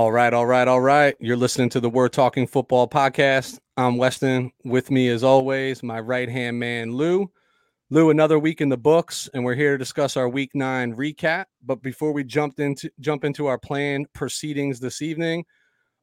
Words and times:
All 0.00 0.12
right, 0.12 0.32
all 0.32 0.46
right, 0.46 0.66
all 0.66 0.80
right. 0.80 1.14
You're 1.20 1.36
listening 1.36 1.68
to 1.68 1.78
the 1.78 1.90
We're 1.90 2.08
Talking 2.08 2.46
Football 2.46 2.88
podcast. 2.88 3.58
I'm 3.76 3.98
Weston. 3.98 4.50
With 4.64 4.90
me, 4.90 5.10
as 5.10 5.22
always, 5.22 5.82
my 5.82 6.00
right 6.00 6.30
hand 6.30 6.58
man, 6.58 6.94
Lou. 6.94 7.30
Lou, 7.90 8.08
another 8.08 8.38
week 8.38 8.62
in 8.62 8.70
the 8.70 8.78
books, 8.78 9.28
and 9.34 9.44
we're 9.44 9.54
here 9.54 9.72
to 9.72 9.78
discuss 9.78 10.16
our 10.16 10.26
Week 10.26 10.52
Nine 10.54 10.96
recap. 10.96 11.44
But 11.62 11.82
before 11.82 12.12
we 12.12 12.24
jump 12.24 12.60
into 12.60 12.90
jump 13.00 13.24
into 13.24 13.44
our 13.44 13.58
planned 13.58 14.10
proceedings 14.14 14.80
this 14.80 15.02
evening, 15.02 15.44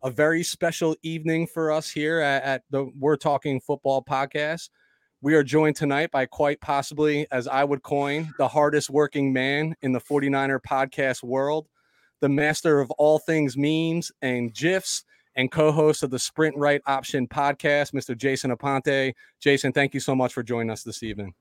a 0.04 0.12
very 0.12 0.44
special 0.44 0.96
evening 1.02 1.48
for 1.48 1.72
us 1.72 1.90
here 1.90 2.20
at, 2.20 2.44
at 2.44 2.62
the 2.70 2.92
We're 3.00 3.18
Talking 3.18 3.60
Football 3.60 4.04
podcast. 4.04 4.70
We 5.22 5.34
are 5.34 5.44
joined 5.44 5.76
tonight 5.76 6.12
by 6.12 6.28
quite 6.28 6.62
possibly, 6.62 7.26
as 7.32 7.48
I 7.48 7.64
would 7.64 7.82
coin, 7.82 8.32
the 8.38 8.48
hardest 8.48 8.92
working 8.92 9.34
man 9.34 9.74
in 9.82 9.92
the 9.92 10.02
49er 10.02 10.60
podcast 10.62 11.24
world 11.24 11.68
the 12.22 12.30
master 12.30 12.80
of 12.80 12.92
all 12.92 13.20
things 13.20 13.56
memes 13.58 14.12
and 14.22 14.54
GIFs, 14.54 15.04
and 15.38 15.52
co 15.52 15.72
host 15.72 16.04
of 16.04 16.10
the 16.10 16.20
Sprint 16.20 16.58
Right 16.58 16.82
Option 16.88 17.28
podcast, 17.28 17.94
Mr. 17.94 18.18
Jason 18.18 18.52
Aponte. 18.52 19.14
Jason, 19.40 19.72
thank 19.72 19.94
you 19.94 20.00
so 20.00 20.16
much 20.16 20.34
for 20.34 20.44
joining 20.44 20.72
us 20.72 20.84
this 20.84 21.04
evening. 21.04 21.34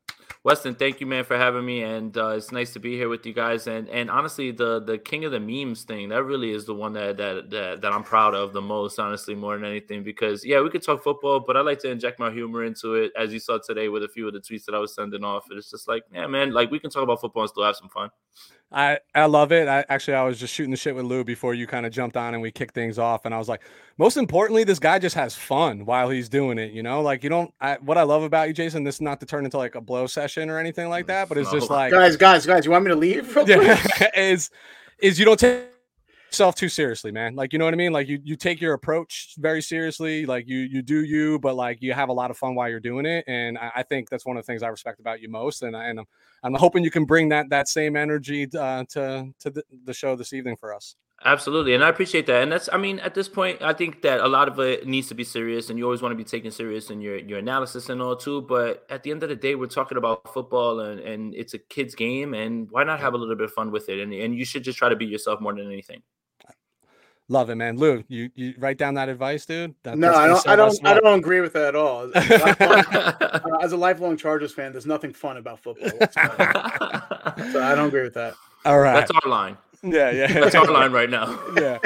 Weston, 0.44 0.74
thank 0.74 1.00
you, 1.00 1.06
man, 1.06 1.24
for 1.24 1.36
having 1.36 1.64
me, 1.64 1.82
and 1.82 2.16
uh, 2.16 2.28
it's 2.28 2.52
nice 2.52 2.72
to 2.74 2.78
be 2.78 2.96
here 2.96 3.08
with 3.08 3.24
you 3.24 3.32
guys. 3.32 3.66
And 3.66 3.88
and 3.88 4.10
honestly, 4.10 4.50
the 4.50 4.80
the 4.80 4.98
king 4.98 5.24
of 5.24 5.32
the 5.32 5.40
memes 5.40 5.84
thing 5.84 6.10
that 6.10 6.22
really 6.24 6.52
is 6.52 6.66
the 6.66 6.74
one 6.74 6.92
that 6.92 7.16
that 7.16 7.50
that, 7.50 7.80
that 7.80 7.92
I'm 7.92 8.02
proud 8.04 8.34
of 8.34 8.52
the 8.52 8.60
most, 8.60 8.98
honestly, 8.98 9.34
more 9.34 9.56
than 9.56 9.64
anything. 9.64 10.04
Because 10.04 10.44
yeah, 10.44 10.60
we 10.60 10.68
could 10.68 10.82
talk 10.82 11.02
football, 11.02 11.40
but 11.40 11.56
I 11.56 11.62
like 11.62 11.78
to 11.80 11.90
inject 11.90 12.20
my 12.20 12.30
humor 12.30 12.64
into 12.64 12.94
it, 12.94 13.12
as 13.18 13.32
you 13.32 13.38
saw 13.38 13.58
today 13.58 13.88
with 13.88 14.04
a 14.04 14.08
few 14.08 14.28
of 14.28 14.34
the 14.34 14.40
tweets 14.40 14.66
that 14.66 14.74
I 14.74 14.78
was 14.78 14.94
sending 14.94 15.24
off. 15.24 15.46
And 15.48 15.58
It's 15.58 15.70
just 15.70 15.88
like, 15.88 16.02
yeah, 16.12 16.26
man, 16.26 16.52
like 16.52 16.70
we 16.70 16.78
can 16.78 16.90
talk 16.90 17.02
about 17.02 17.20
football 17.20 17.42
and 17.44 17.50
still 17.50 17.64
have 17.64 17.76
some 17.76 17.88
fun. 17.88 18.10
I 18.72 18.98
I 19.14 19.26
love 19.26 19.52
it. 19.52 19.68
I 19.68 19.84
actually 19.88 20.14
I 20.14 20.24
was 20.24 20.40
just 20.40 20.52
shooting 20.52 20.72
the 20.72 20.76
shit 20.76 20.94
with 20.94 21.04
Lou 21.04 21.22
before 21.22 21.54
you 21.54 21.66
kind 21.66 21.86
of 21.86 21.92
jumped 21.92 22.16
on 22.16 22.34
and 22.34 22.42
we 22.42 22.50
kicked 22.50 22.74
things 22.74 22.98
off, 22.98 23.24
and 23.24 23.34
I 23.34 23.38
was 23.38 23.48
like, 23.48 23.62
most 23.96 24.16
importantly, 24.16 24.64
this 24.64 24.80
guy 24.80 24.98
just 24.98 25.14
has 25.14 25.36
fun 25.36 25.86
while 25.86 26.10
he's 26.10 26.28
doing 26.28 26.58
it. 26.58 26.72
You 26.72 26.82
know, 26.82 27.00
like 27.00 27.22
you 27.22 27.30
don't. 27.30 27.54
I, 27.60 27.76
what 27.76 27.96
I 27.96 28.02
love 28.02 28.22
about 28.22 28.48
you, 28.48 28.54
Jason, 28.54 28.82
this 28.82 28.96
is 28.96 29.00
not 29.00 29.20
to 29.20 29.26
turn 29.26 29.44
into 29.44 29.56
like 29.56 29.76
a 29.76 29.80
blow 29.80 30.06
session 30.06 30.50
or 30.50 30.58
anything 30.58 30.88
like 30.88 31.06
that, 31.06 31.28
but 31.28 31.38
it's 31.38 31.50
just 31.52 31.70
like 31.70 31.92
guys, 31.92 32.16
guys, 32.16 32.44
guys. 32.44 32.64
You 32.64 32.72
want 32.72 32.84
me 32.84 32.90
to 32.90 32.96
leave? 32.96 33.38
Yeah, 33.46 33.80
is 34.16 34.50
is 34.98 35.18
you 35.18 35.24
don't 35.24 35.38
take 35.38 35.75
yourself 36.36 36.54
too 36.54 36.68
seriously, 36.68 37.10
man. 37.10 37.34
Like 37.34 37.54
you 37.54 37.58
know 37.58 37.64
what 37.64 37.72
I 37.72 37.78
mean? 37.78 37.92
Like 37.92 38.08
you 38.08 38.20
you 38.22 38.36
take 38.36 38.60
your 38.60 38.74
approach 38.74 39.34
very 39.38 39.62
seriously. 39.62 40.26
Like 40.26 40.46
you 40.46 40.58
you 40.58 40.82
do 40.82 41.02
you, 41.02 41.38
but 41.38 41.56
like 41.56 41.78
you 41.80 41.94
have 41.94 42.10
a 42.10 42.12
lot 42.12 42.30
of 42.30 42.36
fun 42.36 42.54
while 42.54 42.68
you're 42.68 42.78
doing 42.78 43.06
it. 43.06 43.24
And 43.26 43.56
I, 43.56 43.70
I 43.76 43.82
think 43.82 44.10
that's 44.10 44.26
one 44.26 44.36
of 44.36 44.44
the 44.44 44.52
things 44.52 44.62
I 44.62 44.68
respect 44.68 45.00
about 45.00 45.22
you 45.22 45.30
most. 45.30 45.62
And 45.62 45.74
I, 45.74 45.86
and 45.86 46.00
I'm, 46.00 46.06
I'm 46.42 46.54
hoping 46.54 46.84
you 46.84 46.90
can 46.90 47.06
bring 47.06 47.30
that 47.30 47.48
that 47.48 47.68
same 47.68 47.96
energy 47.96 48.46
uh, 48.54 48.84
to 48.90 49.32
to 49.40 49.50
the, 49.50 49.62
the 49.84 49.94
show 49.94 50.14
this 50.14 50.34
evening 50.34 50.56
for 50.56 50.74
us. 50.74 50.96
Absolutely, 51.24 51.72
and 51.72 51.82
I 51.82 51.88
appreciate 51.88 52.26
that. 52.26 52.42
And 52.42 52.52
that's, 52.52 52.68
I 52.70 52.76
mean, 52.76 52.98
at 52.98 53.14
this 53.14 53.26
point, 53.26 53.62
I 53.62 53.72
think 53.72 54.02
that 54.02 54.20
a 54.20 54.28
lot 54.28 54.48
of 54.48 54.60
it 54.60 54.86
needs 54.86 55.08
to 55.08 55.14
be 55.14 55.24
serious, 55.24 55.70
and 55.70 55.78
you 55.78 55.86
always 55.86 56.02
want 56.02 56.12
to 56.12 56.16
be 56.16 56.24
taken 56.24 56.50
serious 56.50 56.90
in 56.90 57.00
your 57.00 57.16
your 57.16 57.38
analysis 57.38 57.88
and 57.88 58.02
all 58.02 58.16
too. 58.16 58.42
But 58.42 58.84
at 58.90 59.02
the 59.02 59.10
end 59.10 59.22
of 59.22 59.30
the 59.30 59.36
day, 59.36 59.54
we're 59.54 59.66
talking 59.66 59.96
about 59.96 60.30
football, 60.34 60.80
and 60.80 61.00
and 61.00 61.34
it's 61.34 61.54
a 61.54 61.58
kids' 61.58 61.94
game, 61.94 62.34
and 62.34 62.70
why 62.70 62.84
not 62.84 63.00
have 63.00 63.14
a 63.14 63.16
little 63.16 63.34
bit 63.34 63.46
of 63.46 63.52
fun 63.52 63.70
with 63.70 63.88
it? 63.88 63.98
And 63.98 64.12
and 64.12 64.36
you 64.36 64.44
should 64.44 64.62
just 64.62 64.76
try 64.76 64.90
to 64.90 64.96
be 64.96 65.06
yourself 65.06 65.40
more 65.40 65.54
than 65.54 65.64
anything. 65.72 66.02
Love 67.28 67.50
it, 67.50 67.56
man. 67.56 67.76
Lou, 67.76 68.04
you, 68.06 68.30
you 68.36 68.54
write 68.56 68.78
down 68.78 68.94
that 68.94 69.08
advice, 69.08 69.44
dude. 69.46 69.74
That, 69.82 69.98
no, 69.98 70.14
I 70.14 70.28
don't. 70.28 70.48
I 70.48 70.54
don't. 70.54 70.86
I 70.86 70.94
don't 70.94 71.18
agree 71.18 71.40
with 71.40 71.52
that 71.54 71.68
at 71.68 71.76
all. 71.76 72.08
As 72.14 72.30
a, 72.30 72.38
lifelong, 72.38 73.58
as 73.62 73.72
a 73.72 73.76
lifelong 73.76 74.16
Chargers 74.16 74.52
fan, 74.52 74.70
there's 74.70 74.86
nothing 74.86 75.12
fun 75.12 75.36
about 75.36 75.58
football. 75.58 75.90
so 76.12 77.62
I 77.62 77.74
don't 77.74 77.88
agree 77.88 78.04
with 78.04 78.14
that. 78.14 78.34
All 78.64 78.78
right, 78.78 78.94
that's 78.94 79.10
our 79.10 79.28
line. 79.28 79.56
Yeah, 79.82 80.12
yeah, 80.12 80.32
that's 80.40 80.54
our 80.54 80.70
line 80.70 80.92
right 80.92 81.10
now. 81.10 81.36
yeah. 81.56 81.78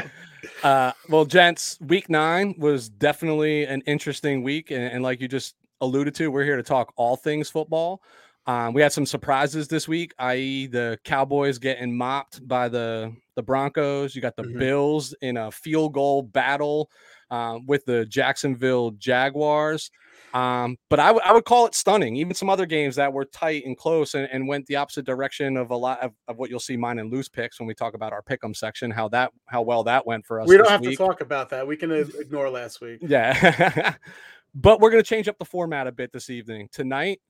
Uh, 0.63 0.93
well, 1.09 1.25
gents, 1.25 1.79
week 1.81 2.11
nine 2.11 2.55
was 2.59 2.91
definitely 2.91 3.65
an 3.65 3.81
interesting 3.87 4.43
week, 4.43 4.71
and, 4.71 4.83
and 4.83 5.03
like 5.03 5.23
you 5.23 5.29
just 5.29 5.55
alluded 5.81 6.15
to, 6.17 6.31
we're 6.31 6.45
here 6.45 6.57
to 6.57 6.63
talk 6.63 6.93
all 6.97 7.17
things 7.17 7.49
football. 7.49 8.03
Um, 8.47 8.75
we 8.75 8.83
had 8.83 8.93
some 8.93 9.07
surprises 9.07 9.69
this 9.69 9.87
week, 9.87 10.13
i.e., 10.19 10.67
the 10.67 10.99
Cowboys 11.05 11.59
getting 11.59 11.97
mopped 11.97 12.47
by 12.47 12.69
the 12.69 13.15
the 13.41 13.45
Broncos. 13.45 14.15
You 14.15 14.21
got 14.21 14.37
the 14.37 14.43
mm-hmm. 14.43 14.59
Bills 14.59 15.15
in 15.23 15.39
a 15.39 15.51
field 15.51 15.95
goal 15.95 16.23
battle 16.23 16.91
um, 17.31 17.67
with 17.67 17.85
the 17.87 18.05
Jacksonville 18.05 18.91
Jaguars. 18.93 19.91
Um, 20.35 20.77
but 20.89 21.01
I, 21.01 21.09
w- 21.09 21.23
I 21.25 21.33
would 21.33 21.45
call 21.45 21.67
it 21.67 21.75
stunning. 21.75 22.17
Even 22.17 22.35
some 22.35 22.51
other 22.51 22.67
games 22.67 22.97
that 22.97 23.13
were 23.13 23.25
tight 23.25 23.65
and 23.65 23.77
close 23.77 24.15
and, 24.15 24.29
and 24.31 24.47
went 24.47 24.67
the 24.67 24.77
opposite 24.77 25.05
direction 25.05 25.57
of 25.57 25.71
a 25.71 25.77
lot 25.77 26.01
of, 26.03 26.13
of, 26.29 26.37
what 26.37 26.51
you'll 26.51 26.61
see 26.61 26.77
mine 26.77 26.99
and 26.99 27.11
loose 27.11 27.29
picks 27.29 27.59
when 27.59 27.67
we 27.67 27.75
talk 27.75 27.95
about 27.95 28.13
our 28.13 28.23
pick'em 28.23 28.55
section. 28.55 28.91
How 28.91 29.09
that 29.09 29.33
how 29.47 29.63
well 29.63 29.83
that 29.85 30.07
went 30.07 30.27
for 30.27 30.41
us. 30.41 30.47
We 30.47 30.57
don't 30.57 30.69
have 30.69 30.83
week. 30.83 30.91
to 30.91 30.97
talk 30.97 31.21
about 31.21 31.49
that. 31.49 31.67
We 31.67 31.77
can 31.77 31.91
ignore 31.91 32.49
last 32.49 32.81
week. 32.81 33.01
Yeah, 33.03 33.95
but 34.55 34.81
we're 34.81 34.91
gonna 34.91 35.03
change 35.03 35.27
up 35.27 35.39
the 35.39 35.45
format 35.45 35.89
a 35.89 35.93
bit 35.93 36.13
this 36.13 36.31
evening. 36.31 36.69
Tonight, 36.71 37.21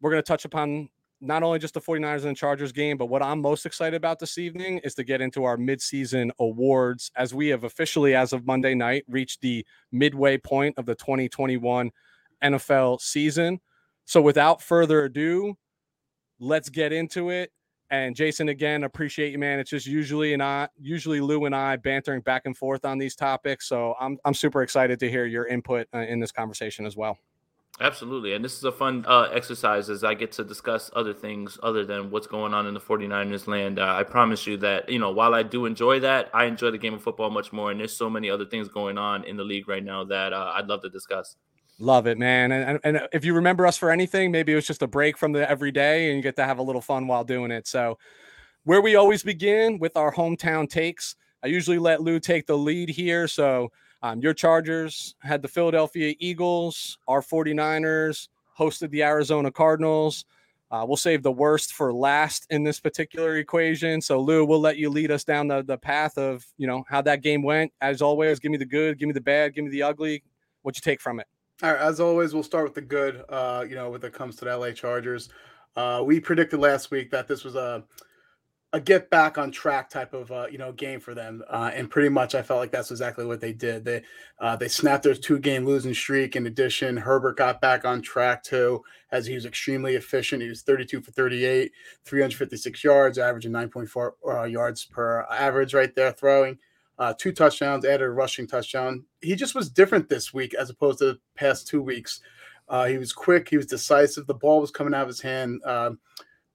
we're 0.00 0.10
gonna 0.10 0.22
touch 0.22 0.46
upon 0.46 0.88
not 1.20 1.42
only 1.42 1.58
just 1.58 1.74
the 1.74 1.80
49ers 1.80 2.24
and 2.24 2.36
Chargers 2.36 2.72
game, 2.72 2.96
but 2.96 3.06
what 3.06 3.22
I'm 3.22 3.40
most 3.40 3.66
excited 3.66 3.96
about 3.96 4.18
this 4.18 4.38
evening 4.38 4.80
is 4.84 4.94
to 4.94 5.04
get 5.04 5.20
into 5.20 5.44
our 5.44 5.56
midseason 5.56 6.30
awards 6.38 7.10
as 7.16 7.34
we 7.34 7.48
have 7.48 7.64
officially, 7.64 8.14
as 8.14 8.32
of 8.32 8.46
Monday 8.46 8.74
night, 8.74 9.04
reached 9.08 9.40
the 9.42 9.66
midway 9.92 10.38
point 10.38 10.78
of 10.78 10.86
the 10.86 10.94
2021 10.94 11.90
NFL 12.42 13.00
season. 13.00 13.60
So 14.06 14.22
without 14.22 14.62
further 14.62 15.04
ado, 15.04 15.56
let's 16.38 16.68
get 16.68 16.92
into 16.92 17.30
it. 17.30 17.52
And 17.90 18.14
Jason, 18.14 18.48
again, 18.48 18.84
appreciate 18.84 19.32
you, 19.32 19.38
man. 19.38 19.58
It's 19.58 19.70
just 19.70 19.86
usually 19.86 20.32
and 20.32 20.42
I, 20.42 20.68
usually 20.80 21.20
Lou 21.20 21.44
and 21.44 21.54
I 21.54 21.76
bantering 21.76 22.20
back 22.20 22.42
and 22.46 22.56
forth 22.56 22.84
on 22.84 22.98
these 22.98 23.16
topics. 23.16 23.68
So 23.68 23.94
I'm 24.00 24.16
I'm 24.24 24.34
super 24.34 24.62
excited 24.62 25.00
to 25.00 25.10
hear 25.10 25.26
your 25.26 25.46
input 25.46 25.88
uh, 25.92 25.98
in 25.98 26.20
this 26.20 26.32
conversation 26.32 26.86
as 26.86 26.96
well. 26.96 27.18
Absolutely. 27.80 28.34
And 28.34 28.44
this 28.44 28.58
is 28.58 28.64
a 28.64 28.72
fun 28.72 29.06
uh, 29.08 29.28
exercise 29.32 29.88
as 29.88 30.04
I 30.04 30.12
get 30.12 30.32
to 30.32 30.44
discuss 30.44 30.90
other 30.94 31.14
things 31.14 31.58
other 31.62 31.82
than 31.86 32.10
what's 32.10 32.26
going 32.26 32.52
on 32.52 32.66
in 32.66 32.74
the 32.74 32.80
49ers 32.80 33.46
land. 33.46 33.78
Uh, 33.78 33.94
I 33.96 34.02
promise 34.02 34.46
you 34.46 34.58
that, 34.58 34.90
you 34.90 34.98
know, 34.98 35.10
while 35.10 35.34
I 35.34 35.42
do 35.42 35.64
enjoy 35.64 35.98
that, 36.00 36.28
I 36.34 36.44
enjoy 36.44 36.72
the 36.72 36.78
game 36.78 36.92
of 36.92 37.02
football 37.02 37.30
much 37.30 37.54
more. 37.54 37.70
And 37.70 37.80
there's 37.80 37.96
so 37.96 38.10
many 38.10 38.28
other 38.28 38.44
things 38.44 38.68
going 38.68 38.98
on 38.98 39.24
in 39.24 39.38
the 39.38 39.44
league 39.44 39.66
right 39.66 39.82
now 39.82 40.04
that 40.04 40.34
uh, 40.34 40.52
I'd 40.56 40.66
love 40.66 40.82
to 40.82 40.90
discuss. 40.90 41.36
Love 41.78 42.06
it, 42.06 42.18
man. 42.18 42.52
And, 42.52 42.80
and, 42.84 42.96
and 42.98 43.08
if 43.14 43.24
you 43.24 43.32
remember 43.32 43.66
us 43.66 43.78
for 43.78 43.90
anything, 43.90 44.30
maybe 44.30 44.52
it 44.52 44.56
was 44.56 44.66
just 44.66 44.82
a 44.82 44.86
break 44.86 45.16
from 45.16 45.32
the 45.32 45.48
everyday 45.48 46.08
and 46.08 46.16
you 46.16 46.22
get 46.22 46.36
to 46.36 46.44
have 46.44 46.58
a 46.58 46.62
little 46.62 46.82
fun 46.82 47.06
while 47.06 47.24
doing 47.24 47.50
it. 47.50 47.66
So, 47.66 47.96
where 48.64 48.82
we 48.82 48.94
always 48.96 49.22
begin 49.22 49.78
with 49.78 49.96
our 49.96 50.12
hometown 50.12 50.68
takes, 50.68 51.16
I 51.42 51.46
usually 51.46 51.78
let 51.78 52.02
Lou 52.02 52.20
take 52.20 52.46
the 52.46 52.58
lead 52.58 52.90
here. 52.90 53.26
So, 53.26 53.72
um, 54.02 54.20
your 54.20 54.34
Chargers 54.34 55.14
had 55.20 55.42
the 55.42 55.48
Philadelphia 55.48 56.14
Eagles, 56.18 56.98
our 57.06 57.20
49ers 57.20 58.28
hosted 58.58 58.90
the 58.90 59.02
Arizona 59.02 59.50
Cardinals. 59.50 60.24
Uh, 60.70 60.84
we'll 60.86 60.96
save 60.96 61.22
the 61.22 61.32
worst 61.32 61.72
for 61.72 61.92
last 61.92 62.46
in 62.50 62.62
this 62.62 62.78
particular 62.78 63.38
equation. 63.38 64.00
So, 64.00 64.20
Lou, 64.20 64.44
we'll 64.44 64.60
let 64.60 64.76
you 64.76 64.88
lead 64.88 65.10
us 65.10 65.24
down 65.24 65.48
the, 65.48 65.62
the 65.62 65.76
path 65.76 66.16
of 66.16 66.46
you 66.58 66.66
know 66.66 66.84
how 66.88 67.02
that 67.02 67.22
game 67.22 67.42
went. 67.42 67.72
As 67.80 68.00
always, 68.00 68.38
give 68.38 68.52
me 68.52 68.58
the 68.58 68.64
good, 68.64 68.98
give 68.98 69.08
me 69.08 69.12
the 69.12 69.20
bad, 69.20 69.54
give 69.54 69.64
me 69.64 69.70
the 69.70 69.82
ugly. 69.82 70.22
What 70.62 70.76
you 70.76 70.80
take 70.80 71.00
from 71.00 71.18
it? 71.18 71.26
All 71.62 71.72
right, 71.72 71.80
as 71.80 71.98
always, 71.98 72.34
we'll 72.34 72.42
start 72.42 72.64
with 72.64 72.74
the 72.74 72.82
good. 72.82 73.24
Uh, 73.28 73.64
you 73.68 73.74
know, 73.74 73.90
when 73.90 74.02
it 74.02 74.12
comes 74.12 74.36
to 74.36 74.44
the 74.44 74.56
LA 74.56 74.70
Chargers, 74.70 75.28
uh, 75.74 76.02
we 76.04 76.20
predicted 76.20 76.60
last 76.60 76.90
week 76.90 77.10
that 77.10 77.26
this 77.26 77.42
was 77.42 77.56
a 77.56 77.82
a 78.72 78.80
get 78.80 79.10
back 79.10 79.36
on 79.36 79.50
track 79.50 79.90
type 79.90 80.14
of 80.14 80.30
uh, 80.30 80.46
you 80.50 80.58
know 80.58 80.72
game 80.72 81.00
for 81.00 81.14
them, 81.14 81.42
uh, 81.50 81.70
and 81.74 81.90
pretty 81.90 82.08
much 82.08 82.34
I 82.34 82.42
felt 82.42 82.60
like 82.60 82.70
that's 82.70 82.90
exactly 82.90 83.26
what 83.26 83.40
they 83.40 83.52
did. 83.52 83.84
They 83.84 84.02
uh, 84.38 84.56
they 84.56 84.68
snapped 84.68 85.02
their 85.02 85.14
two 85.14 85.38
game 85.38 85.64
losing 85.64 85.94
streak. 85.94 86.36
In 86.36 86.46
addition, 86.46 86.96
Herbert 86.96 87.36
got 87.36 87.60
back 87.60 87.84
on 87.84 88.00
track 88.00 88.44
too, 88.44 88.82
as 89.10 89.26
he 89.26 89.34
was 89.34 89.44
extremely 89.44 89.96
efficient. 89.96 90.42
He 90.42 90.48
was 90.48 90.62
32 90.62 91.02
for 91.02 91.10
38, 91.10 91.72
356 92.04 92.84
yards, 92.84 93.18
averaging 93.18 93.52
9.4 93.52 94.10
uh, 94.28 94.42
yards 94.44 94.84
per 94.84 95.22
average 95.30 95.74
right 95.74 95.94
there 95.94 96.12
throwing. 96.12 96.58
Uh, 96.98 97.14
two 97.16 97.32
touchdowns, 97.32 97.86
added 97.86 98.04
a 98.04 98.10
rushing 98.10 98.46
touchdown. 98.46 99.04
He 99.22 99.34
just 99.34 99.54
was 99.54 99.70
different 99.70 100.08
this 100.08 100.34
week 100.34 100.54
as 100.54 100.68
opposed 100.68 100.98
to 100.98 101.06
the 101.06 101.18
past 101.34 101.66
two 101.66 101.82
weeks. 101.82 102.20
Uh, 102.68 102.84
he 102.84 102.98
was 102.98 103.12
quick, 103.12 103.48
he 103.48 103.56
was 103.56 103.66
decisive. 103.66 104.26
The 104.26 104.34
ball 104.34 104.60
was 104.60 104.70
coming 104.70 104.94
out 104.94 105.02
of 105.02 105.08
his 105.08 105.22
hand 105.22 105.60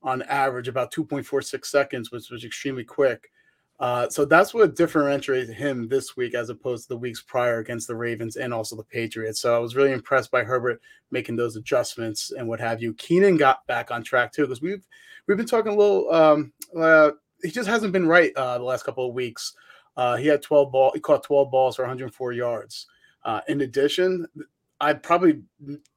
on 0.05 0.21
average 0.23 0.67
about 0.67 0.93
2.46 0.93 1.65
seconds, 1.65 2.11
which 2.11 2.29
was 2.29 2.45
extremely 2.45 2.83
quick. 2.83 3.31
Uh, 3.77 4.07
so 4.07 4.23
that's 4.23 4.53
what 4.53 4.75
differentiated 4.75 5.53
him 5.53 5.89
this 5.89 6.15
week 6.15 6.33
as 6.33 6.49
opposed 6.49 6.83
to 6.83 6.89
the 6.89 6.97
weeks 6.97 7.21
prior 7.21 7.59
against 7.59 7.87
the 7.87 7.95
Ravens 7.95 8.37
and 8.37 8.53
also 8.53 8.75
the 8.75 8.83
Patriots. 8.83 9.41
So 9.41 9.53
I 9.53 9.59
was 9.59 9.75
really 9.75 9.91
impressed 9.91 10.31
by 10.31 10.43
Herbert 10.43 10.79
making 11.11 11.35
those 11.35 11.57
adjustments 11.57 12.31
and 12.31 12.47
what 12.47 12.61
have 12.61 12.81
you. 12.81 12.93
Keenan 12.93 13.35
got 13.35 13.67
back 13.67 13.91
on 13.91 14.01
track 14.01 14.31
too 14.31 14.43
because 14.43 14.61
we've 14.61 14.85
we've 15.27 15.35
been 15.35 15.45
talking 15.45 15.73
a 15.73 15.75
little. 15.75 16.09
Um, 16.13 16.53
uh, 16.79 17.11
he 17.43 17.51
just 17.51 17.67
hasn't 17.67 17.91
been 17.91 18.07
right 18.07 18.31
uh, 18.37 18.57
the 18.57 18.63
last 18.63 18.85
couple 18.85 19.09
of 19.09 19.13
weeks. 19.13 19.53
Uh, 19.97 20.15
he 20.15 20.27
had 20.27 20.41
12 20.41 20.71
ball. 20.71 20.91
He 20.93 21.01
caught 21.01 21.23
12 21.23 21.51
balls 21.51 21.75
for 21.75 21.81
104 21.81 22.31
yards. 22.31 22.87
Uh, 23.23 23.41
in 23.49 23.59
addition, 23.59 24.25
I 24.79 24.93
probably 24.93 25.41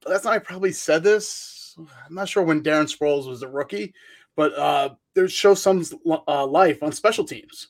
last 0.04 0.22
time 0.22 0.32
I 0.32 0.38
probably 0.38 0.72
said 0.72 1.04
this 1.04 1.57
I'm 1.78 2.14
not 2.14 2.28
sure 2.28 2.42
when 2.42 2.62
Darren 2.62 2.92
Sproles 2.92 3.28
was 3.28 3.42
a 3.42 3.48
rookie, 3.48 3.94
but 4.36 4.56
uh, 4.58 4.90
there 5.14 5.28
shows 5.28 5.62
some 5.62 5.84
uh, 6.26 6.46
life 6.46 6.82
on 6.82 6.92
special 6.92 7.24
teams. 7.24 7.68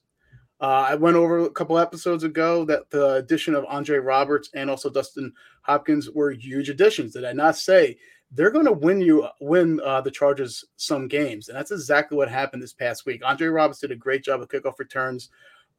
Uh, 0.61 0.87
I 0.89 0.95
went 0.97 1.17
over 1.17 1.41
a 1.41 1.51
couple 1.51 1.79
episodes 1.79 2.25
ago 2.25 2.65
that 2.65 2.91
the 2.91 3.15
addition 3.15 3.55
of 3.55 3.65
Andre 3.67 3.99
Roberts 3.99 4.51
and 4.55 4.69
also 4.69 4.91
Dustin 4.91 5.33
Hopkins 5.63 6.11
were 6.11 6.33
huge 6.33 6.69
additions. 6.69 7.13
Did 7.13 7.25
I 7.25 7.33
not 7.33 7.57
say 7.57 7.97
they're 8.33 8.51
going 8.51 8.65
to 8.65 8.73
win 8.73 9.01
you 9.01 9.29
win 9.41 9.81
uh, 9.85 10.01
the 10.01 10.11
Chargers 10.11 10.65
some 10.77 11.07
games? 11.07 11.49
And 11.49 11.57
that's 11.57 11.71
exactly 11.71 12.17
what 12.19 12.29
happened 12.29 12.63
this 12.63 12.73
past 12.73 13.07
week. 13.07 13.23
Andre 13.25 13.47
Roberts 13.49 13.79
did 13.79 13.93
a 13.93 13.97
great 13.97 14.25
job 14.25 14.41
of 14.41 14.49
kickoff 14.49 14.81
returns. 14.81 15.31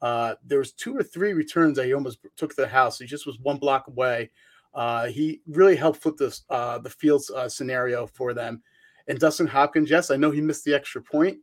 Uh, 0.02 0.36
there 0.46 0.60
was 0.60 0.72
two 0.72 0.96
or 0.96 1.04
three 1.04 1.34
returns 1.34 1.76
that 1.76 1.86
he 1.86 1.94
almost 1.94 2.20
took 2.38 2.52
to 2.52 2.62
the 2.62 2.68
house. 2.68 3.00
He 3.00 3.06
just 3.06 3.26
was 3.26 3.38
one 3.40 3.58
block 3.58 3.88
away. 3.88 4.31
Uh, 4.74 5.07
he 5.07 5.42
really 5.48 5.75
helped 5.75 6.01
flip 6.01 6.16
this 6.18 6.44
uh, 6.50 6.77
the 6.77 6.89
fields 6.89 7.30
uh, 7.31 7.50
scenario 7.50 8.06
for 8.07 8.33
them. 8.33 8.62
And 9.07 9.19
Dustin 9.19 9.48
Hopkins, 9.48 9.89
yes, 9.89 10.12
I 10.12 10.16
know 10.16 10.31
he 10.31 10.42
missed 10.42 10.66
the 10.66 10.75
extra 10.75 11.01
point. 11.01 11.39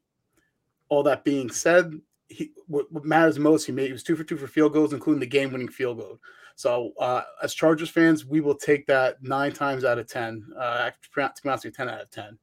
All 0.88 1.02
that 1.02 1.25
being 1.25 1.50
said, 1.50 1.93
he 2.28 2.52
what, 2.69 2.90
what 2.93 3.05
matters 3.05 3.38
most, 3.38 3.67
he 3.67 3.73
made 3.73 3.87
he 3.87 3.93
was 3.93 4.05
two 4.05 4.17
for 4.17 4.25
two 4.25 4.37
for 4.37 4.46
field 4.46 4.73
goals, 4.73 4.93
including 4.93 5.20
the 5.20 5.26
game-winning 5.26 5.69
field 5.69 5.99
goal. 5.99 6.20
So, 6.55 6.93
uh, 6.99 7.23
as 7.43 7.52
Chargers 7.52 7.90
fans, 7.90 8.25
we 8.25 8.40
will 8.40 8.55
take 8.55 8.87
that 8.87 9.23
nine 9.23 9.52
times 9.52 9.84
out 9.84 9.99
of 9.99 10.06
ten. 10.06 10.46
Uh, 10.58 10.90
to 10.90 11.08
be 11.14 11.49
honest, 11.49 11.67
ten 11.75 11.88
out 11.88 12.00
of 12.00 12.11
ten. 12.11 12.38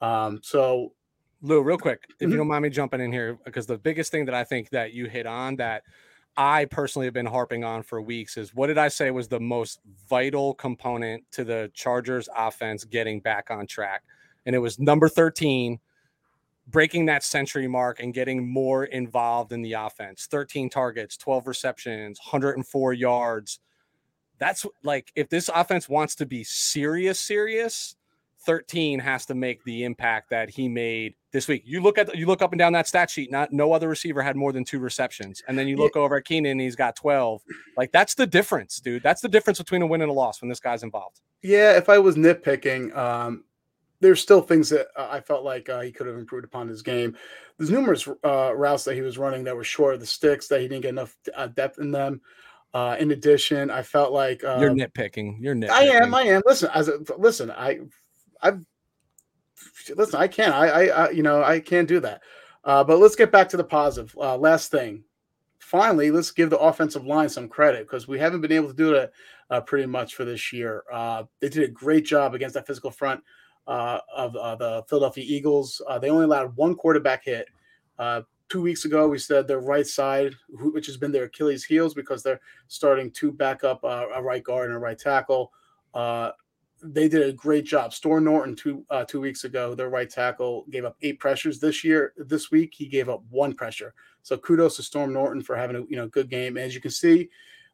Um, 0.00 0.40
so, 0.42 0.92
Lou, 1.42 1.62
real 1.62 1.78
quick, 1.78 2.04
if 2.08 2.16
mm-hmm. 2.16 2.30
you 2.30 2.36
don't 2.36 2.46
mind 2.46 2.62
me 2.62 2.70
jumping 2.70 3.00
in 3.00 3.10
here, 3.10 3.38
because 3.44 3.66
the 3.66 3.78
biggest 3.78 4.12
thing 4.12 4.26
that 4.26 4.34
I 4.34 4.44
think 4.44 4.70
that 4.70 4.92
you 4.92 5.06
hit 5.06 5.26
on 5.26 5.56
that 5.56 5.82
I 6.38 6.66
personally 6.66 7.06
have 7.06 7.14
been 7.14 7.26
harping 7.26 7.64
on 7.64 7.82
for 7.82 8.00
weeks 8.00 8.36
is 8.36 8.54
what 8.54 8.68
did 8.68 8.78
I 8.78 8.86
say 8.86 9.10
was 9.10 9.26
the 9.26 9.40
most 9.40 9.80
vital 10.08 10.54
component 10.54 11.24
to 11.32 11.42
the 11.42 11.68
Chargers 11.74 12.28
offense 12.34 12.84
getting 12.84 13.18
back 13.18 13.50
on 13.50 13.66
track? 13.66 14.04
And 14.46 14.54
it 14.54 14.60
was 14.60 14.78
number 14.78 15.08
13 15.08 15.80
breaking 16.68 17.06
that 17.06 17.24
century 17.24 17.66
mark 17.66 17.98
and 17.98 18.14
getting 18.14 18.48
more 18.48 18.84
involved 18.84 19.52
in 19.52 19.62
the 19.62 19.72
offense 19.72 20.26
13 20.30 20.68
targets 20.68 21.16
12 21.16 21.46
receptions 21.46 22.18
104 22.18 22.92
yards 22.92 23.58
that's 24.38 24.66
like 24.84 25.10
if 25.16 25.30
this 25.30 25.48
offense 25.54 25.88
wants 25.88 26.14
to 26.14 26.26
be 26.26 26.44
serious 26.44 27.18
serious 27.18 27.96
13 28.48 28.98
has 28.98 29.26
to 29.26 29.34
make 29.34 29.62
the 29.64 29.84
impact 29.84 30.30
that 30.30 30.48
he 30.48 30.70
made 30.70 31.14
this 31.32 31.46
week 31.46 31.62
you 31.66 31.82
look 31.82 31.98
at 31.98 32.16
you 32.16 32.24
look 32.24 32.40
up 32.40 32.50
and 32.50 32.58
down 32.58 32.72
that 32.72 32.88
stat 32.88 33.10
sheet 33.10 33.30
not 33.30 33.52
no 33.52 33.74
other 33.74 33.88
receiver 33.88 34.22
had 34.22 34.36
more 34.36 34.52
than 34.52 34.64
two 34.64 34.78
receptions 34.78 35.42
and 35.48 35.58
then 35.58 35.68
you 35.68 35.76
look 35.76 35.92
yeah. 35.94 36.00
over 36.00 36.16
at 36.16 36.24
keenan 36.24 36.52
and 36.52 36.60
he's 36.62 36.74
got 36.74 36.96
12 36.96 37.42
like 37.76 37.92
that's 37.92 38.14
the 38.14 38.26
difference 38.26 38.80
dude 38.80 39.02
that's 39.02 39.20
the 39.20 39.28
difference 39.28 39.58
between 39.58 39.82
a 39.82 39.86
win 39.86 40.00
and 40.00 40.10
a 40.10 40.14
loss 40.14 40.40
when 40.40 40.48
this 40.48 40.60
guy's 40.60 40.82
involved 40.82 41.20
yeah 41.42 41.76
if 41.76 41.90
i 41.90 41.98
was 41.98 42.16
nitpicking 42.16 42.96
um 42.96 43.44
there's 44.00 44.22
still 44.22 44.40
things 44.40 44.70
that 44.70 44.86
uh, 44.96 45.08
I 45.10 45.20
felt 45.20 45.44
like 45.44 45.68
uh, 45.68 45.80
he 45.80 45.90
could 45.90 46.06
have 46.06 46.16
improved 46.16 46.44
upon 46.44 46.68
his 46.68 46.82
game. 46.82 47.16
There's 47.58 47.68
numerous 47.68 48.08
uh, 48.24 48.54
routes 48.54 48.84
that 48.84 48.94
he 48.94 49.02
was 49.02 49.18
running 49.18 49.42
that 49.42 49.56
were 49.56 49.64
short 49.64 49.94
of 49.94 49.98
the 49.98 50.06
sticks 50.06 50.46
that 50.46 50.60
he 50.60 50.68
didn't 50.68 50.82
get 50.82 50.90
enough 50.90 51.16
uh, 51.34 51.48
depth 51.48 51.80
in 51.80 51.90
them. 51.90 52.20
Uh, 52.72 52.96
in 53.00 53.10
addition, 53.10 53.72
I 53.72 53.82
felt 53.82 54.12
like 54.12 54.42
you're 54.42 54.70
um, 54.70 54.76
nitpicking. 54.78 55.38
You're 55.40 55.56
nitpicking. 55.56 55.70
I 55.70 55.82
am. 55.84 56.14
I 56.14 56.22
am. 56.22 56.42
Listen, 56.46 56.70
as 56.74 56.86
a, 56.88 57.00
listen, 57.18 57.50
I, 57.50 57.80
I, 58.42 58.52
listen. 59.94 60.20
I 60.20 60.28
can't. 60.28 60.54
I, 60.54 60.68
I, 60.68 60.84
I, 60.86 61.10
you 61.10 61.22
know, 61.22 61.42
I 61.42 61.60
can't 61.60 61.88
do 61.88 62.00
that. 62.00 62.22
Uh, 62.64 62.84
but 62.84 62.98
let's 62.98 63.16
get 63.16 63.32
back 63.32 63.48
to 63.50 63.56
the 63.56 63.64
positive. 63.64 64.14
last 64.14 64.70
thing, 64.70 65.04
finally, 65.58 66.10
let's 66.10 66.30
give 66.30 66.50
the 66.50 66.58
offensive 66.58 67.06
line 67.06 67.28
some 67.28 67.48
credit 67.48 67.86
because 67.86 68.08
we 68.08 68.18
haven't 68.18 68.40
been 68.40 68.52
able 68.52 68.68
to 68.68 68.74
do 68.74 68.92
that 68.92 69.12
uh, 69.50 69.60
pretty 69.60 69.86
much 69.86 70.14
for 70.14 70.24
this 70.24 70.52
year. 70.52 70.84
Uh, 70.92 71.24
they 71.40 71.48
did 71.48 71.64
a 71.64 71.72
great 71.72 72.04
job 72.04 72.34
against 72.34 72.54
that 72.54 72.66
physical 72.66 72.90
front 72.90 73.22
uh, 73.66 74.00
of 74.14 74.34
uh, 74.36 74.56
the 74.56 74.82
Philadelphia 74.88 75.24
Eagles. 75.26 75.80
Uh, 75.86 75.98
they 75.98 76.10
only 76.10 76.24
allowed 76.24 76.56
one 76.56 76.74
quarterback 76.74 77.24
hit. 77.24 77.46
Uh, 77.98 78.22
two 78.48 78.62
weeks 78.62 78.84
ago, 78.84 79.08
we 79.08 79.18
said 79.18 79.46
their 79.46 79.60
right 79.60 79.86
side, 79.86 80.34
which 80.48 80.86
has 80.86 80.96
been 80.96 81.12
their 81.12 81.24
Achilles' 81.24 81.64
heels 81.64 81.94
because 81.94 82.22
they're 82.22 82.40
starting 82.68 83.10
to 83.12 83.30
back 83.30 83.64
up 83.64 83.84
uh, 83.84 84.06
a 84.14 84.22
right 84.22 84.42
guard 84.42 84.68
and 84.68 84.76
a 84.76 84.80
right 84.80 84.98
tackle. 84.98 85.52
Uh, 86.82 86.88
they 86.92 87.08
did 87.08 87.28
a 87.28 87.32
great 87.32 87.64
job. 87.64 87.92
Storm 87.92 88.24
Norton 88.24 88.54
two 88.54 88.84
two 89.06 89.20
weeks 89.20 89.44
ago, 89.44 89.74
their 89.74 89.90
right 89.90 90.08
tackle 90.08 90.66
gave 90.70 90.84
up 90.84 90.96
eight 91.02 91.18
pressures 91.18 91.60
this 91.60 91.84
year. 91.84 92.12
This 92.16 92.50
week, 92.50 92.74
he 92.74 92.86
gave 92.86 93.08
up 93.08 93.22
one 93.30 93.54
pressure. 93.54 93.94
So 94.22 94.36
kudos 94.36 94.76
to 94.76 94.82
Storm 94.82 95.12
Norton 95.12 95.42
for 95.42 95.56
having 95.56 95.76
a 95.76 95.80
you 95.88 95.96
know 95.96 96.08
good 96.08 96.28
game. 96.28 96.56
And 96.56 96.66
as 96.66 96.74
you 96.74 96.80
can 96.80 96.90
see, 96.90 97.30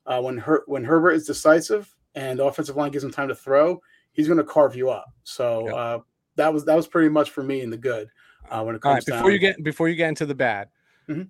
when 0.06 0.38
Her- 0.38 0.64
when 0.66 0.84
Herbert 0.84 1.12
is 1.12 1.26
decisive 1.26 1.94
and 2.14 2.38
the 2.38 2.44
offensive 2.44 2.76
line 2.76 2.90
gives 2.90 3.04
him 3.04 3.10
time 3.10 3.28
to 3.28 3.34
throw, 3.34 3.80
he's 4.12 4.26
going 4.26 4.38
to 4.38 4.44
carve 4.44 4.74
you 4.74 4.90
up. 4.90 5.12
So 5.24 5.66
yep. 5.66 5.74
uh, 5.74 5.98
that 6.36 6.52
was 6.52 6.64
that 6.64 6.76
was 6.76 6.86
pretty 6.86 7.10
much 7.10 7.30
for 7.30 7.42
me 7.42 7.60
in 7.60 7.70
the 7.70 7.76
good 7.76 8.08
uh, 8.48 8.62
when 8.62 8.74
it 8.74 8.80
comes. 8.80 9.04
before 9.04 9.30
you 9.30 9.38
get 9.38 9.62
before 9.62 9.88
you 9.88 9.96
get 9.96 10.08
into 10.08 10.26
the 10.26 10.34
bad, 10.34 10.68
mm-hmm. 11.08 11.24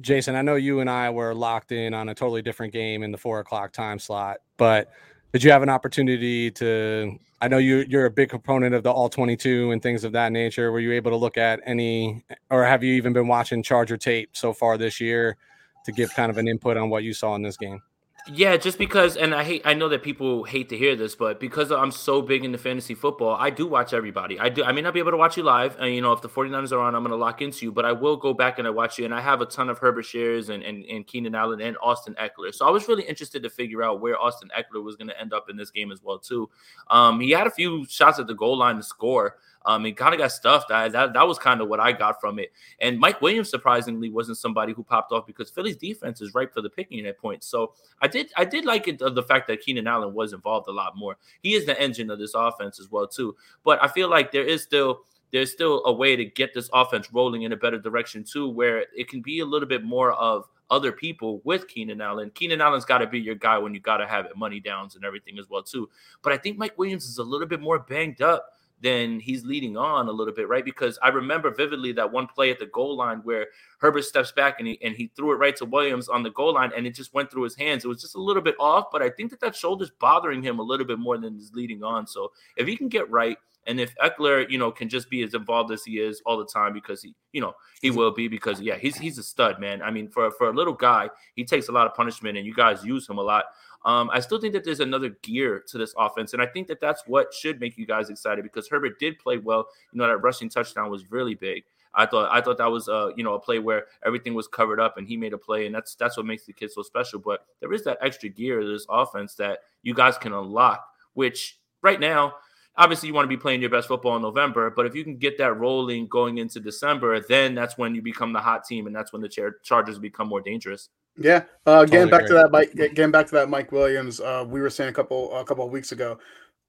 Jason, 0.00 0.34
I 0.34 0.42
know 0.42 0.56
you 0.56 0.80
and 0.80 0.90
I 0.90 1.10
were 1.10 1.34
locked 1.34 1.72
in 1.72 1.94
on 1.94 2.08
a 2.08 2.14
totally 2.14 2.42
different 2.42 2.72
game 2.72 3.02
in 3.02 3.12
the 3.12 3.18
four 3.18 3.38
o'clock 3.40 3.72
time 3.72 3.98
slot, 3.98 4.38
but 4.56 4.90
did 5.36 5.44
you 5.44 5.50
have 5.50 5.62
an 5.62 5.68
opportunity 5.68 6.50
to? 6.50 7.18
I 7.42 7.48
know 7.48 7.58
you 7.58 7.84
you're 7.90 8.06
a 8.06 8.10
big 8.10 8.30
component 8.30 8.74
of 8.74 8.82
the 8.82 8.90
all 8.90 9.10
twenty 9.10 9.36
two 9.36 9.70
and 9.70 9.82
things 9.82 10.02
of 10.02 10.12
that 10.12 10.32
nature. 10.32 10.72
Were 10.72 10.80
you 10.80 10.92
able 10.92 11.10
to 11.10 11.16
look 11.18 11.36
at 11.36 11.60
any, 11.66 12.24
or 12.48 12.64
have 12.64 12.82
you 12.82 12.94
even 12.94 13.12
been 13.12 13.28
watching 13.28 13.62
Charger 13.62 13.98
tape 13.98 14.30
so 14.32 14.54
far 14.54 14.78
this 14.78 14.98
year 14.98 15.36
to 15.84 15.92
give 15.92 16.08
kind 16.14 16.30
of 16.30 16.38
an 16.38 16.48
input 16.48 16.78
on 16.78 16.88
what 16.88 17.04
you 17.04 17.12
saw 17.12 17.34
in 17.34 17.42
this 17.42 17.58
game? 17.58 17.82
Yeah, 18.28 18.56
just 18.56 18.76
because, 18.76 19.16
and 19.16 19.32
I 19.32 19.44
hate, 19.44 19.62
I 19.64 19.74
know 19.74 19.88
that 19.88 20.02
people 20.02 20.42
hate 20.42 20.68
to 20.70 20.76
hear 20.76 20.96
this, 20.96 21.14
but 21.14 21.38
because 21.38 21.70
I'm 21.70 21.92
so 21.92 22.20
big 22.20 22.44
into 22.44 22.58
fantasy 22.58 22.96
football, 22.96 23.36
I 23.36 23.50
do 23.50 23.68
watch 23.68 23.92
everybody. 23.92 24.36
I 24.40 24.48
do. 24.48 24.64
I 24.64 24.72
may 24.72 24.80
not 24.80 24.94
be 24.94 24.98
able 24.98 25.12
to 25.12 25.16
watch 25.16 25.36
you 25.36 25.44
live, 25.44 25.76
and 25.78 25.94
you 25.94 26.00
know, 26.00 26.12
if 26.12 26.22
the 26.22 26.28
49ers 26.28 26.72
are 26.72 26.80
on, 26.80 26.96
I'm 26.96 27.02
going 27.02 27.12
to 27.12 27.16
lock 27.16 27.40
into 27.40 27.64
you, 27.64 27.70
but 27.70 27.84
I 27.84 27.92
will 27.92 28.16
go 28.16 28.34
back 28.34 28.58
and 28.58 28.66
I 28.66 28.70
watch 28.70 28.98
you. 28.98 29.04
And 29.04 29.14
I 29.14 29.20
have 29.20 29.42
a 29.42 29.46
ton 29.46 29.70
of 29.70 29.78
Herbert 29.78 30.06
shares 30.06 30.48
and, 30.48 30.64
and, 30.64 30.84
and 30.86 31.06
Keenan 31.06 31.36
Allen 31.36 31.60
and 31.60 31.76
Austin 31.80 32.16
Ekeler. 32.20 32.52
So 32.52 32.66
I 32.66 32.70
was 32.70 32.88
really 32.88 33.04
interested 33.04 33.44
to 33.44 33.50
figure 33.50 33.84
out 33.84 34.00
where 34.00 34.20
Austin 34.20 34.50
Ekeler 34.58 34.82
was 34.82 34.96
going 34.96 35.08
to 35.08 35.20
end 35.20 35.32
up 35.32 35.48
in 35.48 35.56
this 35.56 35.70
game 35.70 35.92
as 35.92 36.02
well, 36.02 36.18
too. 36.18 36.50
Um, 36.90 37.20
he 37.20 37.30
had 37.30 37.46
a 37.46 37.50
few 37.50 37.86
shots 37.86 38.18
at 38.18 38.26
the 38.26 38.34
goal 38.34 38.58
line 38.58 38.76
to 38.76 38.82
score. 38.82 39.36
Um, 39.66 39.84
he 39.84 39.92
kind 39.92 40.14
of 40.14 40.20
got 40.20 40.30
stuffed. 40.30 40.70
I, 40.70 40.88
that 40.88 41.12
that 41.12 41.26
was 41.26 41.38
kind 41.38 41.60
of 41.60 41.68
what 41.68 41.80
I 41.80 41.92
got 41.92 42.20
from 42.20 42.38
it. 42.38 42.52
And 42.80 42.98
Mike 42.98 43.20
Williams 43.20 43.50
surprisingly 43.50 44.08
wasn't 44.08 44.38
somebody 44.38 44.72
who 44.72 44.84
popped 44.84 45.10
off 45.12 45.26
because 45.26 45.50
Philly's 45.50 45.76
defense 45.76 46.20
is 46.20 46.34
ripe 46.34 46.54
for 46.54 46.62
the 46.62 46.70
picking 46.70 47.04
at 47.06 47.18
points. 47.18 47.48
So 47.48 47.74
I 48.00 48.06
did 48.06 48.32
I 48.36 48.44
did 48.44 48.64
like 48.64 48.86
it 48.86 48.98
the 48.98 49.22
fact 49.22 49.48
that 49.48 49.60
Keenan 49.60 49.88
Allen 49.88 50.14
was 50.14 50.32
involved 50.32 50.68
a 50.68 50.72
lot 50.72 50.96
more. 50.96 51.16
He 51.42 51.54
is 51.54 51.66
the 51.66 51.78
engine 51.80 52.10
of 52.10 52.18
this 52.20 52.34
offense 52.34 52.78
as 52.78 52.90
well 52.90 53.08
too. 53.08 53.36
But 53.64 53.82
I 53.82 53.88
feel 53.88 54.08
like 54.08 54.30
there 54.30 54.46
is 54.46 54.62
still 54.62 55.00
there's 55.32 55.50
still 55.52 55.82
a 55.84 55.92
way 55.92 56.14
to 56.14 56.24
get 56.24 56.54
this 56.54 56.70
offense 56.72 57.12
rolling 57.12 57.42
in 57.42 57.52
a 57.52 57.56
better 57.56 57.78
direction 57.78 58.22
too, 58.22 58.48
where 58.48 58.84
it 58.96 59.08
can 59.08 59.20
be 59.20 59.40
a 59.40 59.44
little 59.44 59.68
bit 59.68 59.82
more 59.82 60.12
of 60.12 60.48
other 60.70 60.92
people 60.92 61.40
with 61.44 61.68
Keenan 61.68 62.00
Allen. 62.00 62.30
Keenan 62.34 62.60
Allen's 62.60 62.84
got 62.84 62.98
to 62.98 63.06
be 63.06 63.20
your 63.20 63.34
guy 63.34 63.58
when 63.58 63.74
you 63.74 63.80
got 63.80 63.98
to 63.98 64.06
have 64.06 64.26
it 64.26 64.36
money 64.36 64.60
downs 64.60 64.96
and 64.96 65.04
everything 65.04 65.38
as 65.38 65.48
well 65.48 65.62
too. 65.62 65.88
But 66.22 66.32
I 66.32 66.38
think 66.38 66.58
Mike 66.58 66.76
Williams 66.78 67.06
is 67.06 67.18
a 67.18 67.22
little 67.22 67.46
bit 67.46 67.60
more 67.60 67.78
banged 67.78 68.22
up 68.22 68.52
then 68.80 69.20
he's 69.20 69.44
leading 69.44 69.76
on 69.76 70.08
a 70.08 70.12
little 70.12 70.34
bit, 70.34 70.48
right? 70.48 70.64
Because 70.64 70.98
I 71.02 71.08
remember 71.08 71.50
vividly 71.50 71.92
that 71.92 72.12
one 72.12 72.26
play 72.26 72.50
at 72.50 72.58
the 72.58 72.66
goal 72.66 72.96
line 72.96 73.18
where 73.24 73.46
Herbert 73.78 74.04
steps 74.04 74.32
back 74.32 74.56
and 74.58 74.68
he 74.68 74.78
and 74.82 74.94
he 74.94 75.10
threw 75.16 75.32
it 75.32 75.36
right 75.36 75.56
to 75.56 75.64
Williams 75.64 76.08
on 76.08 76.22
the 76.22 76.30
goal 76.30 76.54
line, 76.54 76.72
and 76.76 76.86
it 76.86 76.94
just 76.94 77.14
went 77.14 77.30
through 77.30 77.44
his 77.44 77.56
hands. 77.56 77.84
It 77.84 77.88
was 77.88 78.00
just 78.00 78.16
a 78.16 78.20
little 78.20 78.42
bit 78.42 78.56
off, 78.60 78.86
but 78.92 79.02
I 79.02 79.10
think 79.10 79.30
that 79.30 79.40
that 79.40 79.56
shoulder's 79.56 79.90
bothering 79.98 80.42
him 80.42 80.58
a 80.58 80.62
little 80.62 80.86
bit 80.86 80.98
more 80.98 81.16
than 81.18 81.34
he's 81.34 81.52
leading 81.52 81.82
on. 81.82 82.06
So 82.06 82.32
if 82.56 82.66
he 82.66 82.76
can 82.76 82.88
get 82.88 83.10
right, 83.10 83.38
and 83.66 83.80
if 83.80 83.94
Ekeler, 83.96 84.48
you 84.48 84.58
know, 84.58 84.70
can 84.70 84.88
just 84.88 85.10
be 85.10 85.22
as 85.22 85.34
involved 85.34 85.72
as 85.72 85.84
he 85.84 85.98
is 85.98 86.22
all 86.24 86.38
the 86.38 86.46
time, 86.46 86.72
because 86.72 87.02
he, 87.02 87.14
you 87.32 87.40
know, 87.40 87.54
he 87.80 87.90
will 87.90 88.12
be 88.12 88.28
because 88.28 88.60
yeah, 88.60 88.76
he's 88.76 88.96
he's 88.96 89.18
a 89.18 89.22
stud, 89.22 89.58
man. 89.58 89.82
I 89.82 89.90
mean, 89.90 90.08
for 90.08 90.30
for 90.30 90.48
a 90.48 90.52
little 90.52 90.74
guy, 90.74 91.10
he 91.34 91.44
takes 91.44 91.68
a 91.68 91.72
lot 91.72 91.86
of 91.86 91.94
punishment, 91.94 92.36
and 92.36 92.46
you 92.46 92.54
guys 92.54 92.84
use 92.84 93.08
him 93.08 93.18
a 93.18 93.22
lot. 93.22 93.46
Um, 93.86 94.10
I 94.12 94.18
still 94.18 94.40
think 94.40 94.52
that 94.54 94.64
there's 94.64 94.80
another 94.80 95.10
gear 95.22 95.62
to 95.68 95.78
this 95.78 95.94
offense, 95.96 96.32
and 96.32 96.42
I 96.42 96.46
think 96.46 96.66
that 96.66 96.80
that's 96.80 97.04
what 97.06 97.32
should 97.32 97.60
make 97.60 97.78
you 97.78 97.86
guys 97.86 98.10
excited 98.10 98.42
because 98.42 98.68
Herbert 98.68 98.98
did 98.98 99.16
play 99.20 99.38
well. 99.38 99.68
You 99.92 99.98
know 99.98 100.08
that 100.08 100.18
rushing 100.18 100.48
touchdown 100.48 100.90
was 100.90 101.10
really 101.12 101.36
big. 101.36 101.62
I 101.94 102.04
thought 102.04 102.28
I 102.30 102.40
thought 102.40 102.58
that 102.58 102.70
was 102.70 102.88
uh 102.88 103.10
you 103.16 103.22
know 103.22 103.34
a 103.34 103.38
play 103.40 103.60
where 103.60 103.86
everything 104.04 104.34
was 104.34 104.48
covered 104.48 104.80
up 104.80 104.98
and 104.98 105.06
he 105.06 105.16
made 105.16 105.32
a 105.32 105.38
play, 105.38 105.66
and 105.66 105.74
that's 105.74 105.94
that's 105.94 106.16
what 106.16 106.26
makes 106.26 106.44
the 106.44 106.52
kid 106.52 106.72
so 106.72 106.82
special. 106.82 107.20
But 107.20 107.46
there 107.60 107.72
is 107.72 107.84
that 107.84 107.98
extra 108.02 108.28
gear 108.28 108.60
to 108.60 108.66
this 108.66 108.86
offense 108.90 109.36
that 109.36 109.60
you 109.84 109.94
guys 109.94 110.18
can 110.18 110.32
unlock, 110.32 110.84
which 111.14 111.60
right 111.80 112.00
now 112.00 112.34
obviously 112.76 113.06
you 113.06 113.14
want 113.14 113.24
to 113.24 113.28
be 113.28 113.40
playing 113.40 113.60
your 113.60 113.70
best 113.70 113.86
football 113.88 114.16
in 114.16 114.22
November, 114.22 114.68
but 114.68 114.84
if 114.84 114.94
you 114.94 115.02
can 115.04 115.16
get 115.16 115.38
that 115.38 115.58
rolling 115.58 116.06
going 116.08 116.38
into 116.38 116.60
December, 116.60 117.20
then 117.20 117.54
that's 117.54 117.78
when 117.78 117.94
you 117.94 118.02
become 118.02 118.32
the 118.32 118.40
hot 118.40 118.64
team, 118.64 118.86
and 118.86 118.94
that's 118.94 119.12
when 119.12 119.22
the 119.22 119.28
char- 119.28 119.56
Chargers 119.62 119.98
become 119.98 120.28
more 120.28 120.42
dangerous. 120.42 120.90
Yeah, 121.18 121.44
uh, 121.64 121.84
getting 121.84 122.08
totally 122.08 122.10
back 122.10 122.26
to 122.26 122.34
that, 122.34 122.50
Mike. 122.50 122.74
Getting 122.74 123.10
back 123.10 123.26
to 123.26 123.34
that, 123.36 123.48
Mike 123.48 123.72
Williams. 123.72 124.20
Uh, 124.20 124.44
we 124.46 124.60
were 124.60 124.70
saying 124.70 124.90
a 124.90 124.92
couple 124.92 125.34
a 125.34 125.44
couple 125.44 125.64
of 125.64 125.70
weeks 125.70 125.92
ago, 125.92 126.18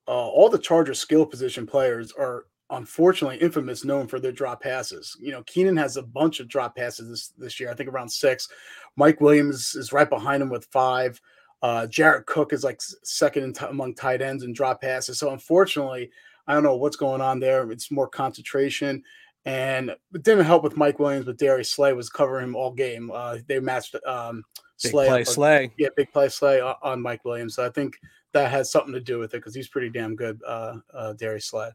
uh, 0.08 0.12
all 0.12 0.50
the 0.50 0.58
Charger 0.58 0.94
skill 0.94 1.26
position 1.26 1.68
players 1.68 2.14
are 2.14 2.46
unfortunately 2.70 3.38
infamous, 3.38 3.86
known 3.86 4.08
for 4.08 4.20
their 4.20 4.32
drop 4.32 4.62
passes. 4.62 5.18
You 5.20 5.32
know, 5.32 5.44
Keenan 5.44 5.78
has 5.78 5.98
a 5.98 6.04
bunch 6.04 6.40
of 6.40 6.48
drop 6.48 6.76
passes 6.76 7.10
this 7.10 7.28
this 7.38 7.60
year. 7.60 7.70
I 7.70 7.74
think 7.74 7.90
around 7.90 8.10
six. 8.10 8.48
Mike 8.96 9.22
Williams 9.22 9.76
is 9.76 9.94
right 9.94 10.10
behind 10.10 10.42
him 10.42 10.50
with 10.50 10.66
five. 10.66 11.22
Uh, 11.62 11.88
Jared 11.88 12.26
Cook 12.26 12.54
is 12.54 12.64
like 12.64 12.80
second 13.04 13.56
t- 13.56 13.66
among 13.66 13.96
tight 13.96 14.22
ends 14.22 14.44
and 14.44 14.56
drop 14.56 14.82
passes. 14.82 15.20
So 15.20 15.32
unfortunately, 15.32 16.10
I 16.48 16.54
don't 16.54 16.64
know 16.64 16.76
what's 16.76 16.96
going 16.96 17.22
on 17.22 17.40
there. 17.40 17.70
It's 17.72 17.92
more 17.92 18.08
concentration 18.08 19.04
And 19.48 19.90
it 20.14 20.24
didn't 20.24 20.46
help 20.46 20.62
with 20.64 20.76
Mike 20.76 21.00
Williams, 21.00 21.26
but 21.26 21.38
Darius 21.38 21.70
Slay 21.70 21.94
was 21.94 22.10
covering 22.10 22.44
him 22.50 22.56
all 22.56 22.72
game. 22.74 23.10
Uh, 23.14 23.38
they 23.48 23.60
matched 23.62 23.96
um, 24.06 24.44
Big 24.84 24.92
Slay. 24.92 25.08
play, 25.08 25.22
up- 25.22 25.28
Slay. 25.28 25.72
Yeah, 25.78 25.88
big 25.96 26.12
play 26.12 26.28
Slay 26.30 26.60
on, 26.60 27.02
Mike 27.02 27.24
Williams. 27.24 27.56
So 27.56 27.66
I 27.66 27.70
think 27.70 27.96
that 28.34 28.52
has 28.52 28.70
something 28.72 28.94
to 28.94 29.00
do 29.00 29.20
with 29.20 29.34
it 29.34 29.38
because 29.38 29.56
he's 29.56 29.70
pretty 29.70 29.90
damn 29.90 30.16
good, 30.18 30.40
uh, 30.46 30.76
uh, 30.94 31.14
Darius 31.14 31.46
Slay. 31.46 31.70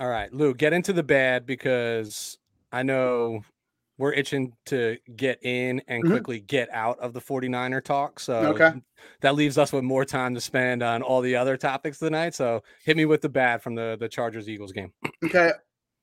All 0.00 0.08
right, 0.08 0.32
Lou, 0.32 0.54
get 0.54 0.72
into 0.72 0.92
the 0.94 1.02
bad 1.02 1.44
because 1.44 2.38
I 2.72 2.82
know 2.82 3.42
we're 3.98 4.12
itching 4.12 4.52
to 4.66 4.96
get 5.16 5.38
in 5.44 5.82
and 5.88 6.04
Mhm. 6.04 6.10
quickly 6.10 6.38
get 6.40 6.70
out 6.70 6.98
of 7.00 7.12
the 7.12 7.20
49er 7.20 7.80
talk. 7.82 8.20
So 8.20 8.54
Okay. 8.54 8.72
that 9.20 9.34
leaves 9.34 9.58
us 9.58 9.72
with 9.72 9.82
more 9.84 10.04
time 10.04 10.34
to 10.34 10.40
spend 10.40 10.82
on 10.84 11.02
all 11.02 11.20
the 11.20 11.34
other 11.36 11.56
topics 11.56 11.98
tonight. 11.98 12.34
So 12.34 12.62
hit 12.84 12.96
me 12.96 13.04
with 13.06 13.20
the 13.22 13.28
bad 13.28 13.60
from 13.60 13.74
the, 13.74 13.96
the 13.98 14.08
Chargers 14.08 14.48
Eagles 14.48 14.70
game. 14.72 14.92
Okay. 15.24 15.50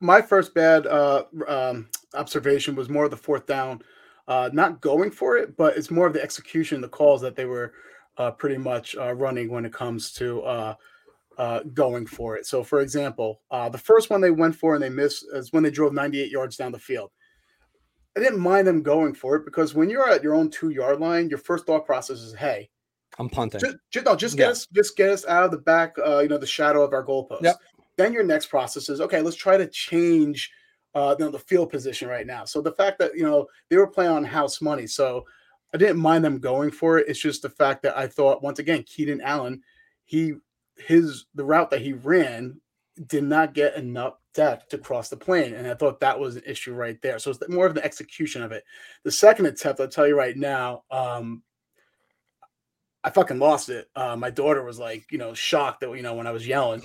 My 0.02 0.22
first 0.22 0.54
bad 0.54 0.88
uh, 0.88 1.24
um, 1.48 1.90
observation 2.14 2.76
was 2.76 2.90
more 2.90 3.06
of 3.06 3.12
the 3.12 3.18
fourth 3.18 3.46
down, 3.46 3.82
uh, 4.28 4.50
not 4.54 4.82
going 4.82 5.12
for 5.12 5.38
it, 5.38 5.56
but 5.56 5.78
it's 5.78 5.92
more 5.92 6.08
of 6.08 6.14
the 6.14 6.22
execution, 6.22 6.82
the 6.82 6.90
calls 6.90 7.22
that 7.22 7.36
they 7.36 7.46
were 7.46 7.74
uh, 8.18 8.32
pretty 8.32 8.58
much 8.58 8.96
uh, 8.96 9.14
running 9.14 9.50
when 9.50 9.66
it 9.66 9.74
comes 9.74 10.12
to 10.14 10.42
uh, 10.44 10.76
uh, 11.38 11.60
going 11.74 12.06
for 12.06 12.36
it. 12.38 12.46
So, 12.46 12.64
for 12.64 12.82
example, 12.82 13.42
uh, 13.52 13.70
the 13.70 13.78
first 13.78 14.10
one 14.10 14.22
they 14.22 14.32
went 14.32 14.56
for 14.56 14.74
and 14.74 14.84
they 14.84 14.90
missed 14.90 15.26
is 15.34 15.52
when 15.54 15.64
they 15.64 15.72
drove 15.72 15.94
98 15.94 16.30
yards 16.32 16.58
down 16.58 16.72
the 16.72 16.80
field. 16.80 17.12
I 18.18 18.22
didn't 18.22 18.40
mind 18.40 18.66
them 18.66 18.82
going 18.82 19.14
for 19.14 19.36
it 19.36 19.44
because 19.46 19.74
when 19.74 19.90
you're 19.90 20.10
at 20.10 20.24
your 20.24 20.36
own 20.36 20.50
two 20.50 20.70
yard 20.70 21.02
line, 21.02 21.28
your 21.30 21.38
first 21.38 21.66
thought 21.66 21.86
process 21.86 22.20
is, 22.20 22.34
"Hey, 22.34 22.70
I'm 23.20 23.30
punting. 23.30 23.60
just, 23.60 23.76
just, 23.92 24.06
no, 24.06 24.16
just 24.16 24.38
get 24.38 24.46
Yeah. 24.46 24.52
us, 24.52 24.68
just 24.74 24.96
get 24.96 25.10
us 25.10 25.26
out 25.26 25.44
of 25.44 25.52
the 25.52 25.58
back, 25.58 25.96
uh, 26.00 26.20
you 26.20 26.30
know, 26.30 26.38
the 26.38 26.48
shadow 26.48 26.82
of 26.82 26.94
our 26.94 27.04
goalpost. 27.04 27.42
Yep. 27.44 27.56
Then 27.98 28.14
your 28.14 28.24
next 28.24 28.48
process 28.48 28.90
is 28.90 29.02
okay. 29.02 29.22
Let's 29.22 29.38
try 29.38 29.58
to 29.58 29.68
change, 29.68 30.52
uh, 30.94 31.16
you 31.18 31.26
know, 31.26 31.32
the 31.32 31.40
field 31.40 31.70
position 31.70 32.08
right 32.08 32.28
now. 32.28 32.46
So 32.46 32.62
the 32.62 32.74
fact 32.74 33.00
that 33.00 33.16
you 33.16 33.24
know 33.24 33.48
they 33.70 33.78
were 33.78 33.88
playing 33.88 34.12
on 34.12 34.24
house 34.24 34.62
money, 34.62 34.88
so 34.88 35.26
I 35.74 35.78
didn't 35.78 35.98
mind 35.98 36.24
them 36.24 36.40
going 36.40 36.72
for 36.72 36.98
it. 36.98 37.08
It's 37.08 37.20
just 37.20 37.42
the 37.42 37.50
fact 37.50 37.84
that 37.84 37.98
I 37.98 38.08
thought 38.08 38.44
once 38.44 38.60
again, 38.60 38.84
Keenan 38.84 39.22
Allen, 39.22 39.62
he 40.04 40.36
his 40.78 41.26
the 41.36 41.46
route 41.46 41.70
that 41.72 41.82
he 41.82 41.94
ran 41.94 42.60
did 43.08 43.24
not 43.24 43.54
get 43.54 43.76
enough 43.76 44.16
depth 44.34 44.70
to 44.70 44.78
cross 44.78 45.10
the 45.10 45.18
plane, 45.18 45.54
and 45.54 45.68
I 45.68 45.74
thought 45.74 46.00
that 46.00 46.20
was 46.20 46.36
an 46.36 46.44
issue 46.46 46.74
right 46.74 47.02
there. 47.02 47.20
So 47.20 47.32
it's 47.32 47.50
more 47.50 47.66
of 47.66 47.76
the 47.76 47.84
execution 47.84 48.42
of 48.42 48.52
it. 48.52 48.64
The 49.04 49.12
second 49.12 49.48
attempt, 49.48 49.80
I'll 49.80 49.88
tell 49.88 50.08
you 50.08 50.18
right 50.18 50.38
now, 50.38 50.84
um, 50.92 51.44
I 53.04 53.10
fucking 53.10 53.40
lost 53.40 53.70
it. 53.70 53.90
Uh, 53.96 54.16
my 54.16 54.30
daughter 54.30 54.64
was 54.64 54.80
like, 54.80 55.12
you 55.12 55.18
know, 55.18 55.34
shocked 55.34 55.82
that 55.82 55.92
you 55.92 56.02
know 56.02 56.16
when 56.16 56.28
I 56.28 56.32
was 56.32 56.48
yelling. 56.48 56.82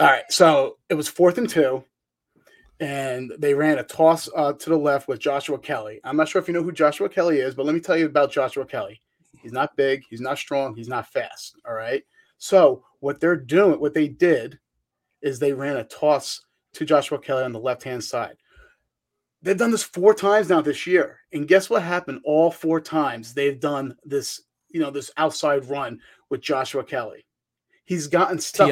All 0.00 0.08
right, 0.08 0.24
so 0.28 0.78
it 0.88 0.94
was 0.94 1.08
fourth 1.08 1.38
and 1.38 1.48
two, 1.48 1.84
and 2.80 3.32
they 3.38 3.54
ran 3.54 3.78
a 3.78 3.84
toss 3.84 4.28
uh, 4.34 4.52
to 4.52 4.70
the 4.70 4.76
left 4.76 5.06
with 5.06 5.20
Joshua 5.20 5.56
Kelley. 5.58 6.00
I'm 6.02 6.16
not 6.16 6.28
sure 6.28 6.42
if 6.42 6.48
you 6.48 6.54
know 6.54 6.64
who 6.64 6.72
Joshua 6.72 7.08
Kelley 7.08 7.38
is, 7.38 7.54
but 7.54 7.64
let 7.64 7.74
me 7.74 7.80
tell 7.80 7.96
you 7.96 8.06
about 8.06 8.32
Joshua 8.32 8.66
Kelley. 8.66 9.00
He's 9.40 9.52
not 9.52 9.76
big, 9.76 10.02
he's 10.10 10.20
not 10.20 10.38
strong, 10.38 10.74
he's 10.74 10.88
not 10.88 11.06
fast. 11.12 11.56
All 11.66 11.74
right. 11.74 12.02
So 12.38 12.84
what 13.00 13.20
they're 13.20 13.36
doing, 13.36 13.78
what 13.78 13.94
they 13.94 14.08
did, 14.08 14.58
is 15.22 15.38
they 15.38 15.52
ran 15.52 15.76
a 15.76 15.84
toss 15.84 16.44
to 16.72 16.84
Joshua 16.84 17.18
Kelley 17.18 17.44
on 17.44 17.52
the 17.52 17.60
left 17.60 17.84
hand 17.84 18.02
side. 18.02 18.36
They've 19.42 19.56
done 19.56 19.70
this 19.70 19.84
four 19.84 20.12
times 20.12 20.48
now 20.48 20.60
this 20.60 20.86
year, 20.86 21.18
and 21.32 21.46
guess 21.46 21.70
what 21.70 21.82
happened? 21.82 22.20
All 22.24 22.50
four 22.50 22.80
times 22.80 23.32
they've 23.32 23.60
done 23.60 23.94
this, 24.04 24.42
you 24.70 24.80
know, 24.80 24.90
this 24.90 25.12
outside 25.18 25.68
run 25.68 26.00
with 26.30 26.40
Joshua 26.40 26.82
Kelley. 26.82 27.24
He's 27.84 28.08
gotten 28.08 28.40
stuck. 28.40 28.68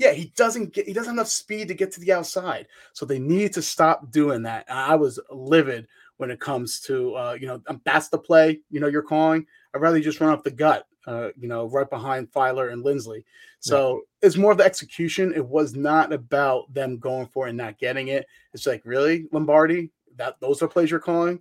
'Cause 0.00 0.14
he 0.16 0.24
TFL. 0.26 0.34
doesn't- 0.36 0.64
yeah, 0.64 0.64
he 0.66 0.66
doesn't 0.66 0.72
get 0.74 0.86
he 0.86 0.92
doesn't 0.92 1.10
have 1.10 1.14
enough 1.16 1.28
speed 1.28 1.68
to 1.68 1.74
get 1.74 1.92
to 1.92 2.00
the 2.00 2.12
outside. 2.12 2.66
So 2.92 3.06
they 3.06 3.18
need 3.18 3.52
to 3.54 3.62
stop 3.62 4.10
doing 4.10 4.42
that. 4.42 4.64
And 4.68 4.78
I 4.78 4.94
was 4.96 5.18
livid 5.30 5.86
when 6.16 6.30
it 6.30 6.40
comes 6.40 6.80
to 6.82 7.14
uh, 7.16 7.36
you 7.40 7.46
know, 7.46 7.60
um, 7.68 7.80
that's 7.84 8.08
the 8.08 8.18
play, 8.18 8.60
you 8.70 8.80
know, 8.80 8.86
you're 8.88 9.02
calling. 9.02 9.46
I'd 9.74 9.80
rather 9.80 10.00
just 10.00 10.20
run 10.20 10.30
up 10.30 10.44
the 10.44 10.50
gut, 10.52 10.86
uh, 11.06 11.30
you 11.36 11.48
know, 11.48 11.66
right 11.66 11.88
behind 11.90 12.30
Feiler 12.30 12.72
and 12.72 12.84
Linsley. 12.84 13.24
So 13.60 14.02
it's 14.20 14.36
more 14.36 14.52
of 14.52 14.58
the 14.58 14.64
execution. 14.64 15.32
It 15.34 15.44
was 15.44 15.74
not 15.74 16.12
about 16.12 16.72
them 16.74 16.98
going 16.98 17.26
for 17.26 17.46
it 17.46 17.50
and 17.50 17.58
not 17.58 17.78
getting 17.78 18.08
it. 18.08 18.26
It's 18.52 18.66
like, 18.66 18.82
really, 18.84 19.26
Lombardi? 19.32 19.90
That 20.16 20.38
those 20.40 20.62
are 20.62 20.68
plays 20.68 20.90
you're 20.90 21.00
calling. 21.00 21.40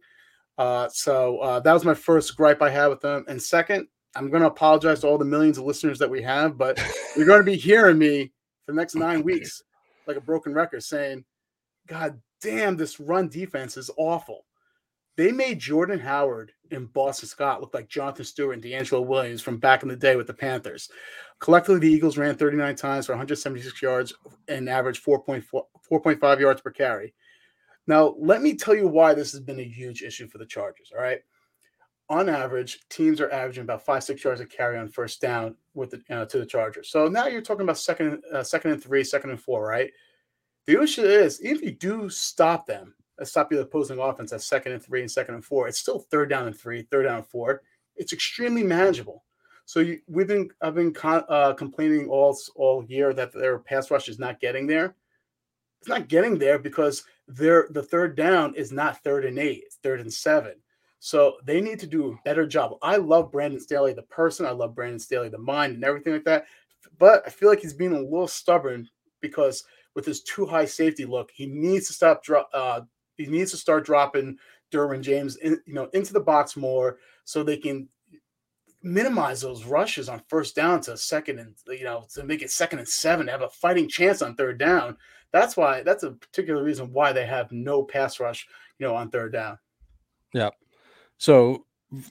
Uh, 0.58 0.88
so 0.90 1.38
uh, 1.40 1.60
that 1.60 1.74
was 1.74 1.84
my 1.86 1.94
first 1.94 2.36
gripe 2.38 2.62
I 2.62 2.70
had 2.70 2.88
with 2.88 3.02
them. 3.02 3.26
And 3.28 3.42
second, 3.42 3.88
I'm 4.16 4.30
going 4.30 4.42
to 4.42 4.48
apologize 4.48 5.02
to 5.02 5.08
all 5.08 5.18
the 5.18 5.26
millions 5.26 5.58
of 5.58 5.66
listeners 5.66 6.00
that 6.00 6.10
we 6.10 6.22
have, 6.22 6.58
but 6.58 6.80
you're 7.18 7.26
going 7.28 7.40
to 7.42 7.44
be 7.46 7.56
hearing 7.58 7.98
me 7.98 8.32
for 8.66 8.72
the 8.72 8.78
next 8.78 8.96
nine 8.96 9.24
weeks 9.24 9.64
like 10.08 10.18
a 10.18 10.22
broken 10.22 10.54
record 10.54 10.84
saying, 10.84 11.24
God 11.88 12.20
damn, 12.42 12.78
this 12.78 13.00
run 13.00 13.30
defense 13.30 13.78
is 13.78 13.90
awful. 13.98 14.46
They 15.16 15.32
made 15.32 15.60
Jordan 15.60 16.00
Howard 16.00 16.52
and 16.72 16.92
Boston 16.92 17.30
Scott 17.30 17.62
look 17.62 17.74
like 17.74 17.88
Jonathan 17.88 18.26
Stewart 18.26 18.56
and 18.56 18.64
DeAngelo 18.64 19.06
Williams 19.06 19.42
from 19.42 19.58
back 19.58 19.84
in 19.84 19.90
the 19.90 19.96
day 19.96 20.16
with 20.16 20.26
the 20.26 20.34
Panthers. 20.34 20.90
Collectively, 21.40 21.80
the 21.80 21.94
Eagles 21.94 22.18
ran 22.18 22.36
39 22.36 22.76
times 22.76 23.06
for 23.06 23.12
176 23.12 23.82
yards 23.82 24.14
and 24.48 24.70
averaged 24.70 25.06
4.4 25.06 25.44
4.5 25.92 26.40
yards 26.40 26.62
per 26.62 26.72
carry. 26.72 27.14
Now, 27.86 28.16
let 28.18 28.42
me 28.42 28.56
tell 28.56 28.74
you 28.74 28.88
why 28.88 29.14
this 29.14 29.32
has 29.34 29.42
been 29.42 29.60
a 29.60 29.64
huge 29.64 30.02
issue 30.02 30.28
for 30.28 30.38
the 30.38 30.46
Chargers. 30.46 30.92
All 30.96 31.04
right. 31.04 31.20
On 32.10 32.28
average, 32.30 32.80
teams 32.90 33.22
are 33.22 33.32
averaging 33.32 33.64
about 33.64 33.86
five, 33.86 34.04
six 34.04 34.24
yards 34.24 34.42
a 34.42 34.46
carry 34.46 34.78
on 34.78 34.90
first 34.90 35.22
down 35.22 35.56
with 35.74 35.92
the, 35.92 36.16
uh, 36.16 36.26
to 36.26 36.38
the 36.38 36.46
Chargers. 36.46 36.90
So 36.90 37.08
now 37.08 37.28
you're 37.28 37.42
talking 37.42 37.64
about 37.64 37.78
second, 37.78 38.22
uh, 38.32 38.44
second 38.44 38.72
and 38.72 38.84
three, 38.84 39.04
second 39.04 39.30
and 39.30 39.42
four, 39.42 39.66
right? 39.66 39.90
The 40.66 40.82
issue 40.82 41.04
is, 41.04 41.40
if 41.42 41.62
you 41.62 41.72
do 41.72 42.10
stop 42.10 42.66
them, 42.66 42.94
uh, 43.22 43.26
stop 43.26 43.50
the 43.50 43.62
opposing 43.62 44.00
offense 44.00 44.34
at 44.34 44.42
second 44.42 44.74
and 44.74 44.84
three 44.84 45.02
and 45.02 45.10
second 45.10 45.36
and 45.36 45.46
four, 45.46 45.68
it's 45.68 45.80
still 45.80 46.00
third 46.00 46.30
down 46.30 46.48
and 46.48 46.58
three, 46.58 46.84
third 46.84 47.04
down 47.04 47.18
and 47.18 47.28
four. 47.28 47.62
It's 47.96 48.14
extremely 48.14 48.64
manageable. 48.64 49.24
So 49.66 49.80
you, 49.80 50.02
we've 50.08 50.28
been, 50.28 50.50
I've 50.62 50.76
been 50.76 50.94
con, 50.94 51.24
uh, 51.30 51.54
complaining 51.54 52.10
all 52.10 52.38
all 52.56 52.84
year 52.86 53.14
that 53.14 53.34
their 53.34 53.60
pass 53.60 53.90
rush 53.90 54.10
is 54.10 54.20
not 54.20 54.42
getting 54.42 54.68
there. 54.68 54.96
It's 55.80 55.90
not 55.90 56.10
getting 56.10 56.38
there 56.38 56.60
because 56.60 57.04
their 57.28 57.68
the 57.72 57.84
third 57.84 58.16
down 58.16 58.56
is 58.56 58.72
not 58.72 59.04
third 59.04 59.26
and 59.26 59.40
eight, 59.40 59.64
it's 59.66 59.78
third 59.78 60.02
and 60.02 60.12
seven. 60.12 60.56
So 61.06 61.36
they 61.44 61.60
need 61.60 61.82
to 61.82 61.86
do 61.86 62.14
a 62.14 62.20
better 62.24 62.48
job. 62.48 62.78
I 62.82 62.96
love 62.96 63.30
Brandon 63.30 63.60
Staley, 63.60 63.92
the 63.92 64.04
person. 64.04 64.46
I 64.46 64.52
love 64.52 64.74
Brandon 64.74 64.98
Staley, 64.98 65.28
the 65.28 65.38
mind, 65.38 65.76
and 65.76 65.84
everything 65.84 66.14
like 66.14 66.24
that. 66.24 66.46
But 66.98 67.24
I 67.26 67.30
feel 67.30 67.50
like 67.50 67.60
he's 67.60 67.74
being 67.74 67.92
a 67.92 68.00
little 68.00 68.26
stubborn 68.26 68.88
because 69.20 69.66
with 69.96 70.06
his 70.06 70.24
too 70.24 70.46
high 70.46 70.64
safety 70.64 71.04
look, 71.04 71.30
he 71.36 71.46
needs 71.46 71.88
to 71.88 71.94
stop. 71.94 72.24
Uh, 72.54 72.82
he 73.18 73.26
needs 73.26 73.52
to 73.52 73.58
start 73.58 73.86
dropping 73.86 74.38
Derwin 74.72 75.02
James, 75.02 75.36
in, 75.36 75.60
you 75.66 75.74
know, 75.74 75.90
into 75.92 76.14
the 76.14 76.22
box 76.22 76.56
more 76.56 77.00
so 77.26 77.44
they 77.44 77.58
can 77.58 77.90
minimize 78.82 79.42
those 79.42 79.66
rushes 79.66 80.08
on 80.08 80.24
first 80.30 80.56
down 80.56 80.80
to 80.82 80.96
second 80.96 81.38
and 81.38 81.54
you 81.68 81.84
know 81.84 82.06
to 82.14 82.24
make 82.24 82.42
it 82.42 82.52
second 82.52 82.80
and 82.80 82.88
seven 82.88 83.26
to 83.26 83.32
have 83.32 83.42
a 83.42 83.50
fighting 83.50 83.90
chance 83.90 84.22
on 84.22 84.36
third 84.36 84.58
down. 84.58 84.96
That's 85.34 85.58
why 85.58 85.84
that's 85.84 86.04
a 86.04 86.12
particular 86.12 86.64
reason 86.64 86.94
why 86.94 87.12
they 87.12 87.26
have 87.26 87.52
no 87.52 87.84
pass 87.84 88.22
rush, 88.22 88.48
you 88.80 88.88
know, 88.88 88.96
on 88.96 89.10
third 89.10 89.34
down. 89.34 89.60
So 91.18 91.66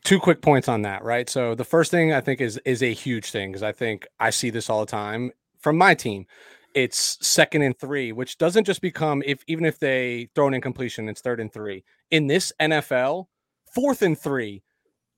two 0.05 0.19
quick 0.19 0.43
points 0.43 0.69
on 0.69 0.83
that, 0.83 1.03
right? 1.03 1.29
So 1.29 1.55
the 1.55 1.65
first 1.65 1.91
thing 1.91 2.13
I 2.13 2.21
think 2.21 2.41
is 2.41 2.59
is 2.65 2.83
a 2.83 2.93
huge 2.93 3.31
thing 3.31 3.51
because 3.51 3.63
I 3.63 3.73
think 3.73 4.07
I 4.21 4.31
see 4.31 4.51
this 4.51 4.71
all 4.71 4.81
the 4.81 4.91
time 4.91 5.33
from 5.61 5.77
my 5.77 5.95
team. 5.95 6.27
It's 6.75 7.19
second 7.27 7.63
and 7.63 7.79
three, 7.79 8.13
which 8.13 8.39
doesn't 8.39 8.65
just 8.65 8.81
become 8.81 9.23
if 9.27 9.43
even 9.47 9.65
if 9.65 9.79
they 9.79 10.29
throw 10.35 10.49
an 10.49 10.55
incompletion, 10.55 11.09
it's 11.09 11.21
third 11.21 11.41
and 11.41 11.53
three. 11.53 11.85
In 12.11 12.27
this 12.27 12.53
NFL, 12.61 13.27
fourth 13.75 14.03
and 14.03 14.19
three, 14.19 14.63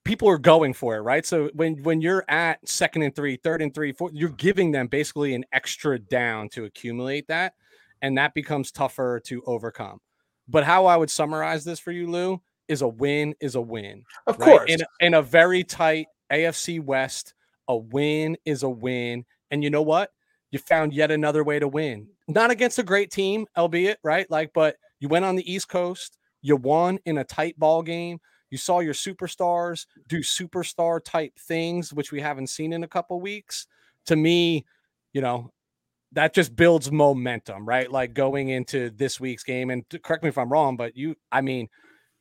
people 0.05 0.29
are 0.29 0.39
going 0.39 0.73
for 0.73 0.97
it, 0.97 1.01
right? 1.01 1.25
So 1.25 1.51
when 1.55 1.83
when 1.83 2.01
you're 2.01 2.25
at 2.29 2.67
second 2.69 3.03
and 3.03 3.15
three, 3.15 3.37
third 3.37 3.63
and 3.63 3.75
three, 3.75 3.93
fourth, 3.93 4.13
you're 4.15 4.31
giving 4.31 4.73
them 4.73 4.87
basically 4.87 5.35
an 5.35 5.45
extra 5.53 5.99
down 5.99 6.49
to 6.51 6.65
accumulate 6.65 7.29
that, 7.29 7.55
and 8.03 8.19
that 8.19 8.35
becomes 8.35 8.73
tougher 8.73 9.21
to 9.27 9.43
overcome. 9.47 10.01
But 10.49 10.65
how 10.65 10.87
I 10.87 10.97
would 10.97 11.11
summarize 11.11 11.65
this 11.65 11.81
for 11.81 11.91
you, 11.93 12.11
Lou, 12.11 12.43
is 12.69 12.83
a 12.83 12.89
win 12.89 13.35
is 13.41 13.55
a 13.55 13.61
win. 13.61 14.05
Of 14.27 14.39
right? 14.39 14.59
course, 14.59 14.71
In, 14.71 14.81
in 15.01 15.15
a 15.15 15.23
very 15.23 15.65
tight 15.65 16.07
AFC 16.33 16.83
West, 16.83 17.35
a 17.69 17.77
win 17.77 18.37
is 18.45 18.63
a 18.63 18.69
win. 18.69 19.25
And 19.51 19.63
you 19.63 19.71
know 19.71 19.83
what? 19.83 20.11
You 20.51 20.59
found 20.59 20.93
yet 20.93 21.11
another 21.11 21.43
way 21.43 21.59
to 21.59 21.69
win. 21.69 22.09
Not 22.29 22.51
against 22.51 22.79
a 22.79 22.83
great 22.83 23.11
team, 23.11 23.47
albeit, 23.57 23.99
right? 24.03 24.31
Like, 24.31 24.53
but 24.55 24.77
you 25.01 25.09
went 25.09 25.25
on 25.25 25.37
the 25.37 25.53
East 25.53 25.69
Coast, 25.69 26.19
you 26.43 26.57
won 26.57 26.99
in 27.05 27.19
a 27.19 27.25
tight 27.25 27.59
ball 27.59 27.83
game. 27.83 28.21
You 28.51 28.59
saw 28.59 28.81
your 28.81 28.95
superstars 28.95 29.87
do 30.09 30.21
superstar 30.21 31.03
type 31.03 31.33
things, 31.39 31.93
which 31.93 32.13
we 32.13 32.21
haven't 32.21 32.49
seen 32.49 32.73
in 32.73 32.85
a 32.85 32.89
couple 32.89 33.21
weeks. 33.21 33.67
To 34.07 34.17
me, 34.17 34.65
you 35.13 35.21
know, 35.21 35.51
that 36.13 36.35
just 36.35 36.55
builds 36.55 36.93
momentum, 36.93 37.67
right? 37.67 37.91
Like 37.91 38.15
going 38.15 38.51
into 38.51 38.91
this 38.91 39.19
week's 39.19 39.43
game. 39.43 39.71
And 39.71 39.85
correct 40.03 40.23
me 40.23 40.29
if 40.29 40.39
I'm 40.39 40.53
wrong, 40.53 40.77
but 40.77 40.97
you, 40.97 41.17
I 41.33 41.41
mean, 41.41 41.69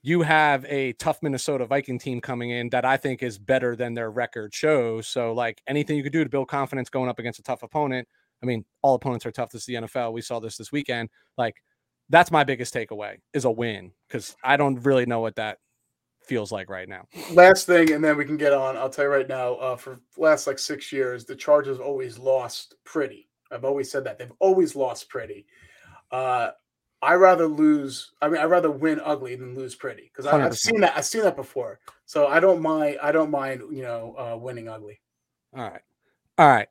you 0.04 0.22
have 0.22 0.66
a 0.66 0.92
tough 0.94 1.20
Minnesota 1.24 1.66
Viking 1.66 1.98
team 1.98 2.20
coming 2.20 2.50
in 2.50 2.70
that 2.70 2.84
I 2.84 2.98
think 2.98 3.24
is 3.24 3.40
better 3.40 3.76
than 3.76 3.94
their 3.94 4.12
record 4.12 4.54
shows. 4.54 5.08
So, 5.08 5.34
like 5.34 5.62
anything 5.66 5.96
you 5.96 6.04
could 6.04 6.12
do 6.12 6.24
to 6.24 6.30
build 6.30 6.50
confidence 6.50 6.90
going 6.90 7.10
up 7.10 7.20
against 7.20 7.40
a 7.40 7.44
tough 7.44 7.64
opponent. 7.64 8.08
I 8.42 8.46
mean, 8.46 8.66
all 8.82 8.96
opponents 8.96 9.26
are 9.26 9.32
tough. 9.32 9.52
This 9.52 9.62
is 9.62 9.66
the 9.66 9.76
NFL. 9.76 10.12
We 10.12 10.22
saw 10.22 10.42
this 10.42 10.58
this 10.58 10.74
weekend. 10.74 11.10
Like, 11.38 11.56
that's 12.10 12.32
my 12.32 12.44
biggest 12.44 12.74
takeaway 12.74 13.16
is 13.34 13.46
a 13.46 13.52
win 13.52 13.94
because 14.08 14.36
I 14.44 14.58
don't 14.58 14.76
really 14.84 15.06
know 15.06 15.22
what 15.22 15.38
that 15.38 15.60
feels 16.26 16.52
like 16.52 16.70
right 16.70 16.90
now. 16.90 17.08
Last 17.32 17.66
thing, 17.66 17.94
and 17.94 18.04
then 18.04 18.18
we 18.18 18.26
can 18.26 18.36
get 18.36 18.52
on. 18.52 18.76
I'll 18.76 18.90
tell 18.90 19.06
you 19.06 19.12
right 19.12 19.28
now. 19.28 19.54
Uh, 19.56 19.78
for 19.78 20.02
last 20.18 20.48
like 20.48 20.60
six 20.60 20.92
years, 20.92 21.24
the 21.24 21.36
Chargers 21.36 21.80
always 21.80 22.20
lost 22.20 22.76
pretty. 22.84 23.30
I've 23.52 23.64
always 23.64 23.90
said 23.90 24.04
that 24.04 24.20
they've 24.20 24.32
always 24.40 24.76
lost 24.76 25.08
pretty. 25.08 25.46
Uh, 26.12 26.52
I 27.04 27.16
rather 27.16 27.48
lose. 27.48 28.12
I 28.22 28.30
mean, 28.30 28.42
I 28.42 28.46
rather 28.46 28.72
win 28.72 29.02
ugly 29.04 29.36
than 29.36 29.56
lose 29.56 29.76
pretty 29.76 30.04
because 30.04 30.26
I've 30.26 30.58
seen 30.58 30.82
that. 30.82 30.98
I've 30.98 31.06
seen 31.06 31.22
that 31.24 31.36
before. 31.36 31.80
So 32.06 32.28
I 32.28 32.40
don't 32.40 32.62
mind. 32.62 32.98
I 33.02 33.12
don't 33.12 33.32
mind. 33.32 33.62
You 33.72 33.84
know, 33.84 34.16
uh, 34.18 34.38
winning 34.38 34.68
ugly. 34.68 35.00
All 35.56 35.64
right, 35.64 35.82
all 36.38 36.48
right. 36.48 36.68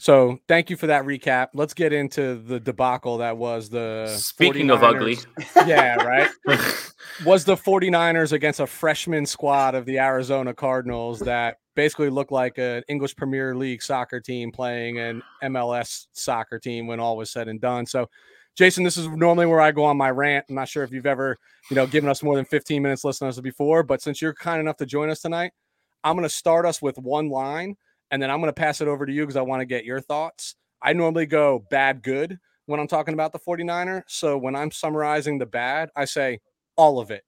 So 0.00 0.38
thank 0.48 0.70
you 0.70 0.76
for 0.76 0.86
that 0.86 1.04
recap. 1.04 1.48
Let's 1.52 1.74
get 1.74 1.92
into 1.92 2.36
the 2.36 2.58
debacle 2.58 3.18
that 3.18 3.36
was 3.36 3.68
the 3.68 4.06
Speaking 4.16 4.68
49ers. 4.68 4.72
of 4.74 4.82
ugly. 4.82 5.18
Yeah, 5.66 5.96
right. 5.96 6.30
was 7.26 7.44
the 7.44 7.54
49ers 7.54 8.32
against 8.32 8.60
a 8.60 8.66
freshman 8.66 9.26
squad 9.26 9.74
of 9.74 9.84
the 9.84 9.98
Arizona 9.98 10.54
Cardinals 10.54 11.20
that 11.20 11.58
basically 11.74 12.08
looked 12.08 12.32
like 12.32 12.56
an 12.56 12.82
English 12.88 13.14
Premier 13.14 13.54
League 13.54 13.82
soccer 13.82 14.20
team 14.20 14.50
playing 14.50 14.98
an 14.98 15.22
MLS 15.44 16.06
soccer 16.12 16.58
team 16.58 16.86
when 16.86 16.98
all 16.98 17.18
was 17.18 17.30
said 17.30 17.48
and 17.48 17.60
done. 17.60 17.84
So 17.84 18.08
Jason, 18.60 18.84
this 18.84 18.98
is 18.98 19.08
normally 19.08 19.46
where 19.46 19.62
I 19.62 19.72
go 19.72 19.84
on 19.84 19.96
my 19.96 20.10
rant. 20.10 20.44
I'm 20.50 20.54
not 20.54 20.68
sure 20.68 20.84
if 20.84 20.92
you've 20.92 21.06
ever, 21.06 21.38
you 21.70 21.76
know, 21.76 21.86
given 21.86 22.10
us 22.10 22.22
more 22.22 22.36
than 22.36 22.44
15 22.44 22.82
minutes 22.82 23.04
listening 23.04 23.32
to 23.32 23.38
us 23.38 23.40
before, 23.40 23.82
but 23.82 24.02
since 24.02 24.20
you're 24.20 24.34
kind 24.34 24.60
enough 24.60 24.76
to 24.76 24.84
join 24.84 25.08
us 25.08 25.22
tonight, 25.22 25.52
I'm 26.04 26.14
going 26.14 26.28
to 26.28 26.34
start 26.34 26.66
us 26.66 26.82
with 26.82 26.98
one 26.98 27.30
line 27.30 27.76
and 28.10 28.22
then 28.22 28.30
I'm 28.30 28.36
going 28.36 28.50
to 28.50 28.52
pass 28.52 28.82
it 28.82 28.86
over 28.86 29.06
to 29.06 29.12
you 29.14 29.22
because 29.22 29.38
I 29.38 29.40
want 29.40 29.60
to 29.60 29.64
get 29.64 29.86
your 29.86 30.02
thoughts. 30.02 30.56
I 30.82 30.92
normally 30.92 31.24
go 31.24 31.64
bad, 31.70 32.02
good 32.02 32.38
when 32.66 32.78
I'm 32.78 32.86
talking 32.86 33.14
about 33.14 33.32
the 33.32 33.38
49er. 33.38 34.02
So 34.08 34.36
when 34.36 34.54
I'm 34.54 34.70
summarizing 34.70 35.38
the 35.38 35.46
bad, 35.46 35.88
I 35.96 36.04
say 36.04 36.40
all 36.76 37.00
of 37.00 37.10
it, 37.10 37.22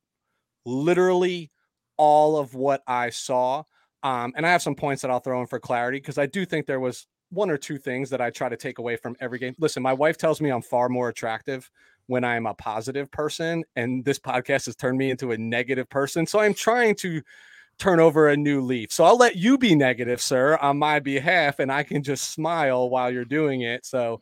literally 0.66 1.50
all 1.96 2.36
of 2.36 2.54
what 2.54 2.82
I 2.86 3.08
saw. 3.08 3.62
Um, 4.02 4.34
and 4.36 4.44
I 4.44 4.50
have 4.50 4.60
some 4.60 4.74
points 4.74 5.00
that 5.00 5.10
I'll 5.10 5.20
throw 5.20 5.40
in 5.40 5.46
for 5.46 5.58
clarity 5.58 5.96
because 5.96 6.18
I 6.18 6.26
do 6.26 6.44
think 6.44 6.66
there 6.66 6.78
was 6.78 7.06
one 7.32 7.50
or 7.50 7.56
two 7.56 7.78
things 7.78 8.10
that 8.10 8.20
I 8.20 8.30
try 8.30 8.48
to 8.48 8.56
take 8.56 8.78
away 8.78 8.96
from 8.96 9.16
every 9.20 9.38
game. 9.38 9.54
Listen, 9.58 9.82
my 9.82 9.92
wife 9.92 10.18
tells 10.18 10.40
me 10.40 10.50
I'm 10.50 10.62
far 10.62 10.88
more 10.88 11.08
attractive 11.08 11.70
when 12.06 12.24
I'm 12.24 12.46
a 12.46 12.54
positive 12.54 13.10
person, 13.10 13.64
and 13.76 14.04
this 14.04 14.18
podcast 14.18 14.66
has 14.66 14.76
turned 14.76 14.98
me 14.98 15.10
into 15.10 15.32
a 15.32 15.38
negative 15.38 15.88
person. 15.88 16.26
So 16.26 16.40
I'm 16.40 16.54
trying 16.54 16.94
to 16.96 17.22
turn 17.78 18.00
over 18.00 18.28
a 18.28 18.36
new 18.36 18.60
leaf. 18.60 18.92
So 18.92 19.04
I'll 19.04 19.16
let 19.16 19.36
you 19.36 19.56
be 19.56 19.74
negative, 19.74 20.20
sir, 20.20 20.56
on 20.58 20.78
my 20.78 21.00
behalf, 21.00 21.58
and 21.58 21.72
I 21.72 21.82
can 21.82 22.02
just 22.02 22.30
smile 22.30 22.90
while 22.90 23.10
you're 23.10 23.24
doing 23.24 23.62
it. 23.62 23.86
So 23.86 24.20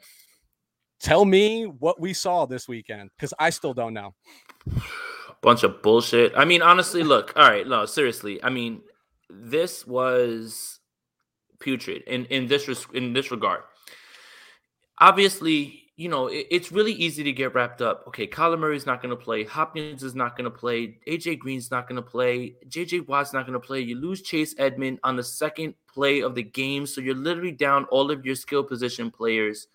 tell 1.01 1.25
me 1.25 1.65
what 1.65 2.01
we 2.01 2.13
saw 2.13 2.47
this 2.47 2.69
weekend 2.69 3.11
because 3.17 3.35
I 3.39 3.51
still 3.51 3.75
don't 3.75 3.95
know. 3.95 4.15
Bunch 5.43 5.63
of 5.63 5.83
bullshit. 5.83 6.33
I 6.37 6.45
mean, 6.45 6.63
honestly, 6.63 7.03
look, 7.03 7.33
all 7.35 7.49
right, 7.49 7.67
no, 7.67 7.87
seriously. 7.87 8.43
I 8.43 8.51
mean, 8.51 8.83
this 9.31 9.87
was 9.87 10.80
putrid 11.61 12.03
in, 12.07 12.25
in 12.27 12.47
this 12.47 12.69
in 12.93 13.13
this 13.13 13.31
regard. 13.31 13.63
Obviously, 14.99 15.91
you 16.01 16.09
know, 16.09 16.29
it, 16.29 16.47
it's 16.51 16.73
really 16.73 16.93
easy 16.93 17.23
to 17.23 17.33
get 17.33 17.55
wrapped 17.55 17.83
up. 17.83 18.05
Okay, 18.09 18.27
Kyler 18.27 18.59
Murray's 18.59 18.87
not 18.87 19.03
going 19.03 19.11
to 19.11 19.23
play. 19.23 19.45
Hopkins 19.45 20.03
is 20.03 20.15
not 20.15 20.35
going 20.35 20.51
to 20.51 20.51
play. 20.51 20.99
AJ 21.07 21.39
Green's 21.39 21.71
not 21.71 21.87
going 21.87 21.97
to 21.97 22.03
play. 22.03 22.57
JJ 22.69 23.07
Watt's 23.07 23.35
not 23.35 23.47
going 23.47 23.61
to 23.61 23.67
play. 23.67 23.81
You 23.81 23.97
lose 23.97 24.23
Chase 24.23 24.55
Edmond 24.59 24.99
on 25.05 25.17
the 25.17 25.23
second 25.23 25.75
play 25.93 26.23
of 26.23 26.35
the 26.35 26.43
game. 26.43 26.87
So 26.87 27.03
you're 27.03 27.15
literally 27.15 27.53
down 27.53 27.85
all 27.91 28.11
of 28.11 28.25
your 28.25 28.35
skill 28.35 28.65
position 28.65 29.11
players. 29.11 29.67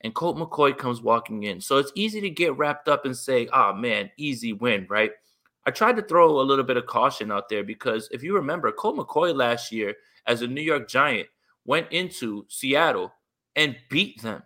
And 0.00 0.14
Colt 0.14 0.36
McCoy 0.36 0.76
comes 0.76 1.00
walking 1.00 1.44
in. 1.44 1.60
So 1.60 1.78
it's 1.78 1.92
easy 1.94 2.20
to 2.20 2.30
get 2.30 2.56
wrapped 2.56 2.88
up 2.88 3.04
and 3.04 3.16
say, 3.16 3.48
oh 3.52 3.72
man, 3.72 4.10
easy 4.16 4.52
win, 4.52 4.84
right? 4.88 5.12
I 5.64 5.70
tried 5.70 5.96
to 5.96 6.02
throw 6.02 6.40
a 6.40 6.42
little 6.42 6.64
bit 6.64 6.76
of 6.76 6.86
caution 6.86 7.30
out 7.30 7.48
there 7.48 7.62
because 7.62 8.08
if 8.10 8.22
you 8.22 8.34
remember, 8.34 8.72
Colt 8.72 8.96
McCoy 8.96 9.36
last 9.36 9.70
year 9.70 9.94
as 10.26 10.42
a 10.42 10.46
New 10.46 10.62
York 10.62 10.88
Giant 10.88 11.28
went 11.64 11.90
into 11.92 12.46
Seattle 12.48 13.12
and 13.56 13.76
beat 13.90 14.22
them 14.22 14.42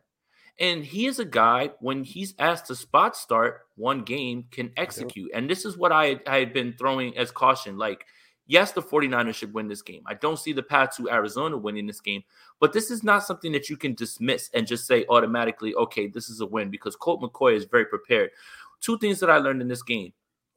and 0.62 0.84
he 0.84 1.06
is 1.06 1.18
a 1.18 1.24
guy, 1.24 1.70
when 1.80 2.04
he's 2.04 2.34
asked 2.38 2.66
to 2.66 2.76
spot 2.76 3.16
start 3.16 3.62
one 3.76 4.02
game, 4.02 4.44
can 4.50 4.70
execute. 4.76 5.30
And 5.34 5.48
this 5.50 5.64
is 5.64 5.76
what 5.76 5.92
I, 5.92 6.20
I 6.26 6.38
had 6.38 6.52
been 6.52 6.74
throwing 6.78 7.16
as 7.16 7.32
caution. 7.32 7.78
Like, 7.78 8.06
yes, 8.46 8.72
the 8.72 8.82
49ers 8.82 9.34
should 9.34 9.54
win 9.54 9.66
this 9.66 9.82
game. 9.82 10.02
I 10.06 10.14
don't 10.14 10.38
see 10.38 10.52
the 10.52 10.62
path 10.62 10.96
to 10.98 11.10
Arizona 11.10 11.56
winning 11.56 11.86
this 11.86 12.00
game, 12.00 12.22
but 12.60 12.72
this 12.72 12.90
is 12.90 13.02
not 13.02 13.24
something 13.24 13.50
that 13.52 13.70
you 13.70 13.76
can 13.76 13.94
dismiss 13.94 14.50
and 14.52 14.66
just 14.66 14.86
say 14.86 15.06
automatically, 15.08 15.74
okay, 15.74 16.06
this 16.06 16.28
is 16.28 16.40
a 16.40 16.46
win 16.46 16.70
because 16.70 16.96
Colt 16.96 17.22
McCoy 17.22 17.56
is 17.56 17.64
very 17.64 17.86
prepared. 17.86 18.30
Two 18.80 18.98
things 18.98 19.20
that 19.20 19.30
I 19.30 19.38
learned 19.38 19.62
in 19.62 19.68
this 19.68 19.82
game. 19.82 20.12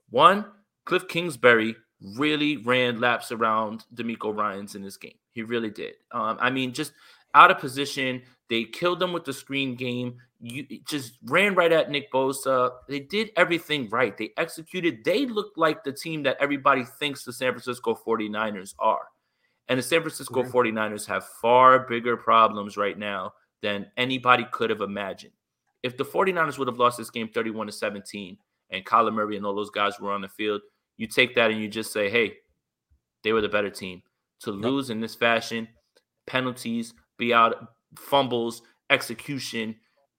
One, 0.10 0.45
Cliff 0.84 1.08
Kingsbury 1.08 1.75
really 2.01 2.58
ran 2.58 2.99
laps 2.99 3.31
around 3.31 3.86
DeMeco 3.95 4.36
Ryans 4.36 4.75
in 4.75 4.81
this 4.81 4.97
game. 4.97 5.15
He 5.31 5.43
really 5.43 5.69
did. 5.69 5.95
Um, 6.12 6.38
I 6.39 6.49
mean, 6.49 6.73
just 6.73 6.93
out 7.34 7.51
of 7.51 7.60
position, 7.60 8.21
they 8.49 8.63
killed 8.63 8.99
them 8.99 9.13
with 9.13 9.25
the 9.25 9.34
screen 9.34 9.75
game. 9.75 10.17
You 10.41 10.65
just 10.88 11.17
ran 11.25 11.55
right 11.55 11.71
at 11.71 11.89
Nick 11.89 12.12
Bosa. 12.12 12.71
They 12.88 12.99
did 12.99 13.31
everything 13.36 13.89
right. 13.89 14.15
They 14.15 14.31
executed. 14.38 15.03
They 15.03 15.25
looked 15.25 15.58
like 15.58 15.84
the 15.84 15.91
team 15.91 16.23
that 16.23 16.38
everybody 16.39 16.84
thinks 16.84 17.23
the 17.23 17.34
San 17.34 17.51
Francisco 17.51 17.97
49ers 18.05 18.75
are. 18.79 19.08
And 19.67 19.79
the 19.79 19.84
San 19.84 20.01
Francisco 20.01 20.43
mm-hmm. 20.43 20.55
49ers 20.55 21.08
have 21.08 21.25
far 21.25 21.79
bigger 21.79 22.15
problems 22.15 22.77
right 22.77 22.97
now 22.97 23.34
than 23.62 23.88
anybody 23.97 24.45
could 24.51 24.69
have 24.69 24.81
imagined. 24.81 25.34
If 25.81 25.97
the 25.97 26.05
49ers 26.05 26.58
would 26.60 26.67
have 26.67 26.77
lost 26.77 26.97
this 26.97 27.10
game 27.10 27.29
31 27.29 27.67
to 27.67 27.73
17 27.73 28.38
and 28.69 28.86
Kyler 28.86 29.13
Murray 29.13 29.38
and 29.38 29.45
all 29.45 29.55
those 29.55 29.71
guys 29.71 29.99
were 29.99 30.12
on 30.12 30.21
the 30.21 30.27
field, 30.27 30.62
you 30.97 31.08
take 31.08 31.36
that 31.36 31.51
and 31.51 31.62
you 31.62 31.67
just 31.67 31.91
say, 31.91 32.10
hey, 32.10 32.38
they 33.23 33.34
were 33.34 33.41
the 33.41 33.49
better 33.49 33.69
team. 33.69 34.03
To 34.41 34.51
yep. 34.51 34.62
lose 34.62 34.89
in 34.89 34.99
this 34.99 35.15
fashion, 35.15 35.67
penalties, 36.27 36.93
be 37.17 37.34
out 37.34 37.69
fumbles, 37.97 38.62
execution. 38.89 39.75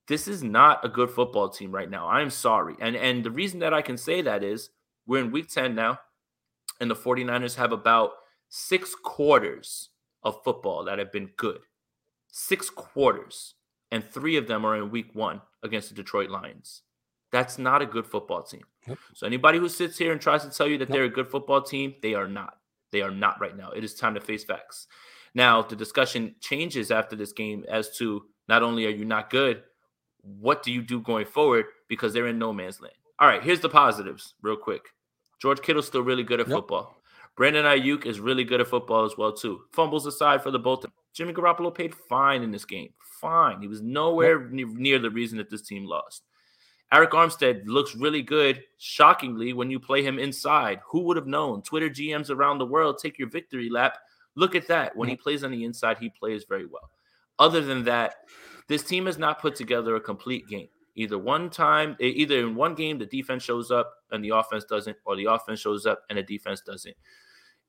This 0.09 0.27
is 0.27 0.43
not 0.43 0.85
a 0.85 0.89
good 0.89 1.11
football 1.11 1.49
team 1.49 1.73
right 1.73 1.91
now. 1.91 2.09
I'm 2.09 2.31
sorry. 2.31 2.75
And 2.81 2.97
and 2.97 3.25
the 3.25 3.31
reason 3.31 3.61
that 3.61 3.75
I 3.75 3.83
can 3.83 3.97
say 3.97 4.23
that 4.23 4.43
is 4.43 4.71
we're 5.07 5.23
in 5.23 5.31
week 5.31 5.49
10 5.49 5.75
now, 5.75 6.01
and 6.81 6.91
the 6.91 6.97
49ers 6.97 7.57
have 7.57 7.73
about 7.73 8.13
six 8.49 8.95
quarters 8.95 9.91
of 10.23 10.43
football 10.43 10.85
that 10.85 10.99
have 10.99 11.13
been 11.13 11.31
good. 11.37 11.61
Six 12.29 12.71
quarters. 12.71 13.55
And 13.93 14.05
three 14.05 14.37
of 14.37 14.49
them 14.49 14.65
are 14.65 14.77
in 14.77 14.91
week 14.91 15.15
one 15.15 15.43
against 15.63 15.91
the 15.91 15.95
Detroit 15.95 16.29
Lions. 16.29 16.83
That's 17.31 17.57
not 17.57 17.83
a 17.83 17.87
good 17.87 18.07
football 18.07 18.43
team. 18.43 18.65
Yep. 18.87 18.99
So 19.15 19.27
anybody 19.27 19.59
who 19.59 19.69
sits 19.69 19.99
here 19.99 20.13
and 20.13 20.21
tries 20.21 20.45
to 20.45 20.51
tell 20.51 20.67
you 20.67 20.79
that 20.79 20.89
they're 20.89 21.05
a 21.05 21.09
good 21.09 21.29
football 21.29 21.63
team, 21.63 21.95
they 22.03 22.15
are 22.15 22.29
not. 22.29 22.59
They 22.93 23.03
are 23.03 23.11
not 23.11 23.41
right 23.41 23.57
now. 23.57 23.71
It 23.71 23.85
is 23.85 23.95
time 23.95 24.15
to 24.15 24.21
face 24.21 24.45
facts. 24.45 24.87
Now, 25.35 25.63
the 25.63 25.77
discussion 25.77 26.35
changes 26.41 26.91
after 26.91 27.17
this 27.17 27.33
game 27.33 27.65
as 27.69 27.97
to 27.99 28.25
not 28.49 28.63
only 28.63 28.87
are 28.87 28.91
you 28.91 29.05
not 29.05 29.31
good, 29.31 29.63
what 30.23 30.63
do 30.63 30.73
you 30.73 30.83
do 30.83 31.01
going 31.01 31.27
forward 31.27 31.67
because 31.89 32.13
they're 32.13 32.29
in 32.29 32.39
no 32.39 32.53
man's 32.53 32.81
land. 32.81 32.95
All 33.19 33.29
right, 33.29 33.43
here's 33.43 33.61
the 33.61 33.69
positives, 33.69 34.35
real 34.43 34.57
quick. 34.57 34.83
George 35.41 35.61
Kittle's 35.61 35.87
still 35.87 36.03
really 36.03 36.23
good 36.23 36.41
at 36.41 36.49
yep. 36.49 36.57
football. 36.57 36.97
Brandon 37.37 37.67
Aiyuk 37.67 38.07
is 38.07 38.19
really 38.19 38.45
good 38.45 38.61
at 38.61 38.67
football 38.67 39.05
as 39.05 39.17
well 39.19 39.33
too. 39.33 39.61
Fumbles 39.73 40.07
aside 40.07 40.43
for 40.43 40.51
the 40.51 40.59
both. 40.59 40.87
Jimmy 41.13 41.33
Garoppolo 41.33 41.75
paid 41.75 41.95
fine 41.95 42.43
in 42.43 42.51
this 42.51 42.65
game. 42.65 42.91
Fine. 43.21 43.61
He 43.61 43.69
was 43.69 43.83
nowhere 43.83 44.43
yep. 44.43 44.69
near 44.69 44.99
the 44.99 45.11
reason 45.11 45.39
that 45.39 45.51
this 45.51 45.63
team 45.63 45.85
lost. 45.85 46.23
Arik 46.93 47.11
Armstead 47.11 47.63
looks 47.67 47.97
really 47.97 48.23
good, 48.23 48.63
shockingly, 48.79 49.53
when 49.53 49.71
you 49.71 49.81
play 49.81 50.03
him 50.03 50.19
inside. 50.19 50.81
Who 50.89 51.01
would 51.03 51.17
have 51.17 51.27
known? 51.27 51.63
Twitter 51.63 51.91
GMs 51.91 52.31
around 52.31 52.59
the 52.59 52.67
world 52.67 52.99
take 52.99 53.19
your 53.19 53.29
victory 53.29 53.69
lap 53.69 53.99
Look 54.37 54.55
at 54.55 54.69
that. 54.69 54.95
When 54.95 55.09
he 55.09 55.17
plays 55.17 55.43
on 55.43 55.51
the 55.51 55.65
inside, 55.65 55.99
he 55.99 56.11
plays 56.11 56.45
very 56.49 56.67
well. 56.67 56.91
Other 57.39 57.63
than 57.63 57.85
that, 57.85 58.17
this 58.69 58.83
team 58.83 59.07
has 59.07 59.19
not 59.19 59.41
put 59.41 59.57
together 59.57 59.97
a 59.97 60.01
complete 60.01 60.47
game. 60.47 60.69
Either 60.95 61.19
one 61.19 61.51
time, 61.51 61.97
either 62.01 62.39
in 62.39 62.55
one 62.55 62.75
game, 62.75 62.99
the 62.99 63.07
defense 63.07 63.43
shows 63.43 63.71
up 63.71 63.93
and 64.13 64.23
the 64.25 64.31
offense 64.31 64.65
doesn't, 64.65 64.97
or 65.05 65.17
the 65.17 65.25
offense 65.25 65.61
shows 65.61 65.85
up 65.85 66.03
and 66.09 66.19
the 66.19 66.23
defense 66.23 66.61
doesn't. 66.61 66.97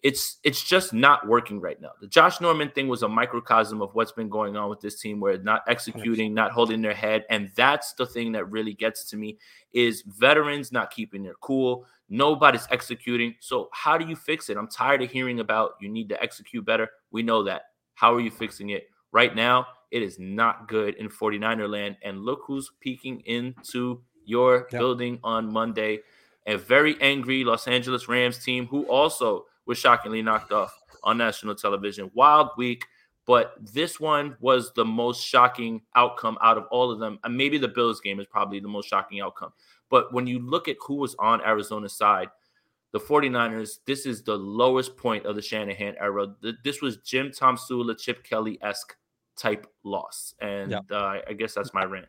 It's 0.03 0.37
it's 0.43 0.63
just 0.63 0.93
not 0.93 1.27
working 1.27 1.59
right 1.59 1.81
now. 1.81 1.89
The 1.99 2.07
Josh 2.07 2.39
Norman 2.39 2.69
thing 2.69 2.87
was 2.87 3.01
a 3.01 3.09
microcosm 3.09 3.81
of 3.81 3.95
what's 3.95 4.11
been 4.11 4.29
going 4.29 4.55
on 4.55 4.69
with 4.69 4.79
this 4.79 4.99
team, 4.99 5.19
where 5.19 5.37
not 5.39 5.63
executing, 5.67 6.33
not 6.33 6.51
holding 6.51 6.81
their 6.81 6.93
head, 6.93 7.25
and 7.29 7.49
that's 7.55 7.93
the 7.93 8.05
thing 8.05 8.31
that 8.33 8.49
really 8.51 8.73
gets 8.73 9.09
to 9.09 9.17
me 9.17 9.37
is 9.73 10.03
veterans 10.05 10.71
not 10.71 10.91
keeping 10.91 11.23
their 11.23 11.33
cool, 11.41 11.85
Nobody's 12.09 12.67
executing. 12.71 13.35
So, 13.41 13.69
how 13.73 13.97
do 13.97 14.05
you 14.07 14.15
fix 14.15 14.49
it? 14.49 14.55
I'm 14.55 14.69
tired 14.69 15.01
of 15.01 15.11
hearing 15.11 15.41
about 15.41 15.71
you 15.81 15.89
need 15.89 16.07
to 16.09 16.21
execute 16.21 16.65
better. 16.65 16.89
We 17.11 17.21
know 17.21 17.43
that. 17.43 17.63
How 17.95 18.13
are 18.13 18.21
you 18.21 18.31
fixing 18.31 18.69
it? 18.69 18.87
Right 19.11 19.35
now, 19.35 19.67
it 19.91 20.01
is 20.01 20.17
not 20.17 20.69
good 20.69 20.95
in 20.95 21.09
49er 21.09 21.69
land. 21.69 21.97
And 22.03 22.21
look 22.21 22.41
who's 22.47 22.71
peeking 22.79 23.21
into 23.25 24.01
your 24.23 24.67
yep. 24.71 24.79
building 24.79 25.19
on 25.23 25.51
Monday. 25.51 25.99
A 26.45 26.55
very 26.55 26.95
angry 27.01 27.43
Los 27.43 27.67
Angeles 27.67 28.07
Rams 28.07 28.41
team 28.41 28.67
who 28.67 28.83
also 28.83 29.45
was 29.67 29.77
shockingly 29.77 30.21
knocked 30.21 30.51
off 30.51 30.73
on 31.03 31.17
national 31.17 31.55
television. 31.55 32.09
Wild 32.13 32.49
week, 32.57 32.85
but 33.25 33.55
this 33.59 33.99
one 33.99 34.37
was 34.39 34.71
the 34.73 34.85
most 34.85 35.23
shocking 35.23 35.81
outcome 35.95 36.37
out 36.41 36.57
of 36.57 36.65
all 36.71 36.89
of 36.89 36.99
them. 36.99 37.19
And 37.23 37.35
maybe 37.35 37.57
the 37.57 37.67
Bills 37.67 37.99
game 37.99 38.19
is 38.19 38.25
probably 38.25 38.59
the 38.59 38.69
most 38.69 38.87
shocking 38.87 39.19
outcome. 39.19 39.51
But 39.89 40.13
when 40.13 40.27
you 40.27 40.39
look 40.39 40.67
at 40.67 40.77
who 40.81 40.95
was 40.95 41.15
on 41.19 41.41
Arizona's 41.41 41.95
side, 41.95 42.29
the 42.93 42.99
49ers, 42.99 43.79
this 43.85 44.05
is 44.05 44.23
the 44.23 44.37
lowest 44.37 44.95
point 44.95 45.25
of 45.25 45.35
the 45.35 45.41
Shanahan 45.41 45.95
era. 45.99 46.27
This 46.63 46.81
was 46.81 46.97
Jim 46.97 47.31
Tomsula, 47.31 47.99
Chip 47.99 48.23
Kelly 48.23 48.57
esque 48.61 48.95
type 49.35 49.67
loss. 49.83 50.33
And 50.39 50.71
yep. 50.71 50.85
uh, 50.89 51.19
I 51.27 51.33
guess 51.37 51.53
that's 51.53 51.73
my 51.73 51.83
rant. 51.83 52.07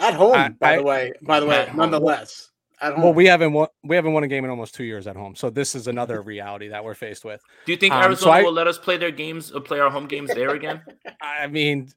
At 0.00 0.14
home, 0.14 0.34
I, 0.34 0.48
by 0.48 0.72
I, 0.72 0.76
the 0.76 0.82
way. 0.82 1.12
By 1.22 1.40
the 1.40 1.46
way, 1.46 1.70
nonetheless. 1.72 2.50
Well, 2.82 3.14
we 3.14 3.26
haven't 3.26 3.52
won, 3.52 3.68
we 3.82 3.96
haven't 3.96 4.12
won 4.12 4.24
a 4.24 4.28
game 4.28 4.44
in 4.44 4.50
almost 4.50 4.74
two 4.74 4.84
years 4.84 5.06
at 5.06 5.16
home, 5.16 5.34
so 5.34 5.50
this 5.50 5.74
is 5.74 5.86
another 5.86 6.20
reality 6.22 6.68
that 6.68 6.84
we're 6.84 6.94
faced 6.94 7.24
with. 7.24 7.40
Do 7.66 7.72
you 7.72 7.78
think 7.78 7.94
um, 7.94 8.02
Arizona 8.02 8.24
so 8.24 8.30
I, 8.30 8.42
will 8.42 8.52
let 8.52 8.66
us 8.66 8.78
play 8.78 8.96
their 8.96 9.10
games, 9.10 9.52
uh, 9.52 9.60
play 9.60 9.80
our 9.80 9.90
home 9.90 10.06
games 10.06 10.34
there 10.34 10.50
again? 10.50 10.82
I 11.20 11.46
mean, 11.46 11.88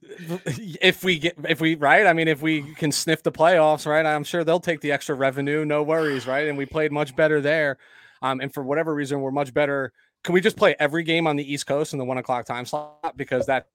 if 0.80 1.04
we 1.04 1.18
get, 1.18 1.34
if 1.48 1.60
we 1.60 1.74
right, 1.74 2.06
I 2.06 2.12
mean, 2.12 2.28
if 2.28 2.42
we 2.42 2.74
can 2.74 2.92
sniff 2.92 3.22
the 3.22 3.32
playoffs, 3.32 3.86
right, 3.86 4.06
I'm 4.06 4.24
sure 4.24 4.44
they'll 4.44 4.60
take 4.60 4.80
the 4.80 4.92
extra 4.92 5.14
revenue, 5.14 5.64
no 5.64 5.82
worries, 5.82 6.26
right? 6.26 6.48
And 6.48 6.56
we 6.56 6.66
played 6.66 6.92
much 6.92 7.14
better 7.16 7.40
there, 7.40 7.78
um, 8.22 8.40
and 8.40 8.52
for 8.52 8.62
whatever 8.62 8.94
reason, 8.94 9.20
we're 9.20 9.30
much 9.30 9.52
better. 9.52 9.92
Can 10.24 10.32
we 10.32 10.40
just 10.40 10.56
play 10.56 10.74
every 10.78 11.04
game 11.04 11.26
on 11.26 11.36
the 11.36 11.52
East 11.52 11.66
Coast 11.66 11.92
in 11.92 11.98
the 11.98 12.04
one 12.04 12.18
o'clock 12.18 12.44
time 12.46 12.66
slot 12.66 13.16
because 13.16 13.46
that 13.46 13.66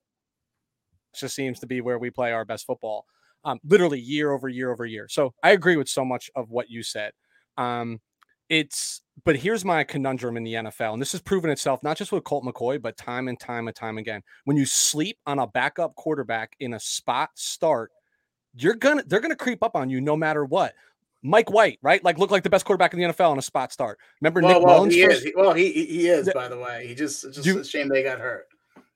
just 1.16 1.36
seems 1.36 1.60
to 1.60 1.68
be 1.68 1.82
where 1.82 2.00
we 2.00 2.10
play 2.10 2.32
our 2.32 2.46
best 2.46 2.66
football? 2.66 3.06
Um, 3.46 3.60
literally 3.64 4.00
year 4.00 4.32
over 4.32 4.48
year 4.48 4.72
over 4.72 4.86
year. 4.86 5.08
So 5.10 5.34
I 5.44 5.52
agree 5.52 5.76
with 5.76 5.90
so 5.90 6.06
much 6.06 6.30
of 6.36 6.50
what 6.50 6.70
you 6.70 6.84
said. 6.84 7.12
Um, 7.58 8.00
it's 8.50 9.02
but 9.26 9.36
here's 9.36 9.64
my 9.64 9.84
conundrum 9.84 10.38
in 10.38 10.44
the 10.44 10.54
NFL, 10.54 10.94
and 10.94 11.02
this 11.02 11.12
has 11.14 11.22
proven 11.22 11.50
itself 11.50 11.82
not 11.84 11.98
just 11.98 12.12
with 12.12 12.24
Colt 12.24 12.44
McCoy, 12.44 12.82
but 12.82 12.98
time 12.98 13.28
and 13.28 13.40
time 13.40 13.68
and 13.68 13.76
time 13.76 13.98
again. 13.98 14.22
When 14.46 14.58
you 14.58 14.66
sleep 14.66 15.18
on 15.26 15.40
a 15.40 15.48
backup 15.48 15.96
quarterback 15.96 16.56
in 16.60 16.74
a 16.74 16.80
spot 16.80 17.30
start, 17.36 17.92
you're 18.56 18.76
gonna 18.76 19.04
they're 19.08 19.22
gonna 19.22 19.36
creep 19.36 19.64
up 19.64 19.76
on 19.76 19.90
you 19.90 20.02
no 20.02 20.16
matter 20.16 20.46
what. 20.46 20.74
Mike 21.24 21.50
White, 21.52 21.80
right? 21.82 22.04
Like 22.04 22.20
look 22.20 22.32
like 22.32 22.44
the 22.44 22.50
best 22.50 22.66
quarterback 22.66 22.94
in 22.94 23.00
the 23.00 23.06
NFL 23.06 23.32
on 23.32 23.40
a 23.40 23.42
spot 23.42 23.72
start. 23.72 23.98
Remember 24.22 24.42
well, 24.42 24.54
Nick 24.54 24.68
well, 24.68 24.78
Mullens? 24.80 24.94
He 24.94 25.06
first... 25.06 25.26
is. 25.26 25.32
Well, 25.36 25.54
he 25.54 25.72
he 25.72 26.08
is, 26.08 26.30
by 26.34 26.50
the 26.50 26.60
way. 26.60 26.86
He 26.86 26.94
just 26.94 27.24
just 27.34 27.46
you, 27.46 27.60
a 27.60 27.66
shame 27.66 27.88
they 27.88 28.04
got 28.04 28.20
hurt. 28.20 28.48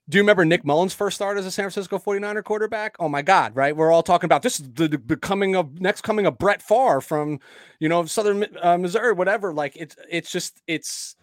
Do 0.10 0.18
you 0.18 0.22
remember 0.22 0.46
Nick 0.46 0.64
Mullens' 0.64 0.94
first 0.94 1.16
start 1.16 1.38
as 1.38 1.46
a 1.46 1.52
San 1.52 1.64
Francisco 1.64 2.00
49er 2.00 2.44
quarterback? 2.44 2.96
Oh 2.98 3.10
my 3.10 3.22
God, 3.22 3.54
right? 3.58 3.76
We're 3.76 3.92
all 3.92 4.04
talking 4.04 4.26
about 4.26 4.42
this 4.42 4.58
is 4.60 4.72
the, 4.72 4.88
the 4.88 5.18
coming 5.18 5.56
of 5.56 5.82
next 5.82 6.02
coming 6.02 6.26
of 6.26 6.38
Brett 6.38 6.62
Favre 6.62 7.02
from, 7.02 7.42
you 7.80 7.90
know, 7.90 8.06
Southern 8.06 8.46
uh, 8.62 8.78
Missouri, 8.78 9.12
whatever. 9.12 9.54
Like 9.54 9.76
it's 9.76 9.98
it's 10.10 10.32
just 10.32 10.62
it's 10.66 11.18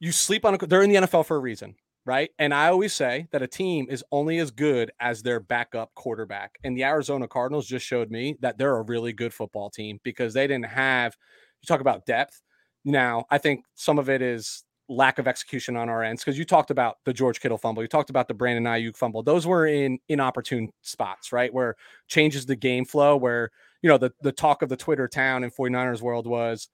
you 0.00 0.12
sleep 0.12 0.44
on 0.44 0.54
a 0.54 0.58
they're 0.58 0.82
in 0.82 0.90
the 0.90 0.96
NFL 0.96 1.24
for 1.24 1.36
a 1.36 1.40
reason, 1.40 1.74
right? 2.04 2.30
And 2.38 2.52
I 2.52 2.68
always 2.68 2.92
say 2.92 3.28
that 3.30 3.40
a 3.40 3.46
team 3.46 3.86
is 3.88 4.04
only 4.12 4.38
as 4.38 4.50
good 4.50 4.90
as 5.00 5.22
their 5.22 5.40
backup 5.40 5.94
quarterback. 5.94 6.58
And 6.64 6.76
the 6.76 6.84
Arizona 6.84 7.28
Cardinals 7.28 7.66
just 7.66 7.86
showed 7.86 8.10
me 8.10 8.36
that 8.40 8.58
they're 8.58 8.76
a 8.76 8.82
really 8.82 9.14
good 9.14 9.32
football 9.32 9.70
team 9.70 10.00
because 10.02 10.34
they 10.34 10.46
didn't 10.46 10.66
have 10.66 11.16
you 11.62 11.66
talk 11.66 11.80
about 11.80 12.04
depth. 12.04 12.42
Now, 12.84 13.24
I 13.30 13.38
think 13.38 13.64
some 13.74 13.98
of 13.98 14.10
it 14.10 14.20
is 14.20 14.64
lack 14.88 15.18
of 15.18 15.28
execution 15.28 15.76
on 15.76 15.88
our 15.88 16.02
ends 16.02 16.24
because 16.24 16.38
you 16.38 16.44
talked 16.44 16.70
about 16.70 16.96
the 17.04 17.12
George 17.12 17.40
Kittle 17.40 17.58
fumble, 17.58 17.82
you 17.82 17.88
talked 17.88 18.10
about 18.10 18.28
the 18.28 18.34
Brandon 18.34 18.64
Aiyuk 18.64 18.96
fumble. 18.96 19.22
Those 19.22 19.46
were 19.46 19.66
in 19.66 19.98
inopportune 20.08 20.72
spots, 20.82 21.32
right? 21.32 21.52
Where 21.52 21.76
changes 22.06 22.46
the 22.46 22.56
game 22.56 22.84
flow. 22.84 23.16
Where 23.16 23.50
you 23.82 23.88
know 23.88 23.98
the 23.98 24.12
the 24.22 24.32
talk 24.32 24.62
of 24.62 24.68
the 24.68 24.76
Twitter 24.76 25.08
town 25.08 25.44
in 25.44 25.50
49ers 25.50 26.00
world 26.00 26.26
was, 26.26 26.68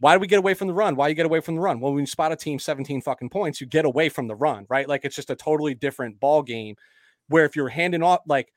why 0.00 0.14
do 0.14 0.20
we 0.20 0.26
get 0.26 0.38
away 0.38 0.54
from 0.54 0.68
the 0.68 0.74
run? 0.74 0.96
Why 0.96 1.08
you 1.08 1.14
get 1.14 1.26
away 1.26 1.40
from 1.40 1.54
the 1.54 1.60
run? 1.60 1.80
Well, 1.80 1.92
when 1.92 2.02
you 2.02 2.06
spot 2.06 2.32
a 2.32 2.36
team 2.36 2.58
17 2.58 3.00
fucking 3.02 3.30
points, 3.30 3.60
you 3.60 3.66
get 3.66 3.84
away 3.84 4.08
from 4.08 4.26
the 4.26 4.34
run, 4.34 4.66
right? 4.68 4.88
Like 4.88 5.04
it's 5.04 5.16
just 5.16 5.30
a 5.30 5.36
totally 5.36 5.74
different 5.74 6.18
ball 6.20 6.42
game. 6.42 6.76
Where 7.28 7.44
if 7.44 7.56
you're 7.56 7.68
handing 7.68 8.02
off 8.02 8.20
like 8.26 8.52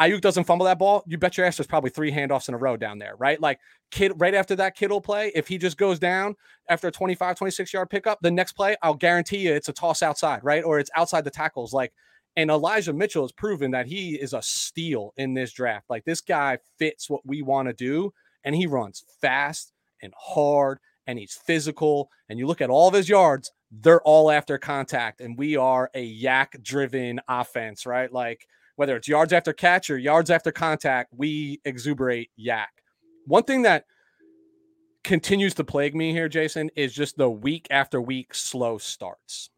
Aiyuk 0.00 0.22
doesn't 0.22 0.44
fumble 0.44 0.64
that 0.64 0.78
ball, 0.78 1.04
you 1.06 1.18
bet 1.18 1.36
your 1.36 1.46
ass 1.46 1.58
there's 1.58 1.66
probably 1.66 1.90
three 1.90 2.10
handoffs 2.10 2.48
in 2.48 2.54
a 2.54 2.58
row 2.58 2.76
down 2.76 2.98
there, 2.98 3.14
right? 3.18 3.40
Like 3.40 3.60
kid 3.90 4.12
right 4.16 4.34
after 4.34 4.56
that 4.56 4.74
Kittle 4.74 5.00
play, 5.00 5.30
if 5.34 5.46
he 5.46 5.58
just 5.58 5.76
goes 5.76 5.98
down 5.98 6.36
after 6.68 6.88
a 6.88 6.92
25, 6.92 7.36
26 7.36 7.72
yard 7.74 7.90
pickup, 7.90 8.18
the 8.22 8.30
next 8.30 8.52
play, 8.52 8.76
I'll 8.82 8.94
guarantee 8.94 9.38
you 9.38 9.52
it's 9.52 9.68
a 9.68 9.74
toss 9.74 10.02
outside, 10.02 10.40
right? 10.42 10.64
Or 10.64 10.78
it's 10.78 10.90
outside 10.96 11.24
the 11.24 11.30
tackles. 11.30 11.74
Like, 11.74 11.92
and 12.34 12.50
Elijah 12.50 12.94
Mitchell 12.94 13.24
has 13.24 13.32
proven 13.32 13.72
that 13.72 13.86
he 13.86 14.14
is 14.14 14.32
a 14.32 14.40
steal 14.40 15.12
in 15.18 15.34
this 15.34 15.52
draft. 15.52 15.90
Like 15.90 16.04
this 16.06 16.22
guy 16.22 16.58
fits 16.78 17.10
what 17.10 17.26
we 17.26 17.42
want 17.42 17.68
to 17.68 17.74
do, 17.74 18.12
and 18.42 18.54
he 18.54 18.66
runs 18.66 19.04
fast 19.20 19.72
and 20.02 20.14
hard 20.16 20.78
and 21.06 21.18
he's 21.18 21.34
physical. 21.34 22.08
And 22.28 22.38
you 22.38 22.46
look 22.46 22.62
at 22.62 22.70
all 22.70 22.88
of 22.88 22.94
his 22.94 23.08
yards, 23.08 23.52
they're 23.70 24.02
all 24.02 24.30
after 24.30 24.56
contact, 24.56 25.20
and 25.20 25.36
we 25.36 25.56
are 25.56 25.90
a 25.94 26.02
yak 26.02 26.56
driven 26.62 27.20
offense, 27.28 27.84
right? 27.84 28.10
Like 28.10 28.46
whether 28.80 28.96
it's 28.96 29.08
yards 29.08 29.34
after 29.34 29.52
catch 29.52 29.90
or 29.90 29.98
yards 29.98 30.30
after 30.30 30.50
contact, 30.50 31.12
we 31.14 31.60
exuberate 31.66 32.30
yak. 32.34 32.82
One 33.26 33.42
thing 33.42 33.60
that 33.60 33.84
continues 35.04 35.52
to 35.56 35.64
plague 35.64 35.94
me 35.94 36.12
here, 36.12 36.30
Jason, 36.30 36.70
is 36.76 36.94
just 36.94 37.18
the 37.18 37.28
week 37.28 37.66
after 37.70 38.00
week 38.00 38.34
slow 38.34 38.78
starts. 38.78 39.50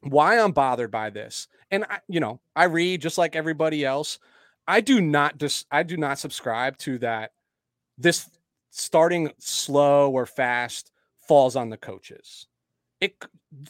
Why 0.00 0.40
I'm 0.40 0.50
bothered 0.50 0.90
by 0.90 1.10
this, 1.10 1.46
and 1.70 1.84
I, 1.84 2.00
you 2.08 2.18
know, 2.18 2.40
I 2.56 2.64
read 2.64 3.02
just 3.02 3.18
like 3.18 3.36
everybody 3.36 3.84
else. 3.84 4.18
I 4.66 4.80
do 4.80 5.00
not 5.00 5.38
just 5.38 5.66
I 5.70 5.84
do 5.84 5.96
not 5.96 6.18
subscribe 6.18 6.76
to 6.78 6.98
that. 6.98 7.30
This 7.96 8.28
starting 8.70 9.30
slow 9.38 10.10
or 10.10 10.26
fast 10.26 10.90
falls 11.28 11.54
on 11.54 11.70
the 11.70 11.76
coaches. 11.76 12.48
It 13.00 13.14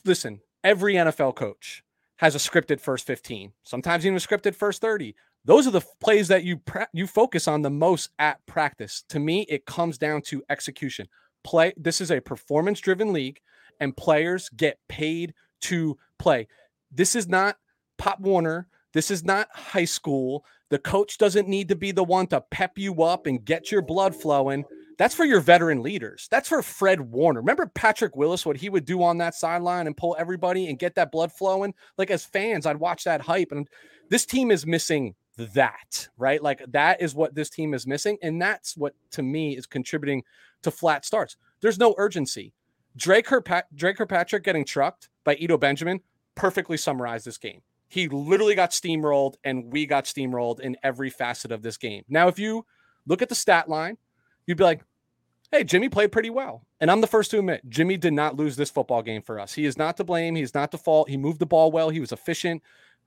listen, 0.06 0.40
every 0.64 0.94
NFL 0.94 1.34
coach 1.34 1.84
has 2.18 2.34
a 2.34 2.38
scripted 2.38 2.80
first 2.80 3.06
15, 3.06 3.52
sometimes 3.62 4.06
even 4.06 4.16
a 4.16 4.20
scripted 4.20 4.54
first 4.54 4.80
30. 4.80 5.14
Those 5.44 5.66
are 5.66 5.70
the 5.70 5.84
plays 6.00 6.28
that 6.28 6.44
you 6.44 6.60
you 6.92 7.06
focus 7.06 7.46
on 7.46 7.62
the 7.62 7.70
most 7.70 8.10
at 8.18 8.44
practice. 8.46 9.04
To 9.10 9.20
me, 9.20 9.42
it 9.48 9.64
comes 9.64 9.96
down 9.96 10.22
to 10.22 10.42
execution. 10.50 11.06
Play. 11.44 11.72
This 11.76 12.00
is 12.00 12.10
a 12.10 12.20
performance 12.20 12.80
driven 12.80 13.12
league, 13.12 13.40
and 13.78 13.96
players 13.96 14.48
get 14.48 14.78
paid 14.88 15.34
to 15.62 15.96
play. 16.18 16.48
This 16.90 17.14
is 17.14 17.28
not 17.28 17.58
Pop 17.96 18.20
Warner. 18.20 18.66
This 18.92 19.10
is 19.10 19.24
not 19.24 19.48
high 19.52 19.84
school. 19.84 20.44
The 20.70 20.78
coach 20.78 21.18
doesn't 21.18 21.48
need 21.48 21.68
to 21.68 21.76
be 21.76 21.92
the 21.92 22.02
one 22.02 22.26
to 22.28 22.40
pep 22.50 22.76
you 22.76 23.02
up 23.02 23.26
and 23.26 23.44
get 23.44 23.70
your 23.70 23.82
blood 23.82 24.16
flowing. 24.16 24.64
That's 24.98 25.14
for 25.14 25.24
your 25.24 25.40
veteran 25.40 25.82
leaders. 25.82 26.26
That's 26.30 26.48
for 26.48 26.62
Fred 26.62 27.00
Warner. 27.00 27.40
Remember 27.40 27.66
Patrick 27.66 28.16
Willis, 28.16 28.46
what 28.46 28.56
he 28.56 28.70
would 28.70 28.84
do 28.84 29.02
on 29.02 29.18
that 29.18 29.34
sideline 29.34 29.86
and 29.86 29.96
pull 29.96 30.16
everybody 30.18 30.68
and 30.68 30.78
get 30.78 30.94
that 30.94 31.12
blood 31.12 31.32
flowing? 31.32 31.74
Like 31.98 32.10
as 32.10 32.24
fans, 32.24 32.64
I'd 32.64 32.78
watch 32.78 33.04
that 33.04 33.20
hype. 33.20 33.52
And 33.52 33.68
this 34.08 34.24
team 34.24 34.50
is 34.50 34.66
missing 34.66 35.14
that, 35.36 36.08
right? 36.16 36.42
Like 36.42 36.62
that 36.68 37.02
is 37.02 37.14
what 37.14 37.34
this 37.34 37.50
team 37.50 37.74
is 37.74 37.86
missing. 37.86 38.16
And 38.22 38.40
that's 38.40 38.76
what 38.76 38.94
to 39.12 39.22
me 39.22 39.56
is 39.56 39.66
contributing 39.66 40.22
to 40.62 40.70
flat 40.70 41.04
starts. 41.04 41.36
There's 41.60 41.78
no 41.78 41.94
urgency. 41.98 42.54
Drake, 42.96 43.26
Kirkpat- 43.26 43.64
Dre 43.74 43.92
Kirkpatrick 43.92 44.42
getting 44.42 44.64
trucked 44.64 45.10
by 45.24 45.34
Eno 45.34 45.58
Benjamin 45.58 46.00
perfectly 46.34 46.78
summarized 46.78 47.26
this 47.26 47.38
game. 47.38 47.60
He 47.88 48.08
literally 48.08 48.54
got 48.54 48.70
steamrolled, 48.70 49.34
and 49.44 49.72
we 49.72 49.86
got 49.86 50.04
steamrolled 50.04 50.60
in 50.60 50.76
every 50.82 51.10
facet 51.10 51.52
of 51.52 51.62
this 51.62 51.76
game. 51.76 52.04
Now, 52.08 52.28
if 52.28 52.38
you 52.38 52.64
look 53.06 53.22
at 53.22 53.28
the 53.28 53.34
stat 53.34 53.68
line, 53.68 53.96
you'd 54.46 54.58
be 54.58 54.64
like, 54.64 54.82
hey, 55.52 55.64
Jimmy 55.64 55.88
played 55.88 56.12
pretty 56.12 56.30
well. 56.30 56.66
And 56.80 56.90
I'm 56.90 57.00
the 57.00 57.06
first 57.06 57.30
to 57.30 57.38
admit, 57.38 57.68
Jimmy 57.68 57.96
did 57.96 58.12
not 58.12 58.36
lose 58.36 58.56
this 58.56 58.70
football 58.70 59.02
game 59.02 59.22
for 59.22 59.38
us. 59.38 59.54
He 59.54 59.64
is 59.64 59.78
not 59.78 59.96
to 59.96 60.04
blame. 60.04 60.34
He's 60.34 60.54
not 60.54 60.70
to 60.72 60.78
fault. 60.78 61.08
He 61.08 61.16
moved 61.16 61.38
the 61.38 61.46
ball 61.46 61.70
well. 61.70 61.88
He 61.90 62.00
was 62.00 62.12
efficient. 62.12 62.62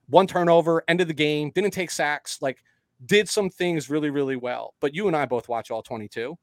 One 0.08 0.26
turnover, 0.26 0.82
ended 0.88 1.08
the 1.08 1.14
game, 1.14 1.52
didn't 1.54 1.72
take 1.72 1.90
sacks, 1.90 2.42
like 2.42 2.58
did 3.06 3.28
some 3.28 3.48
things 3.48 3.88
really, 3.88 4.10
really 4.10 4.36
well. 4.36 4.74
But 4.80 4.94
you 4.94 5.06
and 5.06 5.16
I 5.16 5.26
both 5.26 5.48
watch 5.48 5.70
all 5.70 5.82
22. 5.82 6.36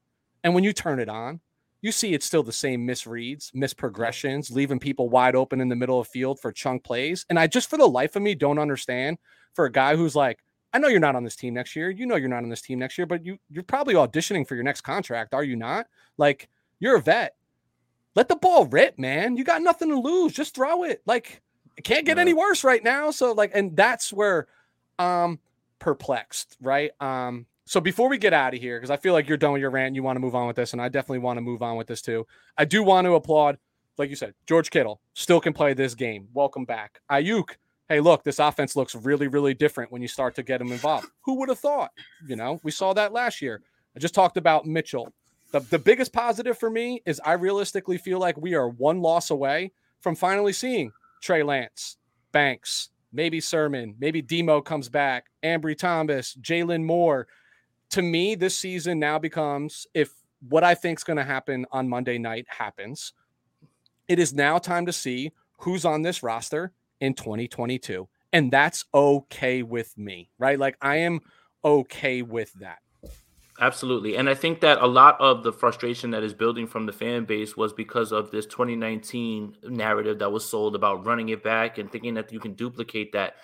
And 0.43 0.55
when 0.55 0.63
you 0.63 0.71
turn 0.71 0.99
it 0.99 1.09
on, 1.09 1.41
you 1.81 1.91
see 1.91 2.13
it's 2.13 2.25
still 2.25 2.43
the 2.43 2.51
same 2.51 2.87
misreads, 2.87 3.53
misprogressions, 3.53 4.51
leaving 4.51 4.79
people 4.79 5.09
wide 5.09 5.35
open 5.35 5.61
in 5.61 5.69
the 5.69 5.75
middle 5.75 5.99
of 5.99 6.07
the 6.07 6.11
field 6.11 6.39
for 6.39 6.51
chunk 6.51 6.83
plays. 6.83 7.25
And 7.29 7.37
I 7.37 7.47
just, 7.47 7.69
for 7.69 7.77
the 7.77 7.87
life 7.87 8.15
of 8.15 8.21
me, 8.21 8.33
don't 8.33 8.57
understand 8.57 9.17
for 9.53 9.65
a 9.65 9.71
guy 9.71 9.95
who's 9.95 10.15
like, 10.15 10.39
I 10.77 10.79
know 10.79 10.89
you're 10.89 10.99
not 10.99 11.15
on 11.15 11.23
this 11.23 11.35
team 11.35 11.55
next 11.55 11.75
year. 11.75 11.89
You 11.89 12.05
know 12.05 12.17
you're 12.17 12.29
not 12.29 12.43
on 12.43 12.49
this 12.49 12.61
team 12.61 12.77
next 12.77 12.99
year, 12.99 13.07
but 13.07 13.25
you 13.25 13.39
you're 13.49 13.63
probably 13.63 13.95
auditioning 13.95 14.47
for 14.47 14.53
your 14.53 14.63
next 14.63 14.81
contract, 14.81 15.33
are 15.33 15.43
you 15.43 15.55
not? 15.55 15.87
Like 16.19 16.49
you're 16.79 16.97
a 16.97 17.01
vet. 17.01 17.33
Let 18.13 18.27
the 18.29 18.35
ball 18.35 18.67
rip, 18.67 18.99
man. 18.99 19.37
You 19.37 19.43
got 19.43 19.63
nothing 19.63 19.89
to 19.89 19.99
lose. 19.99 20.33
Just 20.33 20.53
throw 20.53 20.83
it. 20.83 21.01
Like 21.07 21.41
it 21.77 21.83
can't 21.83 22.05
get 22.05 22.19
any 22.19 22.31
worse 22.31 22.63
right 22.63 22.83
now. 22.83 23.09
So 23.09 23.31
like, 23.31 23.49
and 23.55 23.75
that's 23.75 24.13
where 24.13 24.45
I'm 24.99 25.39
perplexed, 25.79 26.57
right? 26.61 26.91
Um, 27.01 27.47
so 27.65 27.81
before 27.81 28.07
we 28.07 28.19
get 28.19 28.33
out 28.33 28.53
of 28.53 28.61
here, 28.61 28.77
because 28.77 28.91
I 28.91 28.97
feel 28.97 29.13
like 29.13 29.27
you're 29.27 29.35
done 29.35 29.53
with 29.53 29.61
your 29.61 29.71
rant, 29.71 29.95
you 29.95 30.03
want 30.03 30.17
to 30.17 30.21
move 30.21 30.35
on 30.35 30.45
with 30.45 30.57
this, 30.57 30.73
and 30.73 30.81
I 30.81 30.89
definitely 30.89 31.19
want 31.19 31.37
to 31.37 31.41
move 31.41 31.63
on 31.63 31.75
with 31.75 31.87
this 31.87 32.03
too. 32.03 32.27
I 32.55 32.65
do 32.65 32.83
want 32.83 33.05
to 33.05 33.15
applaud, 33.15 33.57
like 33.97 34.11
you 34.11 34.15
said, 34.15 34.35
George 34.45 34.69
Kittle 34.69 35.01
still 35.15 35.41
can 35.41 35.53
play 35.53 35.73
this 35.73 35.95
game. 35.95 36.27
Welcome 36.35 36.65
back, 36.65 37.01
Aiyuk 37.09 37.55
hey, 37.89 37.99
look, 37.99 38.23
this 38.23 38.39
offense 38.39 38.75
looks 38.75 38.95
really, 38.95 39.27
really 39.27 39.53
different 39.53 39.91
when 39.91 40.01
you 40.01 40.07
start 40.07 40.35
to 40.35 40.43
get 40.43 40.59
them 40.59 40.71
involved. 40.71 41.07
Who 41.21 41.35
would 41.35 41.49
have 41.49 41.59
thought? 41.59 41.91
You 42.27 42.35
know, 42.35 42.59
we 42.63 42.71
saw 42.71 42.93
that 42.93 43.13
last 43.13 43.41
year. 43.41 43.61
I 43.95 43.99
just 43.99 44.13
talked 44.13 44.37
about 44.37 44.65
Mitchell. 44.65 45.13
The, 45.51 45.61
the 45.61 45.79
biggest 45.79 46.11
positive 46.11 46.57
for 46.57 46.69
me 46.69 47.01
is 47.05 47.21
I 47.23 47.33
realistically 47.33 47.97
feel 47.97 48.19
like 48.19 48.37
we 48.37 48.53
are 48.53 48.67
one 48.67 49.01
loss 49.01 49.29
away 49.29 49.71
from 50.01 50.15
finally 50.15 50.53
seeing 50.53 50.91
Trey 51.21 51.41
Lance, 51.43 51.97
Banks, 52.31 52.89
maybe 53.13 53.39
Sermon, 53.39 53.95
maybe 53.97 54.21
Demo 54.21 54.61
comes 54.61 54.89
back, 54.89 55.27
Ambry 55.43 55.77
Thomas, 55.77 56.35
Jaylon 56.41 56.83
Moore. 56.83 57.27
to 57.89 58.01
me, 58.01 58.35
this 58.35 58.57
season 58.57 58.99
now 58.99 59.17
becomes 59.17 59.87
if 59.93 60.11
what 60.49 60.63
I 60.63 60.75
think 60.75 60.99
is 60.99 61.03
going 61.03 61.17
to 61.17 61.23
happen 61.23 61.65
on 61.71 61.87
Monday 61.87 62.17
night 62.17 62.45
happens, 62.49 63.13
it 64.07 64.19
is 64.19 64.33
now 64.33 64.57
time 64.57 64.85
to 64.85 64.93
see 64.93 65.31
who's 65.59 65.85
on 65.85 66.01
this 66.01 66.21
roster 66.21 66.73
in 66.99 67.13
2022. 67.13 68.07
And 68.33 68.51
that's 68.51 68.85
okay 68.93 69.63
with 69.63 69.97
me, 69.97 70.29
right? 70.37 70.59
Like 70.59 70.77
I 70.81 70.97
am 70.97 71.21
okay 71.63 72.21
with 72.21 72.53
that. 72.55 72.79
Absolutely. 73.59 74.17
And 74.17 74.29
I 74.29 74.35
think 74.35 74.59
that 74.61 74.81
a 74.81 74.85
lot 74.85 75.19
of 75.19 75.43
the 75.43 75.51
frustration 75.51 76.11
that 76.11 76.21
is 76.21 76.33
building 76.33 76.67
from 76.67 76.85
the 76.85 76.93
fan 76.93 77.25
base 77.25 77.57
was 77.57 77.73
because 77.73 78.11
of 78.11 78.29
this 78.29 78.45
2019 78.45 79.55
narrative 79.63 80.19
that 80.19 80.31
was 80.31 80.47
sold 80.47 80.75
about 80.75 81.05
running 81.07 81.29
it 81.29 81.43
back 81.43 81.79
and 81.79 81.91
thinking 81.91 82.13
that 82.13 82.31
you 82.31 82.39
can 82.39 82.53
duplicate 82.53 83.13
that. 83.13 83.35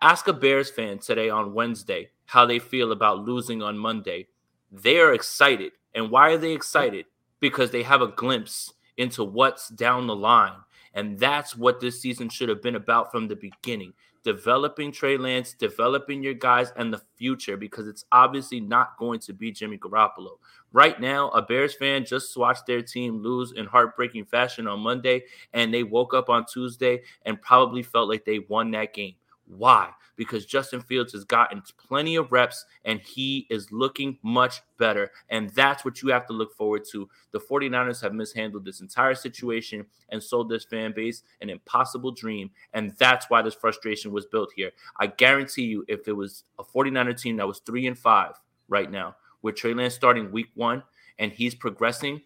Ask 0.00 0.28
a 0.28 0.32
Bears 0.32 0.70
fan 0.70 0.98
today 0.98 1.30
on 1.30 1.52
Wednesday 1.52 2.10
how 2.26 2.46
they 2.46 2.60
feel 2.60 2.92
about 2.92 3.24
losing 3.24 3.62
on 3.62 3.76
Monday. 3.76 4.28
They 4.70 4.98
are 4.98 5.12
excited. 5.12 5.72
And 5.94 6.10
why 6.10 6.30
are 6.30 6.38
they 6.38 6.52
excited? 6.52 7.06
Because 7.40 7.70
they 7.70 7.82
have 7.82 8.02
a 8.02 8.08
glimpse 8.08 8.72
into 8.96 9.24
what's 9.24 9.68
down 9.68 10.06
the 10.06 10.16
line. 10.16 10.58
And 10.96 11.18
that's 11.18 11.56
what 11.56 11.78
this 11.78 12.00
season 12.00 12.28
should 12.28 12.48
have 12.48 12.62
been 12.62 12.74
about 12.74 13.12
from 13.12 13.28
the 13.28 13.36
beginning 13.36 13.92
developing 14.26 14.90
Trey 14.90 15.16
Lance, 15.16 15.52
developing 15.52 16.20
your 16.20 16.34
guys 16.34 16.72
and 16.74 16.92
the 16.92 17.00
future 17.14 17.56
because 17.56 17.86
it's 17.86 18.04
obviously 18.10 18.58
not 18.58 18.96
going 18.98 19.20
to 19.20 19.32
be 19.32 19.52
Jimmy 19.52 19.78
Garoppolo. 19.78 20.38
Right 20.72 21.00
now, 21.00 21.28
a 21.28 21.40
Bears 21.40 21.74
fan 21.74 22.04
just 22.04 22.36
watched 22.36 22.66
their 22.66 22.82
team 22.82 23.22
lose 23.22 23.52
in 23.52 23.66
heartbreaking 23.66 24.24
fashion 24.24 24.66
on 24.66 24.80
Monday, 24.80 25.22
and 25.52 25.72
they 25.72 25.84
woke 25.84 26.12
up 26.12 26.28
on 26.28 26.44
Tuesday 26.44 27.02
and 27.24 27.40
probably 27.40 27.84
felt 27.84 28.08
like 28.08 28.24
they 28.24 28.40
won 28.40 28.72
that 28.72 28.92
game. 28.94 29.14
Why? 29.46 29.90
Because 30.16 30.44
Justin 30.46 30.80
Fields 30.80 31.12
has 31.12 31.24
gotten 31.24 31.62
plenty 31.76 32.16
of 32.16 32.32
reps 32.32 32.64
and 32.84 33.00
he 33.00 33.46
is 33.48 33.70
looking 33.70 34.18
much 34.22 34.60
better. 34.78 35.10
And 35.28 35.50
that's 35.50 35.84
what 35.84 36.02
you 36.02 36.08
have 36.08 36.26
to 36.26 36.32
look 36.32 36.54
forward 36.54 36.84
to. 36.92 37.08
The 37.32 37.38
49ers 37.38 38.00
have 38.02 38.12
mishandled 38.12 38.64
this 38.64 38.80
entire 38.80 39.14
situation 39.14 39.86
and 40.08 40.22
sold 40.22 40.48
this 40.48 40.64
fan 40.64 40.92
base 40.96 41.22
an 41.40 41.50
impossible 41.50 42.10
dream. 42.10 42.50
And 42.72 42.92
that's 42.98 43.30
why 43.30 43.42
this 43.42 43.54
frustration 43.54 44.10
was 44.10 44.26
built 44.26 44.50
here. 44.56 44.72
I 44.98 45.06
guarantee 45.06 45.64
you, 45.64 45.84
if 45.86 46.08
it 46.08 46.12
was 46.12 46.44
a 46.58 46.64
49er 46.64 47.20
team 47.20 47.36
that 47.36 47.46
was 47.46 47.60
three 47.60 47.86
and 47.86 47.98
five 47.98 48.40
right 48.68 48.90
now, 48.90 49.16
with 49.42 49.54
Trey 49.54 49.74
Lance 49.74 49.94
starting 49.94 50.32
week 50.32 50.48
one 50.54 50.82
and 51.18 51.30
he's 51.30 51.54
progressing, 51.54 52.22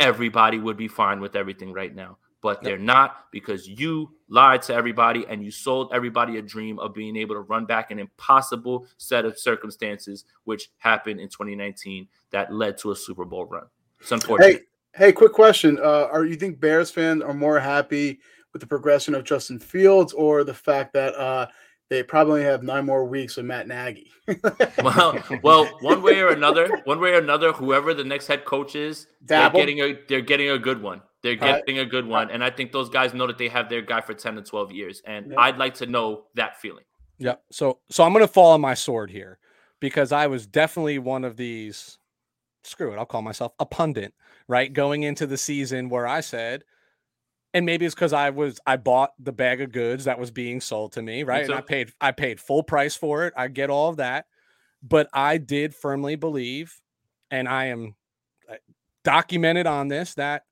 everybody 0.00 0.58
would 0.58 0.76
be 0.76 0.88
fine 0.88 1.20
with 1.20 1.36
everything 1.36 1.72
right 1.72 1.94
now 1.94 2.18
but 2.44 2.62
they're 2.62 2.76
not 2.76 3.30
because 3.32 3.66
you 3.66 4.10
lied 4.28 4.60
to 4.60 4.74
everybody 4.74 5.24
and 5.30 5.42
you 5.42 5.50
sold 5.50 5.90
everybody 5.94 6.36
a 6.36 6.42
dream 6.42 6.78
of 6.78 6.92
being 6.92 7.16
able 7.16 7.34
to 7.34 7.40
run 7.40 7.64
back 7.64 7.90
an 7.90 7.98
impossible 7.98 8.86
set 8.98 9.24
of 9.24 9.38
circumstances, 9.38 10.26
which 10.44 10.68
happened 10.76 11.20
in 11.20 11.30
2019 11.30 12.06
that 12.32 12.52
led 12.52 12.76
to 12.76 12.90
a 12.90 12.96
Super 12.96 13.24
Bowl 13.24 13.46
run. 13.46 13.64
It's 13.98 14.12
unfortunate. 14.12 14.66
Hey, 14.92 15.06
hey, 15.06 15.12
quick 15.12 15.32
question: 15.32 15.78
uh, 15.82 16.08
Are 16.12 16.26
you 16.26 16.36
think 16.36 16.60
Bears 16.60 16.90
fans 16.90 17.22
are 17.22 17.32
more 17.32 17.58
happy 17.58 18.20
with 18.52 18.60
the 18.60 18.68
progression 18.68 19.14
of 19.14 19.24
Justin 19.24 19.58
Fields 19.58 20.12
or 20.12 20.44
the 20.44 20.52
fact 20.52 20.92
that 20.92 21.14
uh, 21.14 21.46
they 21.88 22.02
probably 22.02 22.42
have 22.42 22.62
nine 22.62 22.84
more 22.84 23.06
weeks 23.06 23.38
with 23.38 23.46
Matt 23.46 23.68
Nagy. 23.68 24.12
well, 24.82 25.18
well, 25.42 25.64
one 25.80 26.02
way 26.02 26.20
or 26.20 26.28
another, 26.28 26.82
one 26.84 27.00
way 27.00 27.14
or 27.14 27.18
another, 27.20 27.52
whoever 27.52 27.94
the 27.94 28.04
next 28.04 28.26
head 28.26 28.44
coach 28.44 28.76
is, 28.76 29.06
Dabble. 29.24 29.58
they're 29.58 29.66
getting 29.66 29.80
a 29.80 29.98
they're 30.08 30.20
getting 30.20 30.50
a 30.50 30.58
good 30.58 30.82
one. 30.82 31.00
They're 31.24 31.36
getting 31.36 31.78
a 31.78 31.86
good 31.86 32.06
one, 32.06 32.30
and 32.30 32.44
I 32.44 32.50
think 32.50 32.70
those 32.70 32.90
guys 32.90 33.14
know 33.14 33.26
that 33.26 33.38
they 33.38 33.48
have 33.48 33.70
their 33.70 33.80
guy 33.80 34.02
for 34.02 34.12
ten 34.12 34.34
to 34.34 34.42
twelve 34.42 34.70
years, 34.70 35.00
and 35.06 35.30
yep. 35.30 35.38
I'd 35.38 35.56
like 35.56 35.72
to 35.76 35.86
know 35.86 36.24
that 36.34 36.60
feeling. 36.60 36.84
Yeah. 37.16 37.36
So, 37.50 37.78
so 37.88 38.04
I'm 38.04 38.12
going 38.12 38.22
to 38.26 38.30
fall 38.30 38.52
on 38.52 38.60
my 38.60 38.74
sword 38.74 39.10
here 39.10 39.38
because 39.80 40.12
I 40.12 40.26
was 40.26 40.46
definitely 40.46 40.98
one 40.98 41.24
of 41.24 41.38
these. 41.38 41.98
Screw 42.62 42.92
it, 42.92 42.98
I'll 42.98 43.06
call 43.06 43.22
myself 43.22 43.52
a 43.58 43.64
pundit, 43.64 44.12
right? 44.48 44.70
Going 44.70 45.02
into 45.02 45.26
the 45.26 45.38
season 45.38 45.88
where 45.88 46.06
I 46.06 46.20
said, 46.20 46.62
and 47.54 47.64
maybe 47.64 47.86
it's 47.86 47.94
because 47.94 48.12
I 48.12 48.28
was 48.28 48.60
I 48.66 48.76
bought 48.76 49.12
the 49.18 49.32
bag 49.32 49.62
of 49.62 49.72
goods 49.72 50.04
that 50.04 50.18
was 50.18 50.30
being 50.30 50.60
sold 50.60 50.92
to 50.92 51.02
me, 51.02 51.22
right? 51.22 51.46
Me 51.46 51.54
and 51.54 51.54
I 51.54 51.62
paid 51.62 51.90
I 52.02 52.12
paid 52.12 52.38
full 52.38 52.62
price 52.62 52.96
for 52.96 53.24
it. 53.24 53.32
I 53.34 53.48
get 53.48 53.70
all 53.70 53.88
of 53.88 53.96
that, 53.96 54.26
but 54.82 55.08
I 55.14 55.38
did 55.38 55.74
firmly 55.74 56.16
believe, 56.16 56.78
and 57.30 57.48
I 57.48 57.66
am 57.66 57.94
uh, 58.46 58.56
documented 59.04 59.66
on 59.66 59.88
this 59.88 60.12
that 60.16 60.42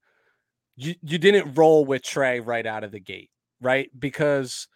you 0.76 0.94
you 1.02 1.18
didn't 1.18 1.54
roll 1.54 1.84
with 1.84 2.02
Trey 2.02 2.40
right 2.40 2.66
out 2.66 2.84
of 2.84 2.92
the 2.92 3.00
gate, 3.00 3.30
right? 3.60 3.90
Because 3.98 4.68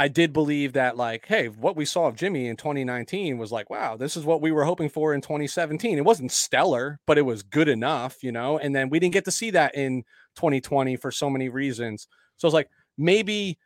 I 0.00 0.06
did 0.06 0.32
believe 0.32 0.74
that 0.74 0.96
like, 0.96 1.26
hey, 1.26 1.48
what 1.48 1.74
we 1.74 1.84
saw 1.84 2.06
of 2.06 2.14
Jimmy 2.14 2.46
in 2.46 2.56
2019 2.56 3.36
was 3.36 3.50
like, 3.50 3.68
wow, 3.68 3.96
this 3.96 4.16
is 4.16 4.24
what 4.24 4.40
we 4.40 4.52
were 4.52 4.64
hoping 4.64 4.88
for 4.88 5.12
in 5.12 5.20
2017. 5.20 5.98
It 5.98 6.04
wasn't 6.04 6.30
stellar, 6.30 7.00
but 7.04 7.18
it 7.18 7.22
was 7.22 7.42
good 7.42 7.68
enough, 7.68 8.22
you 8.22 8.30
know. 8.30 8.58
And 8.58 8.74
then 8.74 8.90
we 8.90 9.00
didn't 9.00 9.14
get 9.14 9.24
to 9.24 9.32
see 9.32 9.50
that 9.50 9.74
in 9.74 10.04
2020 10.36 10.94
for 10.96 11.10
so 11.10 11.28
many 11.28 11.48
reasons. 11.48 12.06
So 12.36 12.46
it's 12.46 12.54
like 12.54 12.68
maybe 12.96 13.58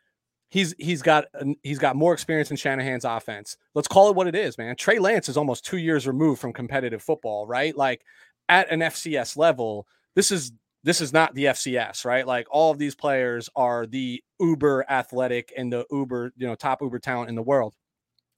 he's 0.49 0.73
he's 0.79 1.03
got 1.03 1.25
he's 1.61 1.79
got 1.79 1.95
more 1.95 2.13
experience 2.13 2.49
in 2.49 2.57
Shanahan's 2.57 3.05
offense. 3.05 3.55
Let's 3.75 3.87
call 3.87 4.09
it 4.09 4.15
what 4.15 4.27
it 4.27 4.35
is, 4.35 4.57
man. 4.57 4.75
Trey 4.75 4.97
Lance 4.97 5.29
is 5.29 5.37
almost 5.37 5.65
two 5.65 5.77
years 5.77 6.07
removed 6.07 6.41
from 6.41 6.51
competitive 6.51 7.03
football, 7.03 7.45
right? 7.45 7.77
Like 7.77 8.01
at 8.49 8.71
an 8.71 8.79
FCS 8.79 9.37
level, 9.37 9.85
this 10.15 10.31
is 10.31 10.51
this 10.83 11.01
is 11.01 11.13
not 11.13 11.33
the 11.33 11.45
FCS, 11.45 12.05
right? 12.05 12.27
Like 12.27 12.47
all 12.51 12.71
of 12.71 12.77
these 12.77 12.95
players 12.95 13.49
are 13.55 13.85
the 13.85 14.21
uber 14.39 14.85
athletic 14.89 15.53
and 15.55 15.71
the 15.71 15.85
uber, 15.91 16.33
you 16.35 16.45
know, 16.45 16.55
top 16.55 16.81
uber 16.81 16.99
talent 16.99 17.29
in 17.29 17.35
the 17.35 17.41
world. 17.41 17.73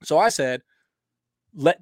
So 0.03 0.19
I 0.19 0.29
said, 0.29 0.61
let 1.55 1.79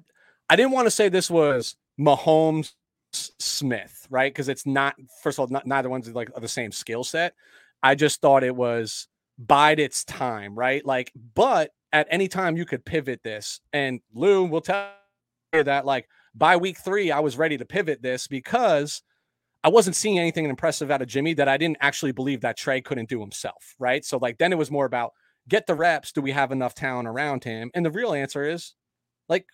I 0.48 0.56
didn't 0.56 0.72
want 0.72 0.86
to 0.86 0.90
say 0.90 1.08
this 1.08 1.30
was 1.30 1.76
Mahomes 1.98 2.72
Smith, 3.12 4.06
right? 4.10 4.32
Because 4.32 4.48
it's 4.48 4.66
not, 4.66 4.94
first 5.22 5.38
of 5.38 5.40
all, 5.40 5.46
not, 5.48 5.66
neither 5.66 5.88
one's 5.88 6.08
like 6.14 6.30
the 6.34 6.48
same 6.48 6.72
skill 6.72 7.04
set. 7.04 7.34
I 7.82 7.94
just 7.94 8.20
thought 8.20 8.44
it 8.44 8.54
was 8.54 9.08
bide 9.38 9.80
its 9.80 10.04
time, 10.04 10.54
right? 10.54 10.84
Like, 10.84 11.12
but 11.34 11.70
at 11.92 12.06
any 12.10 12.28
time 12.28 12.56
you 12.56 12.64
could 12.64 12.84
pivot 12.84 13.22
this. 13.22 13.60
And 13.72 14.00
Lou 14.14 14.44
will 14.44 14.60
tell 14.60 14.88
you 15.52 15.62
that, 15.62 15.84
like, 15.86 16.08
by 16.34 16.56
week 16.56 16.78
three, 16.78 17.10
I 17.10 17.20
was 17.20 17.38
ready 17.38 17.56
to 17.58 17.64
pivot 17.64 18.02
this 18.02 18.26
because 18.26 19.02
I 19.64 19.68
wasn't 19.68 19.96
seeing 19.96 20.18
anything 20.18 20.44
impressive 20.44 20.90
out 20.90 21.02
of 21.02 21.08
Jimmy 21.08 21.34
that 21.34 21.48
I 21.48 21.56
didn't 21.56 21.78
actually 21.80 22.12
believe 22.12 22.42
that 22.42 22.56
Trey 22.56 22.80
couldn't 22.80 23.08
do 23.08 23.18
himself. 23.18 23.74
Right. 23.78 24.04
So, 24.04 24.18
like, 24.18 24.38
then 24.38 24.52
it 24.52 24.58
was 24.58 24.70
more 24.70 24.84
about 24.84 25.12
get 25.48 25.66
the 25.66 25.74
reps. 25.74 26.12
Do 26.12 26.20
we 26.20 26.32
have 26.32 26.52
enough 26.52 26.74
talent 26.74 27.08
around 27.08 27.44
him? 27.44 27.70
And 27.74 27.84
the 27.84 27.90
real 27.90 28.12
answer 28.12 28.44
is 28.44 28.74
like, 29.28 29.46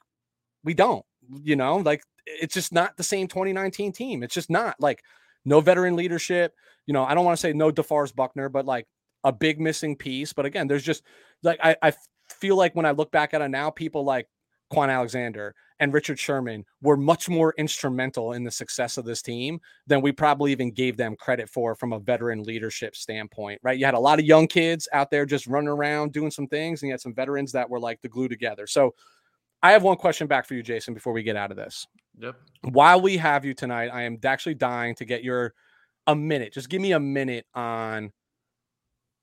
we 0.64 0.74
don't, 0.74 1.04
you 1.42 1.56
know, 1.56 1.76
like 1.76 2.02
it's 2.26 2.54
just 2.54 2.72
not 2.72 2.96
the 2.96 3.02
same 3.02 3.28
2019 3.28 3.92
team. 3.92 4.22
It's 4.22 4.34
just 4.34 4.50
not 4.50 4.76
like 4.78 5.02
no 5.44 5.60
veteran 5.60 5.96
leadership. 5.96 6.54
You 6.86 6.94
know, 6.94 7.04
I 7.04 7.14
don't 7.14 7.24
want 7.24 7.36
to 7.38 7.40
say 7.40 7.52
no 7.52 7.70
DeForest 7.70 8.14
Buckner, 8.14 8.48
but 8.48 8.66
like 8.66 8.86
a 9.24 9.32
big 9.32 9.60
missing 9.60 9.96
piece. 9.96 10.32
But 10.32 10.46
again, 10.46 10.66
there's 10.66 10.82
just 10.82 11.02
like, 11.42 11.58
I, 11.62 11.76
I 11.82 11.92
feel 12.28 12.56
like 12.56 12.74
when 12.74 12.86
I 12.86 12.90
look 12.92 13.10
back 13.10 13.34
at 13.34 13.42
it 13.42 13.48
now, 13.48 13.70
people 13.70 14.04
like 14.04 14.28
Kwon 14.72 14.90
Alexander 14.90 15.54
and 15.80 15.92
Richard 15.92 16.18
Sherman 16.18 16.64
were 16.82 16.96
much 16.96 17.28
more 17.28 17.54
instrumental 17.58 18.34
in 18.34 18.44
the 18.44 18.50
success 18.50 18.98
of 18.98 19.04
this 19.04 19.22
team 19.22 19.60
than 19.86 20.02
we 20.02 20.12
probably 20.12 20.52
even 20.52 20.70
gave 20.70 20.96
them 20.96 21.16
credit 21.16 21.48
for 21.48 21.74
from 21.74 21.92
a 21.92 21.98
veteran 21.98 22.42
leadership 22.42 22.94
standpoint, 22.94 23.60
right? 23.62 23.78
You 23.78 23.86
had 23.86 23.94
a 23.94 23.98
lot 23.98 24.18
of 24.18 24.26
young 24.26 24.46
kids 24.46 24.88
out 24.92 25.10
there 25.10 25.26
just 25.26 25.46
running 25.46 25.68
around 25.68 26.12
doing 26.12 26.30
some 26.30 26.46
things, 26.46 26.82
and 26.82 26.88
you 26.88 26.92
had 26.92 27.00
some 27.00 27.14
veterans 27.14 27.52
that 27.52 27.68
were 27.68 27.80
like 27.80 28.00
the 28.02 28.08
glue 28.08 28.28
together. 28.28 28.66
So 28.66 28.94
I 29.62 29.72
have 29.72 29.82
one 29.82 29.96
question 29.96 30.26
back 30.26 30.46
for 30.46 30.54
you, 30.54 30.62
Jason, 30.62 30.94
before 30.94 31.12
we 31.12 31.22
get 31.22 31.36
out 31.36 31.50
of 31.50 31.56
this. 31.56 31.86
Yep. 32.18 32.36
While 32.70 33.00
we 33.00 33.16
have 33.16 33.44
you 33.44 33.54
tonight, 33.54 33.88
I 33.88 34.02
am 34.02 34.18
actually 34.24 34.54
dying 34.54 34.94
to 34.96 35.04
get 35.04 35.24
your 35.24 35.54
a 36.06 36.14
minute. 36.14 36.52
Just 36.52 36.68
give 36.68 36.80
me 36.80 36.92
a 36.92 37.00
minute 37.00 37.46
on 37.54 38.12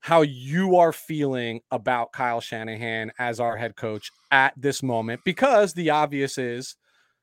how 0.08 0.22
you 0.22 0.78
are 0.78 0.94
feeling 0.94 1.60
about 1.70 2.14
Kyle 2.14 2.40
Shanahan 2.40 3.12
as 3.20 3.42
our 3.42 3.58
head 3.58 3.76
coach 3.76 4.10
at 4.32 4.54
this 4.56 4.82
moment 4.82 5.20
because 5.26 5.74
the 5.74 5.90
obvious 5.90 6.38
is, 6.38 6.78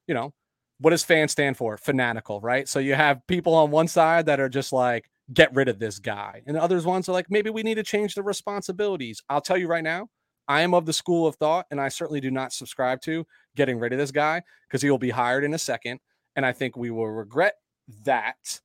you 0.07 0.13
know, 0.13 0.35
what 0.81 0.91
does 0.91 1.03
fan 1.03 1.29
stand 1.29 1.57
for? 1.57 1.79
Fanatical, 1.79 2.43
right? 2.43 2.69
So 2.69 2.81
you 2.81 2.95
have 2.95 3.27
people 3.27 3.55
on 3.55 3.71
one 3.71 3.89
side 3.89 4.27
that 4.27 4.39
are 4.39 4.51
just 4.51 4.71
like, 4.71 5.09
get 5.33 5.55
rid 5.55 5.71
of 5.71 5.79
this 5.79 5.99
guy. 5.99 6.43
And 6.47 6.59
others 6.59 6.85
ones 6.85 7.09
are 7.09 7.13
like, 7.13 7.31
maybe 7.31 7.49
we 7.49 7.63
need 7.63 7.77
to 7.77 7.83
change 7.83 8.15
the 8.15 8.23
responsibilities. 8.23 9.23
I'll 9.31 9.41
tell 9.41 9.57
you 9.57 9.67
right 9.67 9.83
now, 9.83 10.09
I 10.47 10.61
am 10.61 10.75
of 10.75 10.85
the 10.85 10.93
school 10.93 11.27
of 11.27 11.37
thought, 11.37 11.65
and 11.71 11.81
I 11.81 11.89
certainly 11.89 12.21
do 12.21 12.31
not 12.31 12.53
subscribe 12.53 13.01
to 13.05 13.25
getting 13.57 13.79
rid 13.79 13.95
of 13.95 13.99
this 13.99 14.11
guy 14.11 14.43
because 14.69 14.83
he 14.83 14.91
will 14.91 14.99
be 14.99 15.09
hired 15.09 15.45
in 15.45 15.55
a 15.55 15.59
second. 15.59 16.01
And 16.37 16.45
I 16.45 16.53
think 16.53 16.77
we 16.77 16.91
will 16.91 17.09
regret 17.09 17.55
that. 18.03 18.61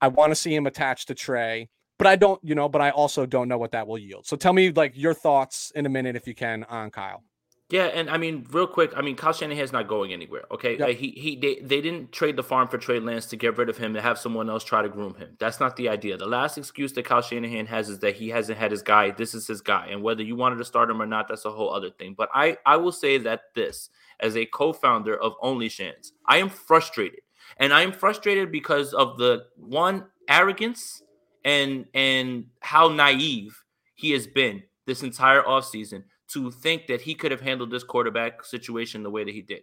I 0.00 0.06
want 0.06 0.30
to 0.30 0.36
see 0.36 0.54
him 0.54 0.68
attached 0.68 1.08
to 1.08 1.16
Trey 1.16 1.70
but 1.98 2.06
I 2.06 2.16
don't, 2.16 2.42
you 2.42 2.54
know, 2.54 2.68
but 2.68 2.80
I 2.80 2.90
also 2.90 3.26
don't 3.26 3.48
know 3.48 3.58
what 3.58 3.72
that 3.72 3.86
will 3.86 3.98
yield. 3.98 4.26
So 4.26 4.36
tell 4.36 4.52
me 4.52 4.70
like 4.70 4.96
your 4.96 5.14
thoughts 5.14 5.72
in 5.74 5.84
a 5.84 5.88
minute 5.88 6.16
if 6.16 6.26
you 6.26 6.34
can 6.34 6.64
on 6.64 6.90
Kyle. 6.90 7.22
Yeah, 7.70 7.84
and 7.88 8.08
I 8.08 8.16
mean, 8.16 8.46
real 8.50 8.66
quick, 8.66 8.92
I 8.96 9.02
mean, 9.02 9.14
Kyle 9.14 9.34
Shanahan's 9.34 9.72
not 9.74 9.88
going 9.88 10.10
anywhere. 10.10 10.44
Okay, 10.50 10.78
Yep. 10.78 10.80
like, 10.80 10.96
he 10.96 11.10
he 11.10 11.36
they, 11.36 11.56
they 11.56 11.82
didn't 11.82 12.12
trade 12.12 12.36
the 12.36 12.42
farm 12.42 12.66
for 12.66 12.78
Trey 12.78 12.98
Lance 12.98 13.26
to 13.26 13.36
get 13.36 13.58
rid 13.58 13.68
of 13.68 13.76
him 13.76 13.92
to 13.92 14.00
have 14.00 14.18
someone 14.18 14.48
else 14.48 14.64
try 14.64 14.80
to 14.80 14.88
groom 14.88 15.14
him. 15.16 15.36
That's 15.38 15.60
not 15.60 15.76
the 15.76 15.90
idea. 15.90 16.16
The 16.16 16.24
last 16.24 16.56
excuse 16.56 16.94
that 16.94 17.04
Kyle 17.04 17.20
Shanahan 17.20 17.66
has 17.66 17.90
is 17.90 17.98
that 17.98 18.16
he 18.16 18.30
hasn't 18.30 18.56
had 18.58 18.70
his 18.70 18.80
guy. 18.80 19.10
This 19.10 19.34
is 19.34 19.46
his 19.46 19.60
guy, 19.60 19.88
and 19.90 20.02
whether 20.02 20.22
you 20.22 20.34
wanted 20.34 20.56
to 20.56 20.64
start 20.64 20.88
him 20.88 21.02
or 21.02 21.06
not, 21.06 21.28
that's 21.28 21.44
a 21.44 21.50
whole 21.50 21.70
other 21.74 21.90
thing. 21.90 22.14
But 22.16 22.30
I 22.32 22.56
I 22.64 22.78
will 22.78 22.92
say 22.92 23.18
that 23.18 23.42
this, 23.54 23.90
as 24.20 24.34
a 24.34 24.46
co-founder 24.46 25.20
of 25.20 25.34
OnlyShans, 25.42 26.12
I 26.24 26.38
am 26.38 26.48
frustrated, 26.48 27.20
and 27.58 27.74
I 27.74 27.82
am 27.82 27.92
frustrated 27.92 28.50
because 28.50 28.94
of 28.94 29.18
the 29.18 29.44
one 29.56 30.06
arrogance 30.26 31.02
and 31.44 31.86
and 31.94 32.46
how 32.60 32.88
naive 32.88 33.62
he 33.94 34.12
has 34.12 34.26
been 34.26 34.62
this 34.86 35.02
entire 35.02 35.42
offseason 35.42 36.02
to 36.28 36.50
think 36.50 36.86
that 36.86 37.00
he 37.00 37.14
could 37.14 37.30
have 37.30 37.40
handled 37.40 37.70
this 37.70 37.84
quarterback 37.84 38.44
situation 38.44 39.02
the 39.02 39.10
way 39.10 39.24
that 39.24 39.34
he 39.34 39.42
did. 39.42 39.62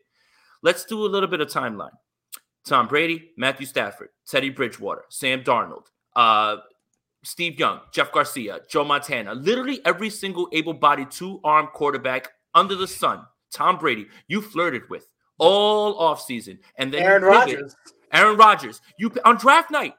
Let's 0.62 0.86
do 0.86 1.06
a 1.06 1.08
little 1.08 1.30
bit 1.30 1.42
of 1.42 1.48
timeline. 1.48 1.92
Tom 2.66 2.88
Brady, 2.88 3.32
Matthew 3.38 3.68
Stafford, 3.68 4.10
Teddy 4.28 4.50
Bridgewater, 4.50 5.04
Sam 5.10 5.44
Darnold, 5.44 5.86
uh, 6.16 6.58
Steve 7.24 7.60
Young, 7.60 7.82
Jeff 7.92 8.12
Garcia, 8.12 8.62
Joe 8.70 8.84
Montana, 8.84 9.36
literally 9.36 9.82
every 9.86 10.10
single 10.10 10.50
able 10.52 10.74
bodied 10.74 11.12
two 11.12 11.40
arm 11.44 11.68
quarterback 11.68 12.30
under 12.56 12.76
the 12.76 12.88
sun, 12.88 13.26
Tom 13.52 13.78
Brady, 13.78 14.08
you 14.28 14.42
flirted 14.42 14.90
with 14.90 15.08
all 15.38 16.00
offseason. 16.00 16.58
And 16.78 16.94
then 16.94 17.04
Aaron 17.04 17.24
Rodgers. 17.24 17.76
Aaron 18.12 18.38
Rodgers, 18.38 18.82
you 18.98 19.12
on 19.26 19.38
draft 19.38 19.72
night, 19.72 19.94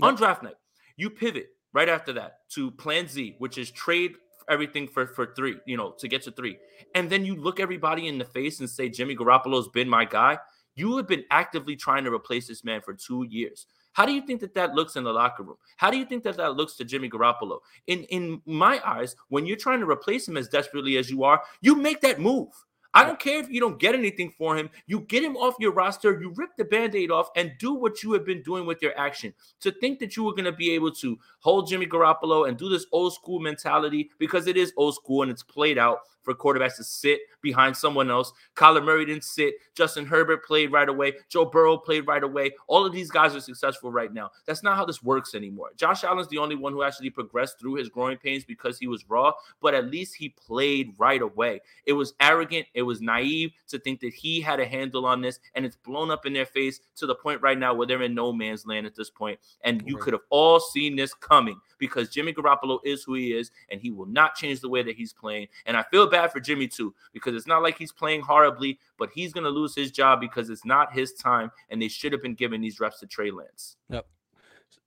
on 0.00 0.14
draft 0.14 0.42
night, 0.42 0.56
you 0.96 1.10
pivot 1.10 1.48
right 1.72 1.88
after 1.88 2.12
that 2.14 2.38
to 2.50 2.70
Plan 2.72 3.06
Z, 3.08 3.36
which 3.38 3.58
is 3.58 3.70
trade 3.70 4.12
everything 4.48 4.88
for 4.88 5.06
for 5.06 5.34
three, 5.34 5.56
you 5.66 5.76
know, 5.76 5.92
to 5.98 6.08
get 6.08 6.22
to 6.22 6.32
three, 6.32 6.58
and 6.94 7.08
then 7.08 7.24
you 7.24 7.36
look 7.36 7.60
everybody 7.60 8.08
in 8.08 8.18
the 8.18 8.24
face 8.24 8.60
and 8.60 8.68
say 8.68 8.88
Jimmy 8.88 9.16
Garoppolo's 9.16 9.68
been 9.68 9.88
my 9.88 10.04
guy. 10.04 10.38
You 10.74 10.96
have 10.96 11.06
been 11.06 11.24
actively 11.30 11.76
trying 11.76 12.04
to 12.04 12.12
replace 12.12 12.48
this 12.48 12.64
man 12.64 12.80
for 12.80 12.94
two 12.94 13.26
years. 13.28 13.66
How 13.92 14.06
do 14.06 14.12
you 14.12 14.22
think 14.22 14.40
that 14.40 14.54
that 14.54 14.74
looks 14.74 14.96
in 14.96 15.04
the 15.04 15.12
locker 15.12 15.42
room? 15.42 15.56
How 15.76 15.90
do 15.90 15.98
you 15.98 16.06
think 16.06 16.22
that 16.24 16.38
that 16.38 16.56
looks 16.56 16.76
to 16.76 16.84
Jimmy 16.84 17.10
Garoppolo? 17.10 17.58
In 17.86 18.04
in 18.04 18.40
my 18.46 18.80
eyes, 18.84 19.14
when 19.28 19.46
you're 19.46 19.56
trying 19.56 19.80
to 19.80 19.90
replace 19.90 20.26
him 20.26 20.36
as 20.36 20.48
desperately 20.48 20.96
as 20.96 21.10
you 21.10 21.24
are, 21.24 21.42
you 21.60 21.74
make 21.74 22.00
that 22.00 22.20
move. 22.20 22.48
I 22.94 23.04
don't 23.04 23.18
care 23.18 23.38
if 23.38 23.48
you 23.48 23.60
don't 23.60 23.78
get 23.78 23.94
anything 23.94 24.32
for 24.36 24.56
him. 24.56 24.68
You 24.86 25.00
get 25.00 25.22
him 25.22 25.36
off 25.36 25.54
your 25.58 25.72
roster, 25.72 26.20
you 26.20 26.32
rip 26.36 26.50
the 26.56 26.64
band 26.64 26.94
aid 26.94 27.10
off, 27.10 27.30
and 27.36 27.52
do 27.58 27.72
what 27.72 28.02
you 28.02 28.12
have 28.12 28.26
been 28.26 28.42
doing 28.42 28.66
with 28.66 28.82
your 28.82 28.98
action. 28.98 29.32
To 29.60 29.70
think 29.70 29.98
that 30.00 30.16
you 30.16 30.24
were 30.24 30.32
going 30.32 30.44
to 30.44 30.52
be 30.52 30.72
able 30.72 30.92
to 30.92 31.18
hold 31.40 31.68
Jimmy 31.68 31.86
Garoppolo 31.86 32.48
and 32.48 32.56
do 32.56 32.68
this 32.68 32.86
old 32.92 33.14
school 33.14 33.40
mentality 33.40 34.10
because 34.18 34.46
it 34.46 34.56
is 34.56 34.72
old 34.76 34.94
school 34.94 35.22
and 35.22 35.30
it's 35.30 35.42
played 35.42 35.78
out 35.78 36.00
for 36.22 36.34
quarterbacks 36.34 36.76
to 36.76 36.84
sit 36.84 37.20
behind 37.40 37.76
someone 37.76 38.10
else. 38.10 38.32
Kyler 38.54 38.84
Murray 38.84 39.04
didn't 39.04 39.24
sit. 39.24 39.54
Justin 39.74 40.06
Herbert 40.06 40.44
played 40.44 40.72
right 40.72 40.88
away. 40.88 41.14
Joe 41.28 41.44
Burrow 41.44 41.76
played 41.76 42.06
right 42.06 42.22
away. 42.22 42.52
All 42.68 42.86
of 42.86 42.92
these 42.92 43.10
guys 43.10 43.34
are 43.34 43.40
successful 43.40 43.90
right 43.90 44.12
now. 44.12 44.30
That's 44.46 44.62
not 44.62 44.76
how 44.76 44.84
this 44.84 45.02
works 45.02 45.34
anymore. 45.34 45.70
Josh 45.76 46.04
Allen's 46.04 46.28
the 46.28 46.38
only 46.38 46.56
one 46.56 46.72
who 46.72 46.82
actually 46.82 47.10
progressed 47.10 47.58
through 47.58 47.74
his 47.74 47.88
growing 47.88 48.18
pains 48.18 48.44
because 48.44 48.78
he 48.78 48.86
was 48.86 49.08
raw, 49.08 49.32
but 49.60 49.74
at 49.74 49.90
least 49.90 50.14
he 50.14 50.28
played 50.30 50.94
right 50.98 51.22
away. 51.22 51.60
It 51.86 51.92
was 51.94 52.14
arrogant. 52.20 52.66
It 52.74 52.81
was 52.84 53.00
naive 53.00 53.52
to 53.68 53.78
think 53.78 54.00
that 54.00 54.12
he 54.12 54.40
had 54.40 54.60
a 54.60 54.66
handle 54.66 55.06
on 55.06 55.20
this, 55.20 55.38
and 55.54 55.64
it's 55.64 55.76
blown 55.76 56.10
up 56.10 56.26
in 56.26 56.32
their 56.32 56.46
face 56.46 56.80
to 56.96 57.06
the 57.06 57.14
point 57.14 57.40
right 57.42 57.58
now 57.58 57.74
where 57.74 57.86
they're 57.86 58.02
in 58.02 58.14
no 58.14 58.32
man's 58.32 58.66
land 58.66 58.86
at 58.86 58.94
this 58.94 59.10
point. 59.10 59.38
And 59.62 59.82
you 59.86 59.96
Right. 59.96 60.02
could 60.04 60.12
have 60.12 60.22
all 60.30 60.60
seen 60.60 60.96
this 60.96 61.14
coming 61.14 61.60
because 61.78 62.08
Jimmy 62.08 62.32
Garoppolo 62.32 62.78
is 62.84 63.02
who 63.02 63.14
he 63.14 63.32
is, 63.32 63.50
and 63.70 63.80
he 63.80 63.90
will 63.90 64.06
not 64.06 64.34
change 64.34 64.60
the 64.60 64.68
way 64.68 64.82
that 64.82 64.96
he's 64.96 65.12
playing. 65.12 65.48
And 65.66 65.76
I 65.76 65.82
feel 65.82 66.06
bad 66.08 66.32
for 66.32 66.40
Jimmy 66.40 66.68
too 66.68 66.94
because 67.12 67.34
it's 67.34 67.46
not 67.46 67.62
like 67.62 67.76
he's 67.76 67.92
playing 67.92 68.20
horribly, 68.20 68.78
but 68.98 69.10
he's 69.14 69.32
going 69.32 69.44
to 69.44 69.50
lose 69.50 69.74
his 69.74 69.90
job 69.90 70.20
because 70.20 70.50
it's 70.50 70.64
not 70.64 70.92
his 70.92 71.12
time, 71.14 71.50
and 71.70 71.80
they 71.80 71.88
should 71.88 72.12
have 72.12 72.22
been 72.22 72.34
giving 72.34 72.60
these 72.60 72.80
reps 72.80 73.00
to 73.00 73.06
Trey 73.06 73.30
Lance. 73.30 73.76
Yep. 73.88 74.06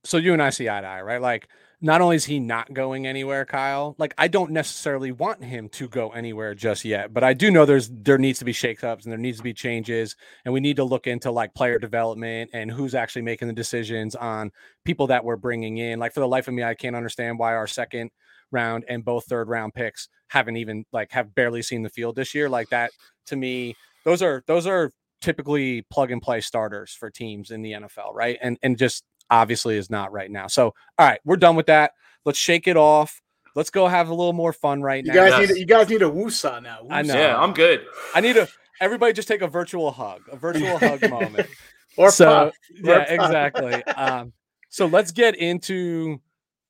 So 0.04 0.16
you 0.18 0.32
and 0.32 0.42
I 0.42 0.50
see 0.50 0.68
eye 0.68 0.80
to 0.80 0.86
eye, 0.86 1.02
right? 1.02 1.20
Like, 1.20 1.48
not 1.80 2.00
only 2.00 2.16
is 2.16 2.24
he 2.24 2.40
not 2.40 2.72
going 2.72 3.06
anywhere, 3.06 3.44
Kyle, 3.44 3.94
like 3.98 4.14
I 4.16 4.28
don't 4.28 4.50
necessarily 4.50 5.12
want 5.12 5.44
him 5.44 5.68
to 5.70 5.88
go 5.88 6.10
anywhere 6.10 6.54
just 6.54 6.84
yet, 6.84 7.12
but 7.12 7.22
I 7.22 7.34
do 7.34 7.50
know 7.50 7.66
there's 7.66 7.90
there 7.90 8.16
needs 8.18 8.38
to 8.38 8.46
be 8.46 8.52
shakeups 8.52 9.04
and 9.04 9.12
there 9.12 9.18
needs 9.18 9.38
to 9.38 9.42
be 9.42 9.52
changes, 9.52 10.16
and 10.44 10.54
we 10.54 10.60
need 10.60 10.76
to 10.76 10.84
look 10.84 11.06
into 11.06 11.30
like 11.30 11.54
player 11.54 11.78
development 11.78 12.50
and 12.54 12.70
who's 12.70 12.94
actually 12.94 13.22
making 13.22 13.48
the 13.48 13.54
decisions 13.54 14.14
on 14.14 14.50
people 14.84 15.08
that 15.08 15.24
we're 15.24 15.36
bringing 15.36 15.76
in. 15.76 15.98
Like 15.98 16.14
for 16.14 16.20
the 16.20 16.28
life 16.28 16.48
of 16.48 16.54
me, 16.54 16.64
I 16.64 16.74
can't 16.74 16.96
understand 16.96 17.38
why 17.38 17.54
our 17.54 17.66
second 17.66 18.10
round 18.50 18.84
and 18.88 19.04
both 19.04 19.26
third 19.26 19.48
round 19.48 19.74
picks 19.74 20.08
haven't 20.28 20.56
even 20.56 20.84
like 20.92 21.12
have 21.12 21.34
barely 21.34 21.62
seen 21.62 21.82
the 21.82 21.90
field 21.90 22.16
this 22.16 22.34
year. 22.34 22.48
Like 22.48 22.70
that 22.70 22.90
to 23.26 23.36
me, 23.36 23.74
those 24.04 24.22
are 24.22 24.42
those 24.46 24.66
are 24.66 24.92
typically 25.20 25.82
plug 25.90 26.10
and 26.10 26.22
play 26.22 26.40
starters 26.40 26.94
for 26.94 27.10
teams 27.10 27.50
in 27.50 27.62
the 27.62 27.72
NFL, 27.72 28.14
right? 28.14 28.38
And 28.40 28.58
and 28.62 28.78
just 28.78 29.04
obviously 29.30 29.76
is 29.76 29.90
not 29.90 30.12
right 30.12 30.30
now. 30.30 30.46
So, 30.46 30.74
all 30.98 31.06
right, 31.06 31.20
we're 31.24 31.36
done 31.36 31.56
with 31.56 31.66
that. 31.66 31.92
Let's 32.24 32.38
shake 32.38 32.66
it 32.68 32.76
off. 32.76 33.20
Let's 33.54 33.70
go 33.70 33.86
have 33.88 34.08
a 34.08 34.14
little 34.14 34.32
more 34.34 34.52
fun 34.52 34.82
right 34.82 35.04
You 35.04 35.12
now. 35.12 35.28
guys 35.28 35.40
Yes. 35.40 35.48
need 35.50 35.58
you 35.60 35.66
guys 35.66 35.88
need 35.88 36.02
a 36.02 36.10
woosah 36.10 36.62
now. 36.62 36.86
I 36.90 37.02
know. 37.02 37.14
Yeah, 37.14 37.38
I'm 37.40 37.52
good. 37.54 37.86
I 38.14 38.20
need 38.20 38.36
a 38.36 38.46
everybody 38.80 39.12
just 39.14 39.28
take 39.28 39.40
a 39.42 39.48
virtual 39.48 39.90
hug, 39.90 40.22
a 40.30 40.36
virtual 40.36 40.78
hug 40.78 41.08
moment. 41.08 41.48
Or 41.96 42.10
so 42.10 42.26
puff. 42.26 42.54
yeah, 42.82 42.92
Or 42.92 43.00
exactly. 43.14 43.82
Um, 43.84 44.32
so 44.68 44.84
let's 44.86 45.10
get 45.12 45.36
into 45.36 46.20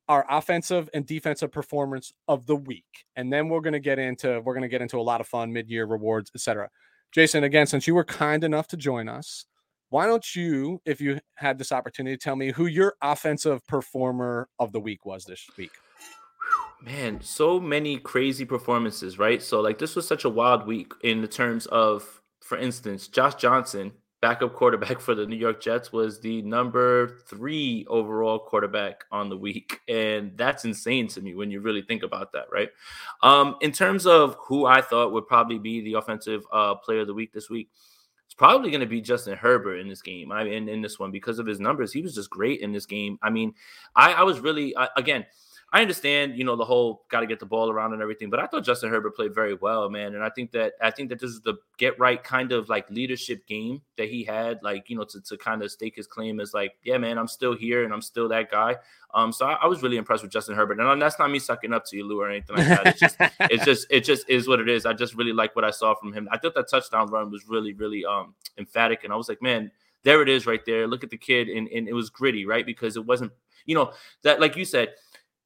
our 0.07 0.25
offensive 0.29 0.89
and 0.93 1.05
defensive 1.05 1.51
performance 1.51 2.13
of 2.29 2.45
the 2.45 2.55
week, 2.55 2.85
and 3.17 3.33
then 3.33 3.49
we're 3.49 3.59
gonna 3.59 3.81
get 3.81 3.99
into 3.99 4.39
we're 4.45 4.53
gonna 4.53 4.69
get 4.69 4.81
into 4.81 4.97
a 4.97 5.01
lot 5.03 5.19
of 5.19 5.27
fun 5.27 5.51
mid-year 5.51 5.85
rewards, 5.85 6.31
etc. 6.33 6.69
Jason, 7.11 7.43
again, 7.43 7.67
since 7.67 7.85
you 7.87 7.95
were 7.95 8.05
kind 8.05 8.45
enough 8.45 8.67
to 8.69 8.77
join 8.77 9.09
us, 9.09 9.45
why 9.89 10.05
don't 10.05 10.35
you, 10.35 10.81
if 10.85 10.99
you 10.99 11.19
had 11.35 11.57
this 11.57 11.71
opportunity, 11.71 12.17
tell 12.17 12.35
me 12.35 12.51
who 12.51 12.65
your 12.65 12.95
offensive 13.01 13.65
performer 13.67 14.49
of 14.59 14.71
the 14.71 14.79
week 14.79 15.05
was 15.05 15.25
this 15.25 15.45
week? 15.57 15.71
Man, 16.81 17.21
so 17.21 17.59
many 17.59 17.97
crazy 17.97 18.45
performances, 18.45 19.17
right? 19.17 19.41
So, 19.41 19.61
like, 19.61 19.79
this 19.79 19.95
was 19.95 20.07
such 20.07 20.25
a 20.25 20.29
wild 20.29 20.67
week 20.67 20.91
in 21.03 21.21
the 21.21 21.27
terms 21.27 21.65
of, 21.67 22.21
for 22.41 22.57
instance, 22.57 23.07
Josh 23.07 23.35
Johnson, 23.35 23.93
backup 24.21 24.53
quarterback 24.53 24.99
for 25.01 25.15
the 25.15 25.25
New 25.25 25.37
York 25.37 25.61
Jets, 25.61 25.91
was 25.91 26.19
the 26.19 26.41
number 26.43 27.17
three 27.27 27.85
overall 27.89 28.39
quarterback 28.39 29.05
on 29.11 29.29
the 29.29 29.37
week. 29.37 29.79
And 29.87 30.37
that's 30.37 30.65
insane 30.65 31.07
to 31.09 31.21
me 31.21 31.33
when 31.33 31.49
you 31.49 31.61
really 31.61 31.81
think 31.81 32.03
about 32.03 32.31
that, 32.33 32.45
right? 32.51 32.69
Um, 33.23 33.55
in 33.61 33.71
terms 33.71 34.05
of 34.05 34.35
who 34.47 34.65
I 34.65 34.81
thought 34.81 35.13
would 35.13 35.27
probably 35.27 35.59
be 35.59 35.81
the 35.81 35.93
offensive 35.93 36.43
uh, 36.51 36.75
player 36.75 37.01
of 37.01 37.07
the 37.07 37.13
week 37.13 37.33
this 37.33 37.49
week, 37.49 37.69
probably 38.37 38.69
going 38.69 38.81
to 38.81 38.87
be 38.87 39.01
Justin 39.01 39.35
Herbert 39.35 39.77
in 39.77 39.89
this 39.89 40.01
game. 40.01 40.31
I 40.31 40.43
in, 40.43 40.69
in 40.69 40.81
this 40.81 40.99
one 40.99 41.11
because 41.11 41.39
of 41.39 41.45
his 41.45 41.59
numbers. 41.59 41.91
He 41.91 42.01
was 42.01 42.15
just 42.15 42.29
great 42.29 42.61
in 42.61 42.71
this 42.71 42.85
game. 42.85 43.19
I 43.21 43.29
mean, 43.29 43.53
I, 43.95 44.13
I 44.13 44.23
was 44.23 44.39
really 44.39 44.75
I, 44.77 44.87
again. 44.95 45.25
I 45.73 45.81
understand, 45.81 46.37
you 46.37 46.45
know, 46.45 46.55
the 46.55 46.63
whole 46.63 47.03
got 47.09 47.19
to 47.19 47.27
get 47.27 47.41
the 47.41 47.45
ball 47.45 47.69
around 47.69 47.91
and 47.91 48.01
everything, 48.01 48.29
but 48.29 48.39
I 48.39 48.47
thought 48.47 48.63
Justin 48.63 48.89
Herbert 48.89 49.17
played 49.17 49.35
very 49.35 49.53
well, 49.53 49.89
man. 49.89 50.15
And 50.15 50.23
I 50.23 50.29
think 50.29 50.51
that 50.53 50.73
I 50.81 50.91
think 50.91 51.09
that 51.09 51.19
this 51.19 51.29
is 51.29 51.41
the 51.41 51.55
get 51.77 51.99
right 51.99 52.23
kind 52.23 52.53
of 52.53 52.69
like 52.69 52.89
leadership 52.89 53.45
game 53.47 53.81
that 53.97 54.07
he 54.07 54.23
had, 54.23 54.63
like 54.63 54.89
you 54.89 54.95
know, 54.95 55.03
to, 55.03 55.19
to 55.19 55.37
kind 55.37 55.61
of 55.61 55.69
stake 55.69 55.97
his 55.97 56.07
claim 56.07 56.39
as 56.39 56.53
like, 56.53 56.77
yeah, 56.83 56.97
man, 56.97 57.17
I'm 57.17 57.27
still 57.27 57.53
here 57.53 57.83
and 57.83 57.93
I'm 57.93 58.01
still 58.01 58.29
that 58.29 58.49
guy. 58.49 58.77
Um, 59.13 59.33
so 59.33 59.45
I, 59.45 59.53
I 59.63 59.67
was 59.67 59.83
really 59.83 59.97
impressed 59.97 60.23
with 60.23 60.31
Justin 60.31 60.55
Herbert, 60.55 60.79
and 60.79 61.01
that's 61.01 61.19
not 61.19 61.29
me 61.29 61.39
sucking 61.39 61.73
up 61.73 61.83
to 61.87 61.97
you, 61.97 62.07
Lou, 62.07 62.21
or 62.21 62.29
anything 62.29 62.55
like 62.55 62.67
that. 62.67 62.87
It's 62.87 62.99
just, 62.99 63.17
it's 63.39 63.65
just, 63.65 63.87
it 63.89 64.03
just 64.05 64.29
is 64.29 64.47
what 64.47 64.59
it 64.59 64.69
is. 64.69 64.85
I 64.85 64.93
just 64.93 65.15
really 65.15 65.33
like 65.33 65.55
what 65.55 65.65
I 65.65 65.71
saw 65.71 65.95
from 65.95 66.13
him. 66.13 66.29
I 66.31 66.37
thought 66.37 66.55
that 66.55 66.69
touchdown 66.69 67.07
run 67.09 67.29
was 67.29 67.47
really, 67.47 67.73
really 67.73 68.05
um 68.05 68.35
emphatic, 68.57 69.03
and 69.03 69.11
I 69.11 69.17
was 69.17 69.27
like, 69.27 69.41
man, 69.41 69.71
there 70.03 70.21
it 70.21 70.29
is 70.29 70.45
right 70.45 70.63
there. 70.65 70.87
Look 70.87 71.03
at 71.03 71.09
the 71.09 71.17
kid, 71.17 71.49
and, 71.49 71.67
and 71.67 71.89
it 71.89 71.93
was 71.93 72.09
gritty, 72.09 72.45
right? 72.45 72.65
Because 72.65 72.95
it 72.95 73.05
wasn't, 73.05 73.33
you 73.65 73.75
know, 73.75 73.91
that 74.23 74.39
like 74.39 74.55
you 74.55 74.63
said, 74.63 74.93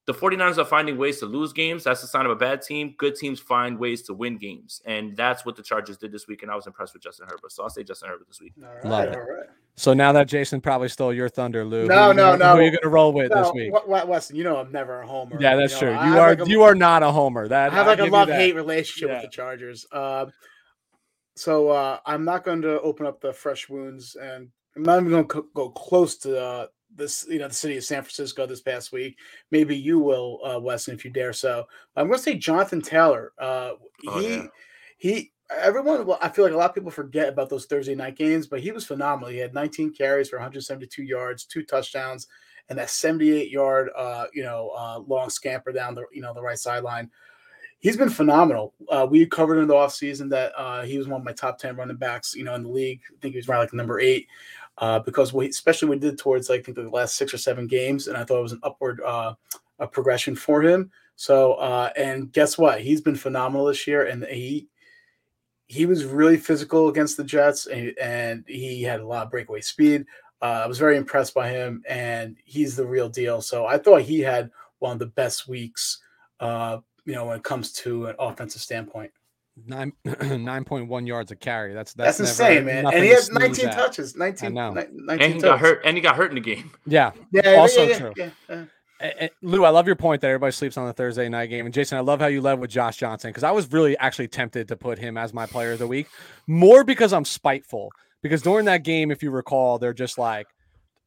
the 0.07 0.13
49ers 0.13 0.57
are 0.57 0.65
finding 0.65 0.97
ways 0.97 1.19
to 1.19 1.25
lose 1.27 1.53
games. 1.53 1.83
That's 1.83 2.01
a 2.03 2.07
sign 2.07 2.25
of 2.25 2.31
a 2.31 2.35
bad 2.35 2.61
team. 2.63 2.95
Good 2.97 3.15
teams 3.15 3.39
find 3.39 3.77
ways 3.77 4.01
to 4.03 4.13
win 4.15 4.37
games. 4.37 4.81
And 4.85 5.15
that's 5.15 5.45
what 5.45 5.55
the 5.55 5.61
Chargers 5.61 5.97
did 5.97 6.11
this 6.11 6.27
week. 6.27 6.41
And 6.41 6.51
I 6.51 6.55
was 6.55 6.65
impressed 6.65 6.93
with 6.93 7.03
Justin 7.03 7.27
Herbert. 7.29 7.51
So 7.51 7.61
I'll 7.63 7.69
say 7.69 7.83
Justin 7.83 8.09
Herbert 8.09 8.27
this 8.27 8.41
week. 8.41 8.53
All 8.63 8.73
right, 8.73 8.85
Love 8.85 9.03
it. 9.09 9.15
all 9.15 9.21
right. 9.21 9.45
So 9.75 9.93
now 9.93 10.11
that 10.13 10.27
Jason 10.27 10.59
probably 10.59 10.89
stole 10.89 11.13
your 11.13 11.29
thunder, 11.29 11.63
Lou, 11.63 11.85
No, 11.85 12.07
who, 12.09 12.13
no, 12.15 12.31
who 12.33 12.37
no. 12.39 12.45
are 12.45 12.61
you 12.61 12.71
going 12.71 12.81
to 12.81 12.89
roll 12.89 13.13
with 13.13 13.31
this 13.31 13.51
week? 13.53 13.71
Wa- 13.71 13.83
Wa- 13.87 14.05
Weston, 14.05 14.35
you 14.35 14.43
know 14.43 14.57
I'm 14.57 14.71
never 14.71 15.01
a 15.01 15.07
homer. 15.07 15.37
Yeah, 15.39 15.55
that's 15.55 15.73
you 15.73 15.79
true. 15.79 15.93
know, 15.93 15.99
I 15.99 16.07
You 16.07 16.17
are 16.19 16.29
like 16.35 16.41
a- 16.41 16.49
you 16.49 16.63
are 16.63 16.75
not 16.75 17.03
a 17.03 17.11
homer. 17.11 17.47
That 17.47 17.71
I 17.71 17.75
have 17.75 17.87
I'll 17.87 17.97
like 17.97 17.99
a 18.07 18.11
love 18.11 18.27
hate 18.29 18.55
relationship 18.55 19.07
Yeah. 19.09 19.21
with 19.21 19.23
the 19.31 19.35
Chargers. 19.35 19.85
Um, 19.93 20.31
so 21.35 21.69
uh, 21.69 21.99
I'm 22.05 22.25
not 22.25 22.43
going 22.43 22.61
to 22.63 22.81
open 22.81 23.05
up 23.05 23.21
the 23.21 23.31
fresh 23.33 23.69
wounds, 23.69 24.15
and 24.15 24.49
I'm 24.75 24.83
not 24.83 24.99
even 24.99 25.11
going 25.11 25.27
to 25.29 25.45
go 25.55 25.69
close 25.69 26.17
to 26.17 26.39
uh, 26.43 26.67
this, 26.95 27.25
you 27.29 27.39
know, 27.39 27.47
the 27.47 27.53
city 27.53 27.77
of 27.77 27.83
San 27.83 28.01
Francisco 28.01 28.45
this 28.45 28.61
past 28.61 28.91
week. 28.91 29.17
Maybe 29.51 29.75
you 29.75 29.99
will, 29.99 30.39
uh, 30.45 30.59
Weston, 30.59 30.95
if 30.95 31.05
you 31.05 31.11
dare. 31.11 31.33
So 31.33 31.65
I'm 31.95 32.07
going 32.07 32.17
to 32.17 32.23
say 32.23 32.35
Jonathan 32.35 32.81
Taylor. 32.81 33.33
Uh, 33.39 33.71
Oh, 34.07 34.19
he 34.19 34.35
yeah. 34.35 34.47
he. 34.97 35.31
Everyone, 35.55 36.05
well, 36.05 36.17
I 36.21 36.29
feel 36.29 36.45
like 36.45 36.53
a 36.53 36.57
lot 36.57 36.69
of 36.69 36.75
people 36.75 36.91
forget 36.91 37.27
about 37.27 37.49
those 37.49 37.65
Thursday 37.65 37.93
night 37.93 38.15
games, 38.15 38.47
but 38.47 38.61
he 38.61 38.71
was 38.71 38.85
phenomenal. 38.85 39.29
He 39.29 39.37
had 39.37 39.53
19 39.53 39.93
carries 39.93 40.29
for 40.29 40.37
172 40.37 41.03
yards, 41.03 41.43
two 41.43 41.61
touchdowns, 41.63 42.27
and 42.69 42.79
that 42.79 42.89
78 42.89 43.51
yard, 43.51 43.89
uh, 43.97 44.27
you 44.33 44.43
know, 44.43 44.71
uh, 44.75 44.99
long 44.99 45.29
scamper 45.29 45.73
down 45.73 45.93
the, 45.93 46.05
you 46.13 46.21
know, 46.21 46.33
the 46.33 46.41
right 46.41 46.57
sideline 46.57 47.11
he's 47.81 47.97
been 47.97 48.09
phenomenal. 48.09 48.73
Uh, 48.89 49.05
we 49.09 49.25
covered 49.25 49.59
in 49.59 49.67
the 49.67 49.73
offseason 49.73 50.29
that 50.29 50.53
uh, 50.55 50.83
he 50.83 50.97
was 50.97 51.07
one 51.07 51.19
of 51.19 51.25
my 51.25 51.33
top 51.33 51.57
10 51.57 51.75
running 51.75 51.97
backs, 51.97 52.33
you 52.33 52.43
know, 52.43 52.55
in 52.55 52.63
the 52.63 52.69
league. 52.69 53.01
I 53.09 53.19
think 53.21 53.33
he 53.33 53.39
was 53.39 53.49
around 53.49 53.61
like 53.61 53.73
number 53.73 53.99
eight 53.99 54.27
uh, 54.81 54.99
because 54.99 55.31
we, 55.31 55.47
especially 55.47 55.89
we 55.89 55.99
did 55.99 56.17
towards 56.17 56.49
I 56.49 56.59
think 56.59 56.75
the 56.75 56.89
last 56.89 57.15
six 57.15 57.33
or 57.33 57.37
seven 57.37 57.67
games, 57.67 58.07
and 58.07 58.17
I 58.17 58.23
thought 58.23 58.39
it 58.39 58.43
was 58.43 58.51
an 58.51 58.59
upward 58.63 58.99
uh, 59.05 59.35
progression 59.91 60.35
for 60.35 60.61
him. 60.61 60.91
So, 61.15 61.53
uh, 61.53 61.91
and 61.95 62.31
guess 62.33 62.57
what? 62.57 62.81
He's 62.81 62.99
been 62.99 63.15
phenomenal 63.15 63.67
this 63.67 63.85
year, 63.85 64.07
and 64.07 64.23
he 64.25 64.67
he 65.67 65.85
was 65.85 66.03
really 66.03 66.35
physical 66.35 66.89
against 66.89 67.15
the 67.15 67.23
Jets, 67.23 67.67
and, 67.67 67.93
and 68.01 68.43
he 68.47 68.81
had 68.81 68.99
a 68.99 69.07
lot 69.07 69.25
of 69.25 69.31
breakaway 69.31 69.61
speed. 69.61 70.05
Uh, 70.41 70.63
I 70.65 70.67
was 70.67 70.79
very 70.79 70.97
impressed 70.97 71.35
by 71.35 71.49
him, 71.49 71.83
and 71.87 72.35
he's 72.43 72.75
the 72.75 72.85
real 72.85 73.07
deal. 73.07 73.41
So 73.41 73.67
I 73.67 73.77
thought 73.77 74.01
he 74.01 74.19
had 74.19 74.49
one 74.79 74.93
of 74.93 74.99
the 74.99 75.05
best 75.05 75.47
weeks, 75.47 75.99
uh, 76.39 76.79
you 77.05 77.13
know, 77.13 77.27
when 77.27 77.37
it 77.37 77.43
comes 77.43 77.71
to 77.73 78.07
an 78.07 78.15
offensive 78.17 78.61
standpoint. 78.61 79.11
Nine 79.65 79.93
nine 80.43 80.63
point 80.63 80.87
one 80.87 81.05
yards 81.05 81.31
a 81.31 81.35
carry. 81.35 81.73
That's 81.73 81.93
that's, 81.93 82.17
that's 82.17 82.31
insane, 82.31 82.65
man. 82.65 82.85
And 82.87 83.03
he 83.03 83.09
has 83.09 83.29
19 83.29 83.67
at. 83.67 83.73
touches. 83.73 84.15
19, 84.15 84.53
19 84.53 84.87
and 85.09 85.21
he 85.21 85.27
touches. 85.27 85.43
got 85.43 85.59
hurt. 85.59 85.81
And 85.83 85.97
he 85.97 86.01
got 86.01 86.15
hurt 86.15 86.31
in 86.31 86.35
the 86.35 86.41
game. 86.41 86.71
Yeah. 86.85 87.11
Yeah. 87.31 87.55
Also 87.55 87.83
yeah, 87.83 87.97
true. 87.97 88.13
Yeah, 88.15 88.29
yeah. 88.49 88.65
And, 88.99 89.29
Lou, 89.41 89.65
I 89.65 89.69
love 89.69 89.87
your 89.87 89.95
point 89.95 90.21
that 90.21 90.27
everybody 90.27 90.51
sleeps 90.51 90.77
on 90.77 90.85
the 90.85 90.93
Thursday 90.93 91.27
night 91.27 91.47
game. 91.47 91.65
And 91.65 91.73
Jason, 91.73 91.97
I 91.97 92.01
love 92.01 92.19
how 92.19 92.27
you 92.27 92.41
led 92.41 92.59
with 92.59 92.69
Josh 92.69 92.97
Johnson 92.97 93.29
because 93.29 93.43
I 93.43 93.51
was 93.51 93.71
really 93.71 93.97
actually 93.97 94.27
tempted 94.27 94.67
to 94.67 94.75
put 94.75 94.99
him 94.99 95.17
as 95.17 95.33
my 95.33 95.45
player 95.45 95.73
of 95.73 95.79
the 95.79 95.87
week, 95.87 96.07
more 96.47 96.83
because 96.83 97.13
I'm 97.13 97.25
spiteful. 97.25 97.91
Because 98.21 98.41
during 98.41 98.65
that 98.65 98.83
game, 98.83 99.09
if 99.09 99.23
you 99.23 99.31
recall, 99.31 99.79
they're 99.79 99.93
just 99.93 100.17
like 100.17 100.47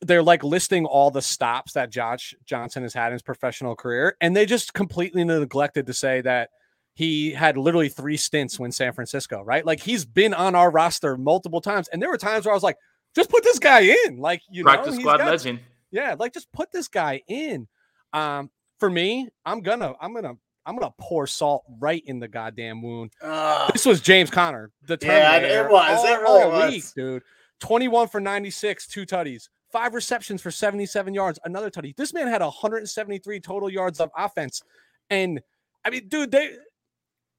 they're 0.01 0.23
like 0.23 0.43
listing 0.43 0.87
all 0.87 1.11
the 1.11 1.23
stops 1.23 1.73
that 1.73 1.91
Josh 1.91 2.35
Johnson 2.45 2.83
has 2.83 2.95
had 2.95 3.09
in 3.09 3.13
his 3.15 3.23
professional 3.23 3.77
career, 3.77 4.17
and 4.21 4.37
they 4.37 4.47
just 4.47 4.75
completely 4.75 5.25
neglected 5.25 5.87
to 5.87 5.95
say 5.95 6.21
that 6.23 6.51
he 6.95 7.32
had 7.32 7.57
literally 7.57 7.88
three 7.88 8.16
stints 8.16 8.59
when 8.59 8.70
San 8.72 8.92
Francisco, 8.92 9.42
right? 9.42 9.66
Like 9.66 9.80
he's 9.80 10.05
been 10.05 10.32
on 10.32 10.55
our 10.55 10.70
roster 10.70 11.16
multiple 11.16 11.61
times, 11.61 11.88
and 11.88 12.01
there 12.01 12.09
were 12.09 12.16
times 12.18 12.45
where 12.47 12.53
I 12.53 12.57
was 12.57 12.62
like, 12.62 12.76
just 13.14 13.30
put 13.30 13.42
this 13.45 13.59
guy 13.59 13.80
in, 14.07 14.18
like 14.18 14.42
you 14.51 14.62
practice 14.64 14.95
know, 14.95 15.01
squad 15.01 15.18
got, 15.18 15.26
legend. 15.28 15.61
Yeah, 15.90 16.14
like 16.18 16.32
just 16.32 16.51
put 16.53 16.70
this 16.72 16.88
guy 16.88 17.22
in. 17.28 17.68
Um, 18.12 18.51
for 18.78 18.88
me, 18.90 19.28
I'm 19.45 19.61
gonna, 19.61 19.95
I'm 20.01 20.14
gonna, 20.14 20.34
I'm 20.66 20.76
gonna 20.76 20.95
pour 20.99 21.26
salt 21.26 21.64
right 21.80 22.03
in 22.07 22.18
the 22.20 22.28
goddamn 22.28 22.80
wound. 22.82 23.12
Uh, 23.22 23.70
This 23.72 23.86
was 23.86 24.01
James 24.01 24.30
Conner, 24.30 24.70
the 24.86 24.99
Yeah, 25.03 25.36
it 25.36 25.70
was. 25.70 25.99
all, 25.99 26.07
It 26.07 26.20
really 26.20 26.42
all 26.42 26.51
was. 26.51 26.72
week, 26.72 26.84
dude. 26.95 27.22
21 27.61 28.09
for 28.09 28.20
96, 28.20 28.86
two 28.88 29.07
tutties, 29.07 29.49
five 29.72 29.95
receptions 29.95 30.42
for 30.42 30.51
77 30.51 31.14
yards, 31.14 31.38
another 31.45 31.70
tutty. 31.70 31.95
This 31.97 32.12
man 32.12 32.26
had 32.28 32.42
173 32.42 33.40
total 33.40 33.70
yards 33.70 34.01
of 34.01 34.11
offense, 34.16 34.62
and 35.11 35.40
I 35.84 35.90
mean, 35.90 36.09
dude, 36.09 36.30
they 36.30 36.57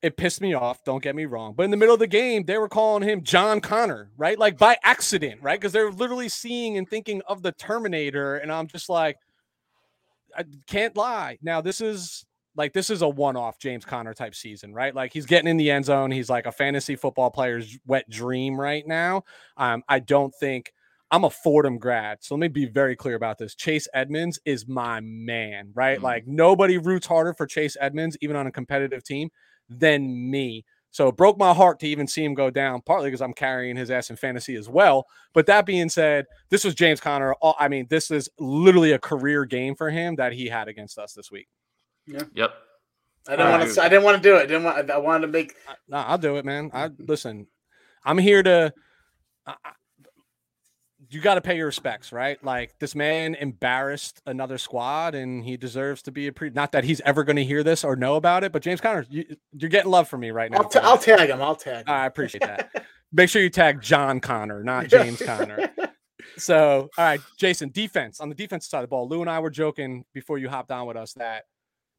it 0.06 0.18
pissed 0.18 0.40
me 0.40 0.54
off. 0.54 0.84
Don't 0.84 1.02
get 1.02 1.16
me 1.16 1.26
wrong, 1.26 1.56
but 1.58 1.64
in 1.64 1.72
the 1.72 1.78
middle 1.78 1.96
of 1.96 2.00
the 2.00 2.06
game, 2.06 2.44
they 2.44 2.60
were 2.60 2.70
calling 2.70 3.02
him 3.02 3.24
John 3.24 3.60
Connor, 3.60 4.12
right? 4.18 4.38
Like 4.38 4.56
by 4.56 4.78
accident, 4.84 5.42
right? 5.42 5.60
Because 5.60 5.74
they're 5.74 5.92
literally 5.92 6.30
seeing 6.30 6.78
and 6.78 6.88
thinking 6.88 7.24
of 7.28 7.42
the 7.42 7.52
Terminator, 7.54 8.38
and 8.38 8.52
I'm 8.52 8.68
just 8.68 8.88
like, 8.88 9.18
I 10.38 10.44
can't 10.68 10.96
lie. 10.96 11.40
Now 11.42 11.60
this 11.60 11.82
is 11.82 12.24
like 12.56 12.72
this 12.72 12.92
is 12.92 13.02
a 13.02 13.10
one-off 13.10 13.58
James 13.58 13.84
Conner 13.84 14.14
type 14.14 14.36
season, 14.36 14.76
right? 14.76 14.94
Like 14.94 15.12
he's 15.12 15.26
getting 15.26 15.50
in 15.50 15.58
the 15.58 15.72
end 15.72 15.86
zone. 15.86 16.12
He's 16.12 16.30
like 16.30 16.46
a 16.46 16.52
fantasy 16.52 16.96
football 16.96 17.32
player's 17.32 17.76
wet 17.88 18.08
dream 18.08 18.62
right 18.62 18.86
now. 18.86 19.24
Um, 19.58 19.82
I 19.90 20.00
don't 20.00 20.34
think 20.40 20.72
I'm 21.10 21.24
a 21.24 21.32
Fordham 21.32 21.80
grad, 21.80 22.20
so 22.22 22.36
let 22.36 22.42
me 22.42 22.48
be 22.48 22.66
very 22.66 22.96
clear 22.96 23.16
about 23.16 23.40
this. 23.40 23.56
Chase 23.56 23.88
Edmonds 23.96 24.40
is 24.46 24.68
my 24.68 25.00
man, 25.02 25.72
right? 25.74 25.98
Mhm. 25.98 26.04
Like 26.04 26.28
nobody 26.28 26.78
roots 26.78 27.08
harder 27.08 27.34
for 27.34 27.48
Chase 27.48 27.76
Edmonds, 27.82 28.18
even 28.22 28.36
on 28.36 28.46
a 28.46 28.52
competitive 28.52 29.04
team, 29.04 29.30
than 29.70 30.30
me. 30.30 30.66
So 30.92 31.10
it 31.10 31.18
broke 31.18 31.38
my 31.38 31.54
heart 31.54 31.80
to 31.82 31.88
even 31.88 32.08
see 32.08 32.24
him 32.24 32.34
go 32.34 32.50
down, 32.50 32.82
partly 32.86 33.10
because 33.10 33.22
I'm 33.22 33.34
carrying 33.34 33.76
his 33.76 33.92
ass 33.92 34.10
in 34.10 34.16
fantasy 34.16 34.56
as 34.56 34.70
well. 34.70 35.06
But 35.34 35.46
that 35.48 35.66
being 35.66 35.90
said, 35.90 36.26
this 36.50 36.64
was 36.64 36.74
James 36.74 37.02
Conner. 37.02 37.36
Uh, 37.42 37.52
I 37.60 37.68
mean, 37.68 37.86
this 37.90 38.12
is 38.12 38.30
literally 38.40 38.94
a 38.94 39.00
career 39.00 39.44
game 39.44 39.76
for 39.76 39.90
him 39.90 40.16
that 40.16 40.32
he 40.32 40.48
had 40.48 40.70
against 40.70 40.98
us 40.98 41.12
this 41.12 41.30
week. 41.30 41.50
Yeah. 42.08 42.24
Yep. 42.34 42.54
I 43.28 43.32
didn't 43.32 43.48
I 43.48 43.58
want 43.58 43.74
to. 43.74 43.82
I 43.82 43.90
didn't 43.90 44.04
want 44.04 44.24
to 44.24 44.30
do 44.30 44.36
it. 44.36 44.44
I 44.44 44.46
didn't 44.46 44.64
want. 44.64 44.92
I 44.92 44.98
wanted 44.98 45.28
to 45.28 45.34
make. 45.34 45.56
I- 45.68 45.76
No, 45.90 45.98
I'll 45.98 46.18
do 46.18 46.38
it, 46.38 46.46
man. 46.46 46.70
I 46.74 46.88
mm-hmm. 46.88 47.04
listen. 47.06 47.48
I'm 48.06 48.18
here 48.18 48.44
to. 48.44 48.74
I, 49.46 49.56
I- 49.66 49.72
you 51.10 51.22
got 51.22 51.36
to 51.36 51.42
pay 51.42 51.58
your 51.58 51.66
respects, 51.68 52.12
right? 52.12 52.44
Like 52.44 52.78
this 52.80 52.96
man 52.96 53.36
embarrassed 53.36 54.22
another 54.26 54.58
squad, 54.58 55.16
and 55.16 55.44
he 55.44 55.58
deserves 55.58 56.02
to 56.04 56.12
be 56.12 56.28
a 56.28 56.34
pre. 56.34 56.50
Not 56.50 56.72
that 56.74 56.84
he's 56.84 57.02
ever 57.02 57.24
going 57.24 57.36
to 57.36 57.44
hear 57.44 57.64
this 57.64 57.84
or 57.84 57.96
know 57.96 58.16
about 58.16 58.44
it, 58.44 58.52
but 58.52 58.62
James 58.62 58.82
Conner, 58.82 59.06
you, 59.10 59.26
you're 59.54 59.70
getting 59.70 59.92
love 59.92 60.08
from 60.08 60.22
me 60.22 60.32
right 60.32 60.52
now. 60.52 60.60
I'll, 60.60 60.70
for 60.70 60.84
I'll 60.84 60.98
tag 60.98 61.30
him. 61.30 61.42
I'll 61.42 61.56
tag. 61.56 61.88
Him. 61.88 61.94
I 61.94 62.06
appreciate 62.06 62.42
that. 62.42 62.72
Make 63.12 63.30
sure 63.30 63.42
you 63.42 63.50
tag 63.50 63.82
John 63.82 64.20
Connor, 64.20 64.64
not 64.64 64.88
James 64.88 65.22
Conner. 65.22 65.72
So, 66.38 66.90
all 66.98 67.06
right, 67.06 67.22
Jason, 67.38 67.70
defense 67.70 68.20
on 68.20 68.30
the 68.30 68.36
defensive 68.36 68.70
side 68.70 68.80
of 68.80 68.84
the 68.84 68.88
ball. 68.90 69.08
Lou 69.08 69.22
and 69.22 69.30
I 69.30 69.40
were 69.40 69.50
joking 69.50 70.04
before 70.14 70.38
you 70.38 70.50
hopped 70.50 70.72
on 70.72 70.86
with 70.86 70.98
us 70.98 71.14
that 71.14 71.44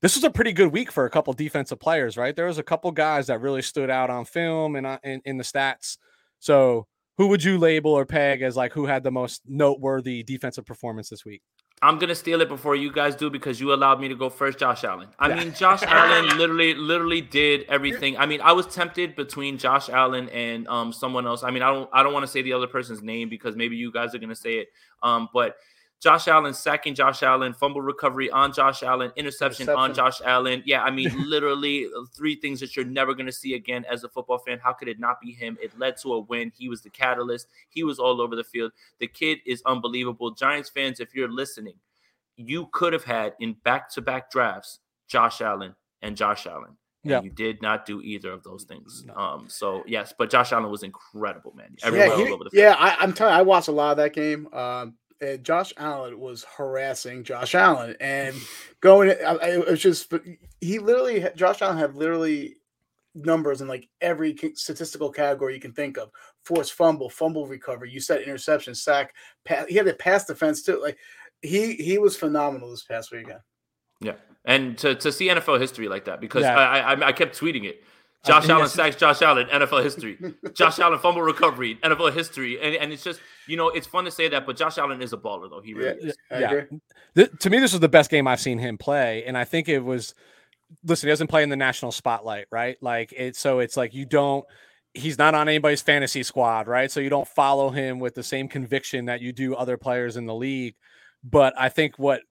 this 0.02 0.14
was 0.14 0.24
a 0.24 0.30
pretty 0.30 0.52
good 0.52 0.72
week 0.72 0.92
for 0.92 1.06
a 1.06 1.10
couple 1.10 1.32
defensive 1.32 1.80
players, 1.80 2.16
right? 2.16 2.36
There 2.36 2.46
was 2.46 2.58
a 2.58 2.62
couple 2.62 2.90
guys 2.92 3.28
that 3.28 3.40
really 3.40 3.62
stood 3.62 3.88
out 3.88 4.10
on 4.10 4.24
film 4.24 4.76
and 4.76 4.86
uh, 4.86 4.98
in, 5.02 5.22
in 5.24 5.36
the 5.38 5.44
stats. 5.44 5.96
So, 6.38 6.86
who 7.18 7.28
would 7.28 7.42
you 7.42 7.58
label 7.58 7.92
or 7.92 8.04
peg 8.04 8.42
as 8.42 8.56
like 8.56 8.72
who 8.72 8.86
had 8.86 9.02
the 9.02 9.10
most 9.10 9.42
noteworthy 9.46 10.22
defensive 10.22 10.66
performance 10.66 11.08
this 11.08 11.24
week? 11.24 11.42
I'm 11.82 11.98
gonna 11.98 12.14
steal 12.14 12.40
it 12.40 12.48
before 12.48 12.74
you 12.74 12.90
guys 12.90 13.14
do 13.14 13.28
because 13.28 13.60
you 13.60 13.74
allowed 13.74 14.00
me 14.00 14.08
to 14.08 14.14
go 14.14 14.30
first, 14.30 14.58
Josh 14.58 14.82
Allen. 14.82 15.08
I 15.18 15.34
mean, 15.34 15.52
Josh 15.52 15.82
Allen 15.86 16.38
literally, 16.38 16.72
literally 16.72 17.20
did 17.20 17.66
everything. 17.68 18.16
I 18.16 18.24
mean, 18.24 18.40
I 18.40 18.52
was 18.52 18.66
tempted 18.66 19.14
between 19.14 19.58
Josh 19.58 19.90
Allen 19.90 20.30
and 20.30 20.66
um 20.68 20.92
someone 20.92 21.26
else. 21.26 21.42
I 21.42 21.50
mean, 21.50 21.62
I 21.62 21.72
don't, 21.72 21.90
I 21.92 22.02
don't 22.02 22.14
want 22.14 22.24
to 22.24 22.32
say 22.32 22.40
the 22.40 22.54
other 22.54 22.66
person's 22.66 23.02
name 23.02 23.28
because 23.28 23.56
maybe 23.56 23.76
you 23.76 23.92
guys 23.92 24.14
are 24.14 24.18
gonna 24.18 24.34
say 24.34 24.54
it. 24.54 24.68
Um, 25.02 25.28
but 25.34 25.56
Josh 26.06 26.28
Allen 26.28 26.54
sacking 26.54 26.94
Josh 26.94 27.24
Allen, 27.24 27.52
fumble 27.52 27.80
recovery 27.82 28.30
on 28.30 28.52
Josh 28.52 28.84
Allen, 28.84 29.10
interception, 29.16 29.68
on 29.68 29.92
Josh 29.92 30.20
Allen. 30.24 30.62
Yeah, 30.64 30.84
I 30.84 30.90
mean, 30.92 31.10
literally 31.28 31.88
three 32.14 32.36
things 32.36 32.60
that 32.60 32.76
you're 32.76 32.84
never 32.84 33.12
gonna 33.12 33.32
see 33.32 33.54
again 33.54 33.84
as 33.90 34.04
a 34.04 34.08
football 34.08 34.38
fan. 34.38 34.60
How 34.62 34.72
could 34.72 34.86
it 34.86 35.00
not 35.00 35.20
be 35.20 35.32
him? 35.32 35.58
It 35.60 35.76
led 35.76 35.96
to 36.02 36.12
a 36.14 36.20
win. 36.20 36.52
He 36.56 36.68
was 36.68 36.80
the 36.82 36.90
catalyst. 36.90 37.48
He 37.70 37.82
was 37.82 37.98
all 37.98 38.20
over 38.20 38.36
the 38.36 38.44
field. 38.44 38.70
The 39.00 39.08
kid 39.08 39.38
is 39.44 39.62
unbelievable. 39.66 40.30
Giants 40.30 40.68
fans, 40.70 41.00
if 41.00 41.12
you're 41.14 41.28
listening 41.32 41.74
you 42.38 42.68
could 42.72 42.92
have 42.92 43.02
had 43.04 43.32
in 43.40 43.54
back-to-back 43.64 44.30
drafts 44.30 44.80
Josh 45.08 45.40
Allen 45.40 45.74
and 46.02 46.14
Josh 46.16 46.46
Allen. 46.46 46.76
And 47.02 47.10
Yeah. 47.10 47.20
you 47.22 47.30
did 47.30 47.62
not 47.62 47.86
do 47.86 48.02
either 48.02 48.30
of 48.30 48.42
those 48.42 48.64
things. 48.64 49.04
No. 49.06 49.14
Um, 49.14 49.48
so 49.48 49.82
yes, 49.86 50.12
but 50.18 50.28
Josh 50.28 50.52
Allen 50.52 50.70
was 50.70 50.82
incredible, 50.82 51.54
man. 51.56 51.74
yeah, 51.80 51.86
Everywhere 51.86 52.16
he- 52.18 52.26
all 52.26 52.34
over 52.34 52.44
the 52.44 52.50
field. 52.50 52.60
yeah. 52.62 52.76
I, 52.78 52.96
I'm 53.02 53.14
telling. 53.14 53.32
you, 53.32 53.38
I 53.38 53.42
watched 53.42 53.68
a 53.68 53.72
lot 53.72 53.92
of 53.92 53.96
that 53.96 54.12
game. 54.12 54.52
Um, 54.52 54.96
and 55.20 55.42
Josh 55.44 55.72
Allen 55.76 56.18
was 56.18 56.44
harassing 56.56 57.24
Josh 57.24 57.54
Allen 57.54 57.96
and 58.00 58.34
going. 58.80 59.10
I, 59.10 59.34
I- 59.34 59.48
it 59.50 59.66
was 59.66 59.80
just. 59.80 60.10
but 60.10 60.22
He 60.60 60.78
literally. 60.78 61.24
Josh 61.36 61.62
Allen 61.62 61.78
had 61.78 61.94
literally 61.96 62.56
numbers 63.14 63.62
in 63.62 63.68
like 63.68 63.88
every 64.02 64.36
statistical 64.54 65.10
category 65.10 65.54
you 65.54 65.60
can 65.60 65.72
think 65.72 65.96
of: 65.98 66.10
forced 66.44 66.74
fumble, 66.74 67.08
fumble 67.08 67.46
recovery. 67.46 67.90
You 67.90 68.00
said 68.00 68.22
interception, 68.22 68.74
sack. 68.74 69.14
Pass, 69.44 69.66
he 69.68 69.74
had 69.76 69.88
a 69.88 69.94
pass 69.94 70.24
defense 70.26 70.62
too. 70.62 70.80
Like 70.82 70.98
he 71.42 71.74
he 71.74 71.98
was 71.98 72.16
phenomenal 72.16 72.70
this 72.70 72.84
past 72.84 73.12
weekend. 73.12 73.40
Yeah, 74.00 74.14
and 74.44 74.76
to, 74.78 74.94
to 74.96 75.10
see 75.10 75.28
NFL 75.28 75.60
history 75.60 75.88
like 75.88 76.04
that 76.04 76.20
because 76.20 76.42
Yeah. 76.42 76.54
I, 76.58 76.92
I 76.94 77.06
I 77.08 77.12
kept 77.12 77.38
tweeting 77.38 77.64
it. 77.64 77.82
Josh 78.24 78.48
Allen 78.48 78.68
sacks 78.68 78.96
Josh 78.96 79.22
Allen, 79.22 79.46
NFL 79.46 79.84
history. 79.84 80.18
Josh 80.52 80.80
Allen 80.80 80.98
fumble 80.98 81.22
recovery, 81.22 81.76
NFL 81.76 82.12
history, 82.12 82.60
and, 82.60 82.74
and 82.74 82.92
it's 82.92 83.04
just 83.04 83.20
you 83.46 83.56
know 83.56 83.68
it's 83.68 83.86
fun 83.86 84.04
to 84.04 84.10
say 84.10 84.28
that, 84.28 84.46
but 84.46 84.56
Josh 84.56 84.78
Allen 84.78 85.02
is 85.02 85.12
a 85.12 85.16
baller 85.16 85.48
though. 85.50 85.60
He 85.60 85.74
really 85.74 85.98
Yeah, 86.00 86.08
is. 86.08 86.16
I 86.30 86.38
Yeah. 86.40 86.50
agree. 86.52 86.80
Th- 87.14 87.30
to 87.40 87.50
me, 87.50 87.58
this 87.58 87.72
was 87.72 87.80
the 87.80 87.88
best 87.88 88.10
game 88.10 88.26
I've 88.26 88.40
seen 88.40 88.58
him 88.58 88.78
play, 88.78 89.24
and 89.24 89.36
I 89.36 89.44
think 89.44 89.68
it 89.68 89.80
was. 89.80 90.14
Listen, 90.84 91.06
he 91.06 91.12
doesn't 91.12 91.28
play 91.28 91.44
in 91.44 91.48
the 91.48 91.56
national 91.56 91.92
spotlight, 91.92 92.46
right? 92.50 92.76
Like 92.82 93.12
it's 93.16 93.38
so 93.38 93.60
it's 93.60 93.76
like 93.76 93.94
you 93.94 94.04
don't. 94.04 94.44
He's 94.94 95.18
not 95.18 95.34
on 95.34 95.48
anybody's 95.48 95.82
fantasy 95.82 96.22
squad, 96.22 96.66
right? 96.66 96.90
So 96.90 97.00
you 97.00 97.10
don't 97.10 97.28
follow 97.28 97.70
him 97.70 98.00
with 98.00 98.14
the 98.14 98.22
same 98.22 98.48
conviction 98.48 99.04
that 99.04 99.20
you 99.20 99.32
do 99.32 99.54
other 99.54 99.76
players 99.76 100.16
in 100.16 100.26
the 100.26 100.34
league. 100.34 100.74
But 101.22 101.54
I 101.58 101.68
think 101.68 101.98
what 101.98 102.22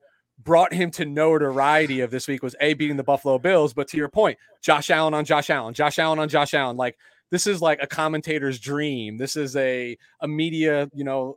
brought 0.43 0.73
him 0.73 0.91
to 0.91 1.05
notoriety 1.05 2.01
of 2.01 2.11
this 2.11 2.27
week 2.27 2.43
was 2.43 2.55
a 2.59 2.73
beating 2.73 2.97
the 2.97 3.03
Buffalo 3.03 3.37
Bills. 3.37 3.73
But 3.73 3.87
to 3.89 3.97
your 3.97 4.09
point, 4.09 4.37
Josh 4.61 4.89
Allen 4.89 5.13
on 5.13 5.23
Josh 5.25 5.49
Allen, 5.49 5.73
Josh 5.73 5.99
Allen 5.99 6.19
on 6.19 6.27
Josh 6.27 6.53
Allen, 6.53 6.75
like 6.75 6.97
this 7.31 7.47
is 7.47 7.61
like 7.61 7.79
a 7.81 7.87
commentator's 7.87 8.59
dream. 8.59 9.17
This 9.17 9.35
is 9.35 9.55
a 9.55 9.97
a 10.21 10.27
media, 10.27 10.89
you 10.93 11.03
know, 11.03 11.35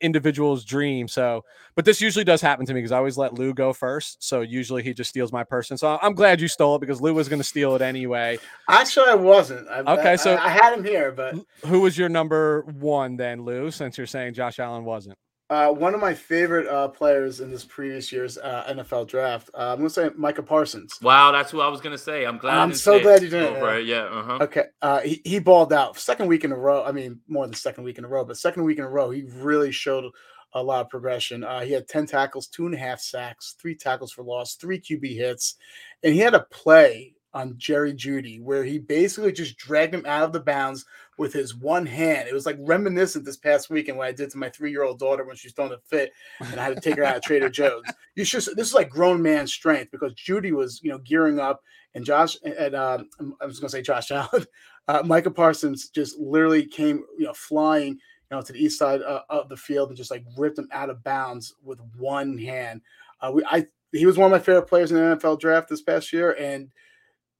individual's 0.00 0.64
dream. 0.64 1.08
So, 1.08 1.44
but 1.76 1.84
this 1.84 2.00
usually 2.00 2.24
does 2.24 2.40
happen 2.42 2.66
to 2.66 2.74
me 2.74 2.80
because 2.80 2.92
I 2.92 2.98
always 2.98 3.16
let 3.16 3.34
Lou 3.34 3.54
go 3.54 3.72
first. 3.72 4.22
So 4.22 4.42
usually 4.42 4.82
he 4.82 4.92
just 4.92 5.08
steals 5.08 5.32
my 5.32 5.44
person. 5.44 5.78
So 5.78 5.98
I'm 6.02 6.14
glad 6.14 6.40
you 6.40 6.48
stole 6.48 6.76
it 6.76 6.80
because 6.80 7.00
Lou 7.00 7.14
was 7.14 7.28
going 7.28 7.40
to 7.40 7.44
steal 7.46 7.74
it 7.74 7.80
anyway. 7.82 8.38
Actually, 8.68 9.10
I 9.10 9.14
wasn't. 9.14 9.66
I, 9.68 9.80
Okay, 9.80 10.12
I- 10.12 10.16
so- 10.16 10.36
I, 10.36 10.48
had 10.50 10.74
him 10.76 10.84
here, 10.84 11.10
but 11.12 11.36
Who 11.66 11.80
was 11.80 11.96
your 11.96 12.08
number 12.10 12.62
one 12.62 13.16
then, 13.16 13.44
Lou? 13.44 13.70
Since 13.70 13.96
you're 13.96 14.06
saying 14.06 14.34
Josh 14.34 14.58
Allen 14.58 14.84
wasn't. 14.84 15.16
Uh, 15.54 15.70
one 15.70 15.94
of 15.94 16.00
my 16.00 16.12
favorite 16.12 16.66
uh, 16.66 16.88
players 16.88 17.38
in 17.38 17.48
this 17.48 17.64
previous 17.64 18.10
year's 18.10 18.38
uh, 18.38 18.64
NFL 18.68 19.06
draft. 19.06 19.50
Uh, 19.54 19.70
I'm 19.70 19.78
going 19.78 19.88
to 19.88 19.94
say 19.94 20.10
Micah 20.16 20.42
Parsons. 20.42 20.98
Wow, 21.00 21.30
that's 21.30 21.52
who 21.52 21.60
I 21.60 21.68
was 21.68 21.80
going 21.80 21.96
to 21.96 22.02
say. 22.02 22.26
I'm 22.26 22.38
glad. 22.38 22.58
I'm 22.58 22.74
so 22.74 23.00
glad 23.00 23.22
you 23.22 23.28
did. 23.28 23.62
Right? 23.62 23.84
Yeah. 23.84 24.02
Uh-huh. 24.02 24.38
Okay. 24.40 24.64
Uh, 24.82 24.98
he 25.02 25.22
he 25.24 25.38
balled 25.38 25.72
out 25.72 25.96
second 25.96 26.26
week 26.26 26.42
in 26.42 26.50
a 26.50 26.56
row. 26.56 26.82
I 26.82 26.90
mean, 26.90 27.20
more 27.28 27.46
than 27.46 27.54
second 27.54 27.84
week 27.84 27.98
in 27.98 28.04
a 28.04 28.08
row, 28.08 28.24
but 28.24 28.36
second 28.36 28.64
week 28.64 28.78
in 28.78 28.84
a 28.84 28.88
row, 28.88 29.10
he 29.10 29.26
really 29.32 29.70
showed 29.70 30.10
a 30.54 30.62
lot 30.62 30.80
of 30.80 30.90
progression. 30.90 31.44
Uh, 31.44 31.60
he 31.60 31.70
had 31.70 31.86
10 31.86 32.06
tackles, 32.06 32.48
two 32.48 32.66
and 32.66 32.74
a 32.74 32.78
half 32.78 32.98
sacks, 32.98 33.54
three 33.60 33.76
tackles 33.76 34.10
for 34.10 34.24
loss, 34.24 34.56
three 34.56 34.80
QB 34.80 35.14
hits, 35.14 35.54
and 36.02 36.14
he 36.14 36.18
had 36.18 36.34
a 36.34 36.46
play 36.50 37.14
on 37.34 37.58
Jerry 37.58 37.92
Jeudy, 37.92 38.40
where 38.40 38.64
he 38.64 38.78
basically 38.78 39.32
just 39.32 39.56
dragged 39.58 39.92
him 39.92 40.06
out 40.06 40.22
of 40.22 40.32
the 40.32 40.40
bounds 40.40 40.86
with 41.18 41.32
his 41.32 41.54
one 41.54 41.84
hand. 41.84 42.28
It 42.28 42.34
was 42.34 42.46
like 42.46 42.56
reminiscent 42.60 43.24
this 43.24 43.36
past 43.36 43.70
weekend 43.70 43.98
what 43.98 44.06
I 44.06 44.12
did 44.12 44.30
to 44.30 44.38
my 44.38 44.48
three 44.48 44.70
year 44.70 44.84
old 44.84 44.98
daughter 44.98 45.24
when 45.24 45.36
she's 45.36 45.52
throwing 45.52 45.72
a 45.72 45.78
fit 45.78 46.12
and 46.40 46.60
I 46.60 46.64
had 46.64 46.74
to 46.74 46.80
take 46.80 46.96
her 46.96 47.04
out 47.04 47.16
of 47.16 47.22
Trader 47.22 47.48
Joe's. 47.48 47.84
You 48.14 48.24
should 48.24 48.44
this 48.56 48.68
is 48.68 48.74
like 48.74 48.88
grown 48.88 49.20
man 49.20 49.46
strength 49.46 49.90
because 49.90 50.14
Judy 50.14 50.52
was 50.52 50.80
you 50.82 50.90
know 50.90 50.98
gearing 50.98 51.38
up 51.38 51.62
and 51.94 52.04
Josh 52.04 52.36
and 52.44 52.74
um, 52.74 53.08
I 53.40 53.46
was 53.46 53.60
gonna 53.60 53.70
say 53.70 53.82
Josh 53.82 54.10
Allen, 54.10 54.46
uh, 54.88 55.02
Micah 55.04 55.30
Parsons 55.30 55.88
just 55.88 56.18
literally 56.18 56.64
came 56.66 57.04
you 57.18 57.26
know 57.26 57.34
flying 57.34 57.92
you 57.94 57.98
know 58.30 58.42
to 58.42 58.52
the 58.52 58.64
east 58.64 58.78
side 58.78 59.02
uh, 59.02 59.22
of 59.28 59.48
the 59.48 59.56
field 59.56 59.88
and 59.88 59.96
just 59.96 60.10
like 60.10 60.24
ripped 60.36 60.58
him 60.58 60.68
out 60.72 60.90
of 60.90 61.02
bounds 61.04 61.54
with 61.62 61.80
one 61.98 62.38
hand. 62.38 62.80
Uh, 63.20 63.32
we 63.32 63.44
I 63.44 63.66
he 63.92 64.06
was 64.06 64.18
one 64.18 64.26
of 64.26 64.32
my 64.32 64.44
favorite 64.44 64.68
players 64.68 64.90
in 64.90 64.96
the 64.96 65.16
NFL 65.16 65.38
draft 65.38 65.68
this 65.68 65.82
past 65.82 66.12
year 66.12 66.32
and 66.32 66.70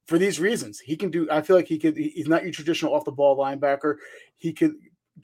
for 0.05 0.17
these 0.17 0.39
reasons. 0.39 0.79
He 0.79 0.95
can 0.95 1.09
do. 1.09 1.27
I 1.31 1.41
feel 1.41 1.55
like 1.55 1.67
he 1.67 1.79
could. 1.79 1.97
He's 1.97 2.27
not 2.27 2.43
your 2.43 2.51
traditional 2.51 2.93
off 2.93 3.05
the 3.05 3.11
ball 3.11 3.37
linebacker. 3.37 3.97
He 4.37 4.53
could 4.53 4.75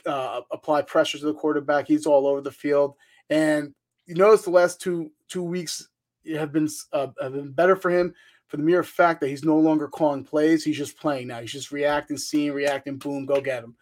uh, 0.05 0.41
apply 0.51 0.83
pressure 0.83 1.17
to 1.19 1.25
the 1.25 1.33
quarterback. 1.33 1.87
He's 1.87 2.05
all 2.05 2.27
over 2.27 2.41
the 2.41 2.51
field, 2.51 2.95
and 3.29 3.73
you 4.05 4.15
notice 4.15 4.43
the 4.43 4.51
last 4.51 4.81
two 4.81 5.11
two 5.27 5.43
weeks 5.43 5.87
have 6.35 6.51
been 6.51 6.67
uh, 6.93 7.07
have 7.21 7.33
been 7.33 7.51
better 7.51 7.75
for 7.75 7.89
him 7.89 8.13
for 8.47 8.57
the 8.57 8.63
mere 8.63 8.83
fact 8.83 9.21
that 9.21 9.29
he's 9.29 9.45
no 9.45 9.57
longer 9.57 9.87
calling 9.87 10.23
plays. 10.23 10.63
He's 10.63 10.77
just 10.77 10.99
playing 10.99 11.27
now. 11.27 11.39
He's 11.39 11.53
just 11.53 11.71
reacting, 11.71 12.17
seeing, 12.17 12.51
reacting. 12.51 12.97
Boom, 12.97 13.25
go 13.25 13.39
get 13.39 13.63
him, 13.63 13.75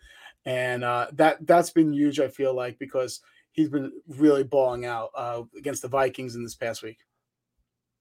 and 0.45 0.83
uh, 0.83 1.07
that 1.13 1.45
that's 1.47 1.71
been 1.71 1.93
huge. 1.93 2.19
I 2.19 2.27
feel 2.27 2.53
like 2.53 2.77
because 2.77 3.21
he's 3.51 3.69
been 3.69 3.91
really 4.07 4.43
balling 4.43 4.85
out 4.85 5.09
uh, 5.15 5.43
against 5.57 5.81
the 5.81 5.87
Vikings 5.87 6.35
in 6.35 6.43
this 6.43 6.55
past 6.55 6.83
week. 6.83 6.99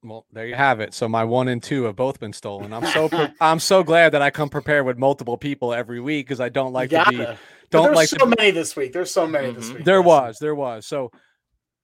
Well, 0.02 0.26
there 0.32 0.46
you 0.46 0.54
have 0.54 0.80
it. 0.80 0.94
So 0.94 1.08
my 1.08 1.24
one 1.24 1.48
and 1.48 1.62
two 1.62 1.84
have 1.84 1.96
both 1.96 2.20
been 2.20 2.32
stolen. 2.32 2.72
I'm 2.72 2.86
so 2.86 3.08
pre- 3.08 3.32
I'm 3.40 3.58
so 3.58 3.82
glad 3.82 4.12
that 4.12 4.22
I 4.22 4.30
come 4.30 4.48
prepared 4.48 4.86
with 4.86 4.96
multiple 4.96 5.36
people 5.36 5.74
every 5.74 6.00
week 6.00 6.26
because 6.26 6.40
I 6.40 6.48
don't 6.48 6.72
like 6.72 6.90
to 6.90 7.04
be 7.10 7.26
don't 7.70 7.94
like 7.94 8.08
so 8.08 8.18
to, 8.18 8.26
many 8.38 8.50
this 8.50 8.76
week. 8.76 8.92
There's 8.92 9.10
so 9.10 9.26
many 9.26 9.48
mm-hmm. 9.48 9.60
this 9.60 9.72
week. 9.72 9.84
There 9.84 10.02
was, 10.02 10.38
there 10.38 10.54
was. 10.54 10.86
So 10.86 11.10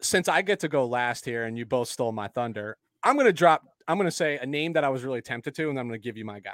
since 0.01 0.29
I 0.29 0.43
get 0.43 0.61
to 0.61 0.69
go 0.69 0.87
last 0.87 1.25
here 1.25 1.45
and 1.45 1.59
you 1.59 1.67
both 1.67 1.89
stole 1.89 2.13
my 2.13 2.29
thunder, 2.29 2.77
I'm 3.03 3.17
gonna 3.17 3.33
drop. 3.33 3.63
I'm 3.87 3.99
gonna 3.99 4.11
say 4.11 4.39
a 4.39 4.47
name 4.47 4.75
that 4.75 4.85
I 4.85 4.89
was 4.89 5.05
really 5.05 5.23
tempted 5.23 5.55
to, 5.57 5.71
and 5.71 5.79
I'm 5.79 5.89
gonna 5.89 5.99
give 5.99 6.17
you 6.17 6.25
my 6.25 6.41
guy. 6.41 6.53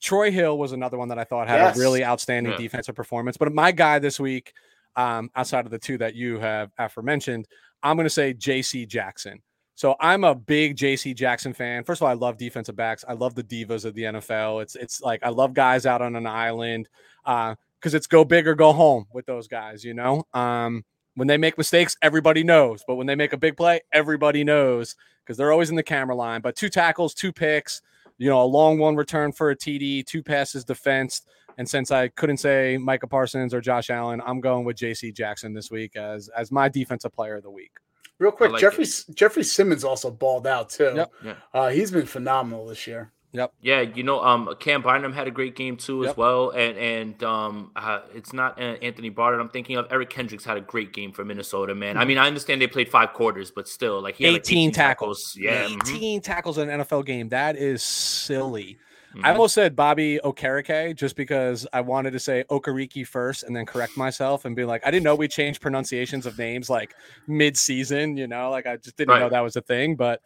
Troy 0.00 0.30
Hill 0.30 0.58
was 0.58 0.72
another 0.72 0.98
one 0.98 1.08
that 1.08 1.18
I 1.18 1.24
thought 1.24 1.48
had 1.48 1.60
yes. 1.60 1.76
a 1.76 1.80
really 1.80 2.04
outstanding 2.04 2.52
yeah. 2.52 2.58
defensive 2.58 2.94
performance. 2.94 3.36
But 3.36 3.52
my 3.54 3.72
guy 3.72 3.98
this 3.98 4.18
week, 4.18 4.52
um, 4.96 5.30
outside 5.34 5.64
of 5.64 5.70
the 5.70 5.78
two 5.78 5.98
that 5.98 6.14
you 6.14 6.38
have 6.38 6.72
aforementioned, 6.78 7.46
I'm 7.82 7.96
gonna 7.96 8.10
say 8.10 8.32
J.C. 8.32 8.86
Jackson. 8.86 9.42
So 9.74 9.96
I'm 9.98 10.22
a 10.24 10.34
big 10.34 10.76
JC 10.76 11.14
Jackson 11.14 11.52
fan. 11.52 11.82
First 11.82 12.00
of 12.00 12.04
all, 12.04 12.10
I 12.10 12.14
love 12.14 12.36
defensive 12.36 12.76
backs. 12.76 13.04
I 13.08 13.14
love 13.14 13.34
the 13.34 13.42
divas 13.42 13.84
of 13.84 13.94
the 13.94 14.02
NFL. 14.04 14.62
It's 14.62 14.76
it's 14.76 15.00
like 15.00 15.20
I 15.22 15.30
love 15.30 15.52
guys 15.52 15.84
out 15.84 16.00
on 16.00 16.14
an 16.14 16.26
island 16.26 16.88
because 17.24 17.94
uh, 17.94 17.96
it's 17.96 18.06
go 18.06 18.24
big 18.24 18.46
or 18.46 18.54
go 18.54 18.72
home 18.72 19.06
with 19.12 19.26
those 19.26 19.48
guys. 19.48 19.84
You 19.84 19.94
know, 19.94 20.24
um, 20.32 20.84
when 21.16 21.26
they 21.26 21.36
make 21.36 21.58
mistakes, 21.58 21.96
everybody 22.02 22.44
knows. 22.44 22.84
But 22.86 22.96
when 22.96 23.06
they 23.06 23.16
make 23.16 23.32
a 23.32 23.36
big 23.36 23.56
play, 23.56 23.80
everybody 23.92 24.44
knows 24.44 24.94
because 25.24 25.36
they're 25.36 25.52
always 25.52 25.70
in 25.70 25.76
the 25.76 25.82
camera 25.82 26.14
line. 26.14 26.40
But 26.40 26.54
two 26.54 26.68
tackles, 26.68 27.12
two 27.12 27.32
picks, 27.32 27.82
you 28.18 28.28
know, 28.28 28.42
a 28.42 28.44
long 28.44 28.78
one 28.78 28.94
return 28.94 29.32
for 29.32 29.50
a 29.50 29.56
TD, 29.56 30.06
two 30.06 30.22
passes 30.22 30.64
defensed. 30.64 31.26
And 31.58 31.68
since 31.68 31.90
I 31.90 32.08
couldn't 32.08 32.38
say 32.38 32.78
Micah 32.78 33.06
Parsons 33.06 33.54
or 33.54 33.60
Josh 33.60 33.90
Allen, 33.90 34.20
I'm 34.24 34.40
going 34.40 34.64
with 34.64 34.76
JC 34.76 35.14
Jackson 35.14 35.52
this 35.52 35.70
week 35.70 35.96
as 35.96 36.28
as 36.28 36.52
my 36.52 36.68
defensive 36.68 37.12
player 37.12 37.36
of 37.36 37.42
the 37.42 37.50
week. 37.50 37.72
Real 38.18 38.32
quick, 38.32 38.52
like 38.52 38.60
Jeffrey 38.60 38.84
it. 38.84 39.04
Jeffrey 39.14 39.42
Simmons 39.42 39.84
also 39.84 40.10
balled 40.10 40.46
out 40.46 40.70
too. 40.70 40.92
Yep. 40.94 41.12
Yeah. 41.24 41.34
Uh, 41.52 41.68
he's 41.70 41.90
been 41.90 42.06
phenomenal 42.06 42.66
this 42.66 42.86
year. 42.86 43.12
Yep. 43.34 43.52
Yeah, 43.60 43.80
you 43.80 44.04
know, 44.04 44.22
um, 44.22 44.54
Cam 44.60 44.80
Bynum 44.80 45.12
had 45.12 45.26
a 45.26 45.30
great 45.32 45.56
game 45.56 45.76
too 45.76 46.02
yep. 46.02 46.10
as 46.10 46.16
well, 46.16 46.50
and 46.50 46.78
and 46.78 47.24
um, 47.24 47.72
uh, 47.74 48.02
it's 48.14 48.32
not 48.32 48.60
uh, 48.60 48.76
Anthony 48.80 49.08
Barnard. 49.08 49.40
I'm 49.40 49.48
thinking 49.48 49.76
of 49.76 49.88
Eric 49.90 50.10
Kendricks 50.10 50.44
had 50.44 50.56
a 50.56 50.60
great 50.60 50.92
game 50.92 51.10
for 51.10 51.24
Minnesota. 51.24 51.74
Man, 51.74 51.94
mm-hmm. 51.94 51.98
I 51.98 52.04
mean, 52.04 52.18
I 52.18 52.28
understand 52.28 52.62
they 52.62 52.68
played 52.68 52.88
five 52.88 53.12
quarters, 53.12 53.50
but 53.50 53.66
still, 53.66 54.00
like 54.00 54.14
he 54.14 54.26
18, 54.26 54.32
like 54.34 54.42
18 54.42 54.72
tackles. 54.72 55.32
tackles. 55.32 55.36
Yeah, 55.36 55.64
18 55.64 55.80
mm-hmm. 55.80 56.20
tackles 56.20 56.58
in 56.58 56.70
an 56.70 56.80
NFL 56.80 57.06
game. 57.06 57.30
That 57.30 57.56
is 57.56 57.82
silly. 57.82 58.78
Mm-hmm. 59.14 59.26
I 59.26 59.30
almost 59.30 59.54
said 59.54 59.76
Bobby 59.76 60.18
Okereke 60.24 60.96
just 60.96 61.14
because 61.14 61.66
I 61.72 61.80
wanted 61.80 62.12
to 62.12 62.18
say 62.18 62.44
Okariki 62.50 63.06
first 63.06 63.44
and 63.44 63.54
then 63.54 63.64
correct 63.64 63.96
myself 63.96 64.44
and 64.44 64.56
be 64.56 64.64
like, 64.64 64.84
I 64.84 64.90
didn't 64.90 65.04
know 65.04 65.14
we 65.14 65.28
changed 65.28 65.60
pronunciations 65.60 66.26
of 66.26 66.36
names 66.36 66.68
like 66.68 66.94
mid 67.28 67.56
season, 67.56 68.16
you 68.16 68.26
know, 68.26 68.50
like 68.50 68.66
I 68.66 68.76
just 68.76 68.96
didn't 68.96 69.10
right. 69.10 69.20
know 69.20 69.28
that 69.28 69.40
was 69.40 69.54
a 69.54 69.62
thing, 69.62 69.94
but 69.94 70.20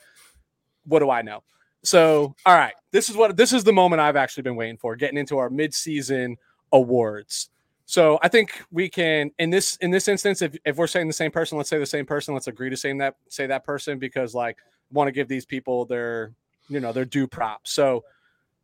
what 0.86 1.00
do 1.00 1.10
I 1.10 1.20
know? 1.20 1.42
So, 1.82 2.34
all 2.46 2.54
right, 2.54 2.74
this 2.90 3.10
is 3.10 3.16
what 3.16 3.36
this 3.36 3.52
is 3.52 3.62
the 3.62 3.72
moment 3.72 4.00
I've 4.00 4.16
actually 4.16 4.42
been 4.42 4.56
waiting 4.56 4.78
for, 4.78 4.96
getting 4.96 5.18
into 5.18 5.36
our 5.36 5.50
mid 5.50 5.74
season 5.74 6.36
awards. 6.72 7.50
So 7.84 8.18
I 8.22 8.28
think 8.28 8.62
we 8.70 8.88
can 8.88 9.30
in 9.38 9.50
this 9.50 9.76
in 9.76 9.90
this 9.90 10.08
instance, 10.08 10.42
if, 10.42 10.56
if 10.64 10.76
we're 10.76 10.86
saying 10.86 11.08
the 11.08 11.12
same 11.12 11.30
person, 11.30 11.58
let's 11.58 11.70
say 11.70 11.78
the 11.78 11.86
same 11.86 12.06
person, 12.06 12.34
let's 12.34 12.46
agree 12.46 12.70
to 12.70 12.76
saying 12.76 12.98
that 12.98 13.16
say 13.28 13.46
that 13.46 13.64
person 13.64 13.98
because 13.98 14.34
like 14.34 14.58
want 14.90 15.08
to 15.08 15.12
give 15.12 15.28
these 15.28 15.44
people 15.44 15.84
their 15.84 16.32
you 16.68 16.80
know 16.80 16.92
their 16.92 17.04
due 17.04 17.26
props. 17.26 17.72
So 17.72 18.04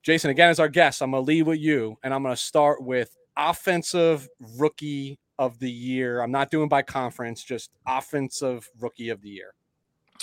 Jason, 0.04 0.30
again, 0.30 0.50
as 0.50 0.60
our 0.60 0.68
guest, 0.68 1.00
I'm 1.00 1.12
going 1.12 1.24
to 1.24 1.26
lead 1.26 1.44
with 1.44 1.58
you, 1.58 1.96
and 2.02 2.12
I'm 2.12 2.22
going 2.22 2.34
to 2.34 2.40
start 2.40 2.82
with 2.82 3.16
offensive 3.38 4.28
rookie 4.58 5.18
of 5.38 5.58
the 5.60 5.70
year. 5.70 6.20
I'm 6.20 6.30
not 6.30 6.50
doing 6.50 6.68
by 6.68 6.82
conference, 6.82 7.42
just 7.42 7.70
offensive 7.86 8.70
rookie 8.78 9.08
of 9.08 9.22
the 9.22 9.30
year. 9.30 9.54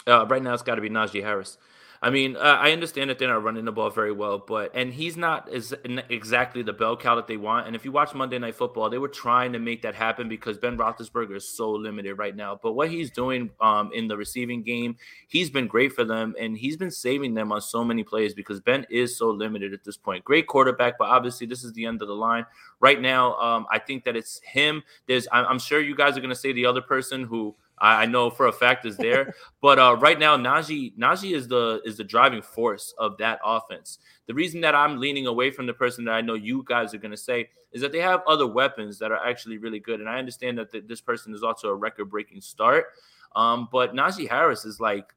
Uh, 0.06 0.28
right 0.28 0.44
now, 0.44 0.54
it's 0.54 0.62
got 0.62 0.76
to 0.76 0.82
be 0.82 0.90
Najee 0.90 1.24
Harris. 1.24 1.58
I 2.04 2.10
mean, 2.10 2.36
uh, 2.36 2.40
I 2.40 2.72
understand 2.72 3.12
that 3.12 3.20
they're 3.20 3.28
not 3.28 3.44
running 3.44 3.64
the 3.64 3.72
ball 3.72 3.92
very 3.92 4.12
well, 4.12 4.40
but 4.40 4.72
and 4.74 4.92
he's 4.92 5.16
not 5.16 5.54
as 5.54 5.72
exactly 6.10 6.64
the 6.64 6.74
bell 6.74 6.98
cow 6.98 7.14
that 7.16 7.28
they 7.28 7.38
want. 7.38 7.68
And 7.68 7.76
if 7.76 7.86
you 7.86 7.92
watch 7.92 8.16
Monday 8.16 8.40
Night 8.40 8.56
Football, 8.56 8.90
they 8.90 8.98
were 8.98 9.08
trying 9.08 9.54
to 9.54 9.60
make 9.60 9.84
that 9.84 9.94
happen 9.94 10.28
because 10.28 10.58
Ben 10.58 10.80
Roethlisberger 10.80 11.36
is 11.36 11.48
so 11.48 11.70
limited 11.70 12.16
right 12.16 12.36
now. 12.36 12.60
But 12.62 12.74
what 12.74 12.90
he's 12.90 13.12
doing 13.12 13.52
um, 13.62 13.92
in 13.94 14.08
the 14.08 14.18
receiving 14.18 14.64
game, 14.64 14.96
he's 15.28 15.52
been 15.52 15.68
great 15.68 15.94
for 15.94 16.04
them, 16.04 16.34
and 16.40 16.58
he's 16.58 16.76
been 16.76 16.90
saving 16.90 17.36
them 17.36 17.52
on 17.52 17.62
so 17.62 17.84
many 17.84 18.04
plays 18.04 18.34
because 18.34 18.60
Ben 18.60 18.84
is 18.90 19.16
so 19.16 19.30
limited 19.30 19.72
at 19.72 19.84
this 19.84 19.98
point. 19.98 20.26
Great 20.26 20.48
quarterback, 20.48 20.98
but 20.98 21.08
obviously 21.08 21.46
this 21.46 21.64
is 21.64 21.72
the 21.74 21.86
end 21.86 22.02
of 22.02 22.08
the 22.08 22.16
line 22.16 22.48
right 22.80 23.00
now. 23.00 23.36
Um, 23.36 23.68
I 23.72 23.78
think 23.78 24.06
that 24.06 24.16
it's 24.16 24.42
him. 24.44 24.82
There's, 25.08 25.28
I'm 25.32 25.60
sure 25.60 25.80
you 25.80 25.96
guys 25.96 26.18
are 26.18 26.22
going 26.22 26.30
to 26.30 26.36
say 26.36 26.52
the 26.52 26.66
other 26.66 26.82
person 26.82 27.26
who 27.26 27.56
I, 27.82 28.04
I 28.04 28.06
know 28.06 28.30
for 28.30 28.48
a 28.48 28.52
fact 28.54 28.86
is 28.86 28.96
there. 28.96 29.34
but 29.62 29.80
uh, 29.80 29.98
right 30.00 30.18
now, 30.18 30.38
Najee 30.38 30.96
Najee 30.98 31.36
is 31.36 31.48
the 31.48 31.82
is 31.84 31.98
the 31.98 32.04
driving 32.04 32.42
force 32.42 32.94
of 32.98 33.18
that 33.18 33.40
offense. 33.44 34.00
The 34.28 34.34
reason 34.34 34.62
that 34.62 34.76
I'm 34.76 35.00
leaning 35.00 35.28
away 35.28 35.52
from 35.52 35.66
the 35.66 35.74
person 35.74 36.06
that 36.06 36.14
I 36.14 36.22
know 36.22 36.36
you 36.36 36.64
guys 36.66 36.94
are 36.94 37.00
going 37.00 37.12
to 37.12 37.18
say 37.18 37.50
is 37.74 37.82
that 37.82 37.92
they 37.92 38.00
have 38.00 38.22
other 38.28 38.48
weapons 38.48 39.00
that 39.00 39.12
are 39.12 39.26
actually 39.26 39.58
really 39.58 39.80
good. 39.80 40.00
And 40.00 40.10
I 40.10 40.20
understand 40.20 40.58
that 40.58 40.72
the, 40.72 40.80
this 40.82 41.02
person 41.02 41.34
is 41.34 41.44
also 41.44 41.70
a 41.70 41.76
record 41.76 42.10
breaking 42.10 42.42
start. 42.42 42.86
Um, 43.34 43.70
but 43.72 43.94
Najee 43.94 44.30
Harris 44.30 44.66
is 44.66 44.80
like 44.82 45.14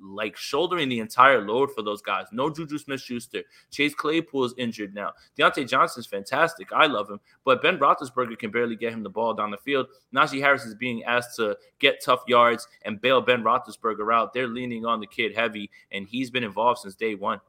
like 0.00 0.36
shouldering 0.36 0.88
the 0.88 1.00
entire 1.00 1.46
load 1.46 1.70
for 1.72 1.82
those 1.82 2.00
guys. 2.00 2.26
No 2.32 2.48
Juju 2.48 2.78
Smith 2.78 3.00
Schuster. 3.00 3.42
Chase 3.70 3.94
Claypool 3.94 4.44
is 4.44 4.54
injured 4.56 4.94
now. 4.94 5.12
Diontae 5.38 5.68
Johnson's 5.68 6.06
fantastic. 6.06 6.72
I 6.72 6.86
love 6.86 7.10
him. 7.10 7.20
But 7.44 7.60
Ben 7.60 7.78
Roethlisberger 7.78 8.38
can 8.38 8.50
barely 8.50 8.76
get 8.76 8.92
him 8.92 9.02
the 9.02 9.10
ball 9.10 9.34
down 9.34 9.50
the 9.50 9.58
field. 9.58 9.88
Najee 10.14 10.40
Harris 10.40 10.64
is 10.64 10.74
being 10.74 11.04
asked 11.04 11.36
to 11.36 11.56
get 11.78 12.02
tough 12.02 12.22
yards 12.26 12.66
and 12.86 13.00
bail 13.00 13.20
Ben 13.20 13.42
Roethlisberger 13.42 14.14
out. 14.14 14.32
They're 14.32 14.48
leaning 14.48 14.86
on 14.86 15.00
the 15.00 15.06
kid 15.06 15.36
heavy, 15.36 15.70
and 15.90 16.06
he's 16.08 16.30
been 16.30 16.44
involved 16.44 16.80
since 16.80 16.94
day 16.94 17.14
one. 17.14 17.40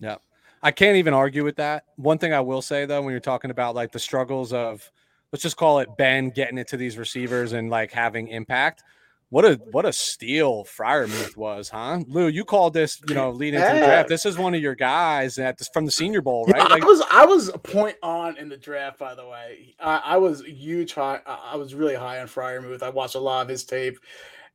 Yeah. 0.00 0.16
I 0.64 0.70
can't 0.70 0.96
even 0.96 1.14
argue 1.14 1.44
with 1.44 1.56
that. 1.56 1.84
One 1.96 2.18
thing 2.18 2.32
I 2.32 2.40
will 2.40 2.62
say 2.62 2.84
though, 2.84 3.02
when 3.02 3.12
you're 3.12 3.20
talking 3.20 3.50
about 3.50 3.74
like 3.74 3.92
the 3.92 3.98
struggles 3.98 4.52
of 4.52 4.90
let's 5.32 5.42
just 5.42 5.56
call 5.56 5.80
it 5.80 5.88
Ben 5.96 6.30
getting 6.30 6.58
it 6.58 6.68
to 6.68 6.76
these 6.76 6.96
receivers 6.96 7.52
and 7.52 7.68
like 7.70 7.90
having 7.90 8.28
impact 8.28 8.84
what 9.32 9.46
a 9.46 9.58
what 9.70 9.86
a 9.86 9.94
steal 9.94 10.62
Freiermuth 10.64 11.38
was, 11.38 11.70
huh? 11.70 12.00
Lou, 12.06 12.28
you 12.28 12.44
called 12.44 12.74
this, 12.74 13.00
you 13.08 13.14
know, 13.14 13.30
leading 13.30 13.60
yeah. 13.60 13.70
into 13.70 13.80
the 13.80 13.86
draft. 13.86 14.08
This 14.10 14.26
is 14.26 14.36
one 14.36 14.54
of 14.54 14.60
your 14.60 14.74
guys 14.74 15.38
at 15.38 15.56
this, 15.56 15.70
from 15.72 15.86
the 15.86 15.90
Senior 15.90 16.20
Bowl, 16.20 16.44
right? 16.44 16.58
Yeah, 16.58 16.64
like, 16.64 16.82
I 16.82 16.86
was 16.86 17.02
I 17.10 17.24
was 17.24 17.48
a 17.48 17.56
point 17.56 17.96
on 18.02 18.36
in 18.36 18.50
the 18.50 18.58
draft, 18.58 18.98
by 18.98 19.14
the 19.14 19.26
way. 19.26 19.74
I, 19.80 20.02
I 20.04 20.16
was 20.18 20.42
huge 20.42 20.92
high. 20.92 21.20
I 21.26 21.56
was 21.56 21.74
really 21.74 21.94
high 21.94 22.20
on 22.20 22.26
Freiermuth. 22.26 22.82
I 22.82 22.90
watched 22.90 23.14
a 23.14 23.20
lot 23.20 23.40
of 23.40 23.48
his 23.48 23.64
tape, 23.64 23.98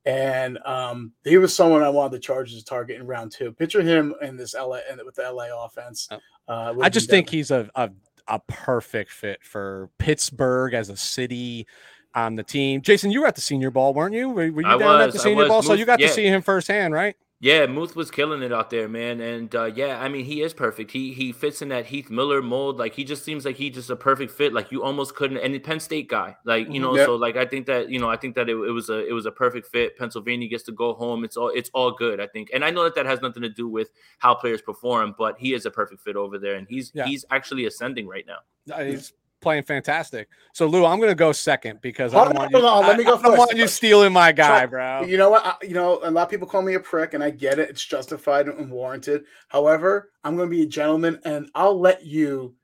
and 0.05 0.59
um, 0.63 1.11
he 1.23 1.39
was 1.39 1.55
someone 1.55 1.81
I 1.81 1.89
wanted 1.89 2.11
the 2.11 2.19
Chargers 2.19 2.59
to 2.59 2.63
target 2.63 3.01
in 3.01 3.07
round 3.07 3.31
two. 3.31 3.53
Picture 3.53 3.81
him 3.81 4.13
in 4.21 4.37
this 4.37 4.53
LA 4.53 4.81
with 5.03 5.15
the 5.15 5.23
LA 5.23 5.65
offense. 5.65 6.07
Oh. 6.11 6.19
Uh, 6.47 6.75
I 6.83 6.89
just 6.89 7.09
think 7.09 7.31
he's 7.31 7.49
a, 7.49 7.67
a 7.73 7.89
a 8.27 8.39
perfect 8.47 9.09
fit 9.09 9.43
for 9.43 9.89
Pittsburgh 9.97 10.75
as 10.75 10.89
a 10.89 10.97
city 10.97 11.65
on 12.17 12.35
the 12.35 12.43
team. 12.43 12.81
Jason, 12.81 13.11
you 13.11 13.21
were 13.21 13.27
at 13.27 13.35
the 13.35 13.41
Senior 13.41 13.69
Bowl, 13.69 13.93
weren't 13.93 14.15
you? 14.15 14.27
Were, 14.29 14.51
were 14.51 14.61
you 14.61 14.67
I 14.67 14.77
down 14.77 15.01
at 15.01 15.13
the 15.13 15.19
Senior 15.19 15.43
was. 15.43 15.49
Bowl? 15.49 15.61
So 15.61 15.73
you 15.73 15.85
got 15.85 15.99
yeah. 15.99 16.07
to 16.07 16.13
see 16.13 16.25
him 16.25 16.41
firsthand, 16.41 16.93
right? 16.93 17.15
Yeah, 17.39 17.67
Muth 17.67 17.95
was 17.95 18.09
killing 18.09 18.41
it 18.41 18.51
out 18.51 18.71
there, 18.71 18.89
man. 18.89 19.21
And 19.21 19.53
uh, 19.53 19.65
yeah, 19.65 20.01
I 20.01 20.09
mean, 20.09 20.25
he 20.25 20.41
is 20.41 20.55
perfect. 20.55 20.89
He 20.89 21.13
he 21.13 21.31
fits 21.31 21.61
in 21.61 21.69
that 21.69 21.85
Heath 21.85 22.09
Miller 22.09 22.41
mold. 22.41 22.79
Like 22.79 22.95
he 22.95 23.03
just 23.03 23.23
seems 23.23 23.45
like 23.45 23.55
he 23.55 23.69
just 23.69 23.91
a 23.91 23.95
perfect 23.95 24.31
fit. 24.31 24.53
Like 24.53 24.71
you 24.71 24.81
almost 24.81 25.13
couldn't. 25.13 25.37
And 25.37 25.53
the 25.53 25.59
Penn 25.59 25.79
State 25.79 26.09
guy, 26.09 26.35
like 26.45 26.67
you 26.73 26.79
know, 26.79 26.95
Yep. 26.95 27.05
so 27.05 27.15
like 27.15 27.37
I 27.37 27.45
think 27.45 27.67
that 27.67 27.91
you 27.91 27.99
know, 27.99 28.09
I 28.09 28.17
think 28.17 28.33
that 28.33 28.49
it, 28.49 28.53
it 28.53 28.71
was 28.71 28.89
a 28.89 29.07
it 29.07 29.11
was 29.13 29.27
a 29.27 29.31
perfect 29.31 29.67
fit. 29.67 29.95
Pennsylvania 29.99 30.47
gets 30.47 30.63
to 30.63 30.71
go 30.71 30.95
home. 30.95 31.23
It's 31.23 31.37
all 31.37 31.49
it's 31.49 31.69
all 31.75 31.91
good. 31.91 32.19
I 32.19 32.25
think, 32.25 32.49
and 32.55 32.65
I 32.65 32.71
know 32.71 32.83
that 32.85 32.95
that 32.95 33.05
has 33.05 33.21
nothing 33.21 33.43
to 33.43 33.49
do 33.49 33.67
with 33.69 33.91
how 34.17 34.33
players 34.33 34.63
perform, 34.63 35.13
but 35.15 35.37
he 35.37 35.53
is 35.53 35.67
a 35.67 35.71
perfect 35.71 36.01
fit 36.01 36.15
over 36.15 36.39
there, 36.39 36.55
and 36.55 36.67
he's 36.67 36.91
Yeah. 36.95 37.05
he's 37.05 37.23
actually 37.29 37.67
ascending 37.67 38.07
right 38.07 38.25
now. 38.25 38.39
He's 38.83 39.13
playing 39.41 39.63
fantastic. 39.63 40.27
So 40.53 40.65
Lou, 40.67 40.85
I'm 40.85 40.97
going 40.99 41.11
to 41.11 41.15
go 41.15 41.31
second 41.31 41.79
because 41.81 42.13
I 42.13 42.23
don't 42.23 42.29
on, 42.29 42.35
want 42.35 42.51
you. 42.51 42.59
hold 42.59 42.69
on, 42.83 42.87
let 42.87 42.97
me 42.97 43.03
go 43.03 43.17
I 43.17 43.21
don't 43.21 43.37
want 43.37 43.55
you 43.55 43.67
stealing 43.67 44.11
my 44.13 44.31
guy, 44.31 44.65
bro. 44.65 45.03
You 45.03 45.17
know 45.17 45.29
what? 45.29 45.45
I, 45.45 45.55
you 45.63 45.73
know, 45.73 45.99
a 46.03 46.11
lot 46.11 46.23
of 46.23 46.29
people 46.29 46.47
call 46.47 46.61
me 46.61 46.73
a 46.73 46.79
prick, 46.79 47.13
and 47.13 47.23
I 47.23 47.29
get 47.29 47.59
it. 47.59 47.69
It's 47.69 47.83
justified 47.85 48.47
and 48.47 48.71
warranted. 48.71 49.25
However, 49.47 50.11
I'm 50.23 50.35
going 50.35 50.49
to 50.49 50.55
be 50.55 50.63
a 50.63 50.67
gentleman, 50.67 51.19
and 51.25 51.49
I'll 51.55 51.79
let 51.79 52.05
you 52.05 52.55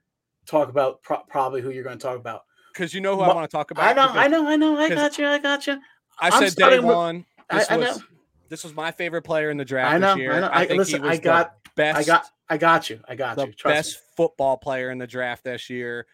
talk 0.45 0.69
about 0.69 1.01
pro- 1.03 1.23
probably 1.29 1.61
who 1.61 1.69
you're 1.69 1.83
going 1.83 1.97
to 1.97 2.03
talk 2.03 2.17
about. 2.17 2.43
Because 2.73 2.93
you 2.93 3.01
know 3.01 3.15
who 3.15 3.21
I 3.21 3.33
want 3.33 3.49
to 3.49 3.55
talk 3.55 3.71
about. 3.71 3.85
I 3.85 3.93
know, 3.93 4.07
because 4.07 4.25
I 4.25 4.27
know, 4.27 4.47
I 4.47 4.55
know. 4.55 4.77
I 4.77 4.89
got 4.89 5.17
you. 5.17 5.27
I 5.27 5.37
got 5.37 5.67
you. 5.67 5.79
I 6.19 6.29
I'm 6.29 6.49
said 6.49 6.55
day 6.55 6.79
with- 6.79 6.85
one. 6.85 7.25
I, 7.49 7.59
This 7.59 7.71
I 7.71 7.77
was 7.77 7.97
know. 7.97 8.03
this 8.49 8.63
was 8.63 8.73
my 8.73 8.91
favorite 8.91 9.21
player 9.23 9.51
in 9.51 9.57
the 9.57 9.65
draft 9.65 9.93
I 9.93 9.97
know. 9.99 10.15
this 10.15 10.21
year. 10.21 10.33
I 10.33 10.39
know. 10.39 10.49
I, 10.51 10.65
think 10.65 10.77
listen. 10.79 11.03
I 11.03 11.17
got. 11.17 11.53
best. 11.75 11.97
I 11.99 12.03
got. 12.03 12.25
I 12.49 12.57
got 12.57 12.89
you. 12.89 12.99
I 13.07 13.15
got 13.15 13.35
the 13.35 13.47
you. 13.47 13.53
Trust 13.53 13.75
best 13.75 13.99
football 14.17 14.57
player 14.57 14.91
in 14.91 14.97
the 14.97 15.07
draft 15.07 15.43
this 15.43 15.69
year, 15.69 16.07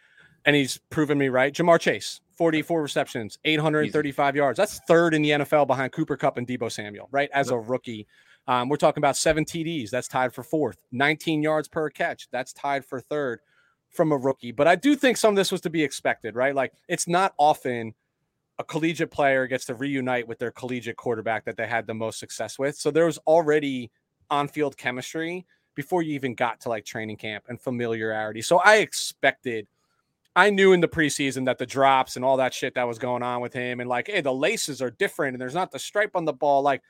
and 0.49 0.55
he's 0.55 0.79
proven 0.89 1.15
me 1.15 1.29
right. 1.29 1.53
Ja'Marr 1.53 1.79
Chase, 1.79 2.21
44 2.35 2.81
receptions, 2.81 3.37
835 3.45 4.35
yards. 4.35 4.57
That's 4.57 4.79
third 4.87 5.13
in 5.13 5.21
the 5.21 5.29
NFL 5.29 5.67
behind 5.67 5.91
Cooper 5.91 6.17
Kupp 6.17 6.37
and 6.37 6.47
Deebo 6.47 6.71
Samuel, 6.71 7.07
right? 7.11 7.29
As 7.35 7.51
a 7.51 7.59
rookie. 7.59 8.07
Um, 8.47 8.67
we're 8.67 8.77
talking 8.77 8.99
about 8.99 9.15
seven 9.15 9.45
TDs. 9.45 9.91
That's 9.91 10.07
tied 10.07 10.33
for 10.33 10.41
fourth. 10.41 10.77
19 10.91 11.43
yards 11.43 11.67
per 11.67 11.87
catch. 11.91 12.29
That's 12.31 12.51
tied 12.51 12.83
for 12.83 12.99
third 12.99 13.41
from 13.91 14.11
a 14.11 14.17
rookie. 14.17 14.51
But 14.51 14.67
I 14.67 14.73
do 14.73 14.95
think 14.95 15.17
some 15.17 15.33
of 15.33 15.35
this 15.35 15.51
was 15.51 15.61
to 15.61 15.69
be 15.69 15.83
expected, 15.83 16.33
right? 16.33 16.55
Like 16.55 16.73
it's 16.87 17.07
not 17.07 17.35
often 17.37 17.93
a 18.57 18.63
collegiate 18.63 19.11
player 19.11 19.45
gets 19.45 19.65
to 19.65 19.75
reunite 19.75 20.27
with 20.27 20.39
their 20.39 20.49
collegiate 20.49 20.97
quarterback 20.97 21.45
that 21.45 21.57
they 21.57 21.67
had 21.67 21.85
the 21.85 21.93
most 21.93 22.17
success 22.17 22.57
with. 22.57 22.75
So 22.75 22.89
there 22.89 23.05
was 23.05 23.19
already 23.27 23.91
on 24.31 24.47
field 24.47 24.77
chemistry 24.77 25.45
before 25.75 26.01
you 26.01 26.15
even 26.15 26.33
got 26.33 26.59
to 26.61 26.69
like 26.69 26.85
training 26.85 27.17
camp 27.17 27.43
and 27.49 27.61
familiarity. 27.61 28.41
So 28.41 28.57
I 28.65 28.77
expected, 28.77 29.67
I 30.35 30.49
knew 30.49 30.73
in 30.73 30.81
the 30.81 30.87
preseason 30.87 31.45
that 31.45 31.57
the 31.57 31.65
drops 31.65 32.15
and 32.15 32.23
all 32.23 32.37
that 32.37 32.53
shit 32.53 32.75
that 32.75 32.87
was 32.87 32.99
going 32.99 33.23
on 33.23 33.41
with 33.41 33.53
him 33.53 33.79
and 33.79 33.89
like, 33.89 34.07
hey, 34.07 34.21
the 34.21 34.33
laces 34.33 34.81
are 34.81 34.91
different 34.91 35.33
and 35.33 35.41
there's 35.41 35.55
not 35.55 35.71
the 35.71 35.79
stripe 35.79 36.11
on 36.15 36.25
the 36.25 36.33
ball. 36.33 36.61
Like, 36.61 36.81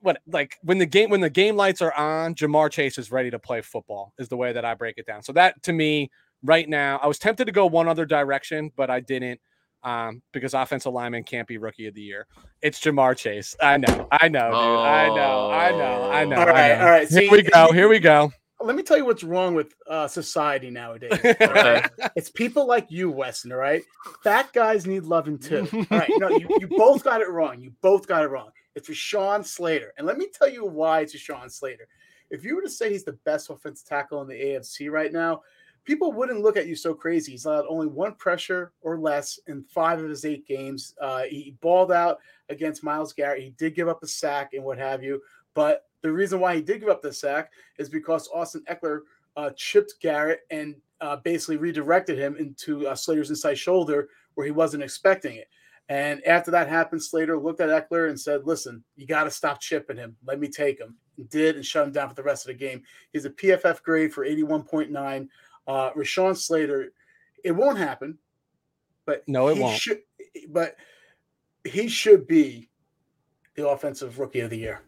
what 0.00 0.18
like 0.26 0.56
when 0.62 0.78
the 0.78 0.86
game 0.86 1.10
when 1.10 1.20
the 1.20 1.30
game 1.30 1.56
lights 1.56 1.80
are 1.80 1.94
on, 1.94 2.34
Ja'Marr 2.34 2.70
Chase 2.70 2.98
is 2.98 3.12
ready 3.12 3.30
to 3.30 3.38
play 3.38 3.60
football, 3.60 4.12
is 4.18 4.28
the 4.28 4.36
way 4.36 4.52
that 4.52 4.64
I 4.64 4.74
break 4.74 4.98
it 4.98 5.06
down. 5.06 5.22
So 5.22 5.32
that 5.34 5.62
to 5.62 5.72
me, 5.72 6.10
right 6.42 6.68
now, 6.68 6.98
I 7.02 7.06
was 7.06 7.18
tempted 7.18 7.44
to 7.44 7.52
go 7.52 7.66
one 7.66 7.88
other 7.88 8.04
direction, 8.04 8.72
but 8.74 8.90
I 8.90 8.98
didn't 9.00 9.40
um, 9.84 10.22
because 10.32 10.54
offensive 10.54 10.92
lineman 10.92 11.24
can't 11.24 11.46
be 11.46 11.58
rookie 11.58 11.86
of 11.86 11.94
the 11.94 12.02
year. 12.02 12.26
It's 12.62 12.80
Ja'Marr 12.80 13.16
Chase. 13.16 13.56
I 13.60 13.76
know, 13.76 14.08
I 14.10 14.28
know, 14.28 14.50
dude. 14.50 14.54
I 14.54 15.08
know, 15.08 15.50
I 15.50 15.70
know, 15.70 16.10
I 16.10 16.24
know. 16.24 16.36
All 16.36 16.46
right, 16.46 16.80
all 16.80 16.90
right. 16.90 17.08
Here 17.08 17.30
we 17.30 17.42
go. 17.42 17.72
Here 17.72 17.88
we 17.88 17.98
go. 17.98 18.32
Let 18.64 18.76
me 18.76 18.82
tell 18.82 18.96
you 18.96 19.04
what's 19.04 19.24
wrong 19.24 19.54
with 19.54 19.74
uh, 19.88 20.08
society 20.08 20.70
nowadays. 20.70 21.12
Okay. 21.42 21.84
It's 22.16 22.30
people 22.30 22.66
like 22.66 22.90
you, 22.90 23.10
Weston. 23.10 23.52
All 23.52 23.58
right, 23.58 23.82
fat 24.22 24.52
guys 24.52 24.86
need 24.86 25.04
loving 25.04 25.38
too. 25.38 25.68
All 25.72 25.86
right, 25.98 26.10
no, 26.16 26.28
you, 26.30 26.48
you 26.60 26.68
both 26.68 27.04
got 27.04 27.20
it 27.20 27.28
wrong. 27.28 27.60
You 27.60 27.72
both 27.80 28.06
got 28.06 28.22
it 28.22 28.28
wrong. 28.28 28.50
It's 28.74 28.88
Rashawn 28.88 29.44
Slater, 29.44 29.92
and 29.98 30.06
let 30.06 30.18
me 30.18 30.28
tell 30.32 30.48
you 30.48 30.64
why 30.64 31.00
it's 31.00 31.14
Rashawn 31.14 31.50
Slater. 31.50 31.88
If 32.30 32.44
you 32.44 32.56
were 32.56 32.62
to 32.62 32.70
say 32.70 32.90
he's 32.90 33.04
the 33.04 33.18
best 33.24 33.50
offensive 33.50 33.86
tackle 33.86 34.22
in 34.22 34.28
the 34.28 34.34
AFC 34.34 34.90
right 34.90 35.12
now, 35.12 35.42
people 35.84 36.12
wouldn't 36.12 36.42
look 36.42 36.56
at 36.56 36.66
you 36.66 36.76
so 36.76 36.94
crazy. 36.94 37.32
He's 37.32 37.44
allowed 37.44 37.66
only 37.68 37.86
one 37.86 38.14
pressure 38.14 38.72
or 38.80 38.98
less 38.98 39.38
in 39.46 39.64
five 39.64 39.98
of 40.00 40.08
his 40.08 40.24
eight 40.24 40.46
games. 40.46 40.94
Uh, 41.00 41.22
he 41.22 41.56
balled 41.60 41.92
out 41.92 42.18
against 42.48 42.84
Myles 42.84 43.12
Garrett. 43.12 43.42
He 43.42 43.50
did 43.50 43.74
give 43.74 43.88
up 43.88 44.02
a 44.02 44.06
sack 44.06 44.50
and 44.54 44.64
what 44.64 44.78
have 44.78 45.02
you, 45.02 45.20
but 45.54 45.86
the 46.02 46.12
reason 46.12 46.40
why 46.40 46.56
he 46.56 46.62
did 46.62 46.80
give 46.80 46.88
up 46.88 47.02
the 47.02 47.12
sack 47.12 47.52
is 47.78 47.88
because 47.88 48.28
Austin 48.34 48.64
Ekeler 48.70 49.00
uh, 49.36 49.50
chipped 49.56 49.94
Garrett 50.00 50.40
and 50.50 50.74
uh, 51.00 51.16
basically 51.16 51.56
redirected 51.56 52.18
him 52.18 52.36
into 52.36 52.86
uh, 52.86 52.94
Slater's 52.94 53.30
inside 53.30 53.58
shoulder 53.58 54.08
where 54.34 54.46
he 54.46 54.52
wasn't 54.52 54.82
expecting 54.82 55.36
it. 55.36 55.48
And 55.88 56.24
after 56.26 56.50
that 56.52 56.68
happened, 56.68 57.02
Slater 57.02 57.38
looked 57.38 57.60
at 57.60 57.68
Eckler 57.68 58.08
and 58.08 58.18
said, 58.18 58.46
Listen, 58.46 58.82
you 58.96 59.06
got 59.06 59.24
to 59.24 59.30
stop 59.30 59.60
chipping 59.60 59.96
him. 59.96 60.16
Let 60.24 60.40
me 60.40 60.48
take 60.48 60.78
him. 60.78 60.96
And 61.18 61.28
did 61.28 61.56
and 61.56 61.66
shut 61.66 61.86
him 61.86 61.92
down 61.92 62.08
for 62.08 62.14
the 62.14 62.22
rest 62.22 62.44
of 62.44 62.48
the 62.48 62.58
game. 62.58 62.82
He's 63.12 63.24
a 63.24 63.30
PFF 63.30 63.82
grade 63.82 64.12
for 64.12 64.24
81.9. 64.24 65.28
Uh, 65.66 65.90
Rashawn 65.92 66.36
Slater, 66.36 66.92
it 67.44 67.52
won't 67.52 67.78
happen, 67.78 68.18
but 69.04 69.22
No, 69.28 69.48
it 69.48 69.58
won't. 69.58 69.78
Should, 69.78 70.00
but 70.48 70.76
he 71.64 71.88
should 71.88 72.26
be 72.26 72.68
the 73.54 73.68
offensive 73.68 74.18
rookie 74.18 74.40
of 74.40 74.50
the 74.50 74.58
year. 74.58 74.82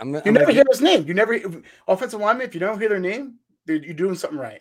I'm, 0.00 0.10
You 0.10 0.16
I'm 0.16 0.22
gonna 0.24 0.40
never 0.40 0.52
hear 0.52 0.64
his 0.70 0.80
name. 0.80 1.06
You 1.06 1.14
never 1.14 1.38
offensive 1.86 2.20
lineman. 2.20 2.46
If 2.46 2.54
you 2.54 2.60
don't 2.60 2.78
hear 2.78 2.88
their 2.88 3.00
name, 3.00 3.34
you're 3.66 3.78
doing 3.78 4.14
something 4.14 4.38
right. 4.38 4.60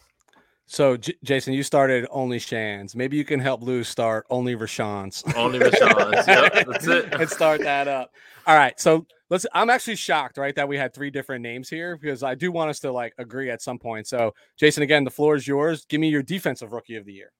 so, 0.66 0.98
J- 0.98 1.16
Jason, 1.24 1.54
you 1.54 1.64
started 1.64 2.08
only 2.12 2.40
Shans. 2.40 2.96
Maybe 2.96 3.18
you 3.18 3.26
can 3.26 3.40
help 3.40 3.62
Lou 3.62 3.84
start 3.84 4.26
only 4.30 4.56
Rashawn's. 4.56 5.24
Only 5.36 5.60
Rashawn's. 5.60 6.28
Yep, 6.28 6.68
that's 6.72 6.88
it. 6.88 7.14
and 7.20 7.30
start 7.30 7.62
that 7.62 7.88
up. 7.88 8.12
All 8.46 8.56
right. 8.56 8.80
So 8.80 9.06
let's 9.30 9.46
I'm 9.54 9.70
actually 9.70 9.96
shocked, 9.96 10.38
right, 10.38 10.56
that 10.56 10.68
we 10.68 10.78
had 10.78 10.94
three 10.94 11.10
different 11.10 11.42
names 11.42 11.70
here 11.70 11.98
because 11.98 12.24
I 12.24 12.36
do 12.36 12.52
want 12.52 12.70
us 12.70 12.80
to 12.80 12.92
like 12.92 13.14
agree 13.18 13.50
at 13.50 13.62
some 13.62 13.80
point. 13.80 14.08
So 14.08 14.34
Jason, 14.58 14.84
again, 14.84 15.04
the 15.04 15.12
floor 15.12 15.36
is 15.36 15.48
yours. 15.48 15.86
Give 15.86 16.02
me 16.02 16.10
your 16.10 16.24
defensive 16.24 16.74
rookie 16.74 16.96
of 16.96 17.06
the 17.06 17.14
year. 17.14 17.32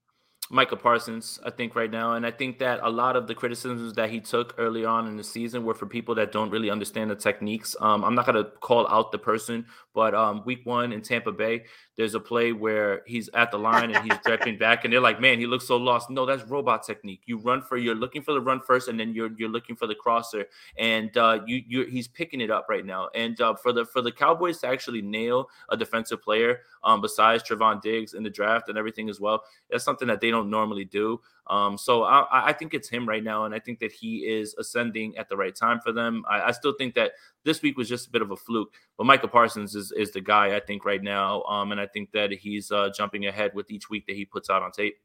Micah 0.52 0.76
Parsons, 0.76 1.40
I 1.46 1.52
think 1.52 1.76
right 1.76 1.92
now, 1.92 2.14
and 2.14 2.26
I 2.26 2.32
think 2.32 2.58
that 2.58 2.80
a 2.82 2.90
lot 2.90 3.16
of 3.16 3.28
the 3.28 3.36
criticisms 3.36 3.94
that 3.94 4.10
he 4.10 4.20
took 4.20 4.56
early 4.58 4.84
on 4.84 5.08
in 5.08 5.16
the 5.16 5.24
season 5.24 5.64
were 5.64 5.76
for 5.76 5.86
people 5.86 6.16
that 6.16 6.32
don't 6.32 6.50
really 6.50 6.72
understand 6.72 7.12
the 7.12 7.16
techniques. 7.16 7.76
Um, 7.80 8.04
I'm 8.04 8.16
not 8.16 8.26
gonna 8.26 8.46
call 8.46 8.88
out 8.88 9.12
the 9.12 9.20
person, 9.20 9.68
but 10.00 10.16
um, 10.16 10.44
week 10.46 10.66
one 10.66 10.94
in 10.94 11.02
Tampa 11.02 11.34
Bay, 11.34 11.66
there's 11.98 12.16
a 12.16 12.22
play 12.22 12.54
where 12.54 13.02
he's 13.06 13.30
at 13.34 13.52
the 13.52 13.60
line 13.60 13.94
and 13.94 14.10
he's 14.10 14.18
stepping 14.22 14.58
back, 14.58 14.86
and 14.86 14.94
they're 14.94 15.02
like, 15.02 15.20
"Man, 15.20 15.40
he 15.40 15.46
looks 15.46 15.68
so 15.68 15.76
lost." 15.76 16.10
No, 16.10 16.26
that's 16.26 16.42
robot 16.44 16.84
technique. 16.84 17.24
You 17.26 17.38
run 17.38 17.62
for, 17.62 17.76
you're 17.76 17.96
looking 17.96 18.22
for 18.22 18.32
the 18.32 18.40
run 18.40 18.62
first, 18.62 18.88
and 18.88 18.98
then 18.98 19.14
you're 19.14 19.32
you're 19.38 19.50
looking 19.50 19.76
for 19.76 19.88
the 19.88 19.96
crosser, 19.96 20.46
and 20.78 21.18
uh, 21.18 21.42
you 21.46 21.62
you 21.68 21.84
he's 21.84 22.08
picking 22.08 22.40
it 22.40 22.50
up 22.50 22.68
right 22.70 22.86
now. 22.86 23.10
And 23.14 23.42
uh, 23.42 23.56
for 23.56 23.74
the 23.74 23.84
for 23.84 24.02
the 24.02 24.14
Cowboys 24.14 24.60
to 24.60 24.68
actually 24.68 25.02
nail 25.02 25.50
a 25.68 25.76
defensive 25.76 26.22
player, 26.22 26.62
um, 26.86 27.02
besides 27.02 27.44
Trevon 27.44 27.82
Diggs 27.82 28.14
in 28.14 28.24
the 28.24 28.30
draft 28.30 28.70
and 28.70 28.78
everything 28.78 29.10
as 29.10 29.20
well, 29.20 29.44
that's 29.70 29.84
something 29.84 30.08
that 30.08 30.22
they 30.22 30.32
don't 30.32 30.50
normally 30.50 30.86
do. 30.86 31.20
Um, 31.50 31.78
so 31.78 32.04
I, 32.04 32.50
I 32.50 32.54
think 32.54 32.74
it's 32.74 32.88
him 32.88 33.08
right 33.08 33.24
now, 33.24 33.46
and 33.46 33.56
I 33.56 33.60
think 33.60 33.80
that 33.80 33.92
he 33.92 34.20
is 34.20 34.54
ascending 34.60 35.18
at 35.18 35.30
the 35.30 35.38
right 35.38 35.56
time 35.56 35.80
for 35.80 35.92
them. 35.92 36.24
I, 36.30 36.42
I 36.42 36.52
still 36.52 36.74
think 36.78 36.94
that 36.96 37.14
this 37.44 37.62
week 37.62 37.78
was 37.78 37.90
just 37.90 38.08
a 38.08 38.12
bit 38.12 38.22
of 38.22 38.32
a 38.32 38.36
fluke, 38.36 38.74
but 38.98 39.06
Michael 39.06 39.30
Parsons 39.30 39.76
is, 39.76 39.92
is 39.92 40.12
the 40.12 40.22
guy 40.22 40.56
I 40.56 40.60
think 40.60 40.86
right 40.86 41.02
now, 41.02 41.42
um, 41.44 41.72
and 41.72 41.82
I 41.82 41.88
think 41.88 42.12
that 42.12 42.32
he's 42.32 42.72
uh, 42.72 42.90
jumping 42.96 43.26
ahead 43.26 43.52
with 43.56 43.72
each 43.72 43.90
week 43.90 44.06
that 44.08 44.16
he 44.16 44.26
puts 44.26 44.50
out 44.50 44.62
on 44.62 44.72
tape. 44.72 44.98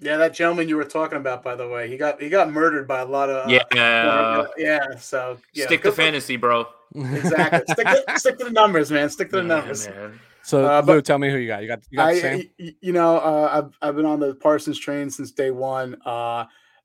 Yeah, 0.00 0.16
that 0.16 0.34
gentleman 0.34 0.68
you 0.68 0.76
were 0.76 0.84
talking 0.84 1.18
about, 1.18 1.44
by 1.44 1.54
the 1.54 1.68
way, 1.68 1.88
he 1.88 1.96
got 1.96 2.20
he 2.20 2.28
got 2.28 2.50
murdered 2.52 2.88
by 2.88 3.00
a 3.00 3.04
lot 3.04 3.30
of 3.30 3.46
uh, 3.46 3.60
yeah, 3.72 4.44
yeah. 4.56 4.96
So 4.96 5.38
yeah, 5.52 5.66
stick 5.66 5.82
to 5.84 5.92
fantasy, 5.92 6.36
bro. 6.36 6.66
Exactly. 6.94 7.60
stick, 7.72 7.86
to, 7.86 8.04
stick 8.18 8.38
to 8.38 8.44
the 8.44 8.50
numbers, 8.50 8.90
man. 8.90 9.08
Stick 9.08 9.30
to 9.30 9.36
the 9.36 9.42
Yeah, 9.42 9.48
numbers. 9.48 9.88
man. 9.88 10.18
So 10.44 10.66
Uh, 10.66 10.82
Lou, 10.86 11.00
tell 11.02 11.18
me 11.18 11.30
who 11.30 11.38
you 11.38 11.48
got. 11.48 11.62
You 11.62 11.68
got 11.68 11.80
you 11.90 11.98
got 11.98 12.12
the 12.12 12.34
I, 12.34 12.50
y- 12.58 12.74
you 12.80 12.92
know, 12.92 13.16
uh, 13.16 13.48
I've 13.52 13.78
I've 13.88 13.96
been 13.96 14.04
on 14.04 14.20
the 14.20 14.34
Parsons 14.34 14.78
train 14.78 15.08
since 15.10 15.30
day 15.32 15.50
one, 15.50 15.96
uh, 16.04 16.44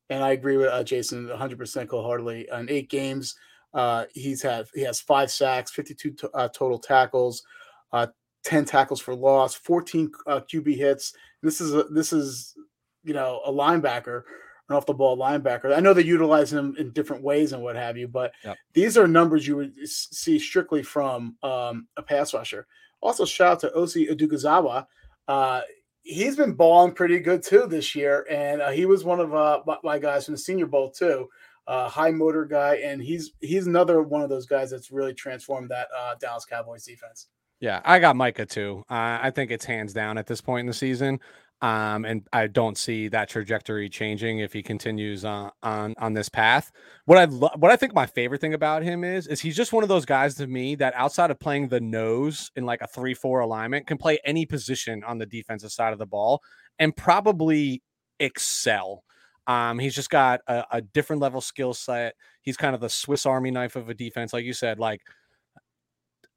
and 0.10 0.24
I 0.24 0.32
agree 0.32 0.58
with 0.58 0.68
uh, 0.70 0.84
Jason 0.84 1.28
100 1.28 1.58
percent 1.58 1.90
wholeheartedly. 1.90 2.48
In 2.52 2.70
eight 2.70 2.90
games, 2.90 3.36
uh, 3.74 4.06
he's 4.14 4.42
had 4.42 4.68
he 4.74 4.82
has 4.82 5.02
five 5.02 5.30
sacks, 5.30 5.72
52 5.72 6.12
to, 6.12 6.32
uh, 6.32 6.48
total 6.50 6.80
tackles, 6.80 7.44
uh, 7.92 8.08
10 8.46 8.64
tackles 8.66 9.02
for 9.02 9.14
loss, 9.14 9.56
14 9.56 10.12
uh, 10.28 10.40
QB 10.42 10.76
hits. 10.78 11.14
This 11.44 11.60
is 11.60 11.74
a, 11.74 11.84
this 11.84 12.14
is 12.14 12.56
you 13.04 13.14
know 13.14 13.42
a 13.46 13.52
linebacker, 13.52 14.24
an 14.70 14.76
off 14.78 14.86
the 14.86 14.94
ball 14.94 15.18
linebacker. 15.18 15.76
I 15.76 15.82
know 15.82 15.94
they 15.94 16.04
utilize 16.04 16.52
him 16.54 16.76
in 16.80 16.92
different 16.94 17.24
ways 17.24 17.52
and 17.52 17.62
what 17.62 17.76
have 17.76 17.98
you, 17.98 18.08
but 18.08 18.32
Yep. 18.46 18.58
these 18.74 18.98
are 18.98 19.08
numbers 19.08 19.46
you 19.46 19.58
would 19.58 19.76
see 19.86 20.40
strictly 20.40 20.82
from 20.82 21.36
um, 21.44 21.88
a 21.98 22.02
pass 22.02 22.34
rusher. 22.34 22.66
Also, 23.02 23.26
shout 23.26 23.52
out 23.52 23.60
to 23.62 23.72
Osa 23.74 24.00
Odighizuwa. 24.00 24.86
Uh, 25.28 25.62
he's 26.04 26.36
been 26.36 26.54
balling 26.54 26.94
pretty 26.94 27.20
good 27.20 27.44
too 27.44 27.68
this 27.68 27.96
year, 27.96 28.26
and 28.30 28.62
uh, 28.62 28.70
he 28.70 28.86
was 28.86 29.04
one 29.04 29.20
of 29.20 29.34
uh, 29.34 29.62
my, 29.66 29.78
my 29.84 30.00
guys 30.00 30.26
from 30.26 30.34
the 30.34 30.40
Senior 30.40 30.66
Bowl 30.66 30.90
too. 30.90 31.30
Uh, 31.68 31.88
high 31.88 32.10
motor 32.10 32.46
guy, 32.46 32.76
and 32.78 33.02
he's 33.02 33.34
he's 33.42 33.68
another 33.68 34.02
one 34.02 34.24
of 34.24 34.30
those 34.30 34.48
guys 34.48 34.72
that's 34.72 34.92
really 34.92 35.14
transformed 35.14 35.70
that 35.70 35.88
uh, 35.98 36.16
Dallas 36.20 36.46
Cowboys 36.46 36.84
defense. 36.84 37.28
Yeah, 37.60 37.82
I 37.84 38.00
got 38.00 38.16
Micah 38.16 38.46
too. 38.46 38.84
Uh, 38.90 39.20
I 39.22 39.32
think 39.32 39.52
it's 39.52 39.66
hands 39.66 39.94
down 39.94 40.18
at 40.18 40.26
this 40.26 40.42
point 40.42 40.62
in 40.62 40.66
the 40.66 40.74
season. 40.74 41.20
Um, 41.62 42.06
and 42.06 42.26
I 42.32 42.48
don't 42.48 42.78
see 42.78 43.10
that 43.10 43.28
trajectory 43.28 43.90
changing 43.90 44.40
if 44.40 44.54
he 44.54 44.64
continues 44.64 45.26
on 45.26 45.52
on, 45.62 45.94
on 45.98 46.14
this 46.14 46.30
path. 46.30 46.72
What 47.04 47.18
I 47.18 47.26
lo- 47.26 47.52
what 47.58 47.70
I 47.70 47.76
think 47.76 47.94
my 47.94 48.06
favorite 48.06 48.40
thing 48.40 48.54
about 48.54 48.82
him 48.82 49.04
is 49.04 49.28
is 49.28 49.42
he's 49.42 49.58
just 49.58 49.74
one 49.74 49.84
of 49.84 49.90
those 49.90 50.06
guys 50.06 50.36
to 50.36 50.48
me 50.48 50.76
that 50.76 50.94
outside 50.96 51.32
of 51.32 51.40
playing 51.40 51.68
the 51.68 51.82
nose 51.82 52.50
in 52.56 52.66
like 52.66 52.82
a 52.82 52.88
three 52.88 53.14
four 53.14 53.42
alignment 53.42 53.88
can 53.88 53.98
play 53.98 54.20
any 54.24 54.46
position 54.46 55.04
on 55.04 55.18
the 55.18 55.26
defensive 55.26 55.72
side 55.72 55.92
of 55.92 56.00
the 56.00 56.06
ball 56.06 56.42
and 56.80 56.96
probably 56.96 57.84
excel. 58.22 59.04
Um, 59.46 59.80
he's 59.80 59.96
just 59.96 60.10
got 60.10 60.40
a, 60.48 60.64
a 60.72 60.82
different 60.82 61.22
level 61.22 61.42
skill 61.42 61.74
set. 61.74 62.16
He's 62.42 62.56
kind 62.56 62.74
of 62.74 62.80
the 62.80 62.90
Swiss 62.90 63.26
Army 63.26 63.52
knife 63.52 63.76
of 63.76 63.90
a 63.90 63.94
defense, 63.94 64.32
like 64.32 64.46
you 64.46 64.54
said, 64.54 64.80
like 64.80 65.02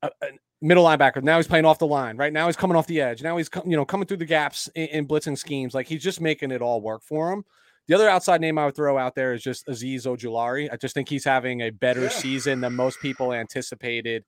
a, 0.02 0.10
middle 0.62 0.84
linebacker. 0.84 1.22
Now 1.22 1.36
he's 1.36 1.48
playing 1.48 1.64
off 1.64 1.78
the 1.78 1.86
line. 1.86 2.16
Right 2.16 2.32
now 2.32 2.46
he's 2.46 2.56
coming 2.56 2.76
off 2.76 2.86
the 2.86 3.00
edge. 3.00 3.22
Now 3.22 3.36
he's 3.36 3.50
you 3.66 3.76
know 3.76 3.84
coming 3.84 4.06
through 4.06 4.18
the 4.18 4.24
gaps 4.24 4.68
in, 4.74 4.86
in 4.88 5.08
blitzing 5.08 5.36
schemes. 5.36 5.74
Like 5.74 5.88
he's 5.88 6.02
just 6.02 6.20
making 6.20 6.52
it 6.52 6.62
all 6.62 6.80
work 6.80 7.02
for 7.02 7.32
him. 7.32 7.44
The 7.88 7.94
other 7.94 8.08
outside 8.08 8.40
name 8.40 8.58
I 8.58 8.66
would 8.66 8.76
throw 8.76 8.96
out 8.96 9.16
there 9.16 9.34
is 9.34 9.42
just 9.42 9.66
Azeez 9.66 10.06
Ojulari. 10.06 10.72
I 10.72 10.76
just 10.76 10.94
think 10.94 11.08
he's 11.08 11.24
having 11.24 11.62
a 11.62 11.70
better 11.70 12.02
yeah. 12.02 12.08
season 12.10 12.60
than 12.60 12.74
most 12.74 13.00
people 13.00 13.32
anticipated. 13.32 14.24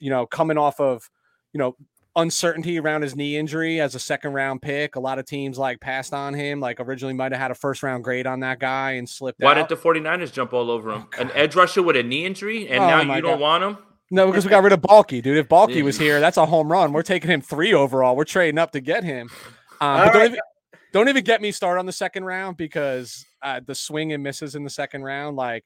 You 0.00 0.10
know, 0.10 0.26
coming 0.26 0.58
off 0.58 0.80
of 0.80 1.08
you 1.52 1.58
know 1.58 1.76
uncertainty 2.16 2.80
around 2.80 3.02
his 3.02 3.14
knee 3.14 3.36
injury 3.36 3.80
as 3.80 3.94
a 3.94 3.98
second 4.00 4.32
round 4.32 4.62
pick. 4.62 4.96
A 4.96 5.00
lot 5.00 5.18
of 5.18 5.26
teams 5.26 5.58
like 5.58 5.80
passed 5.80 6.12
on 6.12 6.34
him, 6.34 6.58
like 6.58 6.80
originally 6.80 7.14
might 7.14 7.30
have 7.30 7.40
had 7.40 7.50
a 7.50 7.54
first 7.54 7.82
round 7.82 8.02
grade 8.02 8.26
on 8.26 8.40
that 8.40 8.58
guy 8.58 8.92
and 8.92 9.08
slipped 9.08 9.40
Why 9.40 9.52
out. 9.52 9.68
did 9.68 9.78
the 9.78 9.80
49ers 9.80 10.32
jump 10.32 10.52
all 10.52 10.70
over 10.70 10.90
him? 10.90 11.06
Oh, 11.16 11.20
An 11.20 11.30
edge 11.34 11.54
rusher 11.54 11.82
with 11.82 11.96
a 11.96 12.02
knee 12.02 12.24
injury, 12.24 12.68
and 12.68 12.82
oh, 12.82 12.88
now 12.88 13.14
you 13.14 13.22
don't 13.22 13.40
want 13.40 13.62
him? 13.62 13.78
No, 14.10 14.26
because 14.26 14.44
we 14.44 14.50
got 14.50 14.62
rid 14.62 14.72
of 14.72 14.80
Baalke, 14.80 15.22
dude. 15.22 15.36
If 15.36 15.48
Baalke 15.48 15.82
was 15.82 15.98
here, 15.98 16.20
that's 16.20 16.36
a 16.36 16.46
home 16.46 16.70
run. 16.70 16.92
We're 16.92 17.02
taking 17.02 17.30
him 17.30 17.40
three 17.40 17.74
overall. 17.74 18.14
We're 18.14 18.24
trading 18.24 18.58
up 18.58 18.72
to 18.72 18.80
get 18.80 19.02
him. 19.02 19.28
Um, 19.80 20.00
right. 20.00 20.12
don't, 20.12 20.24
even, 20.26 20.38
don't, 20.92 21.08
even, 21.08 21.24
get 21.24 21.42
me 21.42 21.50
started 21.50 21.80
on 21.80 21.86
the 21.86 21.92
second 21.92 22.24
round 22.24 22.56
because 22.56 23.26
uh, 23.42 23.60
the 23.66 23.74
swing 23.74 24.12
and 24.12 24.22
misses 24.22 24.54
in 24.54 24.62
the 24.62 24.70
second 24.70 25.02
round, 25.02 25.36
like 25.36 25.64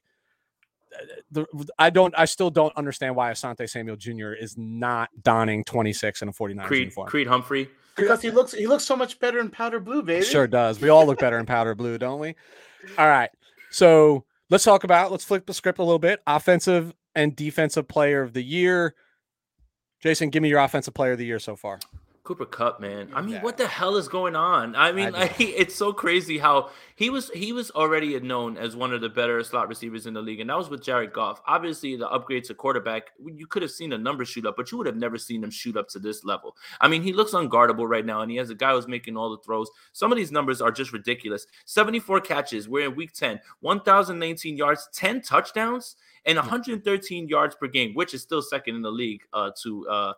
the, 1.30 1.47
I 1.78 1.91
don't, 1.91 2.14
I 2.16 2.24
still 2.24 2.51
don't 2.51 2.74
understand 2.76 3.14
why 3.14 3.30
Asante 3.30 3.68
Samuel 3.68 3.97
Jr. 3.97 4.32
is 4.32 4.57
not 4.57 5.11
donning 5.22 5.62
26 5.64 6.22
and 6.22 6.30
a 6.30 6.32
49 6.32 6.66
Creed, 6.66 6.80
uniform. 6.80 7.09
Creed 7.09 7.26
Humphrey. 7.26 7.68
Because 7.95 8.22
he 8.22 8.30
looks, 8.30 8.53
he 8.53 8.66
looks 8.66 8.84
so 8.84 8.97
much 8.97 9.20
better 9.20 9.38
in 9.41 9.51
powder 9.51 9.80
blue, 9.80 10.03
baby. 10.03 10.24
Sure 10.24 10.47
does. 10.47 10.80
We 10.80 10.88
all 10.88 11.07
look 11.07 11.18
better 11.18 11.38
in 11.38 11.45
powder 11.45 11.74
blue, 11.74 11.99
don't 11.99 12.18
we? 12.18 12.34
All 12.97 13.07
right. 13.07 13.30
So 13.70 14.24
let's 14.49 14.64
talk 14.64 14.84
about, 14.84 15.11
let's 15.11 15.24
flip 15.24 15.45
the 15.45 15.53
script 15.53 15.78
a 15.78 15.84
little 15.84 15.99
bit. 15.99 16.20
Offensive 16.26 16.95
and 17.14 17.34
defensive 17.34 17.88
player 17.88 18.22
of 18.22 18.32
the 18.32 18.42
year. 18.42 18.94
Jason, 20.00 20.30
give 20.30 20.42
me 20.42 20.48
your 20.48 20.61
offensive 20.61 20.94
player 20.94 21.12
of 21.12 21.18
the 21.18 21.26
year 21.26 21.38
so 21.38 21.56
far. 21.56 21.78
Cooper 22.30 22.46
Kupp, 22.46 22.80
man. 22.80 23.11
I 23.12 23.22
mean, 23.22 23.34
yeah. 23.34 23.42
what 23.42 23.56
the 23.56 23.66
hell 23.66 23.96
is 23.96 24.06
going 24.06 24.36
on? 24.36 24.76
I 24.76 24.92
mean, 24.92 25.16
I 25.16 25.34
it's 25.40 25.74
so 25.74 25.92
crazy 25.92 26.38
how 26.38 26.70
he 26.94 27.11
was 27.11 27.28
he 27.30 27.52
was 27.52 27.72
already 27.72 28.20
known 28.20 28.56
as 28.56 28.76
one 28.76 28.92
of 28.92 29.00
the 29.00 29.08
better 29.08 29.42
slot 29.42 29.68
receivers 29.68 30.06
in 30.06 30.14
the 30.14 30.22
league, 30.22 30.38
and 30.38 30.48
that 30.48 30.56
was 30.56 30.68
with 30.68 30.80
Jared 30.80 31.12
Goff. 31.12 31.40
Obviously, 31.46 31.96
the 31.96 32.08
upgrade 32.08 32.44
to 32.44 32.54
quarterback, 32.54 33.11
you 33.18 33.48
could 33.48 33.62
have 33.62 33.72
seen 33.72 33.90
the 33.90 33.98
numbers 33.98 34.28
shoot 34.28 34.46
up, 34.46 34.54
but 34.56 34.70
you 34.70 34.78
would 34.78 34.86
have 34.86 34.96
never 34.96 35.18
seen 35.18 35.40
them 35.40 35.50
shoot 35.50 35.76
up 35.76 35.88
to 35.88 35.98
this 35.98 36.22
level. 36.22 36.56
I 36.80 36.86
mean, 36.86 37.02
he 37.02 37.12
looks 37.12 37.32
unguardable 37.32 37.88
right 37.88 38.06
now, 38.06 38.20
and 38.20 38.30
he 38.30 38.36
has 38.36 38.50
a 38.50 38.54
guy 38.54 38.74
who's 38.74 38.86
making 38.86 39.16
all 39.16 39.30
the 39.30 39.42
throws. 39.42 39.68
Some 39.92 40.12
of 40.12 40.16
these 40.16 40.30
numbers 40.30 40.61
are 40.61 40.70
just 40.70 40.92
ridiculous. 40.92 41.46
74 41.64 42.20
catches. 42.20 42.68
We're 42.68 42.86
in 42.86 42.94
week 42.94 43.12
10, 43.12 43.40
1,019 43.58 44.56
yards, 44.56 44.88
10 44.92 45.22
touchdowns, 45.22 45.96
and 46.26 46.36
113 46.36 47.28
yards 47.28 47.54
per 47.54 47.66
game, 47.66 47.94
which 47.94 48.14
is 48.14 48.22
still 48.22 48.42
second 48.42 48.76
in 48.76 48.82
the 48.82 48.90
league 48.90 49.22
uh, 49.32 49.50
to 49.62 49.88
uh, 49.88 50.12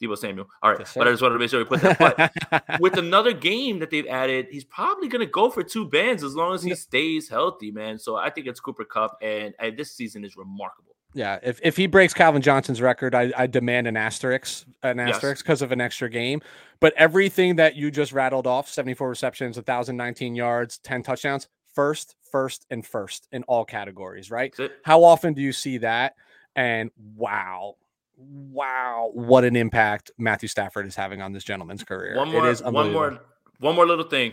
Deebo 0.00 0.16
Samuel. 0.16 0.46
All 0.62 0.70
right, 0.70 0.86
but 0.94 1.08
I 1.08 1.10
just 1.10 1.22
wanted 1.22 1.34
to 1.34 1.38
make 1.38 1.50
sure 1.50 1.60
we 1.60 1.64
put 1.64 1.80
that. 1.80 1.98
But 1.98 2.80
with 2.80 2.98
another 2.98 3.32
game 3.32 3.78
that 3.80 3.90
they've 3.90 4.06
added, 4.06 4.46
he's 4.50 4.64
probably 4.64 5.08
going 5.08 5.24
to 5.24 5.30
go 5.30 5.50
for 5.50 5.62
two 5.62 5.86
bands 5.86 6.22
as 6.22 6.34
long 6.34 6.54
as 6.54 6.62
he 6.62 6.74
stays 6.74 7.28
healthy, 7.28 7.70
man. 7.70 7.98
So 7.98 8.16
I 8.16 8.30
think 8.30 8.46
it's 8.46 8.60
Cooper 8.60 8.84
Kupp, 8.84 9.18
and, 9.22 9.54
and 9.58 9.76
this 9.76 9.92
season 9.92 10.24
is 10.24 10.36
remarkable. 10.36 10.94
Yeah, 11.14 11.38
if, 11.42 11.58
if 11.62 11.76
he 11.76 11.86
breaks 11.86 12.12
Calvin 12.12 12.42
Johnson's 12.42 12.82
record, 12.82 13.14
I, 13.14 13.32
I 13.36 13.46
demand 13.46 13.86
an 13.86 13.96
asterisk, 13.96 14.66
an 14.82 15.00
asterisk 15.00 15.42
because 15.42 15.60
yes. 15.60 15.64
of 15.64 15.72
an 15.72 15.80
extra 15.80 16.10
game. 16.10 16.42
But 16.80 16.92
everything 16.96 17.56
that 17.56 17.76
you 17.76 17.90
just 17.90 18.12
rattled 18.12 18.46
off 18.46 18.68
74 18.68 19.08
receptions, 19.08 19.56
1,019 19.56 20.34
yards, 20.34 20.78
10 20.78 21.02
touchdowns 21.02 21.48
first, 21.78 22.16
first, 22.32 22.66
and 22.70 22.84
first 22.84 23.28
in 23.30 23.44
all 23.44 23.64
categories, 23.64 24.32
right? 24.32 24.52
How 24.82 25.04
often 25.04 25.32
do 25.32 25.40
you 25.40 25.52
see 25.52 25.78
that? 25.78 26.16
And 26.56 26.90
wow, 27.14 27.76
wow, 28.16 29.10
what 29.12 29.44
an 29.44 29.54
impact 29.54 30.10
Matthew 30.18 30.48
Stafford 30.48 30.88
is 30.88 30.96
having 30.96 31.22
on 31.22 31.32
this 31.32 31.44
gentleman's 31.44 31.84
career. 31.84 32.16
One 32.16 32.32
more, 32.32 32.52
one 32.52 32.92
more, 32.92 33.20
one 33.60 33.76
more 33.76 33.86
little 33.86 34.08
thing. 34.08 34.32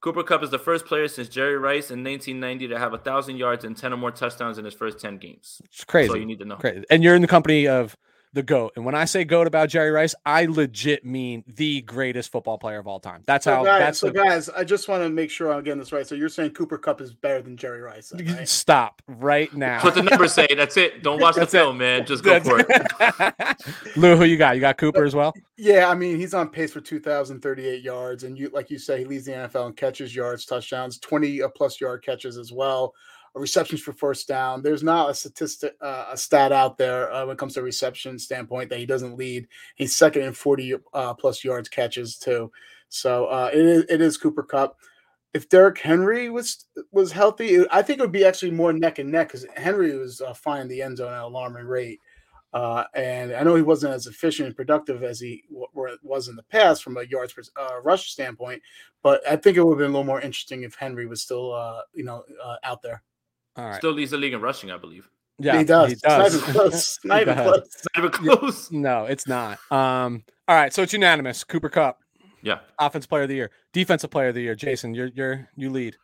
Cooper 0.00 0.24
Kupp 0.24 0.42
is 0.42 0.50
the 0.50 0.58
first 0.58 0.84
player 0.84 1.06
since 1.06 1.28
Jerry 1.28 1.56
Rice 1.56 1.92
in 1.92 2.02
1990 2.02 2.66
to 2.66 2.78
have 2.80 2.92
a 2.92 2.98
thousand 2.98 3.36
yards 3.36 3.64
and 3.64 3.76
10 3.76 3.92
or 3.92 3.96
more 3.96 4.10
touchdowns 4.10 4.58
in 4.58 4.64
his 4.64 4.74
first 4.74 4.98
10 4.98 5.18
games. 5.18 5.62
It's 5.66 5.84
crazy. 5.84 6.08
So 6.08 6.16
you 6.16 6.26
need 6.26 6.40
to 6.40 6.44
know. 6.44 6.56
Crazy. 6.56 6.84
And 6.90 7.04
you're 7.04 7.14
in 7.14 7.22
the 7.22 7.28
company 7.28 7.68
of 7.68 7.96
the 8.34 8.42
GOAT. 8.42 8.72
And 8.76 8.84
when 8.84 8.94
I 8.94 9.04
say 9.06 9.24
GOAT 9.24 9.46
about 9.46 9.68
Jerry 9.68 9.90
Rice, 9.90 10.14
I 10.26 10.46
legit 10.46 11.04
mean 11.04 11.44
the 11.46 11.80
greatest 11.82 12.32
football 12.32 12.58
player 12.58 12.78
of 12.78 12.86
all 12.86 13.00
time. 13.00 13.22
That's 13.26 13.44
so 13.44 13.54
how 13.54 13.64
guys, 13.64 13.80
that's 13.80 13.98
so 14.00 14.08
the, 14.08 14.12
guys, 14.12 14.48
I 14.50 14.64
just 14.64 14.88
want 14.88 15.02
to 15.04 15.08
make 15.08 15.30
sure 15.30 15.52
I'm 15.52 15.62
getting 15.62 15.78
this 15.78 15.92
right. 15.92 16.06
So 16.06 16.14
you're 16.14 16.28
saying 16.28 16.50
Cooper 16.50 16.76
Kupp 16.76 17.00
is 17.00 17.14
better 17.14 17.40
than 17.40 17.56
Jerry 17.56 17.80
Rice. 17.80 18.10
Then, 18.10 18.26
right? 18.26 18.48
Stop 18.48 19.00
right 19.06 19.54
now. 19.54 19.80
That's 19.80 19.84
what 19.84 19.94
the 19.94 20.02
numbers 20.02 20.34
say. 20.34 20.48
That's 20.54 20.76
it. 20.76 21.02
Don't 21.02 21.20
watch 21.20 21.36
the 21.36 21.46
film, 21.46 21.76
it. 21.76 21.78
man. 21.78 22.06
Just 22.06 22.24
go 22.24 22.40
for 22.40 22.58
it. 22.58 23.56
Lou, 23.96 24.16
who 24.16 24.24
you 24.24 24.36
got? 24.36 24.56
You 24.56 24.60
got 24.60 24.76
Cooper 24.76 25.04
as 25.04 25.14
well? 25.14 25.32
Yeah, 25.56 25.88
I 25.88 25.94
mean, 25.94 26.18
he's 26.18 26.34
on 26.34 26.48
pace 26.48 26.72
for 26.72 26.80
2,038 26.80 27.82
yards. 27.82 28.24
And 28.24 28.36
you 28.36 28.50
like 28.50 28.68
you 28.68 28.78
say, 28.78 28.98
he 28.98 29.04
leads 29.04 29.26
the 29.26 29.32
NFL 29.32 29.68
in 29.68 29.72
catches, 29.74 30.14
yards, 30.14 30.44
touchdowns, 30.44 30.98
20 30.98 31.40
plus 31.54 31.80
yard 31.80 32.04
catches 32.04 32.36
as 32.36 32.52
well 32.52 32.94
receptions 33.34 33.80
for 33.80 33.92
first 33.92 34.28
down. 34.28 34.62
There's 34.62 34.82
not 34.82 35.10
a 35.10 35.14
statistic, 35.14 35.74
uh, 35.80 36.06
a 36.12 36.16
stat 36.16 36.52
out 36.52 36.78
there 36.78 37.12
uh, 37.12 37.26
when 37.26 37.34
it 37.34 37.38
comes 37.38 37.54
to 37.54 37.62
reception 37.62 38.18
standpoint 38.18 38.70
that 38.70 38.78
he 38.78 38.86
doesn't 38.86 39.16
lead. 39.16 39.48
He's 39.74 39.96
second 39.96 40.22
in 40.22 40.32
40 40.32 40.76
uh, 40.92 41.14
plus 41.14 41.44
yards 41.44 41.68
catches 41.68 42.16
too. 42.16 42.50
So 42.88 43.26
uh, 43.26 43.50
it 43.52 43.60
is 43.60 43.84
it 43.88 44.00
is 44.00 44.16
Cooper 44.16 44.44
Kupp. 44.44 44.76
If 45.32 45.48
Derrick 45.48 45.78
Henry 45.78 46.30
was 46.30 46.66
was 46.92 47.10
healthy, 47.10 47.64
I 47.70 47.82
think 47.82 47.98
it 47.98 48.02
would 48.02 48.12
be 48.12 48.24
actually 48.24 48.52
more 48.52 48.72
neck 48.72 49.00
and 49.00 49.10
neck 49.10 49.28
because 49.28 49.46
Henry 49.56 49.98
was 49.98 50.20
uh, 50.20 50.32
finding 50.32 50.68
the 50.68 50.82
end 50.82 50.98
zone 50.98 51.12
at 51.12 51.18
an 51.18 51.24
alarming 51.24 51.66
rate. 51.66 52.00
Uh, 52.52 52.84
and 52.94 53.32
I 53.32 53.42
know 53.42 53.56
he 53.56 53.62
wasn't 53.62 53.94
as 53.94 54.06
efficient 54.06 54.46
and 54.46 54.54
productive 54.54 55.02
as 55.02 55.18
he 55.18 55.42
w- 55.50 55.98
was 56.04 56.28
in 56.28 56.36
the 56.36 56.44
past 56.44 56.84
from 56.84 56.96
a 56.96 57.02
yards 57.02 57.32
per 57.32 57.42
rush 57.82 58.12
standpoint, 58.12 58.62
but 59.02 59.26
I 59.28 59.34
think 59.34 59.56
it 59.56 59.64
would 59.64 59.72
have 59.72 59.78
been 59.78 59.90
a 59.90 59.92
little 59.92 60.04
more 60.04 60.20
interesting 60.20 60.62
if 60.62 60.76
Henry 60.76 61.06
was 61.06 61.20
still, 61.20 61.82
you 61.94 62.04
know, 62.04 62.22
out 62.62 62.80
there. 62.80 63.02
All 63.56 63.64
right. 63.66 63.76
Still 63.76 63.92
leads 63.92 64.10
the 64.10 64.16
league 64.16 64.32
in 64.32 64.40
rushing, 64.40 64.70
I 64.70 64.78
believe. 64.78 65.08
Yeah, 65.38 65.58
he 65.58 65.64
does. 65.64 65.90
He 65.90 65.96
does. 65.96 66.34
It's 66.58 67.04
not 67.04 67.22
even 67.22 67.34
close. 67.34 67.78
Not 67.96 68.04
even 68.04 68.10
close. 68.12 68.20
Not 68.22 68.28
even 68.28 68.38
close. 68.38 68.70
No, 68.70 69.04
it's 69.06 69.26
not. 69.26 69.58
Um. 69.70 70.24
All 70.46 70.56
right, 70.56 70.72
so 70.72 70.82
it's 70.82 70.92
unanimous. 70.92 71.42
Cooper 71.42 71.68
Kupp. 71.68 72.00
Yeah. 72.42 72.58
Offensive 72.78 73.08
player 73.08 73.22
of 73.22 73.30
the 73.30 73.36
year, 73.36 73.50
defensive 73.72 74.10
player 74.10 74.28
of 74.28 74.34
the 74.34 74.42
year. 74.42 74.54
Jason, 74.54 74.94
you're 74.94 75.10
you're 75.14 75.48
you 75.56 75.70
lead. 75.70 75.96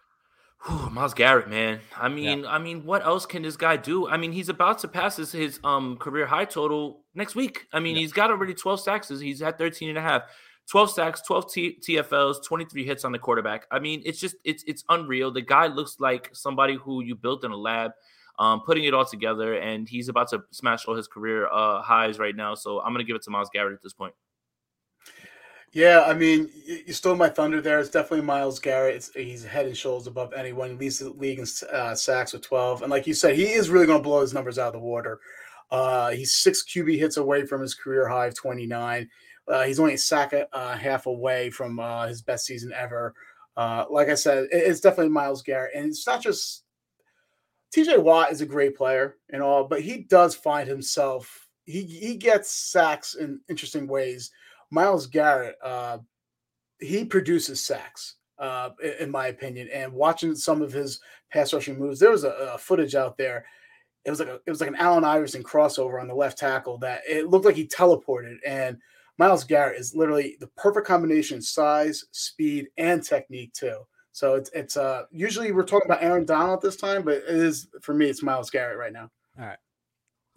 Whew, 0.66 0.90
Myles 0.90 1.14
Garrett, 1.14 1.48
man. 1.48 1.80
I 1.96 2.08
mean, 2.08 2.40
yeah. 2.40 2.50
I 2.50 2.58
mean, 2.58 2.84
what 2.84 3.04
else 3.04 3.24
can 3.24 3.42
this 3.42 3.56
guy 3.56 3.76
do? 3.76 4.08
I 4.08 4.16
mean, 4.16 4.32
he's 4.32 4.48
about 4.50 4.78
to 4.80 4.88
pass 4.88 5.16
his, 5.16 5.32
his 5.32 5.60
um 5.64 5.96
career 5.98 6.26
high 6.26 6.46
total 6.46 7.04
next 7.14 7.34
week. 7.34 7.66
I 7.72 7.80
mean, 7.80 7.94
yeah. 7.94 8.00
he's 8.00 8.12
got 8.12 8.30
already 8.30 8.54
12 8.54 8.80
sacks. 8.80 9.08
He's 9.08 9.40
had 9.40 9.58
13 9.58 9.90
and 9.90 9.98
a 9.98 10.02
half. 10.02 10.22
12 10.70 10.90
sacks, 10.92 11.20
12 11.22 11.52
T- 11.52 11.78
TFLs, 11.80 12.44
23 12.44 12.84
hits 12.84 13.04
on 13.04 13.10
the 13.10 13.18
quarterback. 13.18 13.66
I 13.72 13.80
mean, 13.80 14.02
it's 14.04 14.20
just 14.20 14.36
it's 14.44 14.62
it's 14.68 14.84
unreal. 14.88 15.32
The 15.32 15.42
guy 15.42 15.66
looks 15.66 15.96
like 15.98 16.30
somebody 16.32 16.76
who 16.76 17.02
you 17.02 17.16
built 17.16 17.44
in 17.44 17.50
a 17.50 17.56
lab, 17.56 17.90
um, 18.38 18.62
putting 18.64 18.84
it 18.84 18.94
all 18.94 19.04
together, 19.04 19.54
and 19.54 19.88
he's 19.88 20.08
about 20.08 20.28
to 20.30 20.44
smash 20.52 20.86
all 20.86 20.94
his 20.94 21.08
career 21.08 21.48
uh, 21.48 21.82
highs 21.82 22.20
right 22.20 22.36
now. 22.36 22.54
So 22.54 22.80
I'm 22.80 22.92
gonna 22.92 23.04
give 23.04 23.16
it 23.16 23.22
to 23.22 23.30
Myles 23.30 23.50
Garrett 23.52 23.74
at 23.74 23.82
this 23.82 23.92
point. 23.92 24.14
Yeah, 25.72 26.04
I 26.06 26.14
mean, 26.14 26.50
you 26.64 26.92
stole 26.92 27.14
my 27.14 27.28
thunder 27.28 27.60
there. 27.60 27.78
It's 27.78 27.90
definitely 27.90 28.26
Myles 28.26 28.58
Garrett. 28.58 28.96
It's, 28.96 29.14
he's 29.14 29.44
head 29.44 29.66
and 29.66 29.76
shoulders 29.76 30.08
above 30.08 30.32
anyone. 30.32 30.70
He 30.70 30.76
leads 30.76 30.98
the 30.98 31.10
league 31.10 31.38
in 31.38 31.46
uh, 31.72 31.94
sacks 31.94 32.32
with 32.32 32.42
12. 32.42 32.82
And 32.82 32.90
like 32.90 33.06
you 33.06 33.14
said, 33.14 33.36
he 33.36 33.52
is 33.52 33.70
really 33.70 33.86
going 33.86 34.00
to 34.00 34.02
blow 34.02 34.20
his 34.20 34.34
numbers 34.34 34.58
out 34.58 34.68
of 34.68 34.72
the 34.72 34.80
water. 34.80 35.20
Uh, 35.70 36.10
he's 36.10 36.34
six 36.34 36.64
QB 36.64 36.98
hits 36.98 37.18
away 37.18 37.46
from 37.46 37.60
his 37.60 37.76
career 37.76 38.08
high 38.08 38.26
of 38.26 38.34
29. 38.34 39.08
Uh, 39.50 39.64
he's 39.64 39.80
only 39.80 39.94
a 39.94 39.98
sack 39.98 40.32
uh, 40.52 40.76
half 40.76 41.06
away 41.06 41.50
from 41.50 41.78
uh, 41.78 42.06
his 42.06 42.22
best 42.22 42.46
season 42.46 42.72
ever. 42.76 43.14
Uh, 43.56 43.84
like 43.90 44.08
I 44.08 44.14
said, 44.14 44.44
it, 44.44 44.48
it's 44.52 44.80
definitely 44.80 45.10
Myles 45.10 45.42
Garrett, 45.42 45.74
and 45.74 45.86
it's 45.86 46.06
not 46.06 46.22
just 46.22 46.64
TJ 47.74 48.02
Watt 48.02 48.32
is 48.32 48.40
a 48.40 48.46
great 48.46 48.76
player 48.76 49.16
and 49.30 49.42
all, 49.42 49.64
but 49.64 49.80
he 49.80 49.98
does 49.98 50.34
find 50.34 50.68
himself. 50.68 51.48
He 51.66 51.82
he 51.82 52.16
gets 52.16 52.50
sacks 52.50 53.14
in 53.14 53.40
interesting 53.48 53.86
ways. 53.86 54.30
Myles 54.70 55.06
Garrett, 55.06 55.56
uh, 55.62 55.98
he 56.80 57.04
produces 57.04 57.64
sacks, 57.64 58.16
uh, 58.38 58.70
in 59.00 59.10
my 59.10 59.26
opinion. 59.28 59.68
And 59.72 59.92
watching 59.92 60.34
some 60.34 60.62
of 60.62 60.72
his 60.72 61.00
pass 61.32 61.52
rushing 61.52 61.78
moves, 61.78 61.98
there 61.98 62.10
was 62.10 62.24
a, 62.24 62.30
a 62.54 62.58
footage 62.58 62.94
out 62.94 63.18
there 63.18 63.44
it 64.04 64.10
was 64.10 64.18
like 64.18 64.28
a, 64.28 64.34
it 64.46 64.50
was 64.50 64.60
like 64.60 64.70
an 64.70 64.76
Allen 64.76 65.04
Iverson 65.04 65.42
crossover 65.42 66.00
on 66.00 66.08
the 66.08 66.14
left 66.14 66.38
tackle 66.38 66.78
that 66.78 67.02
it 67.08 67.28
looked 67.28 67.44
like 67.44 67.56
he 67.56 67.66
teleported 67.66 68.36
and 68.46 68.78
Myles 69.20 69.44
Garrett 69.44 69.78
is 69.78 69.94
literally 69.94 70.38
the 70.40 70.46
perfect 70.56 70.86
combination 70.86 71.42
size, 71.42 72.06
speed, 72.10 72.68
and 72.78 73.04
technique 73.04 73.52
too. 73.52 73.82
So 74.12 74.34
it's 74.34 74.48
it's 74.54 74.78
uh 74.78 75.02
usually 75.10 75.52
we're 75.52 75.62
talking 75.62 75.84
about 75.84 76.02
Aaron 76.02 76.24
Donald 76.24 76.56
at 76.56 76.62
this 76.62 76.76
time, 76.76 77.02
but 77.02 77.16
it 77.16 77.24
is 77.28 77.68
for 77.82 77.92
me 77.92 78.06
it's 78.06 78.22
Myles 78.22 78.48
Garrett 78.48 78.78
right 78.78 78.94
now. 78.94 79.10
All 79.38 79.44
right. 79.44 79.58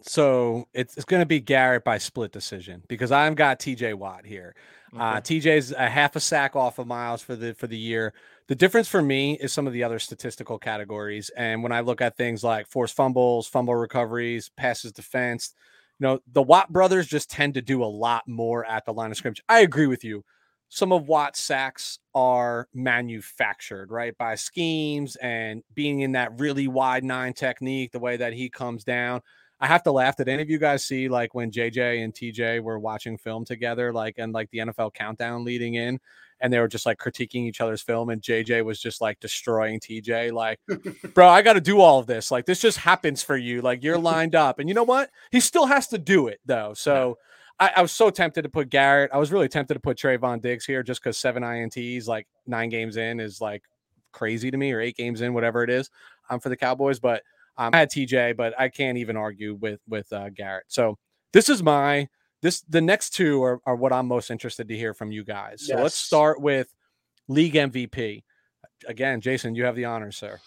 So 0.02 0.68
it's 0.74 0.98
it's 0.98 1.06
going 1.06 1.22
to 1.22 1.26
be 1.26 1.40
Garrett 1.40 1.82
by 1.82 1.96
split 1.96 2.30
decision 2.30 2.82
because 2.86 3.10
I've 3.10 3.36
got 3.36 3.58
TJ 3.58 3.94
Watt 3.94 4.26
here. 4.26 4.54
Uh, 4.94 4.96
okay. 4.96 5.16
Uh, 5.16 5.20
TJ's 5.22 5.72
a 5.72 5.88
half 5.88 6.14
a 6.14 6.20
sack 6.20 6.54
off 6.54 6.78
of 6.78 6.86
Myles 6.86 7.22
for 7.22 7.36
the 7.36 7.54
for 7.54 7.66
the 7.66 7.78
year. 7.78 8.12
The 8.48 8.54
difference 8.54 8.86
for 8.86 9.00
me 9.00 9.38
is 9.38 9.50
some 9.50 9.66
of 9.66 9.72
the 9.72 9.82
other 9.82 9.98
statistical 9.98 10.58
categories, 10.58 11.30
and 11.38 11.62
when 11.62 11.72
I 11.72 11.80
look 11.80 12.02
at 12.02 12.18
things 12.18 12.44
like 12.44 12.68
forced 12.68 12.94
fumbles, 12.94 13.46
fumble 13.46 13.76
recoveries, 13.76 14.50
passes 14.50 14.92
defense, 14.92 15.54
you 15.98 16.06
know, 16.06 16.20
the 16.32 16.42
Watt 16.42 16.72
brothers 16.72 17.06
just 17.06 17.30
tend 17.30 17.54
to 17.54 17.62
do 17.62 17.82
a 17.82 17.86
lot 17.86 18.24
more 18.26 18.64
at 18.64 18.84
the 18.84 18.92
line 18.92 19.10
of 19.10 19.16
scrimmage. 19.16 19.42
I 19.48 19.60
agree 19.60 19.86
with 19.86 20.04
you. 20.04 20.24
Some 20.68 20.92
of 20.92 21.06
Watt's 21.06 21.40
sacks 21.40 22.00
are 22.14 22.68
manufactured, 22.74 23.92
right, 23.92 24.16
by 24.18 24.34
schemes 24.34 25.14
and 25.16 25.62
being 25.72 26.00
in 26.00 26.12
that 26.12 26.38
really 26.40 26.66
wide 26.66 27.04
nine 27.04 27.32
technique, 27.32 27.92
the 27.92 28.00
way 28.00 28.16
that 28.16 28.32
he 28.32 28.50
comes 28.50 28.82
down. 28.82 29.20
I 29.64 29.66
have 29.66 29.82
to 29.84 29.92
laugh. 29.92 30.14
Did 30.14 30.28
any 30.28 30.42
of 30.42 30.50
you 30.50 30.58
guys 30.58 30.84
see 30.84 31.08
like 31.08 31.32
when 31.34 31.50
JJ 31.50 32.04
and 32.04 32.12
TJ 32.12 32.62
were 32.62 32.78
watching 32.78 33.16
film 33.16 33.46
together, 33.46 33.94
like 33.94 34.16
and 34.18 34.30
like 34.30 34.50
the 34.50 34.58
NFL 34.58 34.92
countdown 34.92 35.42
leading 35.42 35.76
in, 35.76 35.98
and 36.40 36.52
they 36.52 36.58
were 36.58 36.68
just 36.68 36.84
like 36.84 36.98
critiquing 36.98 37.46
each 37.46 37.62
other's 37.62 37.80
film, 37.80 38.10
and 38.10 38.20
JJ 38.20 38.62
was 38.62 38.78
just 38.78 39.00
like 39.00 39.18
destroying 39.20 39.80
TJ, 39.80 40.32
like, 40.34 40.60
bro, 41.14 41.26
I 41.26 41.40
got 41.40 41.54
to 41.54 41.62
do 41.62 41.80
all 41.80 41.98
of 41.98 42.06
this. 42.06 42.30
Like 42.30 42.44
this 42.44 42.60
just 42.60 42.76
happens 42.76 43.22
for 43.22 43.38
you. 43.38 43.62
Like 43.62 43.82
you're 43.82 43.96
lined 44.12 44.34
up, 44.34 44.58
and 44.58 44.68
you 44.68 44.74
know 44.74 44.84
what? 44.84 45.08
He 45.30 45.40
still 45.40 45.64
has 45.64 45.88
to 45.88 45.98
do 45.98 46.28
it 46.28 46.40
though. 46.44 46.74
So. 46.74 47.16
I, 47.60 47.70
I, 47.76 47.82
was 47.82 47.92
so 47.92 48.10
tempted 48.10 48.42
to 48.42 48.48
put 48.48 48.68
Garrett. 48.68 49.12
I 49.14 49.18
was 49.18 49.30
really 49.30 49.46
tempted 49.46 49.74
to 49.74 49.80
put 49.80 49.96
Trevon 49.96 50.42
Diggs 50.42 50.66
here 50.66 50.82
just 50.82 51.00
because 51.00 51.16
seven 51.16 51.44
INTs, 51.44 52.08
like 52.08 52.26
nine 52.48 52.68
games 52.68 52.96
in, 52.96 53.20
is 53.20 53.40
like 53.40 53.62
crazy 54.10 54.50
to 54.50 54.56
me, 54.56 54.72
or 54.72 54.80
eight 54.80 54.96
games 54.96 55.20
in, 55.20 55.32
whatever 55.32 55.62
it 55.62 55.70
is, 55.70 55.88
um, 56.30 56.40
for 56.40 56.48
the 56.48 56.56
Cowboys. 56.56 56.98
But 56.98 57.22
um, 57.56 57.70
I 57.72 57.78
had 57.78 57.90
TJ, 57.90 58.36
but 58.36 58.58
I 58.58 58.68
can't 58.68 58.98
even 58.98 59.16
argue 59.16 59.54
with 59.54 59.80
with 59.88 60.12
uh, 60.12 60.30
Garrett. 60.30 60.64
So 60.68 60.98
this 61.32 61.48
is 61.48 61.62
my 61.62 62.08
this 62.42 62.62
the 62.62 62.80
next 62.80 63.10
two 63.10 63.42
are, 63.42 63.60
are 63.64 63.76
what 63.76 63.92
I'm 63.92 64.06
most 64.06 64.30
interested 64.30 64.68
to 64.68 64.76
hear 64.76 64.94
from 64.94 65.12
you 65.12 65.24
guys. 65.24 65.66
So 65.66 65.74
yes. 65.74 65.82
let's 65.82 65.96
start 65.96 66.40
with 66.40 66.72
league 67.28 67.54
MVP. 67.54 68.22
Again, 68.86 69.20
Jason, 69.20 69.54
you 69.54 69.64
have 69.64 69.76
the 69.76 69.86
honor, 69.86 70.12
sir. 70.12 70.40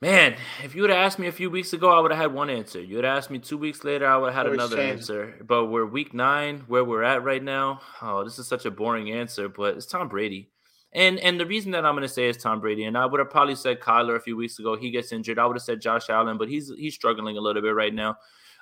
Man, 0.00 0.36
if 0.62 0.76
you 0.76 0.82
would 0.82 0.90
have 0.90 0.98
asked 0.98 1.18
me 1.18 1.26
a 1.26 1.32
few 1.32 1.50
weeks 1.50 1.72
ago, 1.72 1.90
I 1.90 2.00
would 2.00 2.12
have 2.12 2.20
had 2.20 2.32
one 2.32 2.50
answer. 2.50 2.80
You 2.80 2.96
would 2.96 3.04
have 3.04 3.18
asked 3.18 3.30
me 3.30 3.40
two 3.40 3.58
weeks 3.58 3.82
later, 3.82 4.06
I 4.06 4.16
would 4.16 4.32
have 4.32 4.46
had 4.46 4.52
another 4.52 4.80
answer. 4.80 5.34
But 5.44 5.66
we're 5.66 5.86
week 5.86 6.14
nine, 6.14 6.64
where 6.68 6.84
we're 6.84 7.02
at 7.02 7.24
right 7.24 7.42
now. 7.42 7.80
Oh, 8.00 8.22
this 8.22 8.38
is 8.38 8.46
such 8.46 8.64
a 8.64 8.70
boring 8.70 9.10
answer, 9.10 9.48
but 9.48 9.76
it's 9.76 9.86
Tom 9.86 10.06
Brady. 10.08 10.50
And 10.92 11.18
and 11.20 11.38
the 11.38 11.46
reason 11.46 11.72
that 11.72 11.84
I'm 11.84 11.94
going 11.94 12.02
to 12.02 12.12
say 12.12 12.28
is 12.28 12.36
Tom 12.36 12.60
Brady, 12.60 12.84
and 12.84 12.96
I 12.96 13.04
would 13.04 13.18
have 13.18 13.30
probably 13.30 13.54
said 13.54 13.80
Kyler 13.80 14.16
a 14.16 14.20
few 14.20 14.36
weeks 14.36 14.58
ago. 14.58 14.76
He 14.76 14.90
gets 14.90 15.12
injured. 15.12 15.38
I 15.38 15.46
would 15.46 15.56
have 15.56 15.62
said 15.62 15.80
Josh 15.80 16.08
Allen, 16.08 16.38
but 16.38 16.48
he's 16.48 16.72
he's 16.78 16.94
struggling 16.94 17.36
a 17.36 17.40
little 17.40 17.60
bit 17.60 17.74
right 17.74 17.92
now. 17.92 18.16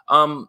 Um, 0.09 0.49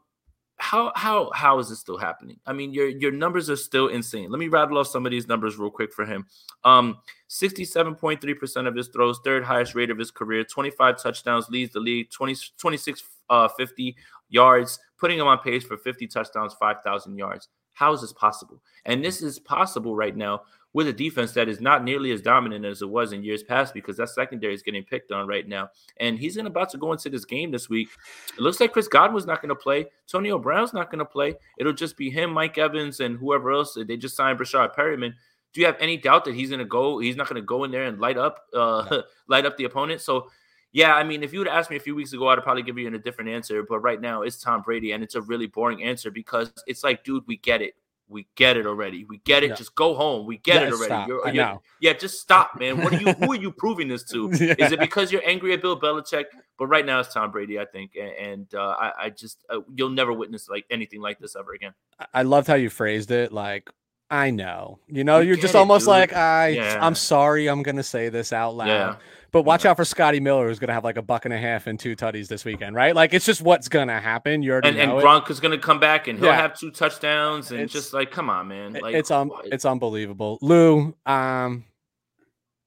how 0.57 0.91
how 0.95 1.30
how 1.34 1.59
is 1.59 1.69
this 1.69 1.80
still 1.80 1.97
happening? 1.97 2.39
I 2.47 2.53
mean, 2.53 2.73
your 2.73 2.88
your 2.88 3.11
numbers 3.11 3.49
are 3.49 3.55
still 3.55 3.89
insane. 3.89 4.32
Let 4.32 4.39
me 4.39 4.47
rattle 4.47 4.80
off 4.80 4.88
some 4.88 5.05
of 5.05 5.11
these 5.11 5.28
numbers 5.28 5.57
real 5.57 5.69
quick 5.69 5.93
for 5.93 6.03
him. 6.03 6.25
Um, 6.63 6.97
67.3% 7.30 8.67
of 8.67 8.75
his 8.75 8.88
throws, 8.88 9.19
third 9.23 9.43
highest 9.43 9.75
rate 9.75 9.91
of 9.91 9.99
his 9.99 10.09
career, 10.09 10.43
25 10.43 11.01
touchdowns, 11.01 11.47
leads 11.49 11.73
the 11.73 11.80
league, 11.80 12.09
20, 12.09 12.36
26 12.57 13.03
uh, 13.30 13.47
50 13.49 13.95
yards, 14.30 14.80
putting 14.97 15.19
him 15.19 15.28
on 15.28 15.38
pace 15.39 15.63
for 15.63 15.78
50 15.78 16.07
touchdowns, 16.07 16.53
5,000 16.55 17.17
yards. 17.17 17.49
How 17.73 17.93
is 17.93 18.01
this 18.01 18.13
possible? 18.13 18.61
And 18.86 19.03
this 19.03 19.21
is 19.21 19.38
possible 19.38 19.95
right 19.95 20.15
now 20.15 20.41
with 20.78 20.88
a 20.88 20.93
defense 20.93 21.32
that 21.32 21.49
is 21.49 21.59
not 21.59 21.84
nearly 21.84 22.11
as 22.11 22.21
dominant 22.21 22.63
as 22.63 22.84
it 22.84 22.88
was 22.88 23.11
in 23.11 23.23
years 23.23 23.41
past 23.41 23.73
because 23.73 23.97
that 23.97 24.09
secondary 24.09 24.53
is 24.53 24.61
getting 24.61 24.84
picked 24.84 25.11
on 25.11 25.28
right 25.28 25.47
now. 25.47 25.71
And 25.99 26.19
he's 26.19 26.38
about 26.38 26.69
to 26.69 26.78
go 26.78 26.91
into 26.91 27.09
this 27.09 27.25
game 27.25 27.49
this 27.49 27.67
week. 27.67 27.89
It 28.38 28.41
looks 28.41 28.59
like 28.59 28.73
Chris 28.73 28.88
Godwin's 28.88 29.25
not 29.25 29.41
going 29.41 29.49
to 29.49 29.55
play. 29.55 29.88
Antonio 30.03 30.38
Brown's 30.38 30.73
not 30.73 30.91
going 30.91 30.99
to 30.99 31.05
play. 31.05 31.34
It'll 31.57 31.73
just 31.73 31.97
be 31.97 32.11
him, 32.11 32.32
Mike 32.32 32.59
Evans, 32.59 32.99
and 32.99 33.17
whoever 33.17 33.51
else. 33.51 33.75
They 33.88 33.97
just 33.97 34.15
signed 34.15 34.38
Breshad 34.38 34.75
Perriman. 34.75 35.15
Do 35.51 35.61
you 35.61 35.65
have 35.65 35.78
any 35.80 35.97
doubt 35.97 36.25
that 36.25 36.36
he's 36.36 36.49
going 36.49 36.59
to 36.59 36.65
go? 36.65 36.99
He's 36.99 37.15
not 37.15 37.28
going 37.28 37.41
to 37.41 37.45
go 37.45 37.63
in 37.63 37.71
there 37.71 37.86
and 37.86 37.99
light 37.99 38.19
up, 38.19 38.45
uh, 38.53 39.01
light 39.28 39.47
up 39.47 39.57
the 39.57 39.63
opponent. 39.63 40.01
So, 40.01 40.30
yeah, 40.73 40.93
I 40.93 41.03
mean, 41.03 41.23
if 41.23 41.34
you 41.34 41.39
would 41.39 41.47
ask 41.47 41.71
me 41.71 41.78
a 41.78 41.80
few 41.80 41.95
weeks 41.95 42.13
ago, 42.13 42.28
I'd 42.28 42.43
probably 42.43 42.61
give 42.61 42.78
you 42.78 42.88
a 42.93 42.99
different 42.99 43.32
answer. 43.32 43.63
But 43.67 43.80
right 43.80 43.99
now, 43.99 44.21
it's 44.21 44.39
Tom 44.39 44.61
Brady, 44.61 44.91
and 44.91 45.03
it's 45.03 45.15
a 45.15 45.21
really 45.21 45.47
boring 45.47 45.82
answer 45.82 46.11
because 46.11 46.53
it's 46.67 46.84
like, 46.84 47.03
dude, 47.03 47.23
we 47.25 47.38
get 47.38 47.63
it 47.63 47.73
we 48.09 48.27
get 48.35 48.57
it 48.57 48.65
already. 48.65 49.03
We 49.03 49.17
get 49.19 49.43
it. 49.43 49.49
Yeah. 49.49 49.55
Just 49.55 49.75
go 49.75 49.93
home. 49.93 50.25
We 50.25 50.37
get 50.37 50.61
yeah, 50.61 50.67
it 50.67 50.73
already. 50.73 51.07
You're, 51.07 51.29
you're, 51.29 51.61
yeah, 51.81 51.93
just 51.93 52.21
stop, 52.21 52.59
man. 52.59 52.81
What 52.81 52.93
are 52.93 53.01
you? 53.01 53.13
who 53.13 53.33
are 53.33 53.37
you 53.37 53.51
proving 53.57 53.87
this 53.87 54.03
to? 54.11 54.29
yeah. 54.33 54.55
Is 54.57 54.71
it 54.71 54.79
because 54.79 55.11
you're 55.11 55.25
angry 55.25 55.53
at 55.53 55.61
Bill 55.61 55.79
Belichick? 55.79 56.25
But 56.57 56.67
right 56.67 56.85
now 56.85 56.99
it's 56.99 57.13
Tom 57.13 57.31
Brady, 57.31 57.59
I 57.59 57.65
think, 57.65 57.91
and, 57.95 58.51
uh, 58.53 58.75
I, 58.79 58.91
I, 58.99 59.09
just 59.11 59.45
uh, 59.49 59.59
you'll 59.75 59.89
never 59.89 60.11
witness 60.11 60.49
like 60.49 60.65
anything 60.71 61.01
like 61.01 61.19
this 61.19 61.35
ever 61.35 61.53
again. 61.53 61.73
I 62.13 62.23
loved 62.23 62.47
how 62.47 62.55
you 62.55 62.69
phrased 62.69 63.11
it. 63.11 63.31
Like 63.31 63.69
I 64.09 64.31
know, 64.31 64.79
you 64.87 65.03
know, 65.03 65.19
you 65.19 65.33
are 65.33 65.37
just 65.37 65.55
almost 65.55 65.83
dude. 65.83 65.89
like 65.89 66.13
I. 66.13 66.77
I'm 66.79 66.95
sorry. 66.95 67.47
I'm 67.47 67.61
gonna 67.61 67.83
say 67.83 68.09
this 68.09 68.33
out 68.33 68.55
loud. 68.55 68.97
But 69.32 69.43
watch 69.43 69.65
out 69.65 69.75
for 69.75 69.86
Scotty 69.86 70.19
Miller, 70.19 70.47
who's 70.47 70.59
going 70.59 70.69
to 70.69 70.73
have 70.73 70.84
like 70.84 70.97
a 70.97 71.01
buck 71.01 71.25
and 71.25 71.34
a 71.34 71.38
half 71.38 71.67
and 71.67 71.80
two 71.80 71.95
tutties 71.95 72.28
this 72.28 72.45
weekend, 72.45 72.75
right? 72.75 72.95
Like 72.95 73.13
it's 73.13 73.25
just 73.25 73.41
what's 73.41 73.67
going 73.67 73.89
to 73.89 73.99
happen. 73.99 74.41
You 74.41 74.53
already 74.53 74.69
and, 74.69 74.78
and 74.78 74.91
Gronk 74.91 75.30
is 75.30 75.39
going 75.39 75.51
to 75.51 75.57
come 75.57 75.80
back 75.80 76.07
and 76.07 76.17
he'll 76.17 76.28
yeah. 76.28 76.36
have 76.36 76.57
two 76.57 76.71
touchdowns 76.71 77.51
and 77.51 77.59
it's, 77.59 77.73
just 77.73 77.93
like, 77.93 78.11
come 78.11 78.30
on, 78.30 78.47
man. 78.47 78.73
Like 78.73 78.95
it's 78.95 79.11
um, 79.11 79.32
it's 79.45 79.65
unbelievable. 79.65 80.38
Lou, 80.41 80.95
um, 81.05 81.65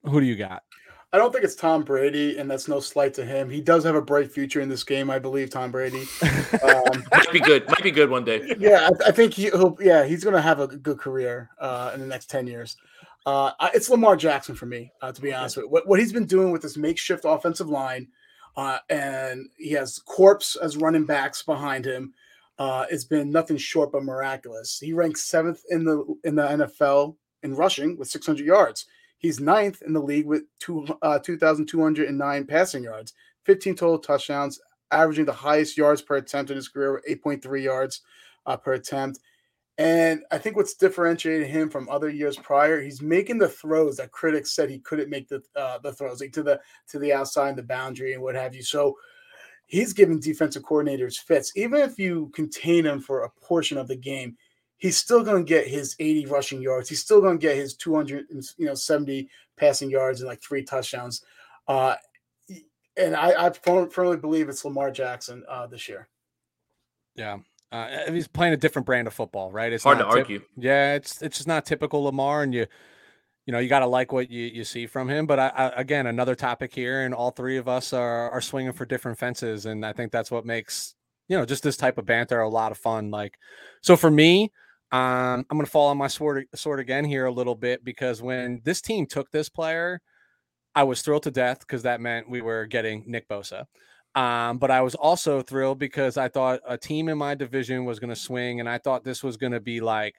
who 0.04 0.20
do 0.20 0.26
you 0.26 0.36
got? 0.36 0.62
I 1.12 1.18
don't 1.18 1.32
think 1.32 1.42
it's 1.44 1.56
Tom 1.56 1.82
Brady, 1.82 2.38
and 2.38 2.48
that's 2.48 2.68
no 2.68 2.78
slight 2.78 3.14
to 3.14 3.24
him. 3.24 3.50
He 3.50 3.60
does 3.60 3.82
have 3.82 3.96
a 3.96 4.02
bright 4.02 4.30
future 4.30 4.60
in 4.60 4.68
this 4.68 4.84
game, 4.84 5.10
I 5.10 5.18
believe. 5.18 5.50
Tom 5.50 5.72
Brady 5.72 6.04
um, 6.62 7.04
might 7.12 7.32
be 7.32 7.40
good. 7.40 7.66
Might 7.66 7.82
be 7.82 7.90
good 7.90 8.10
one 8.10 8.24
day. 8.24 8.54
Yeah, 8.60 8.88
I, 8.88 9.08
I 9.08 9.10
think 9.10 9.34
he, 9.34 9.50
will 9.50 9.76
Yeah, 9.80 10.04
he's 10.04 10.22
going 10.22 10.36
to 10.36 10.40
have 10.40 10.60
a 10.60 10.68
good 10.68 10.98
career 10.98 11.50
uh, 11.58 11.90
in 11.94 12.00
the 12.00 12.06
next 12.06 12.30
ten 12.30 12.46
years. 12.46 12.76
Uh, 13.26 13.52
it's 13.74 13.90
Lamar 13.90 14.16
Jackson 14.16 14.54
for 14.54 14.66
me, 14.66 14.92
uh, 15.02 15.12
to 15.12 15.20
be 15.20 15.32
honest 15.32 15.56
with 15.56 15.64
you. 15.64 15.70
What, 15.70 15.86
what 15.86 16.00
he's 16.00 16.12
been 16.12 16.26
doing 16.26 16.52
with 16.52 16.62
this 16.62 16.76
makeshift 16.76 17.24
offensive 17.26 17.68
line, 17.68 18.08
uh, 18.56 18.78
and 18.88 19.48
he 19.58 19.72
has 19.72 19.98
corpse 19.98 20.56
as 20.56 20.76
running 20.76 21.04
backs 21.04 21.42
behind 21.42 21.84
him. 21.84 22.14
Uh, 22.58 22.86
it's 22.90 23.04
been 23.04 23.30
nothing 23.30 23.56
short 23.56 23.92
but 23.92 24.04
miraculous. 24.04 24.78
He 24.78 24.92
ranks 24.92 25.22
seventh 25.22 25.62
in 25.70 25.84
the 25.84 26.04
in 26.24 26.34
the 26.34 26.42
NFL 26.42 27.16
in 27.42 27.54
rushing 27.54 27.96
with 27.96 28.08
600 28.08 28.44
yards. 28.44 28.86
He's 29.18 29.40
ninth 29.40 29.82
in 29.82 29.92
the 29.92 30.00
league 30.00 30.26
with 30.26 30.44
two, 30.58 30.86
uh, 31.02 31.18
2,209 31.18 32.46
passing 32.46 32.82
yards, 32.82 33.12
15 33.44 33.76
total 33.76 33.98
touchdowns, 33.98 34.60
averaging 34.90 35.26
the 35.26 35.32
highest 35.32 35.76
yards 35.76 36.00
per 36.00 36.16
attempt 36.16 36.50
in 36.50 36.56
his 36.56 36.68
career, 36.68 37.02
8.3 37.08 37.62
yards 37.62 38.00
uh, 38.46 38.56
per 38.56 38.72
attempt. 38.72 39.20
And 39.80 40.24
I 40.30 40.36
think 40.36 40.56
what's 40.56 40.74
differentiating 40.74 41.48
him 41.48 41.70
from 41.70 41.88
other 41.88 42.10
years 42.10 42.36
prior, 42.36 42.82
he's 42.82 43.00
making 43.00 43.38
the 43.38 43.48
throws 43.48 43.96
that 43.96 44.12
critics 44.12 44.52
said 44.52 44.68
he 44.68 44.78
couldn't 44.80 45.08
make 45.08 45.26
the 45.26 45.42
uh, 45.56 45.78
the 45.78 45.90
throws 45.90 46.20
like 46.20 46.34
to 46.34 46.42
the 46.42 46.60
to 46.88 46.98
the 46.98 47.14
outside, 47.14 47.56
the 47.56 47.62
boundary, 47.62 48.12
and 48.12 48.22
what 48.22 48.34
have 48.34 48.54
you. 48.54 48.62
So 48.62 48.98
he's 49.64 49.94
giving 49.94 50.20
defensive 50.20 50.64
coordinators 50.64 51.16
fits. 51.16 51.50
Even 51.56 51.80
if 51.80 51.98
you 51.98 52.30
contain 52.34 52.84
him 52.84 53.00
for 53.00 53.22
a 53.22 53.30
portion 53.40 53.78
of 53.78 53.88
the 53.88 53.96
game, 53.96 54.36
he's 54.76 54.98
still 54.98 55.24
going 55.24 55.42
to 55.42 55.48
get 55.48 55.66
his 55.66 55.96
80 55.98 56.26
rushing 56.26 56.60
yards. 56.60 56.90
He's 56.90 57.00
still 57.00 57.22
going 57.22 57.38
to 57.38 57.42
get 57.42 57.56
his 57.56 57.72
200 57.72 58.26
you 58.58 58.66
know 58.66 58.74
70 58.74 59.30
passing 59.56 59.88
yards 59.88 60.20
and 60.20 60.28
like 60.28 60.42
three 60.42 60.62
touchdowns. 60.62 61.24
Uh, 61.66 61.94
and 62.98 63.16
I, 63.16 63.46
I 63.46 63.50
firmly 63.50 64.18
believe 64.18 64.50
it's 64.50 64.62
Lamar 64.62 64.90
Jackson 64.90 65.42
uh, 65.48 65.66
this 65.68 65.88
year. 65.88 66.06
Yeah, 67.14 67.38
uh, 67.72 68.10
he's 68.12 68.28
playing 68.28 68.52
a 68.52 68.56
different 68.56 68.86
brand 68.86 69.06
of 69.06 69.14
football, 69.14 69.50
right? 69.52 69.72
It's 69.72 69.84
hard 69.84 69.98
to 69.98 70.04
argue. 70.04 70.42
Yeah, 70.56 70.94
it's 70.94 71.22
it's 71.22 71.36
just 71.38 71.48
not 71.48 71.64
typical 71.64 72.02
Lamar, 72.02 72.42
and 72.42 72.52
you 72.52 72.66
you 73.46 73.52
know 73.52 73.58
you 73.58 73.68
got 73.68 73.80
to 73.80 73.86
like 73.86 74.12
what 74.12 74.30
you, 74.30 74.46
you 74.46 74.64
see 74.64 74.86
from 74.86 75.08
him. 75.08 75.26
But 75.26 75.38
I, 75.38 75.48
I, 75.48 75.80
again, 75.80 76.06
another 76.06 76.34
topic 76.34 76.74
here, 76.74 77.02
and 77.02 77.14
all 77.14 77.30
three 77.30 77.56
of 77.56 77.68
us 77.68 77.92
are 77.92 78.30
are 78.30 78.40
swinging 78.40 78.72
for 78.72 78.84
different 78.84 79.18
fences, 79.18 79.66
and 79.66 79.86
I 79.86 79.92
think 79.92 80.10
that's 80.10 80.30
what 80.30 80.44
makes 80.44 80.94
you 81.28 81.36
know 81.36 81.46
just 81.46 81.62
this 81.62 81.76
type 81.76 81.96
of 81.98 82.06
banter 82.06 82.40
a 82.40 82.48
lot 82.48 82.72
of 82.72 82.78
fun. 82.78 83.10
Like, 83.10 83.38
so 83.82 83.96
for 83.96 84.10
me, 84.10 84.52
um, 84.92 85.46
I'm 85.48 85.56
going 85.56 85.64
to 85.64 85.70
fall 85.70 85.88
on 85.88 85.96
my 85.96 86.08
sword 86.08 86.46
sword 86.56 86.80
again 86.80 87.04
here 87.04 87.26
a 87.26 87.32
little 87.32 87.54
bit 87.54 87.84
because 87.84 88.20
when 88.20 88.60
this 88.64 88.80
team 88.80 89.06
took 89.06 89.30
this 89.30 89.48
player, 89.48 90.00
I 90.74 90.82
was 90.82 91.02
thrilled 91.02 91.22
to 91.24 91.30
death 91.30 91.60
because 91.60 91.84
that 91.84 92.00
meant 92.00 92.28
we 92.28 92.40
were 92.40 92.66
getting 92.66 93.04
Nick 93.06 93.28
Bosa. 93.28 93.66
Um, 94.14 94.58
but 94.58 94.70
I 94.70 94.80
was 94.80 94.94
also 94.94 95.40
thrilled 95.40 95.78
because 95.78 96.16
I 96.16 96.28
thought 96.28 96.60
a 96.66 96.76
team 96.76 97.08
in 97.08 97.18
my 97.18 97.34
division 97.34 97.84
was 97.84 98.00
going 98.00 98.10
to 98.10 98.16
swing, 98.16 98.60
and 98.60 98.68
I 98.68 98.78
thought 98.78 99.04
this 99.04 99.22
was 99.22 99.36
going 99.36 99.52
to 99.52 99.60
be 99.60 99.80
like 99.80 100.14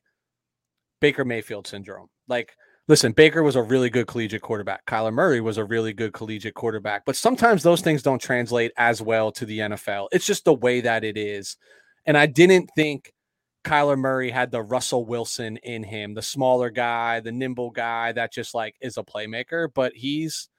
Baker 1.02 1.26
Mayfield 1.26 1.68
syndrome. 1.68 2.08
Like, 2.28 2.54
listen, 2.88 3.12
Baker 3.12 3.44
was 3.44 3.58
a 3.58 3.62
really 3.62 3.90
good 3.90 4.08
collegiate 4.08 4.42
quarterback. 4.42 4.86
Kyler 4.86 5.14
Murray 5.14 5.42
was 5.42 5.58
a 5.58 5.66
really 5.66 5.92
good 5.92 6.14
collegiate 6.14 6.54
quarterback, 6.54 7.04
but 7.06 7.18
sometimes 7.18 7.64
those 7.64 7.82
things 7.82 8.02
don't 8.02 8.22
translate 8.22 8.72
as 8.78 9.02
well 9.02 9.32
to 9.34 9.46
the 9.46 9.60
NFL. 9.60 10.08
It's 10.14 10.26
just 10.26 10.46
the 10.46 10.54
way 10.54 10.82
that 10.82 11.04
it 11.04 11.18
is. 11.18 11.58
And 12.06 12.18
I 12.18 12.28
didn't 12.28 12.70
think 12.76 13.12
Kyler 13.64 13.98
Murray 13.98 14.32
had 14.32 14.52
the 14.52 14.62
Russell 14.62 15.06
Wilson 15.06 15.58
in 15.58 15.84
him, 15.84 16.14
the 16.14 16.22
smaller 16.22 16.70
guy, 16.70 17.20
the 17.20 17.32
nimble 17.32 17.72
guy 17.72 18.12
that 18.14 18.34
just 18.34 18.56
like 18.56 18.76
is 18.82 18.98
a 18.98 19.04
playmaker, 19.04 19.68
but 19.74 19.94
he's 19.94 20.50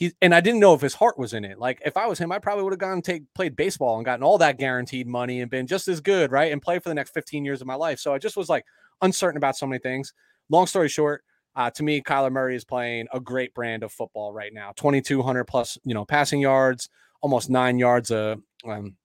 he 0.00 0.14
and 0.22 0.34
I 0.34 0.40
didn't 0.40 0.60
know 0.60 0.72
if 0.72 0.80
his 0.80 0.94
heart 0.94 1.18
was 1.18 1.34
in 1.34 1.44
it. 1.44 1.58
Like 1.58 1.82
if 1.84 1.98
I 1.98 2.06
was 2.06 2.18
him, 2.18 2.32
I 2.32 2.38
probably 2.38 2.64
would 2.64 2.72
have 2.72 2.80
gone 2.80 2.94
and 2.94 3.04
take 3.04 3.22
played 3.34 3.54
baseball 3.54 3.96
and 3.96 4.04
gotten 4.04 4.24
all 4.24 4.38
that 4.38 4.58
guaranteed 4.58 5.06
money 5.06 5.42
and 5.42 5.50
been 5.50 5.66
just 5.66 5.88
as 5.88 6.00
good, 6.00 6.32
right? 6.32 6.50
And 6.50 6.62
play 6.62 6.78
for 6.78 6.88
the 6.88 6.94
next 6.94 7.10
15 7.12 7.44
years 7.44 7.60
of 7.60 7.66
my 7.66 7.74
life. 7.74 8.00
So 8.00 8.14
I 8.14 8.18
just 8.18 8.34
was 8.34 8.48
like 8.48 8.64
uncertain 9.02 9.36
about 9.36 9.58
so 9.58 9.66
many 9.66 9.78
things. 9.78 10.14
Long 10.48 10.66
story 10.66 10.88
short, 10.88 11.22
uh, 11.54 11.70
to 11.72 11.82
me, 11.82 12.00
Kyler 12.00 12.32
Murray 12.32 12.56
is 12.56 12.64
playing 12.64 13.08
a 13.12 13.20
great 13.20 13.52
brand 13.52 13.82
of 13.82 13.92
football 13.92 14.32
right 14.32 14.54
now. 14.54 14.72
2,200 14.74 15.44
plus, 15.44 15.76
you 15.84 15.92
know, 15.92 16.06
passing 16.06 16.40
yards, 16.40 16.88
almost 17.20 17.50
nine 17.50 17.78
yards 17.78 18.10
a 18.10 18.38
um, 18.66 18.96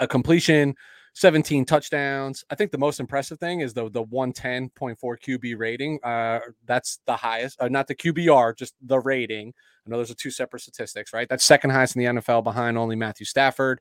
a 0.00 0.08
completion, 0.08 0.74
17 1.18 1.64
touchdowns. 1.64 2.44
I 2.48 2.54
think 2.54 2.70
the 2.70 2.78
most 2.78 3.00
impressive 3.00 3.40
thing 3.40 3.60
is 3.60 3.74
the 3.74 3.90
the 3.90 4.04
110.4 4.04 4.70
QB 4.70 5.58
rating. 5.58 5.98
Uh, 6.04 6.38
that's 6.64 7.00
the 7.06 7.16
highest, 7.16 7.60
uh, 7.60 7.66
not 7.66 7.88
the 7.88 7.94
QBR, 7.96 8.56
just 8.56 8.74
the 8.80 9.00
rating. 9.00 9.52
I 9.84 9.90
know 9.90 9.96
those 9.96 10.12
are 10.12 10.14
two 10.14 10.30
separate 10.30 10.60
statistics, 10.60 11.12
right? 11.12 11.28
That's 11.28 11.44
second 11.44 11.70
highest 11.70 11.96
in 11.96 12.04
the 12.04 12.20
NFL 12.20 12.44
behind 12.44 12.78
only 12.78 12.94
Matthew 12.94 13.26
Stafford. 13.26 13.80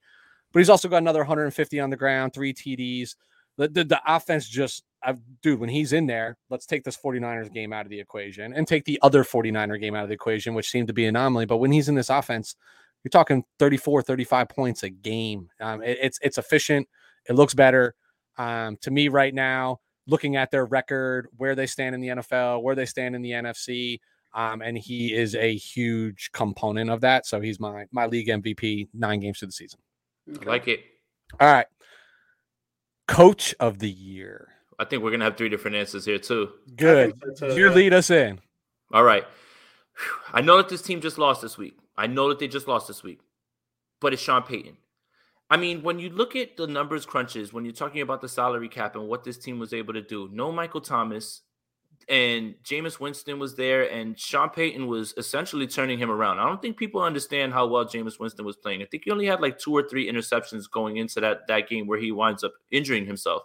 But 0.52 0.60
he's 0.60 0.70
also 0.70 0.88
got 0.88 0.98
another 0.98 1.20
150 1.20 1.80
on 1.80 1.92
the 1.92 1.96
ground, 1.96 2.34
three 2.34 2.54
TDs. 2.54 3.16
The, 3.58 3.68
the, 3.68 3.84
the 3.84 4.02
offense 4.08 4.48
just, 4.48 4.84
I've, 5.04 5.20
dude, 5.44 5.60
when 5.60 5.70
he's 5.70 5.94
in 5.94 6.08
there, 6.08 6.38
let's 6.50 6.66
take 6.66 6.84
this 6.84 6.98
49ers 6.98 7.54
game 7.54 7.72
out 7.72 7.86
of 7.86 7.92
the 7.92 8.00
equation 8.00 8.54
and 8.54 8.68
take 8.68 8.86
the 8.86 8.98
other 9.04 9.24
49er 9.24 9.80
game 9.80 9.94
out 9.94 10.04
of 10.04 10.10
the 10.10 10.16
equation, 10.16 10.56
which 10.56 10.70
seemed 10.70 10.88
to 10.88 10.94
be 10.94 11.06
an 11.06 11.16
anomaly. 11.16 11.46
But 11.46 11.58
when 11.58 11.72
he's 11.72 11.90
in 11.90 11.96
this 11.96 12.10
offense, 12.10 12.56
you're 13.04 13.10
talking 13.10 13.44
34, 13.60 14.02
35 14.02 14.50
points 14.50 14.84
a 14.84 14.90
game. 14.90 15.50
Um, 15.62 15.84
it, 15.84 16.00
it's 16.02 16.20
it's 16.22 16.38
efficient. 16.38 16.88
It 17.28 17.34
looks 17.34 17.54
better. 17.54 17.96
Um, 18.38 18.78
to 18.82 18.92
me 18.92 19.08
right 19.08 19.34
now, 19.34 19.80
looking 20.08 20.36
at 20.36 20.52
their 20.52 20.66
record, 20.66 21.28
where 21.38 21.56
they 21.56 21.68
stand 21.68 21.96
in 21.96 22.02
the 22.02 22.08
NFL, 22.10 22.62
where 22.62 22.76
they 22.76 22.86
stand 22.86 23.16
in 23.16 23.22
the 23.22 23.32
NFC, 23.32 24.00
um, 24.34 24.62
and 24.62 24.78
he 24.78 25.14
is 25.14 25.36
a 25.36 25.56
huge 25.56 26.30
component 26.34 26.90
of 26.90 27.02
that. 27.02 27.26
So 27.26 27.42
he's 27.42 27.60
my 27.60 27.86
my 27.92 28.06
league 28.06 28.28
MVP 28.28 28.90
nine 28.94 29.20
games 29.20 29.40
through 29.40 29.48
the 29.48 29.54
season. 29.54 29.80
Okay. 30.30 30.46
I 30.46 30.50
like 30.50 30.68
it. 30.68 30.82
All 31.40 31.52
right. 31.52 31.68
Coach 33.08 33.56
of 33.60 33.80
the 33.80 33.90
year. 33.90 34.50
I 34.80 34.86
think 34.86 35.02
we're 35.02 35.12
gonna 35.12 35.26
have 35.26 35.38
three 35.38 35.50
different 35.50 35.78
answers 35.78 36.06
here 36.06 36.20
too. 36.20 36.52
Good. 36.76 37.14
You 37.42 37.70
lead 37.72 37.94
us 37.94 38.10
in. 38.10 38.40
All 38.94 39.04
right. 39.04 39.26
I 40.32 40.42
know 40.42 40.58
that 40.58 40.70
this 40.70 40.82
team 40.82 41.02
just 41.02 41.18
lost 41.18 41.42
this 41.42 41.58
week. 41.58 41.78
I 41.98 42.08
know 42.08 42.30
that 42.30 42.40
they 42.40 42.48
just 42.48 42.68
lost 42.68 42.88
this 42.88 43.02
week, 43.02 43.20
but 44.00 44.14
it's 44.14 44.22
Sean 44.22 44.44
Payton. 44.44 44.78
I 45.50 45.58
mean, 45.58 45.82
when 45.82 45.98
you 45.98 46.10
look 46.10 46.36
at 46.36 46.58
the 46.58 46.68
numbers 46.68 47.06
crunches, 47.06 47.54
when 47.54 47.64
you're 47.64 47.74
talking 47.74 48.02
about 48.02 48.22
the 48.22 48.28
salary 48.28 48.68
cap 48.68 48.96
and 48.96 49.08
what 49.08 49.24
this 49.24 49.38
team 49.38 49.60
was 49.60 49.74
able 49.74 49.94
to 49.94 50.02
do, 50.02 50.30
no 50.32 50.52
Michael 50.52 50.82
Thomas 50.82 51.42
and 52.10 52.56
Jameis 52.64 53.00
Winston 53.00 53.40
was 53.40 53.56
there, 53.56 53.90
and 53.92 54.18
Sean 54.18 54.50
Payton 54.50 54.88
was 54.88 55.14
essentially 55.18 55.68
turning 55.68 56.00
him 56.00 56.10
around. 56.10 56.40
I 56.40 56.46
don't 56.46 56.62
think 56.62 56.78
people 56.78 57.02
understand 57.02 57.54
how 57.54 57.68
well 57.68 57.86
Jameis 57.86 58.20
Winston 58.20 58.46
was 58.46 58.56
playing. 58.56 58.82
I 58.82 58.86
think 58.86 59.04
he 59.06 59.12
only 59.12 59.26
had 59.26 59.42
like 59.42 59.58
two 59.58 59.76
or 59.76 59.88
three 59.88 60.10
interceptions 60.10 60.72
going 60.72 60.98
into 60.98 61.20
that, 61.22 61.48
that 61.48 61.68
game 61.68 61.86
where 61.88 62.00
he 62.00 62.12
winds 62.12 62.44
up 62.44 62.54
injuring 62.72 63.06
himself. 63.06 63.44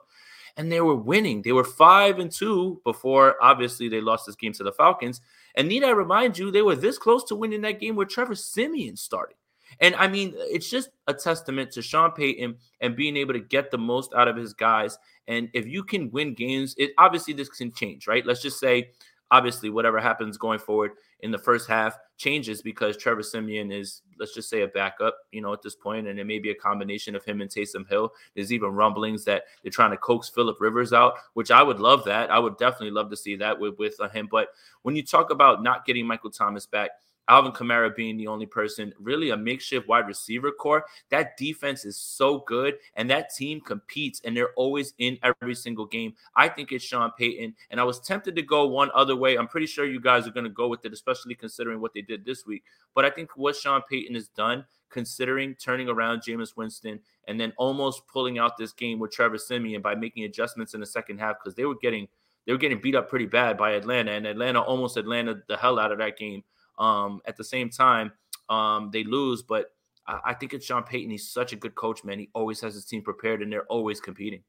And 0.57 0.70
they 0.70 0.80
were 0.80 0.94
winning. 0.94 1.42
They 1.42 1.53
were 1.53 1.64
five 1.64 2.18
and 2.18 2.30
two 2.30 2.80
before 2.84 3.36
obviously 3.42 3.88
they 3.88 4.00
lost 4.00 4.26
this 4.26 4.36
game 4.36 4.53
to 4.55 4.62
the 4.62 4.72
Falcons. 4.72 5.20
And 5.57 5.66
need 5.66 5.82
I 5.82 5.90
remind 5.90 6.38
you, 6.38 6.50
they 6.50 6.62
were 6.62 6.76
this 6.76 6.98
close 6.98 7.24
to 7.24 7.34
winning 7.34 7.62
that 7.62 7.80
game 7.80 7.96
where 7.96 8.07
Trevor 8.07 8.34
Siemian 8.34 8.96
started. 8.96 9.36
And 9.81 9.95
I 9.97 10.09
mean, 10.09 10.35
it's 10.37 10.70
just 10.70 10.91
a 11.07 11.14
testament 11.14 11.70
to 11.73 11.83
Sean 11.83 12.12
Payton 12.12 12.57
and 12.81 12.97
being 12.97 13.16
able 13.16 13.35
to 13.35 13.41
get 13.41 13.70
the 13.70 13.79
most 13.79 14.14
out 14.14 14.29
of 14.29 14.37
his 14.37 14.53
guys. 14.53 14.99
And 15.29 15.49
if 15.55 15.66
you 15.66 15.85
can 15.85 16.11
win 16.11 16.35
games, 16.35 16.75
it 16.79 16.93
obviously 16.99 17.35
this 17.35 17.49
can 17.49 17.73
change, 17.73 18.07
right? 18.07 18.25
Let's 18.25 18.43
just 18.43 18.59
say, 18.59 18.91
obviously, 19.31 19.70
whatever 19.70 20.01
happens 20.01 20.37
going 20.37 20.59
forward 20.59 20.93
in 21.20 21.31
the 21.31 21.39
first 21.39 21.68
half 21.68 21.97
changes 22.18 22.62
because 22.62 22.97
Trevor 22.97 23.23
Siemian 23.23 23.73
is, 23.73 24.03
let's 24.18 24.35
just 24.35 24.51
say, 24.51 24.62
a 24.62 24.68
backup, 24.68 25.16
you 25.31 25.41
know, 25.41 25.53
at 25.53 25.62
this 25.62 25.75
point, 25.75 26.07
and 26.07 26.18
it 26.18 26.25
may 26.25 26.39
be 26.39 26.51
a 26.51 26.55
combination 26.55 27.16
of 27.16 27.25
him 27.25 27.41
and 27.41 27.51
Taysom 27.51 27.89
Hill. 27.89 28.12
There's 28.35 28.53
even 28.53 28.70
rumblings 28.70 29.25
that 29.25 29.45
they're 29.62 29.70
trying 29.70 29.93
to 29.93 29.97
coax 29.97 30.29
Philip 30.29 30.61
Rivers 30.61 30.93
out, 30.93 31.14
which 31.35 31.51
I 31.51 31.62
would 31.62 31.81
love 31.81 32.05
that. 32.05 32.31
I 32.31 32.39
would 32.39 32.59
definitely 32.59 32.91
love 32.91 33.11
to 33.11 33.16
see 33.16 33.37
that 33.37 33.59
with 33.59 33.79
with 33.79 33.95
uh, 34.01 34.09
him. 34.09 34.29
But 34.31 34.49
when 34.83 34.97
you 34.97 35.03
talk 35.03 35.31
about 35.31 35.62
not 35.62 35.87
getting 35.87 36.07
Michael 36.07 36.31
Thomas 36.31 36.66
back, 36.66 36.91
Alvin 37.29 37.53
Kamara 37.53 37.95
being 37.95 38.16
the 38.16 38.27
only 38.27 38.47
person, 38.47 38.93
really 38.99 39.31
a 39.31 39.37
makeshift 39.37 39.89
wide 39.89 40.07
receiver 40.07 40.51
core. 40.51 40.85
That 41.11 41.37
defense 41.37 41.85
is 41.85 41.97
so 41.97 42.41
good, 42.41 42.75
and 42.97 43.09
that 43.11 43.35
team 43.35 43.61
competes, 43.61 44.20
and 44.25 44.37
they're 44.37 44.53
always 44.55 44.95
in 44.99 45.18
every 45.23 45.55
single 45.55 45.87
game. 45.87 46.14
I 46.35 46.49
think 46.49 46.73
it's 46.73 46.85
Sean 46.85 47.12
Payton, 47.18 47.55
and 47.70 47.81
I 47.81 47.85
was 47.85 48.01
tempted 48.01 48.37
to 48.37 48.43
go 48.43 48.66
one 48.66 48.91
other 48.95 49.16
way. 49.16 49.37
I'm 49.37 49.49
pretty 49.49 49.66
sure 49.66 49.85
you 49.85 50.01
guys 50.01 50.27
are 50.27 50.33
going 50.33 50.45
to 50.45 50.51
go 50.51 50.68
with 50.68 50.85
it, 50.85 50.93
especially 50.93 51.35
considering 51.35 51.81
what 51.81 51.95
they 51.95 52.03
did 52.03 52.25
this 52.25 52.45
week. 52.47 52.64
But 52.95 53.05
I 53.05 53.11
think 53.11 53.37
what 53.37 53.57
Sean 53.57 53.83
Payton 53.89 54.14
has 54.14 54.29
done, 54.29 54.64
considering 54.91 55.55
turning 55.55 55.89
around 55.89 56.20
Jameis 56.20 56.57
Winston 56.57 57.01
and 57.27 57.41
then 57.41 57.53
almost 57.57 58.07
pulling 58.07 58.39
out 58.39 58.57
this 58.57 58.73
game 58.73 58.99
with 58.99 59.11
Trevor 59.11 59.39
Siemian 59.39 59.81
by 59.81 59.95
making 59.95 60.25
adjustments 60.25 60.75
in 60.75 60.81
the 60.81 60.87
second 60.87 61.18
half 61.18 61.37
because 61.43 61.55
they 61.55 61.64
were 61.64 61.79
getting 61.81 62.07
they 62.47 62.53
were 62.53 62.59
getting 62.59 62.81
beat 62.81 62.97
up 62.97 63.09
pretty 63.09 63.27
bad 63.27 63.57
by 63.57 63.73
Atlanta, 63.73 64.12
and 64.12 64.27
Atlanta 64.27 64.61
almost 64.61 64.97
Atlanta 64.97 65.37
the 65.49 65.57
hell 65.57 65.79
out 65.79 65.93
of 65.93 65.99
that 65.99 66.18
game. 66.18 66.43
Um, 66.79 67.20
at 67.27 67.37
the 67.37 67.45
same 67.45 67.70
time, 67.70 68.12
um, 68.49 68.91
they 68.93 69.05
lose, 69.05 69.43
but 69.43 69.73
I, 70.07 70.20
I 70.27 70.35
think 70.35 70.53
it's 70.53 70.66
Sean 70.66 70.83
Payton. 70.83 71.11
He's 71.11 71.29
such 71.29 71.53
a 71.53 71.57
good 71.57 71.75
coach, 71.75 72.05
man. 72.05 72.18
He 72.18 72.31
always 72.35 72.61
has 72.61 72.75
his 72.75 72.85
team 72.85 73.03
prepared, 73.03 73.43
and 73.43 73.53
they're 73.53 73.66
always 73.66 74.01
competing. 74.01 74.43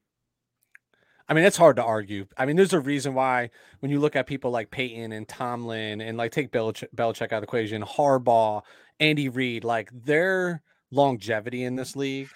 I 1.28 1.32
mean, 1.32 1.44
it's 1.44 1.56
hard 1.56 1.76
to 1.76 1.84
argue. 1.84 2.26
I 2.36 2.44
mean, 2.44 2.56
there's 2.56 2.74
a 2.74 2.80
reason 2.80 3.14
why 3.14 3.50
when 3.80 3.90
you 3.90 3.98
look 3.98 4.14
at 4.14 4.26
people 4.26 4.50
like 4.50 4.70
Payton 4.70 5.12
and 5.12 5.26
Tomlin 5.26 6.02
and 6.02 6.18
like 6.18 6.32
take 6.32 6.52
Belichick, 6.52 6.88
Belichick 6.94 7.32
out 7.32 7.32
of 7.32 7.40
the 7.40 7.44
equation, 7.44 7.82
Harbaugh, 7.82 8.62
Andy 9.00 9.30
Reid, 9.30 9.64
like 9.64 9.90
their 10.04 10.62
longevity 10.90 11.64
in 11.64 11.76
this 11.76 11.96
league 11.96 12.28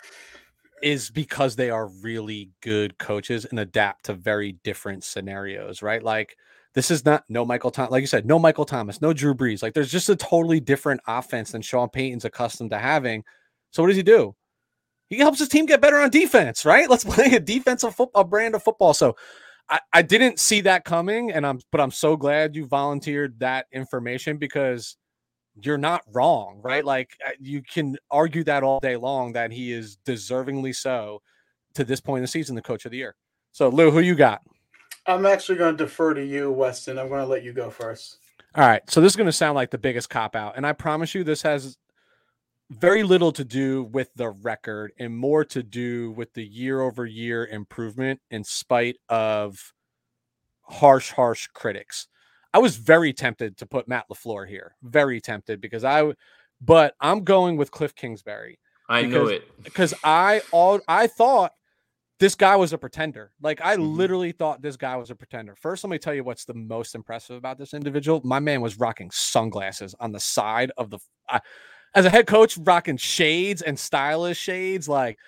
is 0.82 1.10
because 1.10 1.56
they 1.56 1.70
are 1.70 1.88
really 2.02 2.50
good 2.62 2.98
coaches 2.98 3.44
and 3.44 3.58
adapt 3.58 4.06
to 4.06 4.14
very 4.14 4.52
different 4.64 5.04
scenarios, 5.04 5.82
right? 5.82 6.02
Like 6.02 6.36
this 6.78 6.92
is 6.92 7.04
not 7.04 7.24
no 7.28 7.44
Michael 7.44 7.72
Thomas, 7.72 7.90
like 7.90 8.02
you 8.02 8.06
said, 8.06 8.24
no 8.24 8.38
Michael 8.38 8.64
Thomas, 8.64 9.02
no 9.02 9.12
Drew 9.12 9.34
Brees. 9.34 9.64
Like 9.64 9.74
there's 9.74 9.90
just 9.90 10.08
a 10.10 10.14
totally 10.14 10.60
different 10.60 11.00
offense 11.08 11.50
than 11.50 11.60
Sean 11.60 11.88
Payton's 11.88 12.24
accustomed 12.24 12.70
to 12.70 12.78
having. 12.78 13.24
So 13.72 13.82
what 13.82 13.88
does 13.88 13.96
he 13.96 14.04
do? 14.04 14.36
He 15.10 15.18
helps 15.18 15.40
his 15.40 15.48
team 15.48 15.66
get 15.66 15.80
better 15.80 15.98
on 15.98 16.10
defense, 16.10 16.64
right? 16.64 16.88
Let's 16.90 17.02
play 17.02 17.34
a 17.34 17.40
defensive 17.40 17.96
football 17.96 18.22
brand 18.22 18.54
of 18.54 18.62
football. 18.62 18.94
So 18.94 19.16
I, 19.68 19.80
I 19.92 20.02
didn't 20.02 20.38
see 20.38 20.60
that 20.60 20.84
coming, 20.84 21.32
and 21.32 21.44
I'm 21.44 21.58
but 21.72 21.80
I'm 21.80 21.90
so 21.90 22.16
glad 22.16 22.54
you 22.54 22.64
volunteered 22.64 23.40
that 23.40 23.66
information 23.72 24.36
because 24.36 24.96
you're 25.60 25.78
not 25.78 26.02
wrong, 26.12 26.60
right? 26.62 26.84
Like 26.84 27.10
uh, 27.26 27.30
you 27.40 27.60
can 27.60 27.96
argue 28.08 28.44
that 28.44 28.62
all 28.62 28.78
day 28.78 28.94
long 28.94 29.32
that 29.32 29.50
he 29.50 29.72
is 29.72 29.98
deservingly 30.06 30.76
so 30.76 31.22
to 31.74 31.82
this 31.82 32.00
point 32.00 32.18
in 32.18 32.22
the 32.22 32.28
season, 32.28 32.54
the 32.54 32.62
coach 32.62 32.84
of 32.84 32.92
the 32.92 32.98
year. 32.98 33.16
So 33.50 33.68
Lou, 33.68 33.90
who 33.90 33.98
you 33.98 34.14
got? 34.14 34.42
I'm 35.08 35.26
actually 35.26 35.56
going 35.56 35.76
to 35.76 35.84
defer 35.84 36.14
to 36.14 36.24
you, 36.24 36.52
Weston. 36.52 36.98
I'm 36.98 37.08
going 37.08 37.22
to 37.22 37.26
let 37.26 37.42
you 37.42 37.52
go 37.52 37.70
first. 37.70 38.18
All 38.54 38.66
right. 38.66 38.82
So 38.90 39.00
this 39.00 39.12
is 39.12 39.16
going 39.16 39.26
to 39.26 39.32
sound 39.32 39.56
like 39.56 39.70
the 39.70 39.78
biggest 39.78 40.10
cop 40.10 40.36
out. 40.36 40.54
And 40.56 40.66
I 40.66 40.72
promise 40.72 41.14
you, 41.14 41.24
this 41.24 41.42
has 41.42 41.78
very 42.70 43.02
little 43.02 43.32
to 43.32 43.44
do 43.44 43.84
with 43.84 44.10
the 44.14 44.28
record 44.28 44.92
and 44.98 45.16
more 45.16 45.44
to 45.46 45.62
do 45.62 46.10
with 46.12 46.34
the 46.34 46.44
year 46.44 46.82
over 46.82 47.06
year 47.06 47.46
improvement 47.46 48.20
in 48.30 48.44
spite 48.44 48.96
of 49.08 49.72
harsh, 50.62 51.10
harsh 51.12 51.46
critics. 51.54 52.08
I 52.52 52.58
was 52.58 52.76
very 52.76 53.14
tempted 53.14 53.56
to 53.58 53.66
put 53.66 53.88
Matt 53.88 54.06
LaFleur 54.10 54.46
here. 54.46 54.74
Very 54.82 55.20
tempted 55.20 55.60
because 55.60 55.84
I, 55.84 56.12
but 56.60 56.94
I'm 57.00 57.24
going 57.24 57.56
with 57.56 57.70
Cliff 57.70 57.94
Kingsbury. 57.94 58.58
I 58.88 59.02
because, 59.02 59.14
know 59.14 59.26
it 59.26 59.62
because 59.62 59.94
I 60.02 60.40
all 60.50 60.80
I 60.88 61.08
thought 61.08 61.52
this 62.20 62.34
guy 62.34 62.56
was 62.56 62.72
a 62.72 62.78
pretender. 62.78 63.30
Like 63.40 63.60
I 63.62 63.76
mm-hmm. 63.76 63.96
literally 63.96 64.32
thought 64.32 64.62
this 64.62 64.76
guy 64.76 64.96
was 64.96 65.10
a 65.10 65.14
pretender. 65.14 65.54
First, 65.54 65.84
let 65.84 65.90
me 65.90 65.98
tell 65.98 66.14
you 66.14 66.24
what's 66.24 66.44
the 66.44 66.54
most 66.54 66.94
impressive 66.94 67.36
about 67.36 67.58
this 67.58 67.74
individual. 67.74 68.20
My 68.24 68.40
man 68.40 68.60
was 68.60 68.78
rocking 68.78 69.10
sunglasses 69.10 69.94
on 70.00 70.12
the 70.12 70.20
side 70.20 70.72
of 70.76 70.90
the. 70.90 70.98
Uh, 71.28 71.40
as 71.94 72.04
a 72.04 72.10
head 72.10 72.26
coach, 72.26 72.58
rocking 72.58 72.98
shades 72.98 73.62
and 73.62 73.78
stylish 73.78 74.38
shades. 74.38 74.88
Like, 74.88 75.18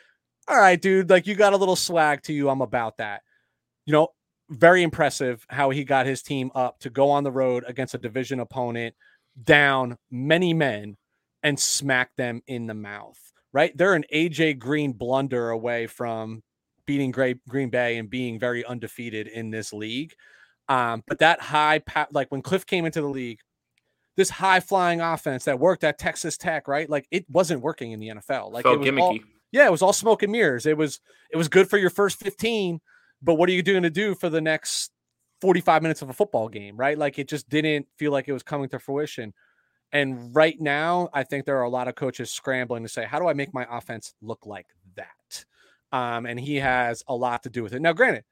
all 0.46 0.58
right, 0.58 0.80
dude. 0.80 1.08
Like 1.08 1.26
you 1.26 1.34
got 1.34 1.52
a 1.52 1.56
little 1.56 1.76
swag 1.76 2.22
to 2.24 2.32
you. 2.32 2.50
I'm 2.50 2.60
about 2.60 2.98
that. 2.98 3.22
You 3.86 3.92
know, 3.92 4.08
very 4.50 4.82
impressive 4.82 5.44
how 5.48 5.70
he 5.70 5.84
got 5.84 6.06
his 6.06 6.22
team 6.22 6.50
up 6.54 6.78
to 6.80 6.90
go 6.90 7.10
on 7.10 7.24
the 7.24 7.30
road 7.30 7.64
against 7.66 7.94
a 7.94 7.98
division 7.98 8.40
opponent, 8.40 8.94
down 9.42 9.96
many 10.10 10.52
men, 10.52 10.96
and 11.42 11.58
smack 11.58 12.10
them 12.16 12.42
in 12.46 12.66
the 12.66 12.74
mouth. 12.74 13.18
Right, 13.52 13.76
they're 13.76 13.94
an 13.94 14.04
AJ 14.14 14.60
Green 14.60 14.92
blunder 14.92 15.50
away 15.50 15.88
from 15.88 16.42
beating 16.90 17.12
Green 17.12 17.70
Bay 17.70 17.98
and 17.98 18.10
being 18.10 18.36
very 18.36 18.64
undefeated 18.64 19.28
in 19.28 19.50
this 19.50 19.72
league. 19.72 20.12
Um, 20.68 21.04
but 21.06 21.20
that 21.20 21.40
high, 21.40 21.80
like 22.10 22.32
when 22.32 22.42
Cliff 22.42 22.66
came 22.66 22.84
into 22.84 23.00
the 23.00 23.06
league, 23.06 23.38
this 24.16 24.28
high 24.28 24.58
flying 24.58 25.00
offense 25.00 25.44
that 25.44 25.60
worked 25.60 25.84
at 25.84 25.98
Texas 26.00 26.36
Tech, 26.36 26.66
right? 26.66 26.90
Like 26.90 27.06
it 27.12 27.26
wasn't 27.30 27.62
working 27.62 27.92
in 27.92 28.00
the 28.00 28.08
NFL. 28.08 28.50
Like 28.50 28.64
Felt 28.64 28.74
it 28.74 28.78
was 28.78 28.88
gimmicky. 28.88 29.00
All, 29.00 29.18
yeah, 29.52 29.66
it 29.66 29.70
was 29.70 29.82
all 29.82 29.92
smoke 29.92 30.24
and 30.24 30.32
mirrors. 30.32 30.66
It 30.66 30.76
was 30.76 30.98
it 31.30 31.36
was 31.36 31.46
good 31.46 31.70
for 31.70 31.78
your 31.78 31.90
first 31.90 32.18
15, 32.18 32.80
But 33.22 33.34
what 33.34 33.48
are 33.48 33.52
you 33.52 33.62
going 33.62 33.84
to 33.84 33.90
do 33.90 34.16
for 34.16 34.28
the 34.28 34.40
next 34.40 34.90
45 35.42 35.82
minutes 35.82 36.02
of 36.02 36.10
a 36.10 36.12
football 36.12 36.48
game, 36.48 36.76
right? 36.76 36.98
Like 36.98 37.20
it 37.20 37.28
just 37.28 37.48
didn't 37.48 37.86
feel 37.98 38.10
like 38.10 38.26
it 38.26 38.32
was 38.32 38.42
coming 38.42 38.68
to 38.70 38.80
fruition. 38.80 39.32
And 39.92 40.34
right 40.34 40.60
now, 40.60 41.08
I 41.12 41.22
think 41.22 41.44
there 41.44 41.58
are 41.58 41.62
a 41.62 41.70
lot 41.70 41.86
of 41.86 41.94
coaches 41.94 42.32
scrambling 42.32 42.82
to 42.82 42.88
say, 42.88 43.04
how 43.04 43.20
do 43.20 43.28
I 43.28 43.32
make 43.32 43.54
my 43.54 43.66
offense 43.70 44.12
look 44.20 44.44
like? 44.44 44.66
Um, 45.92 46.26
and 46.26 46.38
he 46.38 46.56
has 46.56 47.02
a 47.08 47.14
lot 47.14 47.42
to 47.42 47.50
do 47.50 47.62
with 47.62 47.72
it. 47.72 47.82
Now, 47.82 47.92
granted, 47.92 48.24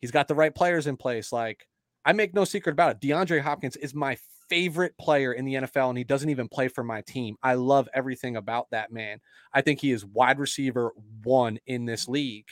he's 0.00 0.10
got 0.10 0.28
the 0.28 0.34
right 0.34 0.54
players 0.54 0.86
in 0.86 0.96
place. 0.96 1.32
Like 1.32 1.66
I 2.04 2.12
make 2.12 2.34
no 2.34 2.44
secret 2.44 2.72
about 2.72 2.90
it. 2.92 3.00
DeAndre 3.00 3.40
Hopkins 3.40 3.76
is 3.76 3.94
my 3.94 4.16
favorite 4.48 4.96
player 4.98 5.32
in 5.32 5.44
the 5.44 5.54
NFL, 5.54 5.88
and 5.88 5.98
he 5.98 6.04
doesn't 6.04 6.28
even 6.28 6.48
play 6.48 6.68
for 6.68 6.84
my 6.84 7.00
team. 7.02 7.36
I 7.42 7.54
love 7.54 7.88
everything 7.94 8.36
about 8.36 8.70
that 8.70 8.92
man. 8.92 9.20
I 9.52 9.62
think 9.62 9.80
he 9.80 9.90
is 9.90 10.04
wide 10.04 10.38
receiver 10.38 10.92
one 11.22 11.58
in 11.66 11.86
this 11.86 12.08
league. 12.08 12.46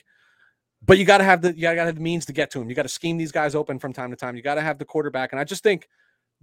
But 0.84 0.98
you 0.98 1.04
got 1.04 1.18
to 1.18 1.24
have 1.24 1.42
the 1.42 1.54
you 1.54 1.62
got 1.62 1.74
to 1.74 1.84
have 1.84 1.94
the 1.94 2.00
means 2.00 2.26
to 2.26 2.32
get 2.32 2.50
to 2.52 2.60
him. 2.60 2.68
You 2.68 2.74
got 2.74 2.82
to 2.82 2.88
scheme 2.88 3.16
these 3.16 3.32
guys 3.32 3.54
open 3.54 3.78
from 3.78 3.92
time 3.92 4.10
to 4.10 4.16
time. 4.16 4.36
You 4.36 4.42
got 4.42 4.56
to 4.56 4.62
have 4.62 4.78
the 4.78 4.84
quarterback, 4.84 5.32
and 5.32 5.40
I 5.40 5.44
just 5.44 5.62
think 5.62 5.88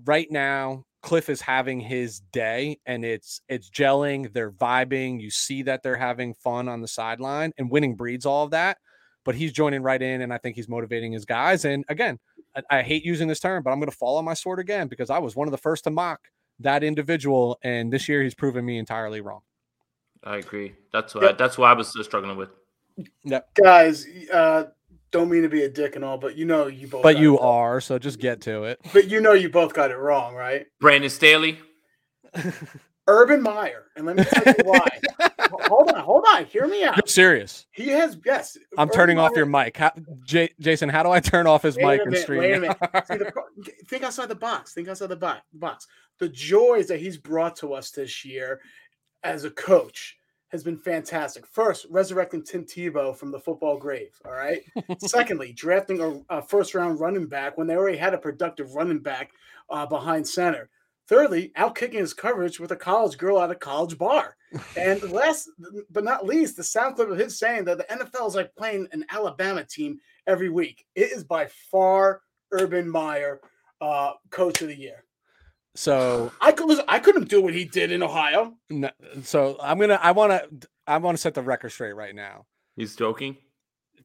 right 0.06 0.30
now 0.32 0.86
Cliff 1.02 1.30
is 1.30 1.42
having 1.42 1.80
his 1.80 2.20
day, 2.32 2.80
and 2.86 3.06
it's 3.06 3.42
it's 3.48 3.70
gelling. 3.70 4.34
They're 4.34 4.52
vibing. 4.52 5.22
You 5.22 5.30
see 5.30 5.64
that 5.64 5.82
they're 5.82 5.96
having 5.96 6.34
fun 6.34 6.68
on 6.68 6.82
the 6.82 6.88
sideline, 6.88 7.54
and 7.58 7.72
winning 7.72 7.96
breeds 7.96 8.26
all 8.26 8.46
of 8.46 8.52
that. 8.52 8.78
But 9.26 9.36
he's 9.36 9.54
joining 9.54 9.82
right 9.82 10.02
in, 10.02 10.22
and 10.22 10.34
I 10.34 10.38
think 10.38 10.56
he's 10.56 10.68
motivating 10.70 11.12
his 11.12 11.26
guys. 11.26 11.66
And 11.66 11.86
again, 11.90 12.20
I, 12.56 12.80
I 12.80 12.82
hate 12.82 13.06
using 13.06 13.28
this 13.28 13.40
term, 13.40 13.64
but 13.64 13.72
I'm 13.72 13.80
going 13.80 13.92
to 13.92 13.96
fall 13.96 14.18
on 14.18 14.26
my 14.26 14.34
sword 14.34 14.60
again 14.60 14.88
because 14.88 15.10
I 15.10 15.20
was 15.20 15.36
one 15.36 15.48
of 15.48 15.52
the 15.52 15.58
first 15.58 15.84
to 15.86 15.90
mock 15.90 16.20
that 16.60 16.84
individual, 16.84 17.58
and 17.64 17.92
this 17.92 18.10
year 18.10 18.24
he's 18.24 18.36
proven 18.36 18.66
me 18.66 18.78
entirely 18.78 19.22
wrong. 19.22 19.42
I 20.24 20.38
agree. 20.38 20.76
That's 20.92 21.16
what 21.16 21.24
yep. 21.24 21.34
I, 21.34 21.36
that's 21.36 21.58
what 21.58 21.70
I 21.70 21.74
was 21.74 21.96
struggling 22.04 22.38
with. 22.38 22.50
Yep. 23.24 23.56
Guys, 23.56 24.06
uh, 24.34 24.66
don't 25.12 25.30
mean 25.30 25.44
to 25.44 25.50
be 25.50 25.64
a 25.64 25.70
dick 25.70 25.96
and 25.96 26.06
all, 26.06 26.18
but 26.18 26.38
you 26.38 26.46
know 26.46 26.68
you 26.68 26.88
both. 26.88 27.04
But 27.04 27.18
you 27.18 27.40
are, 27.40 27.82
so 27.82 27.98
just 27.98 28.20
get 28.20 28.42
to 28.42 28.64
it. 28.66 28.80
But 28.94 29.10
you 29.10 29.22
know 29.22 29.34
you 29.34 29.50
both 29.50 29.74
got 29.74 29.92
it 29.92 29.98
wrong, 29.98 30.36
right? 30.36 30.68
Brandon 30.80 31.10
Staley. 31.10 31.60
Urban 33.08 33.42
Meyer, 33.42 33.86
and 33.96 34.06
let 34.06 34.18
me 34.18 34.24
tell 34.24 34.44
you 34.46 34.64
why. 34.66 34.88
hold 35.68 35.90
on, 35.90 36.00
hold 36.00 36.26
on. 36.30 36.46
Hear 36.46 36.68
me 36.68 36.84
out. 36.84 36.96
You're 36.96 37.08
serious. 37.08 37.66
He 37.72 37.88
has 37.88 38.18
yes. 38.24 38.56
I'm 38.78 38.88
Urban 38.88 38.96
turning 38.96 39.18
Meyer, 39.18 39.26
off 39.26 39.32
your 39.36 39.48
mic. 39.48 39.78
How, 39.78 39.92
J- 40.24 40.54
Jason, 40.60 40.90
how 40.90 41.02
do 41.02 41.10
I 41.10 41.20
turn 41.20 41.48
off 41.48 41.64
his 41.64 41.76
mic 41.76 42.02
and 42.06 42.16
stream? 42.16 42.40
Wait 42.40 42.54
a 42.54 42.60
minute. 42.60 42.78
See, 43.08 43.18
the, 43.18 43.34
think 43.88 44.04
outside 44.04 44.28
the 44.28 44.36
box. 44.36 44.74
Think 44.74 44.90
outside 44.90 45.10
the 45.10 45.42
box. 45.54 45.88
The 46.20 46.30
joys 46.30 46.88
that 46.88 47.00
he's 47.00 47.18
brought 47.18 47.56
to 47.58 47.74
us 47.74 47.90
this 47.90 48.24
year 48.24 48.62
as 49.24 49.44
a 49.44 49.50
coach 49.50 50.19
has 50.50 50.64
been 50.64 50.78
fantastic. 50.78 51.46
First, 51.46 51.86
resurrecting 51.90 52.44
Tim 52.44 52.66
Tebow 52.66 53.16
from 53.16 53.32
the 53.32 53.40
football 53.40 53.78
grave. 53.78 54.20
All 54.26 54.32
right. 54.32 54.62
Secondly, 55.00 55.54
drafting 55.54 56.02
a, 56.02 56.38
a, 56.38 56.42
first 56.42 56.74
round 56.74 57.00
running 57.00 57.28
back 57.28 57.58
when 57.58 57.68
they 57.68 57.76
already 57.76 57.98
had 57.98 58.14
a 58.14 58.18
productive 58.18 58.74
running 58.74 59.00
back 59.00 59.32
uh, 59.70 59.86
behind 59.86 60.28
center. 60.28 60.70
Thirdly, 61.08 61.52
outkicking 61.58 61.94
his 61.94 62.14
coverage 62.14 62.60
with 62.60 62.72
a 62.72 62.76
college 62.76 63.18
girl 63.18 63.42
at 63.42 63.52
a 63.52 63.56
college 63.56 63.98
bar. 63.98 64.36
And 64.76 65.12
last 65.12 65.48
but 65.92 66.04
not 66.04 66.26
least, 66.26 66.58
the 66.58 66.64
sound 66.64 66.96
clip 66.96 67.10
of 67.10 67.20
his 67.20 67.38
saying 67.38 67.66
that 67.66 67.78
the 67.78 67.84
NFL 67.84 68.30
is 68.30 68.36
like 68.36 68.56
playing 68.56 68.88
an 68.92 69.06
Alabama 69.12 69.64
team 69.64 70.00
every 70.26 70.50
week. 70.50 70.86
It 70.96 71.12
is 71.12 71.24
by 71.24 71.50
far 71.70 72.22
Urban 72.52 72.90
Meyer, 72.90 73.42
uh, 73.80 74.14
coach 74.32 74.64
of 74.64 74.70
the 74.70 74.76
year. 74.76 75.04
So 75.80 76.34
I 76.42 76.52
could 76.52 76.78
I 76.90 77.00
couldn't 77.00 77.30
do 77.30 77.42
what 77.42 77.54
he 77.54 77.64
did 77.64 77.94
in 77.94 78.04
Ohio. 78.04 78.54
No, 78.70 78.90
so 79.24 79.56
I'm 79.62 79.80
gonna 79.80 79.98
I 80.04 80.12
want 80.12 80.34
to 80.34 80.68
I 80.86 80.98
want 80.98 81.16
to 81.16 81.22
set 81.22 81.36
the 81.36 81.42
record 81.42 81.70
straight 81.70 81.94
right 81.94 82.14
now. 82.14 82.48
He's 82.76 82.98
joking 82.98 83.38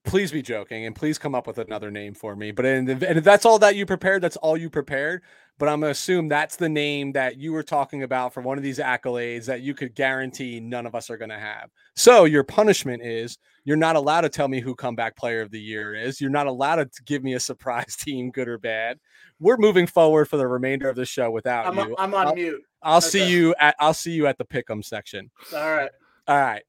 please 0.04 0.32
be 0.32 0.42
joking 0.42 0.86
and 0.86 0.94
please 0.94 1.18
come 1.18 1.34
up 1.34 1.46
with 1.46 1.58
another 1.58 1.90
name 1.90 2.14
for 2.14 2.34
me. 2.34 2.50
But 2.50 2.66
and 2.66 2.88
if 2.88 3.24
that's 3.24 3.44
all 3.44 3.58
that 3.60 3.76
you 3.76 3.86
prepared, 3.86 4.22
that's 4.22 4.36
all 4.36 4.56
you 4.56 4.68
prepared. 4.70 5.22
But 5.58 5.68
I'm 5.68 5.80
gonna 5.80 5.92
assume 5.92 6.28
that's 6.28 6.56
the 6.56 6.68
name 6.68 7.12
that 7.12 7.38
you 7.38 7.52
were 7.52 7.62
talking 7.62 8.02
about 8.02 8.34
for 8.34 8.40
one 8.40 8.58
of 8.58 8.64
these 8.64 8.78
accolades 8.78 9.44
that 9.46 9.62
you 9.62 9.72
could 9.72 9.94
guarantee 9.94 10.58
none 10.58 10.84
of 10.86 10.94
us 10.94 11.10
are 11.10 11.16
gonna 11.16 11.38
have. 11.38 11.70
So 11.94 12.24
your 12.24 12.42
punishment 12.42 13.04
is 13.04 13.38
you're 13.64 13.76
not 13.76 13.96
allowed 13.96 14.22
to 14.22 14.28
tell 14.28 14.48
me 14.48 14.60
who 14.60 14.74
comeback 14.74 15.16
player 15.16 15.40
of 15.40 15.50
the 15.50 15.60
year 15.60 15.94
is. 15.94 16.20
You're 16.20 16.30
not 16.30 16.46
allowed 16.46 16.76
to 16.76 17.02
give 17.04 17.22
me 17.22 17.34
a 17.34 17.40
surprise 17.40 17.96
team, 18.00 18.30
good 18.30 18.48
or 18.48 18.58
bad. 18.58 18.98
We're 19.38 19.56
moving 19.56 19.86
forward 19.86 20.28
for 20.28 20.36
the 20.36 20.46
remainder 20.46 20.88
of 20.88 20.96
the 20.96 21.06
show 21.06 21.30
without 21.30 21.66
I'm, 21.66 21.76
you. 21.76 21.94
I'm 21.98 22.14
on 22.14 22.26
I'll, 22.28 22.34
mute. 22.34 22.62
I'll 22.82 22.98
okay. 22.98 23.08
see 23.08 23.30
you 23.30 23.54
at 23.60 23.76
I'll 23.78 23.94
see 23.94 24.12
you 24.12 24.26
at 24.26 24.38
the 24.38 24.44
pick'em 24.44 24.84
section. 24.84 25.30
All 25.54 25.72
right. 25.72 25.90
All 26.26 26.36
right. 26.36 26.62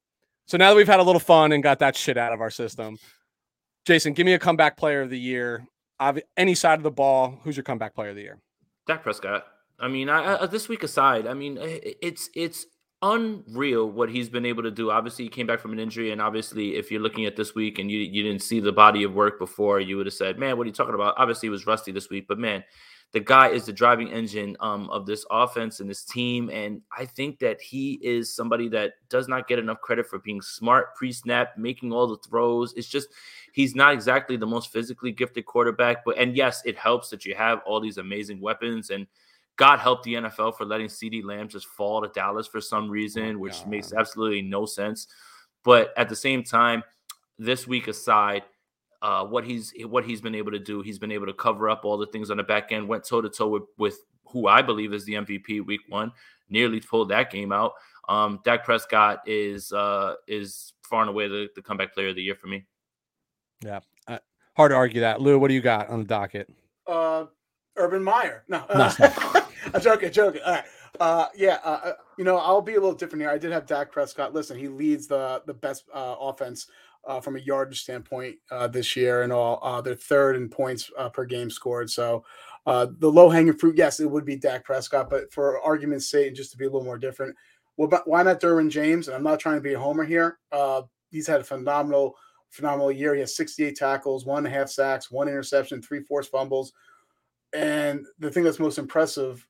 So 0.46 0.56
now 0.56 0.70
that 0.70 0.76
we've 0.76 0.86
had 0.86 1.00
a 1.00 1.02
little 1.02 1.20
fun 1.20 1.50
and 1.50 1.62
got 1.62 1.80
that 1.80 1.96
shit 1.96 2.16
out 2.16 2.32
of 2.32 2.40
our 2.40 2.50
system, 2.50 2.98
Jason, 3.86 4.12
give 4.14 4.26
me 4.26 4.34
a 4.34 4.38
comeback 4.38 4.76
player 4.76 5.02
of 5.02 5.10
the 5.10 5.18
year. 5.18 5.66
I've, 6.00 6.20
Any 6.36 6.54
side 6.54 6.78
of 6.78 6.82
the 6.82 6.90
ball, 6.90 7.38
who's 7.44 7.56
your 7.56 7.64
comeback 7.64 7.94
player 7.94 8.10
of 8.10 8.16
the 8.16 8.22
year? 8.22 8.38
Dak 8.86 9.02
Prescott. 9.02 9.46
I 9.78 9.88
mean, 9.88 10.08
I, 10.08 10.22
I, 10.22 10.32
uh, 10.40 10.46
this 10.46 10.68
week 10.68 10.82
aside, 10.82 11.26
I 11.26 11.34
mean, 11.34 11.58
it's 11.60 12.30
it's 12.34 12.66
unreal 13.02 13.90
what 13.90 14.10
he's 14.10 14.28
been 14.28 14.46
able 14.46 14.62
to 14.62 14.70
do. 14.70 14.90
Obviously, 14.90 15.26
he 15.26 15.28
came 15.28 15.46
back 15.46 15.60
from 15.60 15.72
an 15.72 15.78
injury, 15.78 16.12
and 16.12 16.20
obviously, 16.20 16.76
if 16.76 16.90
you're 16.90 17.00
looking 17.00 17.26
at 17.26 17.36
this 17.36 17.54
week 17.54 17.78
and 17.78 17.90
you 17.90 17.98
you 17.98 18.22
didn't 18.22 18.42
see 18.42 18.58
the 18.58 18.72
body 18.72 19.02
of 19.02 19.14
work 19.14 19.38
before, 19.38 19.80
you 19.80 19.96
would 19.98 20.06
have 20.06 20.14
said, 20.14 20.38
"Man, 20.38 20.56
what 20.56 20.64
are 20.64 20.68
you 20.68 20.72
talking 20.72 20.94
about?" 20.94 21.14
Obviously, 21.18 21.46
he 21.46 21.50
was 21.50 21.66
rusty 21.66 21.92
this 21.92 22.08
week, 22.08 22.26
but 22.26 22.38
man, 22.38 22.64
the 23.12 23.20
guy 23.20 23.48
is 23.48 23.64
the 23.64 23.72
driving 23.72 24.08
engine 24.08 24.56
um, 24.60 24.90
of 24.90 25.06
this 25.06 25.24
offense 25.30 25.80
and 25.80 25.88
this 25.88 26.04
team. 26.04 26.50
And 26.50 26.82
I 26.96 27.06
think 27.06 27.38
that 27.38 27.60
he 27.60 27.98
is 28.02 28.34
somebody 28.34 28.68
that 28.70 28.94
does 29.08 29.28
not 29.28 29.48
get 29.48 29.58
enough 29.58 29.80
credit 29.80 30.06
for 30.06 30.18
being 30.18 30.42
smart 30.42 30.94
pre 30.96 31.12
snap, 31.12 31.56
making 31.56 31.92
all 31.92 32.06
the 32.06 32.18
throws. 32.28 32.74
It's 32.74 32.88
just, 32.88 33.08
he's 33.52 33.74
not 33.74 33.94
exactly 33.94 34.36
the 34.36 34.46
most 34.46 34.72
physically 34.72 35.12
gifted 35.12 35.46
quarterback. 35.46 36.04
But, 36.04 36.18
and 36.18 36.36
yes, 36.36 36.62
it 36.64 36.76
helps 36.76 37.08
that 37.10 37.24
you 37.24 37.34
have 37.34 37.60
all 37.64 37.80
these 37.80 37.98
amazing 37.98 38.40
weapons. 38.40 38.90
And 38.90 39.06
God 39.56 39.78
help 39.78 40.02
the 40.02 40.14
NFL 40.14 40.56
for 40.56 40.64
letting 40.64 40.88
CeeDee 40.88 41.24
Lamb 41.24 41.48
just 41.48 41.66
fall 41.66 42.02
to 42.02 42.08
Dallas 42.08 42.46
for 42.46 42.60
some 42.60 42.90
reason, 42.90 43.36
oh, 43.36 43.38
which 43.38 43.60
God. 43.60 43.68
makes 43.68 43.92
absolutely 43.92 44.42
no 44.42 44.66
sense. 44.66 45.06
But 45.64 45.94
at 45.96 46.08
the 46.08 46.16
same 46.16 46.42
time, 46.42 46.82
this 47.38 47.66
week 47.66 47.88
aside, 47.88 48.42
uh, 49.06 49.24
what 49.24 49.44
he's 49.44 49.72
what 49.84 50.04
he's 50.04 50.20
been 50.20 50.34
able 50.34 50.50
to 50.50 50.58
do. 50.58 50.82
He's 50.82 50.98
been 50.98 51.12
able 51.12 51.26
to 51.26 51.32
cover 51.32 51.70
up 51.70 51.84
all 51.84 51.96
the 51.96 52.08
things 52.08 52.28
on 52.28 52.38
the 52.38 52.42
back 52.42 52.72
end. 52.72 52.88
Went 52.88 53.04
toe 53.04 53.20
to 53.20 53.28
toe 53.28 53.46
with 53.46 53.62
with 53.78 54.00
who 54.24 54.48
I 54.48 54.62
believe 54.62 54.92
is 54.92 55.04
the 55.04 55.14
MVP 55.14 55.64
week 55.64 55.82
one. 55.88 56.10
Nearly 56.50 56.80
pulled 56.80 57.10
that 57.10 57.30
game 57.30 57.52
out. 57.52 57.74
Um, 58.08 58.40
Dak 58.44 58.64
Prescott 58.64 59.20
is 59.24 59.70
uh, 59.70 60.14
is 60.26 60.72
far 60.82 61.02
and 61.02 61.10
away 61.10 61.28
the, 61.28 61.48
the 61.54 61.62
comeback 61.62 61.94
player 61.94 62.08
of 62.08 62.16
the 62.16 62.22
year 62.22 62.34
for 62.34 62.48
me. 62.48 62.66
Yeah, 63.64 63.78
uh, 64.08 64.18
hard 64.56 64.72
to 64.72 64.74
argue 64.76 65.02
that. 65.02 65.20
Lou, 65.20 65.38
what 65.38 65.48
do 65.48 65.54
you 65.54 65.60
got 65.60 65.88
on 65.88 66.00
the 66.00 66.04
docket? 66.04 66.52
Uh, 66.84 67.26
Urban 67.76 68.02
Meyer. 68.02 68.42
No, 68.48 68.64
uh, 68.68 68.92
I'm 69.72 69.80
joking, 69.80 70.10
joking. 70.10 70.40
All 70.44 70.52
right. 70.52 70.64
Uh, 70.98 71.26
yeah, 71.36 71.58
uh, 71.64 71.80
uh, 71.84 71.92
you 72.18 72.24
know, 72.24 72.38
I'll 72.38 72.62
be 72.62 72.72
a 72.72 72.80
little 72.80 72.94
different 72.94 73.22
here. 73.22 73.30
I 73.30 73.38
did 73.38 73.52
have 73.52 73.66
Dak 73.66 73.92
Prescott. 73.92 74.34
Listen, 74.34 74.58
he 74.58 74.68
leads 74.68 75.06
the 75.06 75.42
the 75.46 75.54
best 75.54 75.84
uh, 75.92 76.16
offense 76.18 76.66
uh, 77.06 77.20
from 77.20 77.36
a 77.36 77.40
yardage 77.40 77.82
standpoint 77.82 78.36
uh, 78.50 78.66
this 78.66 78.96
year 78.96 79.22
and 79.22 79.32
all. 79.32 79.60
Uh, 79.62 79.80
they're 79.80 79.94
third 79.94 80.36
in 80.36 80.48
points 80.48 80.90
uh, 80.98 81.08
per 81.08 81.24
game 81.24 81.50
scored. 81.50 81.90
So 81.90 82.24
uh, 82.66 82.88
the 82.98 83.10
low 83.10 83.30
hanging 83.30 83.56
fruit, 83.56 83.76
yes, 83.76 84.00
it 84.00 84.10
would 84.10 84.24
be 84.24 84.36
Dak 84.36 84.64
Prescott, 84.64 85.08
but 85.08 85.32
for 85.32 85.60
argument's 85.60 86.10
sake, 86.10 86.28
and 86.28 86.36
just 86.36 86.50
to 86.52 86.58
be 86.58 86.64
a 86.64 86.68
little 86.68 86.84
more 86.84 86.98
different, 86.98 87.36
but 87.78 88.08
why 88.08 88.22
not 88.22 88.40
Derwin 88.40 88.70
James? 88.70 89.06
And 89.06 89.16
I'm 89.16 89.22
not 89.22 89.38
trying 89.38 89.56
to 89.56 89.62
be 89.62 89.74
a 89.74 89.78
homer 89.78 90.04
here. 90.04 90.38
Uh, 90.50 90.82
he's 91.10 91.26
had 91.26 91.40
a 91.40 91.44
phenomenal, 91.44 92.16
phenomenal 92.50 92.90
year. 92.90 93.14
He 93.14 93.20
has 93.20 93.36
68 93.36 93.76
tackles, 93.76 94.24
one 94.24 94.38
and 94.38 94.46
a 94.46 94.58
half 94.58 94.68
sacks, 94.68 95.10
one 95.10 95.28
interception, 95.28 95.82
three 95.82 96.00
forced 96.00 96.30
fumbles. 96.30 96.72
And 97.52 98.04
the 98.18 98.30
thing 98.30 98.44
that's 98.44 98.58
most 98.58 98.78
impressive, 98.78 99.46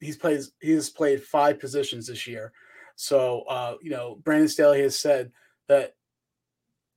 he's 0.00 0.16
plays 0.16 0.52
he 0.60 0.72
has 0.72 0.88
played 0.88 1.22
five 1.22 1.58
positions 1.58 2.06
this 2.06 2.26
year. 2.26 2.52
So 2.94 3.76
you 3.82 3.90
know, 3.90 4.20
Brandon 4.22 4.48
Staley 4.48 4.82
has 4.82 4.96
said 4.96 5.32
that 5.66 5.94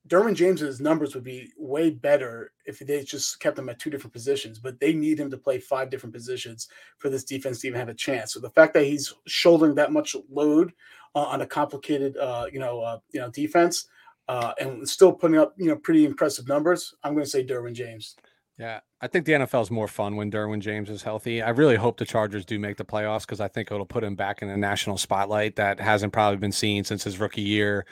Derwin 0.08 0.36
James's 0.36 0.82
numbers 0.82 1.16
would 1.16 1.24
be 1.24 1.52
way 1.58 1.90
better 1.90 2.52
if 2.66 2.80
they 2.80 3.04
just 3.04 3.40
kept 3.40 3.58
him 3.58 3.70
at 3.70 3.80
two 3.80 3.90
different 3.90 4.12
positions, 4.14 4.60
but 4.60 4.80
they 4.80 4.94
need 4.94 5.18
him 5.18 5.32
to 5.32 5.38
play 5.38 5.60
five 5.60 5.90
different 5.90 6.14
positions 6.14 6.68
for 6.98 7.10
this 7.10 7.24
defense 7.24 7.62
to 7.62 7.68
even 7.68 7.80
have 7.80 7.90
a 7.90 7.94
chance. 7.94 8.34
So 8.34 8.42
the 8.42 8.50
fact 8.50 8.74
that 8.74 8.84
he's 8.84 9.14
shouldering 9.28 9.76
that 9.76 9.94
much 9.94 10.16
load 10.30 10.74
uh, 11.16 11.20
on 11.20 11.42
a 11.42 11.46
complicated, 11.46 12.18
uh, 12.18 12.48
you 12.52 12.60
know, 12.60 12.82
uh, 12.82 13.00
you 13.12 13.22
know, 13.22 13.30
defense 13.30 13.88
uh, 14.28 14.54
and 14.60 14.88
still 14.88 15.14
putting 15.14 15.38
up, 15.38 15.54
you 15.58 15.68
know, 15.68 15.78
pretty 15.78 16.06
impressive 16.06 16.48
numbers, 16.50 16.94
I'm 17.04 17.14
going 17.14 17.24
to 17.24 17.30
say 17.30 17.46
Derwin 17.46 17.74
James. 17.74 18.16
Yeah, 18.58 18.82
I 19.02 19.08
think 19.08 19.26
the 19.26 19.32
NFL 19.32 19.64
is 19.64 19.72
more 19.72 19.88
fun 19.88 20.16
when 20.16 20.30
Derwin 20.30 20.60
James 20.60 20.90
is 20.90 21.02
healthy. 21.02 21.42
I 21.42 21.50
really 21.50 21.76
hope 21.76 21.98
the 21.98 22.06
Chargers 22.06 22.46
do 22.46 22.60
make 22.60 22.78
the 22.78 22.86
playoffs 22.86 23.22
because 23.22 23.42
I 23.42 23.48
think 23.48 23.72
it'll 23.72 23.86
put 23.86 24.04
him 24.04 24.16
back 24.16 24.42
in 24.42 24.50
a 24.50 24.58
national 24.58 24.98
spotlight 24.98 25.56
that 25.56 25.80
hasn't 25.80 26.14
probably 26.14 26.38
been 26.38 26.52
seen 26.52 26.84
since 26.84 27.04
his 27.04 27.20
rookie 27.20 27.42
year 27.42 27.86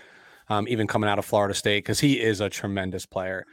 um, 0.51 0.67
even 0.67 0.85
coming 0.85 1.09
out 1.09 1.17
of 1.17 1.23
Florida 1.23 1.53
State, 1.53 1.79
because 1.79 2.01
he 2.01 2.19
is 2.19 2.41
a 2.41 2.49
tremendous 2.49 3.05
player. 3.05 3.45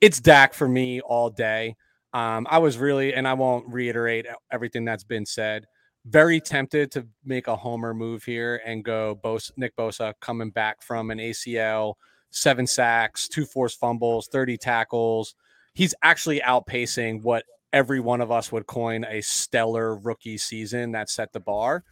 It's 0.00 0.20
Dak 0.20 0.54
for 0.54 0.66
me 0.66 1.02
all 1.02 1.28
day. 1.28 1.76
Um, 2.14 2.46
I 2.48 2.56
was 2.58 2.78
really, 2.78 3.12
and 3.12 3.28
I 3.28 3.34
won't 3.34 3.68
reiterate 3.68 4.24
everything 4.50 4.86
that's 4.86 5.04
been 5.04 5.26
said, 5.26 5.66
very 6.06 6.40
tempted 6.40 6.90
to 6.92 7.06
make 7.26 7.46
a 7.46 7.56
homer 7.56 7.92
move 7.92 8.24
here 8.24 8.62
and 8.64 8.82
go 8.82 9.20
Bosa, 9.22 9.50
Nick 9.58 9.76
Bosa 9.76 10.14
coming 10.22 10.48
back 10.48 10.80
from 10.80 11.10
an 11.10 11.18
ACL, 11.18 11.94
seven 12.30 12.66
sacks, 12.66 13.28
two 13.28 13.44
forced 13.44 13.78
fumbles, 13.78 14.28
30 14.28 14.56
tackles. 14.56 15.34
he's 15.74 15.94
actually 16.02 16.40
outpacing 16.40 17.20
what 17.20 17.44
every 17.74 18.00
one 18.00 18.22
of 18.22 18.32
us 18.32 18.50
would 18.50 18.66
coin 18.66 19.04
a 19.04 19.20
stellar 19.20 19.96
rookie 19.96 20.38
season 20.38 20.92
that 20.92 21.10
set 21.10 21.34
the 21.34 21.40
bar. 21.40 21.84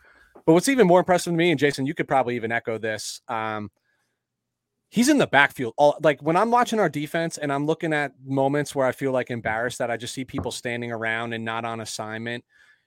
But 0.46 0.54
what's 0.54 0.70
even 0.70 0.86
more 0.86 1.00
impressive 1.00 1.34
to 1.34 1.36
me, 1.36 1.50
and 1.50 1.60
Jason, 1.60 1.84
you 1.84 1.92
could 1.92 2.08
probably 2.08 2.36
even 2.36 2.50
echo 2.50 2.78
this. 2.78 3.20
Um, 3.28 3.70
he's 4.94 5.08
in 5.08 5.18
the 5.18 5.26
backfield. 5.26 5.74
All 5.76 5.98
like 6.04 6.22
when 6.22 6.36
I'm 6.36 6.52
watching 6.52 6.78
our 6.78 6.88
defense 6.88 7.36
and 7.36 7.52
I'm 7.52 7.66
looking 7.66 7.92
at 7.92 8.12
moments 8.24 8.76
where 8.76 8.86
I 8.86 8.92
feel 8.92 9.10
like 9.10 9.28
embarrassed 9.28 9.78
that 9.78 9.90
I 9.90 9.96
just 9.96 10.14
see 10.14 10.24
people 10.24 10.52
standing 10.52 10.92
around 10.92 11.32
and 11.32 11.44
not 11.44 11.64
on 11.64 11.80
assignment. 11.80 12.44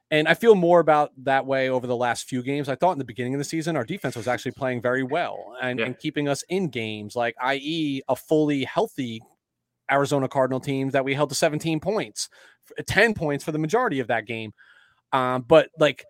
And 0.09 0.25
I 0.25 0.33
feel 0.33 0.55
more 0.55 0.79
about 0.79 1.11
that 1.25 1.45
way 1.45 1.67
over 1.67 1.85
the 1.85 1.97
last 1.97 2.29
few 2.29 2.41
games. 2.41 2.69
I 2.69 2.75
thought 2.75 2.93
in 2.93 2.97
the 2.97 3.03
beginning 3.03 3.33
of 3.33 3.39
the 3.39 3.43
season, 3.43 3.75
our 3.75 3.83
defense 3.83 4.15
was 4.15 4.25
actually 4.25 4.53
playing 4.53 4.81
very 4.81 5.03
well 5.03 5.53
and, 5.61 5.79
yeah. 5.79 5.85
and 5.85 5.99
keeping 5.99 6.29
us 6.29 6.45
in 6.47 6.69
games, 6.69 7.13
like, 7.13 7.35
i.e., 7.41 8.01
a 8.07 8.15
fully 8.15 8.63
healthy 8.63 9.21
Arizona 9.91 10.29
Cardinal 10.29 10.61
team 10.61 10.91
that 10.91 11.03
we 11.03 11.13
held 11.13 11.27
to 11.27 11.35
17 11.35 11.81
points, 11.81 12.29
10 12.85 13.15
points 13.15 13.43
for 13.43 13.51
the 13.51 13.59
majority 13.59 13.99
of 13.99 14.07
that 14.07 14.25
game. 14.25 14.53
Um, 15.11 15.43
but 15.45 15.71
like, 15.77 16.05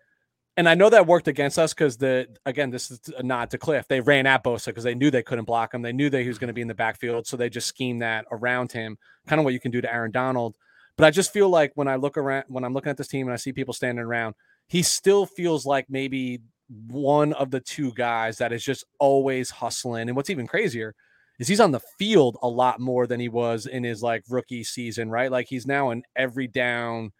and 0.58 0.68
I 0.68 0.74
know 0.74 0.90
that 0.90 1.06
worked 1.06 1.28
against 1.28 1.56
us 1.56 1.72
because 1.72 1.98
the 1.98 2.26
again, 2.44 2.70
this 2.70 2.90
is 2.90 3.00
a 3.16 3.22
nod 3.22 3.48
to 3.50 3.58
Cliff. 3.58 3.86
They 3.86 4.00
ran 4.00 4.26
at 4.26 4.42
Bosa 4.42 4.66
because 4.66 4.82
they 4.82 4.96
knew 4.96 5.08
they 5.08 5.22
couldn't 5.22 5.44
block 5.44 5.72
him. 5.72 5.82
They 5.82 5.92
knew 5.92 6.10
that 6.10 6.20
he 6.20 6.26
was 6.26 6.36
going 6.36 6.48
to 6.48 6.52
be 6.52 6.60
in 6.60 6.66
the 6.66 6.74
backfield, 6.74 7.28
so 7.28 7.36
they 7.36 7.48
just 7.48 7.68
schemed 7.68 8.02
that 8.02 8.24
around 8.32 8.72
him, 8.72 8.98
kind 9.28 9.38
of 9.38 9.44
what 9.44 9.54
you 9.54 9.60
can 9.60 9.70
do 9.70 9.80
to 9.80 9.90
Aaron 9.90 10.10
Donald. 10.10 10.56
But 10.96 11.06
I 11.06 11.12
just 11.12 11.32
feel 11.32 11.48
like 11.48 11.70
when 11.76 11.86
I 11.86 11.94
look 11.94 12.18
around, 12.18 12.46
when 12.48 12.64
I'm 12.64 12.74
looking 12.74 12.90
at 12.90 12.96
this 12.96 13.06
team 13.06 13.28
and 13.28 13.32
I 13.32 13.36
see 13.36 13.52
people 13.52 13.72
standing 13.72 14.04
around, 14.04 14.34
he 14.66 14.82
still 14.82 15.26
feels 15.26 15.64
like 15.64 15.86
maybe 15.88 16.40
one 16.88 17.34
of 17.34 17.52
the 17.52 17.60
two 17.60 17.92
guys 17.92 18.38
that 18.38 18.52
is 18.52 18.64
just 18.64 18.84
always 18.98 19.50
hustling. 19.50 20.08
And 20.08 20.16
what's 20.16 20.28
even 20.28 20.48
crazier 20.48 20.92
is 21.38 21.46
he's 21.46 21.60
on 21.60 21.70
the 21.70 21.80
field 22.00 22.36
a 22.42 22.48
lot 22.48 22.80
more 22.80 23.06
than 23.06 23.20
he 23.20 23.28
was 23.28 23.66
in 23.66 23.84
his 23.84 24.02
like 24.02 24.24
rookie 24.28 24.64
season, 24.64 25.08
right? 25.08 25.30
Like 25.30 25.46
he's 25.48 25.68
now 25.68 25.90
an 25.90 26.02
every 26.16 26.48
down 26.48 27.12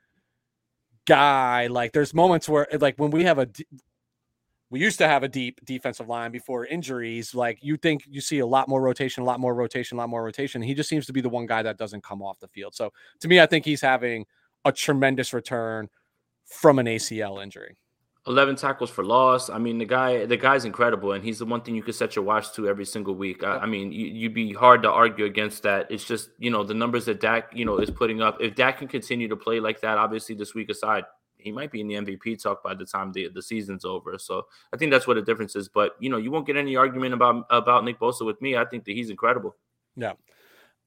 guy. 1.08 1.66
Like 1.66 1.92
there's 1.92 2.12
moments 2.14 2.48
where 2.48 2.68
like 2.78 2.96
when 2.98 3.10
we 3.10 3.24
have 3.24 3.38
a 3.38 3.48
we 4.70 4.80
used 4.80 4.98
to 4.98 5.08
have 5.08 5.22
a 5.22 5.28
deep 5.28 5.64
defensive 5.64 6.08
line 6.08 6.30
before 6.30 6.66
injuries. 6.66 7.34
Like 7.34 7.58
you 7.62 7.78
think 7.78 8.04
you 8.06 8.20
see 8.20 8.40
a 8.40 8.46
lot 8.46 8.68
more 8.68 8.82
rotation, 8.82 9.22
a 9.22 9.26
lot 9.26 9.40
more 9.40 9.54
rotation, 9.54 9.96
a 9.96 10.00
lot 10.00 10.10
more 10.10 10.22
rotation. 10.22 10.60
He 10.60 10.74
just 10.74 10.90
seems 10.90 11.06
to 11.06 11.12
be 11.12 11.22
the 11.22 11.28
one 11.30 11.46
guy 11.46 11.62
that 11.62 11.78
doesn't 11.78 12.04
come 12.04 12.22
off 12.22 12.38
the 12.38 12.48
field. 12.48 12.74
So 12.74 12.92
to 13.20 13.28
me, 13.28 13.40
I 13.40 13.46
think 13.46 13.64
he's 13.64 13.80
having 13.80 14.26
a 14.66 14.70
tremendous 14.70 15.32
return 15.32 15.88
from 16.44 16.78
an 16.78 16.86
ACL 16.86 17.42
injury. 17.42 17.78
11 18.26 18.56
tackles 18.56 18.90
for 18.90 19.04
loss. 19.04 19.48
I 19.48 19.58
mean, 19.58 19.78
the 19.78 19.84
guy, 19.84 20.26
the 20.26 20.36
guy's 20.36 20.64
incredible, 20.64 21.12
and 21.12 21.24
he's 21.24 21.38
the 21.38 21.46
one 21.46 21.62
thing 21.62 21.74
you 21.74 21.82
can 21.82 21.94
set 21.94 22.14
your 22.16 22.24
watch 22.24 22.52
to 22.54 22.68
every 22.68 22.84
single 22.84 23.14
week. 23.14 23.42
I, 23.42 23.58
I 23.58 23.66
mean, 23.66 23.92
you, 23.92 24.28
would 24.28 24.34
be 24.34 24.52
hard 24.52 24.82
to 24.82 24.90
argue 24.90 25.24
against 25.24 25.62
that. 25.62 25.90
It's 25.90 26.04
just, 26.04 26.30
you 26.38 26.50
know, 26.50 26.62
the 26.62 26.74
numbers 26.74 27.06
that 27.06 27.20
Dak, 27.20 27.50
you 27.54 27.64
know, 27.64 27.78
is 27.78 27.90
putting 27.90 28.20
up. 28.20 28.38
If 28.40 28.54
Dak 28.54 28.78
can 28.78 28.88
continue 28.88 29.28
to 29.28 29.36
play 29.36 29.60
like 29.60 29.80
that, 29.80 29.96
obviously 29.96 30.34
this 30.34 30.54
week 30.54 30.68
aside, 30.68 31.04
he 31.38 31.52
might 31.52 31.70
be 31.70 31.80
in 31.80 31.88
the 31.88 31.94
MVP 31.94 32.42
talk 32.42 32.62
by 32.62 32.74
the 32.74 32.84
time 32.84 33.12
the, 33.12 33.28
the 33.28 33.42
season's 33.42 33.84
over. 33.84 34.18
So 34.18 34.46
I 34.72 34.76
think 34.76 34.90
that's 34.90 35.06
what 35.06 35.14
the 35.14 35.22
difference 35.22 35.56
is. 35.56 35.68
But 35.68 35.92
you 36.00 36.10
know, 36.10 36.18
you 36.18 36.30
won't 36.30 36.46
get 36.46 36.56
any 36.56 36.76
argument 36.76 37.14
about 37.14 37.46
about 37.50 37.84
Nick 37.84 37.98
Bosa 37.98 38.26
with 38.26 38.40
me. 38.42 38.56
I 38.56 38.64
think 38.64 38.84
that 38.84 38.92
he's 38.92 39.10
incredible. 39.10 39.56
Yeah. 39.96 40.12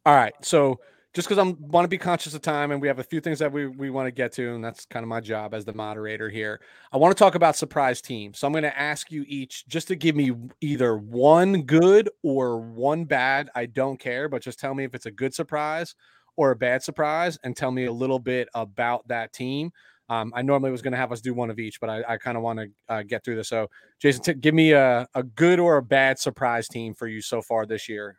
All 0.05 0.15
right. 0.15 0.33
So 0.41 0.79
just 1.13 1.27
because 1.27 1.45
I 1.45 1.51
want 1.59 1.83
to 1.83 1.89
be 1.89 1.97
conscious 1.97 2.33
of 2.33 2.41
time 2.41 2.71
and 2.71 2.81
we 2.81 2.87
have 2.87 2.99
a 2.99 3.03
few 3.03 3.19
things 3.19 3.39
that 3.39 3.51
we, 3.51 3.67
we 3.67 3.89
want 3.89 4.07
to 4.07 4.11
get 4.11 4.31
to, 4.33 4.55
and 4.55 4.63
that's 4.63 4.85
kind 4.85 5.03
of 5.03 5.09
my 5.09 5.19
job 5.19 5.53
as 5.53 5.65
the 5.65 5.73
moderator 5.73 6.29
here. 6.29 6.61
I 6.91 6.97
want 6.97 7.15
to 7.15 7.21
talk 7.21 7.35
about 7.35 7.57
surprise 7.57 8.01
teams. 8.01 8.39
So 8.39 8.47
I'm 8.47 8.53
going 8.53 8.63
to 8.63 8.79
ask 8.79 9.11
you 9.11 9.25
each 9.27 9.67
just 9.67 9.89
to 9.89 9.95
give 9.95 10.15
me 10.15 10.31
either 10.61 10.97
one 10.97 11.63
good 11.63 12.09
or 12.23 12.59
one 12.59 13.03
bad. 13.03 13.49
I 13.55 13.65
don't 13.65 13.99
care, 13.99 14.29
but 14.29 14.41
just 14.41 14.59
tell 14.59 14.73
me 14.73 14.85
if 14.85 14.95
it's 14.95 15.05
a 15.05 15.11
good 15.11 15.33
surprise 15.33 15.95
or 16.37 16.51
a 16.51 16.55
bad 16.55 16.81
surprise 16.81 17.37
and 17.43 17.57
tell 17.57 17.71
me 17.71 17.85
a 17.85 17.91
little 17.91 18.19
bit 18.19 18.47
about 18.53 19.05
that 19.09 19.33
team. 19.33 19.71
Um, 20.07 20.31
I 20.33 20.41
normally 20.41 20.71
was 20.71 20.81
going 20.81 20.91
to 20.91 20.97
have 20.97 21.11
us 21.11 21.21
do 21.21 21.33
one 21.33 21.49
of 21.49 21.59
each, 21.59 21.79
but 21.79 21.89
I, 21.89 22.03
I 22.07 22.17
kind 22.17 22.37
of 22.37 22.43
want 22.43 22.59
to 22.59 22.67
uh, 22.89 23.03
get 23.03 23.23
through 23.23 23.35
this. 23.35 23.49
So, 23.49 23.69
Jason, 23.99 24.23
t- 24.23 24.33
give 24.33 24.53
me 24.53 24.71
a, 24.71 25.07
a 25.13 25.23
good 25.23 25.59
or 25.59 25.77
a 25.77 25.81
bad 25.81 26.19
surprise 26.19 26.67
team 26.67 26.93
for 26.93 27.07
you 27.07 27.21
so 27.21 27.41
far 27.41 27.65
this 27.65 27.87
year 27.87 28.17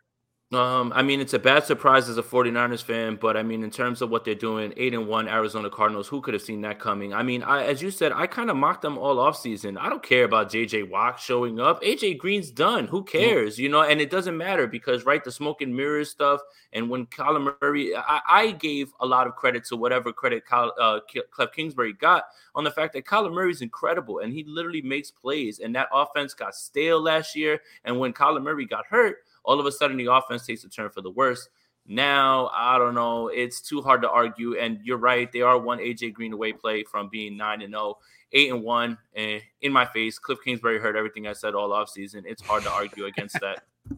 um, 0.55 0.91
I 0.95 1.01
mean, 1.03 1.21
it's 1.21 1.33
a 1.33 1.39
bad 1.39 1.63
surprise 1.63 2.09
as 2.09 2.17
a 2.17 2.23
49ers 2.23 2.83
fan, 2.83 3.15
but 3.15 3.37
I 3.37 3.43
mean, 3.43 3.63
in 3.63 3.69
terms 3.71 4.01
of 4.01 4.09
what 4.09 4.25
they're 4.25 4.35
doing, 4.35 4.73
eight 4.77 4.93
and 4.93 5.07
one 5.07 5.27
Arizona 5.27 5.69
Cardinals, 5.69 6.07
who 6.07 6.21
could 6.21 6.33
have 6.33 6.43
seen 6.43 6.61
that 6.61 6.79
coming? 6.79 7.13
I 7.13 7.23
mean, 7.23 7.43
I, 7.43 7.63
as 7.63 7.81
you 7.81 7.91
said, 7.91 8.11
I 8.11 8.27
kind 8.27 8.49
of 8.49 8.55
mocked 8.55 8.81
them 8.81 8.97
all 8.97 9.19
off 9.19 9.37
season. 9.37 9.77
I 9.77 9.89
don't 9.89 10.03
care 10.03 10.23
about 10.23 10.49
JJ 10.49 10.89
Watt 10.89 11.19
showing 11.19 11.59
up. 11.59 11.81
AJ 11.81 12.17
Green's 12.17 12.51
done. 12.51 12.87
Who 12.87 13.03
cares? 13.03 13.59
You 13.59 13.69
know, 13.69 13.83
and 13.83 14.01
it 14.01 14.09
doesn't 14.09 14.35
matter 14.35 14.67
because 14.67 15.05
right, 15.05 15.23
the 15.23 15.31
smoke 15.31 15.61
and 15.61 15.75
mirrors 15.75 16.09
stuff. 16.09 16.41
And 16.73 16.89
when 16.89 17.05
Kyler 17.05 17.55
Murray, 17.61 17.95
I, 17.95 18.21
I 18.27 18.51
gave 18.51 18.91
a 18.99 19.05
lot 19.05 19.27
of 19.27 19.35
credit 19.35 19.65
to 19.65 19.75
whatever 19.75 20.11
credit 20.11 20.45
Kyle, 20.45 20.73
uh, 20.79 20.99
Cliff 21.31 21.51
Kingsbury 21.53 21.93
got 21.93 22.25
on 22.55 22.63
the 22.63 22.71
fact 22.71 22.93
that 22.93 23.05
Kyler 23.05 23.31
Murray's 23.31 23.61
incredible 23.61 24.19
and 24.19 24.33
he 24.33 24.43
literally 24.47 24.81
makes 24.81 25.11
plays. 25.11 25.59
And 25.59 25.75
that 25.75 25.87
offense 25.93 26.33
got 26.33 26.55
stale 26.55 27.01
last 27.01 27.35
year. 27.35 27.61
And 27.85 27.99
when 27.99 28.13
Kyler 28.13 28.41
Murray 28.41 28.65
got 28.65 28.85
hurt 28.87 29.17
all 29.43 29.59
of 29.59 29.65
a 29.65 29.71
sudden 29.71 29.97
the 29.97 30.11
offense 30.11 30.45
takes 30.45 30.63
a 30.63 30.69
turn 30.69 30.89
for 30.89 31.01
the 31.01 31.11
worse. 31.11 31.49
Now, 31.85 32.49
I 32.53 32.77
don't 32.77 32.95
know. 32.95 33.27
It's 33.27 33.61
too 33.61 33.81
hard 33.81 34.01
to 34.03 34.09
argue. 34.09 34.57
And 34.57 34.79
you're 34.83 34.97
right. 34.97 35.31
They 35.31 35.41
are 35.41 35.57
one 35.57 35.79
AJ 35.79 36.13
Green 36.13 36.33
away 36.33 36.53
play 36.53 36.83
from 36.83 37.09
being 37.09 37.35
9 37.35 37.61
and 37.61 37.73
0, 37.73 37.97
8 38.31 38.51
and 38.51 38.63
1. 38.63 38.97
And 39.15 39.41
in 39.61 39.73
my 39.73 39.85
face, 39.85 40.17
Cliff 40.17 40.39
Kingsbury 40.43 40.79
heard 40.79 40.95
everything 40.95 41.27
I 41.27 41.33
said 41.33 41.55
all 41.55 41.69
offseason. 41.69 42.23
It's 42.25 42.41
hard 42.41 42.63
to 42.63 42.71
argue 42.71 43.05
against 43.05 43.39
that. 43.41 43.63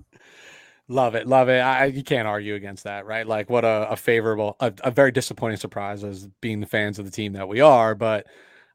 Love 0.87 1.15
it. 1.15 1.27
Love 1.27 1.49
it. 1.49 1.59
I, 1.59 1.85
you 1.85 2.03
can't 2.03 2.27
argue 2.27 2.53
against 2.53 2.83
that, 2.83 3.07
right? 3.07 3.25
Like, 3.25 3.49
what 3.49 3.65
a, 3.65 3.89
a 3.89 3.95
favorable, 3.95 4.55
a, 4.59 4.71
a, 4.83 4.91
very 4.91 5.11
disappointing 5.11 5.57
surprise 5.57 6.03
as 6.03 6.27
being 6.41 6.59
the 6.59 6.67
fans 6.67 6.99
of 6.99 7.05
the 7.05 7.11
team 7.11 7.33
that 7.33 7.47
we 7.47 7.59
are. 7.59 7.95
But 7.95 8.27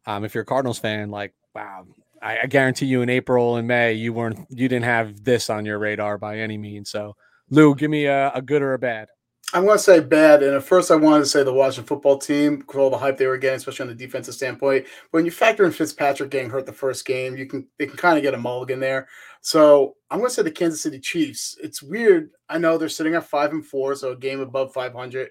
um, 0.06 0.24
if 0.24 0.34
you're 0.34 0.42
a 0.42 0.46
Cardinals 0.46 0.80
fan, 0.80 1.10
like, 1.10 1.34
wow, 1.54 1.86
I, 2.22 2.40
I, 2.42 2.46
guarantee 2.46 2.86
you 2.86 3.02
in 3.02 3.08
April 3.08 3.56
and 3.56 3.66
May 3.66 3.94
you 3.94 4.12
weren't 4.12 4.46
you 4.50 4.68
didn't 4.68 4.84
have 4.84 5.24
this 5.24 5.48
on 5.50 5.64
your 5.64 5.78
radar 5.78 6.18
by 6.18 6.38
any 6.38 6.58
means. 6.58 6.90
So 6.90 7.16
Lou, 7.50 7.74
give 7.74 7.90
me 7.90 8.06
a, 8.06 8.30
a 8.32 8.42
good 8.42 8.62
or 8.62 8.74
a 8.74 8.78
bad. 8.78 9.08
I'm 9.52 9.64
going 9.64 9.78
to 9.78 9.82
say 9.82 9.98
bad. 9.98 10.42
And 10.42 10.54
at 10.54 10.62
first, 10.62 10.90
I 10.90 10.94
wanted 10.94 11.24
to 11.24 11.26
say 11.26 11.42
the 11.42 11.52
Washington 11.52 11.86
football 11.86 12.18
team 12.18 12.62
for 12.62 12.78
all 12.78 12.90
the 12.90 12.98
hype 12.98 13.16
they 13.16 13.26
were 13.26 13.36
getting, 13.36 13.56
especially 13.56 13.84
on 13.84 13.88
the 13.88 13.94
defensive 13.94 14.34
standpoint. 14.34 14.84
But 15.10 15.18
when 15.18 15.24
you 15.24 15.32
factor 15.32 15.64
in 15.64 15.72
Fitzpatrick 15.72 16.30
getting 16.30 16.50
hurt 16.50 16.66
the 16.66 16.72
first 16.72 17.04
game, 17.04 17.36
you 17.36 17.46
can 17.46 17.66
they 17.78 17.86
can 17.86 17.96
kind 17.96 18.16
of 18.16 18.22
get 18.22 18.34
a 18.34 18.38
mulligan 18.38 18.78
there. 18.78 19.08
So 19.40 19.96
I'm 20.10 20.18
going 20.18 20.28
to 20.28 20.34
say 20.34 20.42
the 20.42 20.50
Kansas 20.52 20.82
City 20.82 21.00
Chiefs. 21.00 21.56
It's 21.60 21.82
weird. 21.82 22.30
I 22.48 22.58
know 22.58 22.78
they're 22.78 22.88
sitting 22.88 23.14
at 23.14 23.24
five 23.24 23.50
and 23.50 23.66
four, 23.66 23.94
so 23.96 24.12
a 24.12 24.16
game 24.16 24.40
above 24.40 24.72
500. 24.72 25.30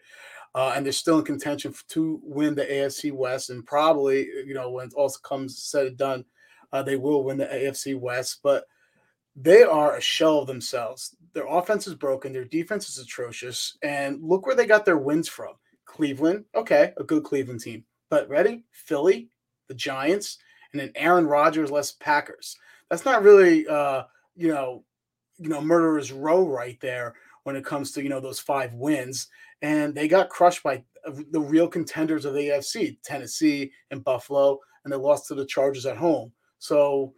Uh, 0.56 0.74
and 0.76 0.84
they're 0.84 0.92
still 0.92 1.20
in 1.20 1.26
contention 1.26 1.74
to 1.90 2.20
win 2.24 2.56
the 2.56 2.66
AFC 2.66 3.12
West, 3.12 3.52
and 3.52 3.64
probably, 3.68 4.28
you 4.48 4.56
know, 4.56 4.72
when 4.72 4.88
it 4.88 4.94
all 4.96 5.14
comes 5.24 5.62
said 5.62 5.86
and 5.86 5.98
done, 5.98 6.26
uh, 6.72 6.84
they 6.84 6.96
will 6.96 7.24
win 7.24 7.38
the 7.38 7.46
AFC 7.46 8.00
West, 8.00 8.40
but 8.44 8.66
they 9.36 9.64
are 9.64 9.96
a 9.96 10.02
shell 10.02 10.40
of 10.40 10.48
themselves. 10.48 11.16
Their 11.34 11.48
offense 11.48 11.88
is 11.88 11.96
broken, 11.96 12.34
their 12.34 12.46
defense 12.46 12.90
is 12.90 12.98
atrocious, 12.98 13.78
and 13.82 14.22
look 14.22 14.46
where 14.46 14.56
they 14.56 14.66
got 14.66 14.86
their 14.86 14.98
wins 14.98 15.28
from. 15.28 15.54
Cleveland, 15.86 16.46
okay, 16.54 16.94
a 16.98 17.04
good 17.04 17.24
Cleveland 17.24 17.62
team, 17.62 17.84
but 18.10 18.30
ready? 18.30 18.64
Philly, 18.72 19.30
the 19.68 19.74
Giants, 19.74 20.38
and 20.72 20.80
then 20.80 20.92
Aaron 20.96 21.26
Rodgers 21.26 21.72
less 21.72 21.94
Packers. 21.94 22.56
That's 22.90 23.06
not 23.06 23.24
really, 23.24 23.68
uh, 23.68 24.04
you 24.36 24.50
know, 24.50 24.84
you 25.38 25.50
know, 25.50 25.62
murderer's 25.62 26.12
row 26.12 26.48
right 26.48 26.80
there 26.82 27.16
when 27.44 27.56
it 27.56 27.66
comes 27.66 27.92
to 27.92 28.04
you 28.04 28.10
know 28.10 28.20
those 28.20 28.40
five 28.40 28.74
wins. 28.74 29.28
And 29.62 29.96
they 29.96 30.08
got 30.08 30.30
crushed 30.30 30.64
by 30.64 30.84
the 31.06 31.40
real 31.40 31.68
contenders 31.68 32.26
of 32.26 32.34
the 32.34 32.50
AFC, 32.50 32.98
Tennessee 33.04 33.72
and 33.92 34.04
Buffalo, 34.04 34.60
and 34.84 34.94
they 34.94 34.98
lost 34.98 35.28
to 35.28 35.36
the 35.36 35.46
Chargers 35.46 35.86
at 35.86 35.98
home. 35.98 36.32
So 36.60 37.14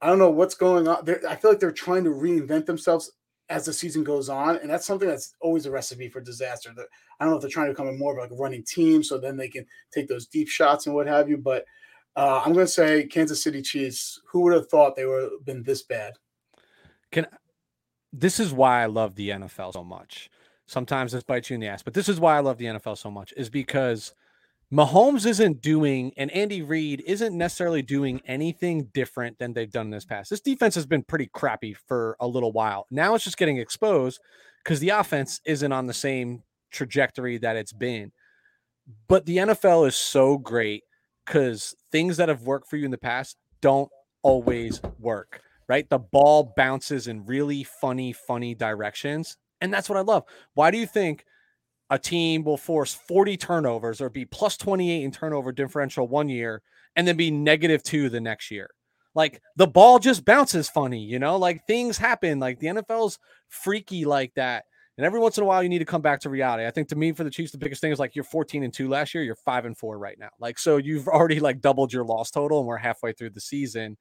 I 0.00 0.08
don't 0.08 0.18
know 0.18 0.30
what's 0.30 0.54
going 0.54 0.88
on. 0.88 1.04
They're, 1.04 1.20
I 1.28 1.36
feel 1.36 1.50
like 1.50 1.60
they're 1.60 1.70
trying 1.70 2.04
to 2.04 2.10
reinvent 2.10 2.66
themselves 2.66 3.12
as 3.48 3.64
the 3.64 3.72
season 3.72 4.04
goes 4.04 4.28
on, 4.28 4.56
and 4.56 4.70
that's 4.70 4.86
something 4.86 5.08
that's 5.08 5.34
always 5.40 5.66
a 5.66 5.70
recipe 5.70 6.08
for 6.08 6.20
disaster. 6.20 6.70
I 6.70 7.24
don't 7.24 7.30
know 7.30 7.36
if 7.36 7.42
they're 7.42 7.50
trying 7.50 7.66
to 7.66 7.72
become 7.72 7.98
more 7.98 8.12
of 8.12 8.18
like 8.18 8.30
a 8.30 8.40
running 8.40 8.64
team, 8.64 9.02
so 9.02 9.18
then 9.18 9.36
they 9.36 9.48
can 9.48 9.66
take 9.92 10.08
those 10.08 10.26
deep 10.26 10.48
shots 10.48 10.86
and 10.86 10.94
what 10.94 11.06
have 11.06 11.28
you. 11.28 11.36
But 11.36 11.64
uh, 12.16 12.42
I'm 12.44 12.52
going 12.52 12.66
to 12.66 12.72
say 12.72 13.06
Kansas 13.06 13.42
City 13.42 13.60
Chiefs. 13.60 14.20
Who 14.30 14.42
would 14.42 14.54
have 14.54 14.68
thought 14.68 14.96
they 14.96 15.06
would 15.06 15.22
have 15.24 15.44
been 15.44 15.62
this 15.62 15.82
bad? 15.82 16.14
Can 17.10 17.26
this 18.12 18.40
is 18.40 18.52
why 18.52 18.82
I 18.82 18.86
love 18.86 19.14
the 19.14 19.30
NFL 19.30 19.72
so 19.72 19.84
much. 19.84 20.30
Sometimes 20.66 21.12
this 21.12 21.22
bites 21.22 21.50
you 21.50 21.54
in 21.54 21.60
the 21.60 21.66
ass, 21.66 21.82
but 21.82 21.94
this 21.94 22.08
is 22.08 22.20
why 22.20 22.36
I 22.36 22.40
love 22.40 22.58
the 22.58 22.66
NFL 22.66 22.98
so 22.98 23.10
much 23.10 23.34
is 23.36 23.50
because 23.50 24.14
Mahomes 24.72 25.26
isn't 25.26 25.62
doing, 25.62 26.12
and 26.16 26.30
Andy 26.30 26.62
Reid 26.62 27.02
isn't 27.04 27.36
necessarily 27.36 27.82
doing 27.82 28.20
anything 28.24 28.88
different 28.94 29.38
than 29.38 29.52
they've 29.52 29.70
done 29.70 29.86
in 29.86 29.90
this 29.90 30.04
past. 30.04 30.30
This 30.30 30.40
defense 30.40 30.76
has 30.76 30.86
been 30.86 31.02
pretty 31.02 31.28
crappy 31.32 31.74
for 31.74 32.16
a 32.20 32.28
little 32.28 32.52
while. 32.52 32.86
Now 32.88 33.14
it's 33.14 33.24
just 33.24 33.36
getting 33.36 33.56
exposed 33.56 34.20
because 34.62 34.78
the 34.78 34.90
offense 34.90 35.40
isn't 35.44 35.72
on 35.72 35.86
the 35.86 35.94
same 35.94 36.44
trajectory 36.70 37.36
that 37.38 37.56
it's 37.56 37.72
been. 37.72 38.12
But 39.08 39.26
the 39.26 39.38
NFL 39.38 39.88
is 39.88 39.96
so 39.96 40.38
great 40.38 40.84
because 41.26 41.74
things 41.90 42.16
that 42.18 42.28
have 42.28 42.42
worked 42.42 42.68
for 42.68 42.76
you 42.76 42.84
in 42.84 42.90
the 42.92 42.98
past 42.98 43.36
don't 43.60 43.90
always 44.22 44.80
work, 45.00 45.40
right? 45.68 45.88
The 45.88 45.98
ball 45.98 46.52
bounces 46.56 47.08
in 47.08 47.26
really 47.26 47.64
funny, 47.64 48.12
funny 48.12 48.54
directions. 48.54 49.36
And 49.60 49.74
that's 49.74 49.88
what 49.88 49.98
I 49.98 50.02
love. 50.02 50.24
Why 50.54 50.70
do 50.70 50.78
you 50.78 50.86
think 50.86 51.24
a 51.90 51.98
team 51.98 52.44
will 52.44 52.56
force 52.56 52.94
40 52.94 53.36
turnovers 53.36 54.00
or 54.00 54.08
be 54.08 54.24
plus 54.24 54.56
28 54.56 55.02
in 55.02 55.10
turnover 55.10 55.52
differential 55.52 56.06
one 56.06 56.28
year 56.28 56.62
and 56.96 57.06
then 57.06 57.16
be 57.16 57.30
negative 57.30 57.82
two 57.82 58.08
the 58.08 58.20
next 58.20 58.50
year. 58.50 58.70
Like 59.14 59.42
the 59.56 59.66
ball 59.66 59.98
just 59.98 60.24
bounces 60.24 60.68
funny, 60.68 61.02
you 61.02 61.18
know, 61.18 61.36
like 61.36 61.66
things 61.66 61.98
happen. 61.98 62.38
Like 62.38 62.60
the 62.60 62.68
NFL's 62.68 63.18
freaky 63.48 64.04
like 64.04 64.32
that. 64.34 64.64
And 64.96 65.06
every 65.06 65.18
once 65.18 65.38
in 65.38 65.42
a 65.42 65.46
while, 65.46 65.62
you 65.62 65.68
need 65.68 65.78
to 65.78 65.84
come 65.84 66.02
back 66.02 66.20
to 66.20 66.30
reality. 66.30 66.66
I 66.66 66.70
think 66.70 66.88
to 66.88 66.96
me, 66.96 67.12
for 67.12 67.24
the 67.24 67.30
Chiefs, 67.30 67.52
the 67.52 67.58
biggest 67.58 67.80
thing 67.80 67.90
is 67.90 67.98
like 67.98 68.14
you're 68.14 68.24
14 68.24 68.62
and 68.62 68.72
two 68.72 68.88
last 68.88 69.14
year, 69.14 69.24
you're 69.24 69.34
five 69.34 69.64
and 69.64 69.76
four 69.76 69.98
right 69.98 70.18
now. 70.18 70.28
Like, 70.38 70.58
so 70.58 70.76
you've 70.76 71.08
already 71.08 71.40
like 71.40 71.60
doubled 71.60 71.92
your 71.92 72.04
loss 72.04 72.30
total, 72.30 72.58
and 72.58 72.68
we're 72.68 72.76
halfway 72.76 73.14
through 73.14 73.30
the 73.30 73.40
season. 73.40 73.96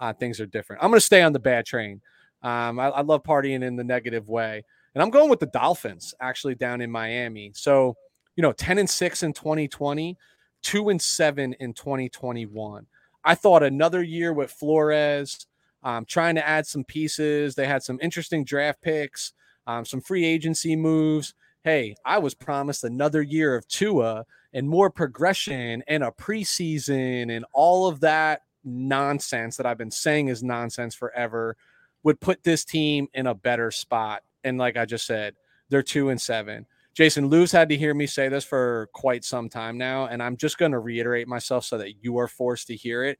Uh, 0.00 0.12
things 0.12 0.40
are 0.40 0.46
different. 0.46 0.82
I'm 0.82 0.90
going 0.90 0.98
to 0.98 1.06
stay 1.06 1.22
on 1.22 1.32
the 1.32 1.38
bad 1.38 1.66
train. 1.66 2.00
Um, 2.42 2.80
I, 2.80 2.88
I 2.88 3.00
love 3.02 3.22
partying 3.22 3.62
in 3.62 3.76
the 3.76 3.84
negative 3.84 4.28
way. 4.28 4.64
And 4.94 5.02
I'm 5.02 5.10
going 5.10 5.30
with 5.30 5.40
the 5.40 5.46
Dolphins 5.46 6.14
actually 6.20 6.54
down 6.54 6.80
in 6.80 6.90
Miami. 6.90 7.52
So, 7.54 7.96
you 8.36 8.42
know, 8.42 8.52
10 8.52 8.78
and 8.78 8.90
6 8.90 9.22
in 9.22 9.32
2020, 9.32 10.16
2 10.62 10.88
and 10.88 11.00
7 11.00 11.54
in 11.60 11.72
2021. 11.74 12.86
I 13.24 13.34
thought 13.34 13.62
another 13.62 14.02
year 14.02 14.32
with 14.32 14.50
Flores, 14.50 15.46
um, 15.82 16.04
trying 16.04 16.34
to 16.34 16.46
add 16.46 16.66
some 16.66 16.84
pieces. 16.84 17.54
They 17.54 17.66
had 17.66 17.82
some 17.82 17.98
interesting 18.02 18.44
draft 18.44 18.82
picks, 18.82 19.32
um, 19.66 19.84
some 19.84 20.00
free 20.00 20.24
agency 20.24 20.76
moves. 20.76 21.34
Hey, 21.62 21.94
I 22.04 22.18
was 22.18 22.34
promised 22.34 22.84
another 22.84 23.22
year 23.22 23.54
of 23.54 23.68
Tua 23.68 24.24
and 24.52 24.68
more 24.68 24.90
progression 24.90 25.82
and 25.86 26.02
a 26.02 26.10
preseason 26.10 27.34
and 27.34 27.44
all 27.52 27.86
of 27.86 28.00
that 28.00 28.42
nonsense 28.64 29.56
that 29.56 29.66
I've 29.66 29.78
been 29.78 29.90
saying 29.90 30.28
is 30.28 30.42
nonsense 30.42 30.94
forever 30.94 31.56
would 32.02 32.20
put 32.20 32.42
this 32.42 32.64
team 32.64 33.08
in 33.14 33.26
a 33.26 33.34
better 33.34 33.70
spot. 33.70 34.22
And 34.44 34.58
like 34.58 34.76
I 34.76 34.84
just 34.84 35.06
said, 35.06 35.34
they're 35.68 35.82
two 35.82 36.08
and 36.10 36.20
seven. 36.20 36.66
Jason 36.94 37.28
Lou's 37.28 37.52
had 37.52 37.68
to 37.68 37.76
hear 37.76 37.94
me 37.94 38.06
say 38.06 38.28
this 38.28 38.44
for 38.44 38.88
quite 38.92 39.24
some 39.24 39.48
time 39.48 39.78
now, 39.78 40.06
and 40.06 40.22
I'm 40.22 40.36
just 40.36 40.58
going 40.58 40.72
to 40.72 40.78
reiterate 40.78 41.28
myself 41.28 41.64
so 41.64 41.78
that 41.78 42.02
you 42.02 42.18
are 42.18 42.28
forced 42.28 42.66
to 42.66 42.76
hear 42.76 43.04
it. 43.04 43.18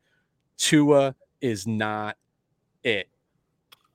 Tua 0.57 1.15
is 1.41 1.67
not 1.67 2.17
it. 2.83 3.09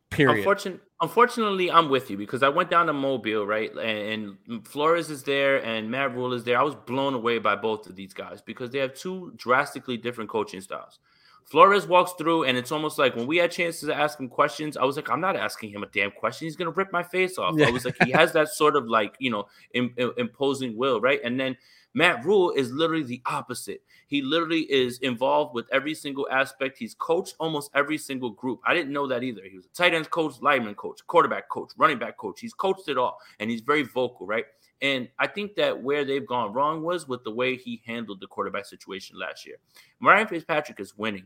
Period. 0.10 0.38
Unfortunately, 0.38 0.82
unfortunately, 1.02 1.72
I'm 1.72 1.90
with 1.90 2.10
you 2.10 2.18
because 2.18 2.42
I 2.42 2.50
went 2.50 2.70
down 2.70 2.88
to 2.88 2.94
Mobile, 2.94 3.46
right? 3.46 3.72
And, 3.72 4.38
and 4.48 4.68
Flores 4.68 5.10
is 5.10 5.24
there 5.24 5.64
and 5.64 5.92
Matt 5.92 6.16
Rhule 6.16 6.34
is 6.34 6.44
there. 6.44 6.58
I 6.58 6.64
was 6.64 6.76
blown 6.76 7.14
away 7.14 7.40
by 7.40 7.56
both 7.56 7.88
of 7.88 7.96
these 7.96 8.14
guys 8.14 8.42
because 8.42 8.70
they 8.70 8.80
have 8.80 8.94
two 8.94 9.34
drastically 9.36 9.98
different 9.98 10.30
coaching 10.30 10.62
styles. 10.62 11.00
Flores 11.46 11.88
walks 11.88 12.14
through, 12.18 12.46
and 12.46 12.58
it's 12.58 12.72
almost 12.72 12.98
like 12.98 13.16
when 13.16 13.28
we 13.28 13.38
had 13.38 13.52
chances 13.52 13.88
to 13.88 13.96
ask 13.96 14.20
him 14.20 14.28
questions, 14.28 14.78
I 14.78 14.84
was 14.84 14.96
like, 14.96 15.10
I'm 15.10 15.22
not 15.22 15.36
asking 15.36 15.70
him 15.70 15.84
a 15.84 15.88
damn 15.88 16.12
question. 16.12 16.46
He's 16.46 16.56
gonna 16.56 16.72
rip 16.72 16.92
my 16.92 17.04
face 17.04 17.38
off. 17.38 17.56
Yeah. 17.56 17.68
I 17.68 17.70
was 17.70 17.86
like, 17.86 17.96
he 18.04 18.12
has 18.12 18.34
that 18.34 18.50
sort 18.50 18.76
of 18.76 18.88
like 18.88 19.16
you 19.20 19.30
know 19.30 19.46
Im- 19.74 19.94
imposing 20.18 20.76
will, 20.76 21.00
right? 21.00 21.20
And 21.24 21.40
then 21.40 21.56
Matt 21.94 22.26
Rhule 22.26 22.52
is 22.52 22.72
literally 22.72 23.04
the 23.04 23.22
opposite. 23.26 23.82
He 24.08 24.22
literally 24.22 24.70
is 24.72 25.00
involved 25.00 25.56
with 25.56 25.66
every 25.72 25.94
single 25.94 26.28
aspect. 26.30 26.78
He's 26.78 26.94
coached 26.94 27.36
almost 27.40 27.72
every 27.74 27.98
single 27.98 28.32
group. 28.32 28.60
I 28.66 28.74
didn't 28.74 28.92
know 28.92 29.08
that 29.08 29.24
either. 29.24 29.42
He 29.50 29.56
was 29.56 29.66
a 29.66 29.70
tight 29.70 29.94
end 29.94 30.10
coach, 30.10 30.42
lineman 30.42 30.76
coach, 30.76 31.00
quarterback 31.08 31.48
coach, 31.48 31.72
running 31.78 31.98
back 31.98 32.18
coach. 32.18 32.42
He's 32.42 32.54
coached 32.54 32.90
it 32.90 32.98
all, 32.98 33.18
and 33.40 33.50
he's 33.50 33.62
very 33.62 33.84
vocal, 33.84 34.28
right? 34.28 34.46
And 34.82 35.08
I 35.20 35.28
think 35.28 35.56
that 35.56 35.82
where 35.82 36.04
they've 36.04 36.28
gone 36.28 36.54
wrong 36.54 36.84
was 36.84 37.08
with 37.08 37.24
the 37.24 37.32
way 37.32 37.56
he 37.56 37.82
handled 37.86 38.20
the 38.20 38.28
quarterback 38.28 38.66
situation 38.66 39.18
last 39.18 39.46
year. 39.46 39.56
Ryan 40.02 40.28
Fitzpatrick 40.28 40.82
is 40.82 40.98
winning. 40.98 41.26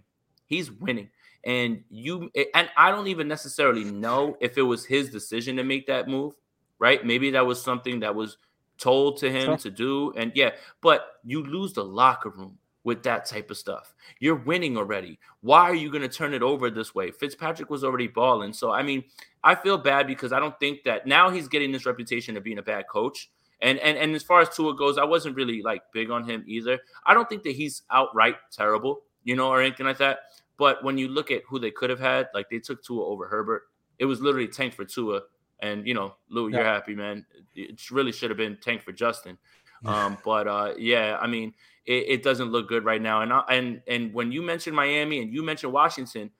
He's 0.49 0.71
winning. 0.71 1.09
And 1.45 1.83
you 1.89 2.29
and 2.53 2.69
I 2.75 2.91
don't 2.91 3.07
even 3.07 3.29
necessarily 3.29 3.85
know 3.85 4.35
if 4.41 4.57
it 4.57 4.63
was 4.63 4.83
his 4.85 5.09
decision 5.09 5.55
to 5.55 5.63
make 5.63 5.87
that 5.87 6.09
move, 6.09 6.33
right? 6.79 7.05
Maybe 7.05 7.31
that 7.31 7.45
was 7.45 7.61
something 7.61 8.01
that 8.01 8.13
was 8.13 8.37
told 8.77 9.17
to 9.17 9.31
him 9.31 9.57
to 9.57 9.69
do. 9.69 10.11
And 10.17 10.33
yeah, 10.35 10.51
but 10.81 11.05
you 11.23 11.43
lose 11.43 11.71
the 11.71 11.85
locker 11.85 12.29
room 12.29 12.57
with 12.83 13.03
that 13.03 13.25
type 13.25 13.51
of 13.51 13.57
stuff. 13.57 13.93
You're 14.19 14.35
winning 14.35 14.75
already. 14.77 15.19
Why 15.41 15.61
are 15.61 15.75
you 15.75 15.91
going 15.91 16.01
to 16.01 16.09
turn 16.09 16.33
it 16.33 16.41
over 16.41 16.69
this 16.69 16.95
way? 16.95 17.11
Fitzpatrick 17.11 17.69
was 17.69 17.83
already 17.83 18.07
balling. 18.07 18.51
So, 18.53 18.71
I 18.71 18.83
mean, 18.83 19.03
I 19.43 19.55
feel 19.55 19.77
bad 19.77 20.07
because 20.07 20.33
I 20.33 20.39
don't 20.39 20.59
think 20.59 20.83
that 20.83 21.05
now 21.05 21.29
he's 21.29 21.47
getting 21.47 21.71
this 21.71 21.85
reputation 21.85 22.35
of 22.35 22.43
being 22.43 22.57
a 22.57 22.63
bad 22.63 22.87
coach. 22.87 23.29
And 23.61 23.77
and 23.79 23.97
and 23.97 24.15
as 24.15 24.23
far 24.23 24.41
as 24.41 24.49
Tua 24.49 24.75
goes, 24.75 24.97
I 24.97 25.03
wasn't 25.03 25.35
really 25.35 25.61
like 25.61 25.83
big 25.93 26.09
on 26.09 26.23
him 26.23 26.43
either. 26.47 26.79
I 27.05 27.13
don't 27.13 27.27
think 27.27 27.43
that 27.43 27.55
he's 27.55 27.83
outright 27.91 28.35
terrible, 28.51 29.01
you 29.23 29.35
know, 29.35 29.49
or 29.49 29.61
anything 29.61 29.85
like 29.85 29.97
that. 29.97 30.19
But 30.59 30.83
when 30.83 30.97
you 30.97 31.07
look 31.07 31.31
at 31.31 31.41
who 31.47 31.57
they 31.57 31.71
could 31.71 31.89
have 31.89 32.01
had, 32.01 32.27
like 32.33 32.49
they 32.49 32.59
took 32.59 32.83
Tua 32.83 33.05
over 33.05 33.27
Herbert. 33.27 33.63
It 33.97 34.05
was 34.05 34.21
literally 34.21 34.47
tank 34.47 34.73
for 34.73 34.83
Tua. 34.85 35.21
And 35.61 35.87
you 35.87 35.93
know, 35.93 36.15
Lou, 36.29 36.49
you're 36.49 36.63
happy, 36.63 36.93
man. 36.93 37.25
It 37.55 37.89
really 37.89 38.11
should 38.11 38.29
have 38.29 38.37
been 38.37 38.57
tank 38.61 38.83
for 38.83 38.91
Justin. 38.91 39.39
Um, 39.85 40.17
but 40.25 40.45
uh, 40.45 40.73
yeah, 40.77 41.17
I 41.21 41.27
mean, 41.27 41.53
it, 41.85 42.05
it, 42.09 42.21
doesn't 42.21 42.51
look 42.51 42.67
good 42.67 42.83
right 42.83 43.01
now. 43.01 43.21
And 43.21 43.31
I, 43.31 43.43
and 43.49 43.81
and 43.87 44.13
when 44.13 44.29
you 44.29 44.41
mentioned 44.41 44.75
Miami 44.75 45.21
and 45.21 45.33
you 45.33 45.41
mentioned 45.41 45.71
Washington, 45.71 46.31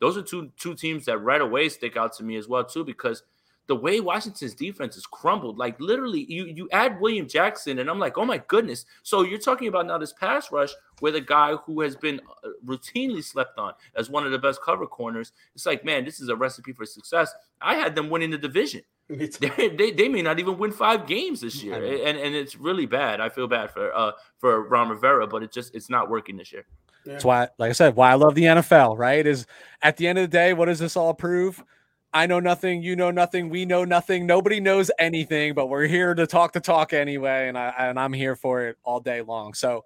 those 0.00 0.16
are 0.16 0.22
two 0.22 0.50
two 0.58 0.74
teams 0.74 1.04
that 1.04 1.18
right 1.18 1.40
away 1.40 1.68
stick 1.68 1.96
out 1.96 2.14
to 2.14 2.24
me 2.24 2.34
as 2.34 2.48
well 2.48 2.64
too 2.64 2.82
because 2.82 3.22
the 3.66 3.76
way 3.76 4.00
Washington's 4.00 4.54
defense 4.54 4.96
has 4.96 5.06
crumbled, 5.06 5.56
like 5.56 5.78
literally, 5.80 6.26
you 6.28 6.46
you 6.46 6.68
add 6.72 7.00
William 7.00 7.28
Jackson, 7.28 7.78
and 7.78 7.88
I'm 7.88 7.98
like, 7.98 8.18
oh 8.18 8.24
my 8.24 8.38
goodness. 8.48 8.84
So 9.02 9.22
you're 9.22 9.38
talking 9.38 9.68
about 9.68 9.86
now 9.86 9.96
this 9.98 10.12
pass 10.12 10.50
rush 10.50 10.70
with 11.00 11.14
a 11.14 11.20
guy 11.20 11.54
who 11.54 11.80
has 11.82 11.94
been 11.94 12.20
uh, 12.44 12.48
routinely 12.64 13.22
slept 13.22 13.58
on 13.58 13.74
as 13.94 14.10
one 14.10 14.26
of 14.26 14.32
the 14.32 14.38
best 14.38 14.60
cover 14.62 14.86
corners. 14.86 15.32
It's 15.54 15.66
like, 15.66 15.84
man, 15.84 16.04
this 16.04 16.20
is 16.20 16.28
a 16.28 16.36
recipe 16.36 16.72
for 16.72 16.84
success. 16.84 17.32
I 17.60 17.74
had 17.74 17.94
them 17.94 18.10
winning 18.10 18.30
the 18.30 18.38
division. 18.38 18.82
They, 19.10 19.68
they, 19.68 19.90
they, 19.90 20.08
may 20.08 20.22
not 20.22 20.38
even 20.38 20.56
win 20.56 20.70
five 20.70 21.04
games 21.04 21.40
this 21.40 21.64
year, 21.64 21.74
and 21.74 22.16
and 22.16 22.32
it's 22.32 22.54
really 22.54 22.86
bad. 22.86 23.20
I 23.20 23.28
feel 23.28 23.48
bad 23.48 23.72
for 23.72 23.92
uh 23.92 24.12
for 24.38 24.68
Ron 24.68 24.88
Rivera, 24.88 25.26
but 25.26 25.42
it 25.42 25.50
just 25.50 25.74
it's 25.74 25.90
not 25.90 26.08
working 26.08 26.36
this 26.36 26.52
year. 26.52 26.64
Yeah. 27.04 27.14
That's 27.14 27.24
why, 27.24 27.48
like 27.58 27.70
I 27.70 27.72
said, 27.72 27.96
why 27.96 28.12
I 28.12 28.14
love 28.14 28.36
the 28.36 28.44
NFL. 28.44 28.96
Right? 28.96 29.26
Is 29.26 29.46
at 29.82 29.96
the 29.96 30.06
end 30.06 30.18
of 30.18 30.22
the 30.22 30.36
day, 30.36 30.52
what 30.52 30.66
does 30.66 30.78
this 30.78 30.96
all 30.96 31.12
prove? 31.12 31.64
I 32.12 32.26
know 32.26 32.40
nothing, 32.40 32.82
you 32.82 32.96
know 32.96 33.10
nothing, 33.10 33.50
we 33.50 33.64
know 33.64 33.84
nothing, 33.84 34.26
nobody 34.26 34.58
knows 34.58 34.90
anything, 34.98 35.54
but 35.54 35.66
we're 35.66 35.86
here 35.86 36.12
to 36.14 36.26
talk 36.26 36.52
the 36.52 36.60
talk 36.60 36.92
anyway, 36.92 37.48
and 37.48 37.56
I 37.56 37.72
and 37.78 37.98
I'm 38.00 38.12
here 38.12 38.34
for 38.34 38.66
it 38.66 38.78
all 38.82 38.98
day 39.00 39.22
long. 39.22 39.54
So 39.54 39.84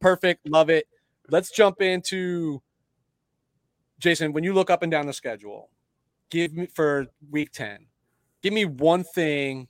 perfect, 0.00 0.48
love 0.48 0.70
it. 0.70 0.86
Let's 1.28 1.50
jump 1.50 1.82
into 1.82 2.62
Jason. 3.98 4.32
When 4.32 4.44
you 4.44 4.52
look 4.52 4.70
up 4.70 4.82
and 4.82 4.92
down 4.92 5.06
the 5.06 5.12
schedule, 5.12 5.70
give 6.30 6.52
me 6.52 6.66
for 6.66 7.06
week 7.30 7.50
10, 7.50 7.86
give 8.42 8.52
me 8.52 8.66
one 8.66 9.02
thing 9.02 9.66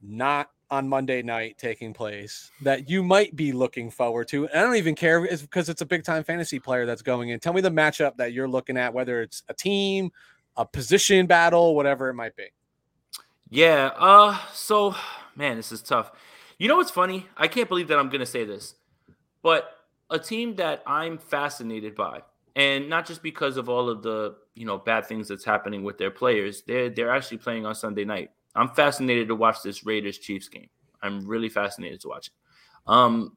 not 0.00 0.48
on 0.70 0.88
Monday 0.88 1.20
night 1.20 1.58
taking 1.58 1.92
place 1.92 2.50
that 2.62 2.88
you 2.88 3.02
might 3.02 3.36
be 3.36 3.52
looking 3.52 3.90
forward 3.90 4.26
to. 4.26 4.46
And 4.46 4.58
I 4.58 4.62
don't 4.62 4.76
even 4.76 4.94
care 4.94 5.20
because 5.20 5.68
it's 5.68 5.82
a 5.82 5.86
big 5.86 6.02
time 6.02 6.24
fantasy 6.24 6.58
player 6.58 6.86
that's 6.86 7.02
going 7.02 7.28
in. 7.28 7.40
Tell 7.40 7.52
me 7.52 7.60
the 7.60 7.70
matchup 7.70 8.16
that 8.16 8.32
you're 8.32 8.48
looking 8.48 8.78
at, 8.78 8.94
whether 8.94 9.20
it's 9.20 9.42
a 9.50 9.54
team, 9.54 10.10
a 10.56 10.64
position 10.64 11.26
battle, 11.26 11.74
whatever 11.74 12.08
it 12.08 12.14
might 12.14 12.36
be. 12.36 12.46
Yeah. 13.50 13.90
Uh. 13.96 14.38
So, 14.52 14.94
man, 15.36 15.56
this 15.56 15.72
is 15.72 15.82
tough. 15.82 16.10
You 16.58 16.68
know 16.68 16.76
what's 16.76 16.90
funny? 16.90 17.26
I 17.36 17.48
can't 17.48 17.68
believe 17.68 17.88
that 17.88 17.98
I'm 17.98 18.08
going 18.08 18.20
to 18.20 18.26
say 18.26 18.44
this, 18.44 18.74
but 19.42 19.70
a 20.10 20.18
team 20.18 20.56
that 20.56 20.82
I'm 20.86 21.18
fascinated 21.18 21.94
by, 21.94 22.22
and 22.54 22.88
not 22.88 23.06
just 23.06 23.22
because 23.22 23.56
of 23.56 23.68
all 23.68 23.88
of 23.88 24.02
the 24.02 24.36
you 24.54 24.64
know 24.64 24.78
bad 24.78 25.06
things 25.06 25.28
that's 25.28 25.44
happening 25.44 25.82
with 25.82 25.98
their 25.98 26.10
players, 26.10 26.62
they're 26.66 26.90
they're 26.90 27.10
actually 27.10 27.38
playing 27.38 27.66
on 27.66 27.74
Sunday 27.74 28.04
night. 28.04 28.30
I'm 28.54 28.68
fascinated 28.68 29.28
to 29.28 29.34
watch 29.34 29.62
this 29.62 29.84
Raiders 29.84 30.18
Chiefs 30.18 30.48
game. 30.48 30.68
I'm 31.02 31.26
really 31.26 31.48
fascinated 31.48 32.00
to 32.02 32.08
watch 32.08 32.28
it. 32.28 32.32
Um, 32.86 33.36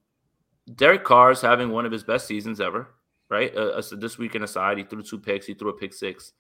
Derek 0.74 1.04
Carr 1.04 1.32
is 1.32 1.42
having 1.42 1.70
one 1.70 1.86
of 1.86 1.92
his 1.92 2.04
best 2.04 2.28
seasons 2.28 2.60
ever, 2.60 2.90
right? 3.30 3.56
Uh, 3.56 3.82
so 3.82 3.96
this 3.96 4.18
weekend 4.18 4.44
aside, 4.44 4.78
he 4.78 4.84
threw 4.84 5.02
two 5.02 5.20
picks, 5.20 5.46
he 5.46 5.54
threw 5.54 5.70
a 5.70 5.74
pick 5.74 5.94
six. 5.94 6.34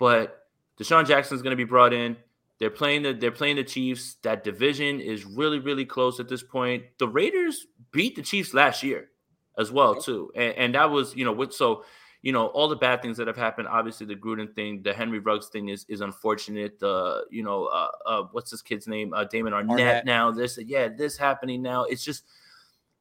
But 0.00 0.46
DeSean 0.80 1.06
Jackson 1.06 1.36
is 1.36 1.42
going 1.42 1.52
to 1.52 1.56
be 1.56 1.64
brought 1.64 1.92
in. 1.92 2.16
They're 2.58 2.70
playing 2.70 3.02
the 3.02 3.12
they're 3.12 3.30
playing 3.30 3.56
the 3.56 3.64
Chiefs. 3.64 4.16
That 4.22 4.42
division 4.42 5.00
is 5.00 5.24
really 5.24 5.60
really 5.60 5.84
close 5.84 6.18
at 6.18 6.28
this 6.28 6.42
point. 6.42 6.84
The 6.98 7.06
Raiders 7.06 7.66
beat 7.92 8.16
the 8.16 8.22
Chiefs 8.22 8.52
last 8.52 8.82
year 8.82 9.10
as 9.58 9.70
well 9.70 9.94
too, 9.94 10.32
and, 10.34 10.54
and 10.56 10.74
that 10.74 10.90
was 10.90 11.14
you 11.14 11.24
know 11.24 11.32
with 11.32 11.54
so 11.54 11.84
you 12.22 12.32
know 12.32 12.48
all 12.48 12.68
the 12.68 12.76
bad 12.76 13.00
things 13.00 13.16
that 13.18 13.26
have 13.26 13.36
happened. 13.36 13.68
Obviously 13.68 14.06
the 14.06 14.16
Gruden 14.16 14.54
thing, 14.54 14.82
the 14.82 14.92
Henry 14.92 15.20
Ruggs 15.20 15.48
thing 15.48 15.68
is 15.68 15.86
is 15.88 16.00
unfortunate. 16.02 16.78
The 16.80 17.24
you 17.30 17.42
know 17.42 17.66
uh, 17.66 17.88
uh, 18.04 18.22
what's 18.32 18.50
this 18.50 18.60
kid's 18.60 18.86
name? 18.86 19.14
Uh, 19.14 19.24
Damon 19.24 19.54
Arnett, 19.54 19.78
Arnette. 19.78 20.04
Now 20.04 20.30
this 20.30 20.58
yeah 20.58 20.88
this 20.88 21.16
happening 21.16 21.62
now. 21.62 21.84
It's 21.84 22.04
just 22.04 22.24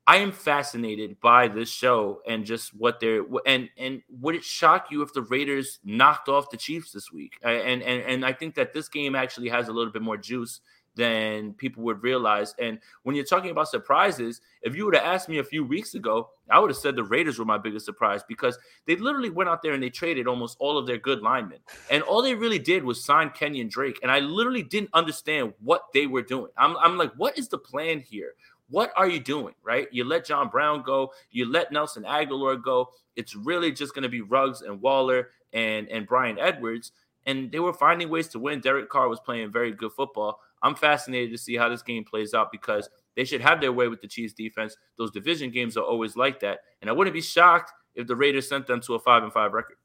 I 0.10 0.16
am 0.16 0.32
fascinated 0.32 1.22
by 1.22 1.50
this 1.50 1.70
show 1.70 2.24
and 2.28 2.44
just 2.44 2.74
what 2.74 3.00
they're 3.00 3.24
and 3.46 3.70
and 3.78 4.02
would 4.20 4.34
it 4.34 4.44
shock 4.44 4.88
you 4.90 5.04
if 5.04 5.14
the 5.14 5.22
Raiders 5.22 5.78
knocked 5.84 6.30
off 6.30 6.50
the 6.50 6.58
Chiefs 6.58 6.92
this 6.92 7.12
week? 7.12 7.38
And 7.44 7.84
and 7.84 8.02
and 8.02 8.26
I 8.26 8.34
think 8.34 8.56
that 8.56 8.74
this 8.74 8.90
game 8.90 9.14
actually 9.14 9.50
has 9.50 9.68
a 9.68 9.72
little 9.72 9.94
bit 9.94 10.02
more 10.02 10.18
juice 10.18 10.62
than 10.96 11.54
people 11.54 11.84
would 11.84 12.02
realize. 12.02 12.56
And 12.58 12.80
when 13.04 13.16
you're 13.16 13.24
talking 13.24 13.52
about 13.52 13.68
surprises, 13.68 14.42
if 14.64 14.76
you 14.76 14.86
would 14.86 14.96
have 14.96 15.06
asked 15.06 15.30
me 15.30 15.38
a 15.38 15.44
few 15.44 15.64
weeks 15.64 15.94
ago, 15.94 16.32
I 16.50 16.58
would 16.58 16.72
have 16.72 16.78
said 16.78 16.96
the 16.96 17.04
Raiders 17.04 17.38
were 17.38 17.46
my 17.46 17.60
biggest 17.60 17.86
surprise 17.86 18.24
because 18.28 18.58
they 18.88 18.96
literally 18.96 19.30
went 19.30 19.48
out 19.48 19.62
there 19.62 19.74
and 19.74 19.84
they 19.84 19.92
traded 19.92 20.28
almost 20.28 20.58
all 20.60 20.80
of 20.80 20.88
their 20.88 20.98
good 20.98 21.22
linemen. 21.22 21.60
And 21.92 22.02
all 22.02 22.24
they 22.24 22.34
really 22.34 22.58
did 22.58 22.84
was 22.84 23.06
sign 23.06 23.30
Kenyon 23.30 23.68
Drake. 23.68 24.00
And 24.02 24.12
I 24.12 24.20
literally 24.20 24.64
didn't 24.64 24.90
understand 24.94 25.54
what 25.60 25.84
they 25.94 26.08
were 26.08 26.24
doing. 26.24 26.52
I'm, 26.58 26.76
I'm 26.78 26.98
like, 26.98 27.14
what 27.14 27.38
is 27.38 27.48
the 27.48 27.60
plan 27.60 28.00
here? 28.00 28.34
What 28.70 28.92
are 28.96 29.08
you 29.08 29.20
doing? 29.20 29.56
Right? 29.64 29.88
You 29.92 30.04
let 30.04 30.26
John 30.26 30.50
Brown 30.50 30.84
go, 30.84 31.12
you 31.32 31.52
let 31.52 31.72
Nelson 31.72 32.04
Agholor 32.04 32.62
go. 32.62 32.90
It's 33.16 33.36
really 33.36 33.72
just 33.72 33.94
going 33.94 34.04
to 34.04 34.10
be 34.10 34.22
Ruggs 34.22 34.62
and 34.62 34.82
Waller 34.82 35.30
and, 35.54 35.88
and 35.90 36.08
Bryan 36.08 36.40
Edwards. 36.40 36.92
And 37.26 37.52
they 37.52 37.60
were 37.60 37.74
finding 37.74 38.10
ways 38.10 38.28
to 38.30 38.40
win. 38.40 38.62
Derek 38.62 38.90
Carr 38.90 39.10
was 39.10 39.20
playing 39.20 39.52
very 39.52 39.72
good 39.72 39.92
football. 39.92 40.40
I'm 40.62 40.76
fascinated 40.76 41.32
to 41.32 41.38
see 41.38 41.56
how 41.56 41.70
this 41.70 41.82
game 41.82 42.04
plays 42.04 42.34
out 42.34 42.52
because 42.52 42.90
they 43.16 43.24
should 43.24 43.42
have 43.42 43.62
their 43.62 43.74
way 43.74 43.88
with 43.88 44.02
the 44.02 44.08
Chiefs 44.08 44.34
defense. 44.34 44.76
Those 44.98 45.12
division 45.12 45.52
games 45.52 45.78
are 45.78 45.84
always 45.84 46.16
like 46.16 46.40
that. 46.42 46.60
And 46.82 46.90
I 46.90 46.94
wouldn't 46.94 47.14
be 47.14 47.22
shocked 47.22 47.72
if 47.96 48.08
the 48.08 48.16
Raiders 48.16 48.48
sent 48.48 48.68
them 48.68 48.82
to 48.82 48.96
a 48.96 49.00
five 49.00 49.24
and 49.24 49.34
five 49.34 49.54
record. 49.54 49.78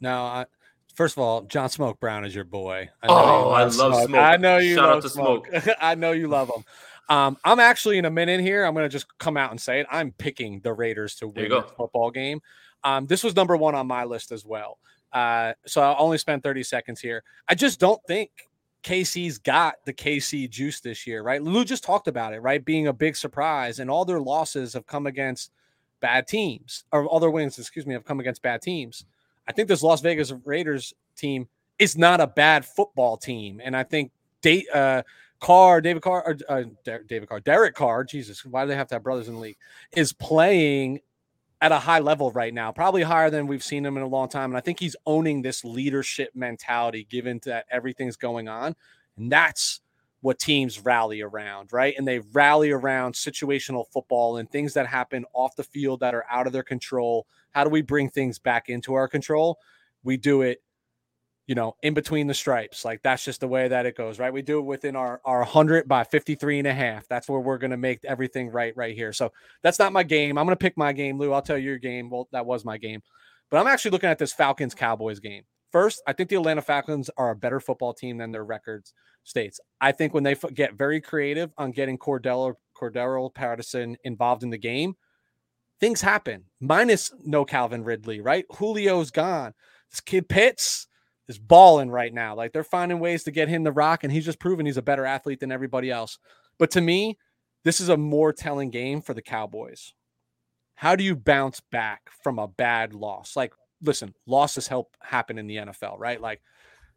Now, 0.00 0.24
I, 0.24 0.46
first 0.94 1.16
of 1.16 1.22
all, 1.22 1.42
John 1.42 1.68
Smoke 1.68 2.00
Brown 2.00 2.24
is 2.24 2.34
your 2.34 2.44
boy. 2.44 2.88
I 3.02 3.06
oh, 3.08 3.50
I 3.50 3.62
love 3.64 3.74
Smoke. 3.74 4.08
Smoke. 4.08 4.20
I 4.20 4.36
know 4.36 4.58
you 4.58 4.74
Shout 4.74 5.02
love 5.02 5.10
Smoke. 5.10 5.46
Smoke. 5.48 5.76
I 5.80 5.94
know 5.94 6.12
you 6.12 6.28
love 6.28 6.48
him. 6.48 6.64
Um, 7.08 7.38
I'm 7.44 7.60
actually 7.60 7.98
in 7.98 8.04
a 8.04 8.10
minute 8.10 8.40
here. 8.40 8.64
I'm 8.64 8.74
going 8.74 8.84
to 8.84 8.88
just 8.88 9.06
come 9.18 9.36
out 9.36 9.50
and 9.50 9.60
say 9.60 9.80
it. 9.80 9.86
I'm 9.90 10.12
picking 10.12 10.60
the 10.60 10.72
Raiders 10.72 11.14
to 11.16 11.28
win 11.28 11.48
the 11.48 11.62
football 11.62 12.10
game. 12.10 12.40
Um, 12.84 13.06
this 13.06 13.24
was 13.24 13.34
number 13.34 13.56
one 13.56 13.74
on 13.74 13.86
my 13.86 14.04
list 14.04 14.30
as 14.30 14.44
well. 14.44 14.78
Uh, 15.12 15.54
so 15.66 15.80
I'll 15.80 15.96
only 15.98 16.18
spend 16.18 16.42
30 16.42 16.62
seconds 16.62 17.00
here. 17.00 17.22
I 17.48 17.54
just 17.54 17.80
don't 17.80 18.00
think 18.06 18.30
KC's 18.82 19.38
got 19.38 19.76
the 19.84 19.92
KC 19.92 20.48
juice 20.48 20.80
this 20.80 21.06
year, 21.06 21.22
right? 21.22 21.42
Lou 21.42 21.64
just 21.64 21.82
talked 21.82 22.08
about 22.08 22.34
it, 22.34 22.40
right? 22.40 22.64
Being 22.64 22.86
a 22.86 22.92
big 22.92 23.16
surprise, 23.16 23.80
and 23.80 23.90
all 23.90 24.04
their 24.04 24.20
losses 24.20 24.74
have 24.74 24.86
come 24.86 25.06
against 25.06 25.50
bad 26.00 26.26
teams, 26.26 26.84
or 26.92 27.06
all 27.06 27.20
their 27.20 27.30
wins, 27.30 27.58
excuse 27.58 27.86
me, 27.86 27.94
have 27.94 28.04
come 28.04 28.20
against 28.20 28.42
bad 28.42 28.62
teams. 28.62 29.04
I 29.48 29.52
think 29.52 29.68
this 29.68 29.82
Las 29.82 30.00
Vegas 30.00 30.32
Raiders 30.44 30.94
team 31.16 31.48
is 31.78 31.96
not 31.96 32.20
a 32.20 32.26
bad 32.26 32.64
football 32.64 33.16
team, 33.16 33.60
and 33.62 33.76
I 33.76 33.82
think 33.82 34.12
date 34.42 34.66
uh, 34.72 35.02
Carr, 35.40 35.80
David 35.80 36.02
Carr, 36.02 36.22
or, 36.26 36.36
uh, 36.48 36.64
David 36.84 37.28
Carr, 37.28 37.40
Derek 37.40 37.74
Carr, 37.74 38.04
Jesus, 38.04 38.44
why 38.44 38.64
do 38.64 38.68
they 38.68 38.76
have 38.76 38.88
to 38.88 38.96
have 38.96 39.02
brothers 39.02 39.28
in 39.28 39.34
the 39.34 39.40
league? 39.40 39.56
Is 39.92 40.12
playing 40.12 41.00
at 41.60 41.72
a 41.72 41.78
high 41.78 41.98
level 41.98 42.30
right 42.32 42.54
now, 42.54 42.70
probably 42.70 43.02
higher 43.02 43.30
than 43.30 43.46
we've 43.46 43.64
seen 43.64 43.84
him 43.84 43.96
in 43.96 44.02
a 44.02 44.08
long 44.08 44.28
time. 44.28 44.50
And 44.50 44.56
I 44.56 44.60
think 44.60 44.78
he's 44.78 44.96
owning 45.06 45.42
this 45.42 45.64
leadership 45.64 46.30
mentality 46.34 47.06
given 47.10 47.40
that 47.44 47.66
everything's 47.70 48.16
going 48.16 48.48
on. 48.48 48.76
And 49.16 49.30
that's 49.30 49.80
what 50.20 50.38
teams 50.38 50.84
rally 50.84 51.20
around, 51.20 51.72
right? 51.72 51.94
And 51.96 52.06
they 52.06 52.20
rally 52.20 52.70
around 52.70 53.14
situational 53.14 53.86
football 53.92 54.36
and 54.36 54.50
things 54.50 54.74
that 54.74 54.86
happen 54.86 55.24
off 55.32 55.56
the 55.56 55.64
field 55.64 56.00
that 56.00 56.14
are 56.14 56.24
out 56.30 56.46
of 56.46 56.52
their 56.52 56.62
control. 56.62 57.26
How 57.50 57.64
do 57.64 57.70
we 57.70 57.82
bring 57.82 58.08
things 58.08 58.38
back 58.38 58.68
into 58.68 58.94
our 58.94 59.08
control? 59.08 59.58
We 60.04 60.16
do 60.16 60.42
it 60.42 60.62
you 61.48 61.54
know, 61.54 61.74
in 61.82 61.94
between 61.94 62.26
the 62.26 62.34
stripes. 62.34 62.84
Like 62.84 63.02
that's 63.02 63.24
just 63.24 63.40
the 63.40 63.48
way 63.48 63.68
that 63.68 63.86
it 63.86 63.96
goes, 63.96 64.18
right? 64.18 64.32
We 64.32 64.42
do 64.42 64.58
it 64.58 64.66
within 64.66 64.94
our, 64.94 65.18
our 65.24 65.38
100 65.38 65.88
by 65.88 66.04
53 66.04 66.58
and 66.58 66.68
a 66.68 66.74
half. 66.74 67.08
That's 67.08 67.26
where 67.26 67.40
we're 67.40 67.56
going 67.56 67.70
to 67.70 67.78
make 67.78 68.04
everything 68.04 68.50
right, 68.50 68.76
right 68.76 68.94
here. 68.94 69.14
So 69.14 69.32
that's 69.62 69.78
not 69.78 69.94
my 69.94 70.02
game. 70.02 70.36
I'm 70.36 70.44
going 70.44 70.56
to 70.56 70.62
pick 70.62 70.76
my 70.76 70.92
game, 70.92 71.18
Lou. 71.18 71.32
I'll 71.32 71.40
tell 71.40 71.56
you 71.56 71.70
your 71.70 71.78
game. 71.78 72.10
Well, 72.10 72.28
that 72.32 72.44
was 72.44 72.66
my 72.66 72.76
game. 72.76 73.02
But 73.50 73.58
I'm 73.58 73.66
actually 73.66 73.92
looking 73.92 74.10
at 74.10 74.18
this 74.18 74.34
Falcons 74.34 74.74
Cowboys 74.74 75.20
game. 75.20 75.44
First, 75.72 76.02
I 76.06 76.12
think 76.12 76.28
the 76.28 76.36
Atlanta 76.36 76.60
Falcons 76.60 77.08
are 77.16 77.30
a 77.30 77.36
better 77.36 77.60
football 77.60 77.94
team 77.94 78.18
than 78.18 78.30
their 78.30 78.44
records 78.44 78.92
states. 79.24 79.58
I 79.80 79.92
think 79.92 80.12
when 80.12 80.24
they 80.24 80.36
get 80.52 80.74
very 80.74 81.00
creative 81.00 81.50
on 81.56 81.70
getting 81.70 81.96
Cordell 81.96 82.54
Cordarrelle 82.76 83.34
Patterson 83.34 83.96
involved 84.04 84.42
in 84.42 84.50
the 84.50 84.58
game, 84.58 84.96
things 85.80 86.02
happen. 86.02 86.44
Minus 86.60 87.10
no 87.24 87.46
Calvin 87.46 87.84
Ridley, 87.84 88.20
right? 88.20 88.44
Julio's 88.58 89.10
gone. 89.10 89.54
This 89.90 90.00
kid 90.00 90.28
Pitts, 90.28 90.88
is 91.28 91.38
balling 91.38 91.90
right 91.90 92.12
now. 92.12 92.34
Like 92.34 92.52
they're 92.52 92.64
finding 92.64 92.98
ways 92.98 93.24
to 93.24 93.30
get 93.30 93.48
him 93.48 93.62
the 93.62 93.72
rock, 93.72 94.02
and 94.02 94.12
he's 94.12 94.24
just 94.24 94.40
proven 94.40 94.66
he's 94.66 94.76
a 94.76 94.82
better 94.82 95.04
athlete 95.04 95.40
than 95.40 95.52
everybody 95.52 95.90
else. 95.90 96.18
But 96.58 96.70
to 96.72 96.80
me, 96.80 97.18
this 97.64 97.80
is 97.80 97.88
a 97.88 97.96
more 97.96 98.32
telling 98.32 98.70
game 98.70 99.02
for 99.02 99.14
the 99.14 99.22
Cowboys. 99.22 99.92
How 100.74 100.96
do 100.96 101.04
you 101.04 101.16
bounce 101.16 101.60
back 101.60 102.08
from 102.22 102.38
a 102.38 102.48
bad 102.48 102.94
loss? 102.94 103.36
Like, 103.36 103.52
listen, 103.82 104.14
losses 104.26 104.68
help 104.68 104.96
happen 105.00 105.38
in 105.38 105.46
the 105.46 105.56
NFL, 105.56 105.98
right? 105.98 106.20
Like, 106.20 106.40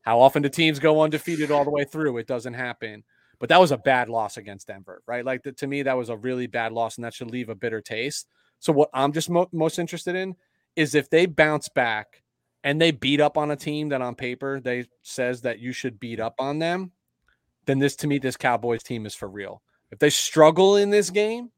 how 0.04 0.20
often 0.20 0.44
do 0.44 0.50
teams 0.50 0.80
go 0.80 1.02
undefeated 1.02 1.52
all 1.52 1.64
the 1.64 1.72
way 1.72 1.84
through? 1.84 2.18
It 2.18 2.28
doesn't 2.28 2.54
happen. 2.54 3.04
But 3.40 3.50
that 3.50 3.60
was 3.60 3.72
a 3.72 3.78
bad 3.78 4.08
loss 4.08 4.38
against 4.38 4.68
Denver, 4.68 5.02
right? 5.08 5.26
Like, 5.26 5.42
the, 5.42 5.52
to 5.54 5.68
me, 5.68 5.82
that 5.82 5.98
was 5.98 6.10
a 6.10 6.18
really 6.18 6.46
bad 6.46 6.74
loss, 6.74 6.98
and 6.98 7.06
that 7.06 7.14
should 7.14 7.32
leave 7.32 7.50
a 7.50 7.56
bitter 7.56 7.82
taste. 7.82 8.28
So, 8.60 8.72
what 8.72 8.90
I'm 8.94 9.12
just 9.14 9.32
mo- 9.32 9.50
most 9.52 9.80
interested 9.80 10.16
in 10.16 10.36
is 10.76 10.94
if 10.94 11.10
they 11.10 11.26
bounce 11.26 11.68
back 11.68 12.21
and 12.64 12.80
they 12.80 12.92
beat 12.92 13.20
up 13.20 13.38
on 13.38 13.52
a 13.52 13.56
team 13.56 13.90
that 13.90 14.02
on 14.02 14.16
paper 14.16 14.60
they 14.60 14.86
says 15.02 15.42
that 15.42 15.60
you 15.60 15.72
should 15.72 16.00
beat 16.00 16.20
up 16.20 16.36
on 16.40 16.60
them, 16.60 16.92
then 17.66 17.80
this 17.80 17.96
to 17.98 18.08
me 18.08 18.20
this 18.20 18.38
Cowboys 18.38 18.84
team 18.84 19.06
is 19.06 19.16
for 19.16 19.28
real. 19.28 19.62
If 19.92 20.00
they 20.00 20.10
struggle 20.10 20.78
in 20.78 20.90
this 20.90 21.10
game, 21.10 21.52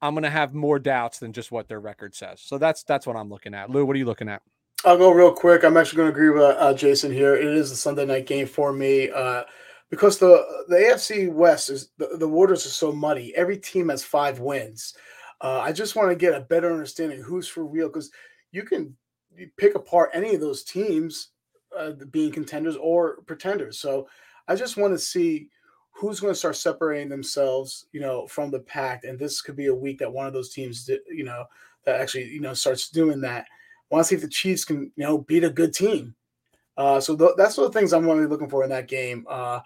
I'm 0.00 0.14
to 0.16 0.30
have 0.30 0.54
more 0.54 0.78
doubts 0.78 1.18
than 1.18 1.32
just 1.32 1.50
what 1.50 1.68
their 1.68 1.80
record 1.80 2.14
says. 2.14 2.40
So 2.40 2.58
that's 2.58 2.82
that's 2.84 3.06
what 3.06 3.16
I'm 3.16 3.28
looking 3.28 3.54
at. 3.54 3.70
Lou, 3.70 3.84
what 3.84 3.96
are 3.96 3.98
you 3.98 4.04
looking 4.04 4.28
at? 4.28 4.42
I'll 4.84 4.96
go 4.96 5.10
real 5.10 5.32
quick. 5.32 5.64
I'm 5.64 5.76
actually 5.76 5.96
going 5.96 6.12
to 6.12 6.12
agree 6.12 6.30
with 6.30 6.42
uh, 6.42 6.72
Jason 6.72 7.12
here. 7.12 7.34
It 7.34 7.44
is 7.44 7.72
a 7.72 7.76
Sunday 7.76 8.06
night 8.06 8.26
game 8.26 8.46
for 8.46 8.72
me 8.72 9.10
uh, 9.10 9.42
because 9.90 10.18
the 10.18 10.44
the 10.68 10.76
AFC 10.76 11.32
West 11.32 11.68
is 11.68 11.90
the, 11.98 12.16
the 12.18 12.28
waters 12.28 12.64
are 12.64 12.70
so 12.70 12.92
muddy. 12.92 13.34
Every 13.34 13.58
team 13.58 13.88
has 13.88 14.04
five 14.04 14.38
wins. 14.38 14.94
Uh, 15.40 15.60
I 15.60 15.72
just 15.72 15.96
want 15.96 16.10
to 16.10 16.16
get 16.16 16.34
a 16.34 16.40
better 16.40 16.72
understanding 16.72 17.20
who's 17.20 17.48
for 17.48 17.64
real 17.64 17.88
because 17.88 18.10
you 18.52 18.62
can 18.62 18.96
you 19.38 19.50
pick 19.56 19.74
apart 19.74 20.10
any 20.12 20.34
of 20.34 20.40
those 20.40 20.64
teams 20.64 21.30
uh, 21.76 21.92
being 22.10 22.32
contenders 22.32 22.76
or 22.76 23.22
pretenders. 23.26 23.78
So 23.78 24.08
I 24.48 24.54
just 24.54 24.76
want 24.76 24.92
to 24.94 24.98
see 24.98 25.48
who's 25.92 26.20
going 26.20 26.32
to 26.32 26.38
start 26.38 26.56
separating 26.56 27.08
themselves, 27.08 27.86
you 27.92 28.00
know, 28.00 28.26
from 28.26 28.50
the 28.50 28.60
pack. 28.60 29.04
And 29.04 29.18
this 29.18 29.40
could 29.40 29.56
be 29.56 29.66
a 29.66 29.74
week 29.74 29.98
that 29.98 30.12
one 30.12 30.26
of 30.26 30.32
those 30.32 30.52
teams, 30.52 30.88
you 31.08 31.24
know, 31.24 31.44
that 31.84 32.00
actually, 32.00 32.24
you 32.28 32.40
know, 32.40 32.54
starts 32.54 32.88
doing 32.88 33.20
that. 33.22 33.46
I 33.90 33.94
want 33.94 34.04
to 34.04 34.08
see 34.08 34.14
if 34.16 34.22
the 34.22 34.28
Chiefs 34.28 34.64
can, 34.64 34.92
you 34.96 35.04
know, 35.04 35.18
beat 35.18 35.44
a 35.44 35.50
good 35.50 35.72
team. 35.72 36.14
Uh, 36.76 37.00
so 37.00 37.16
th- 37.16 37.32
that's 37.36 37.58
of 37.58 37.72
the 37.72 37.78
things 37.78 37.92
I'm 37.92 38.06
really 38.06 38.26
looking 38.26 38.48
for 38.48 38.62
in 38.62 38.70
that 38.70 38.88
game. 38.88 39.26
Uh, 39.28 39.60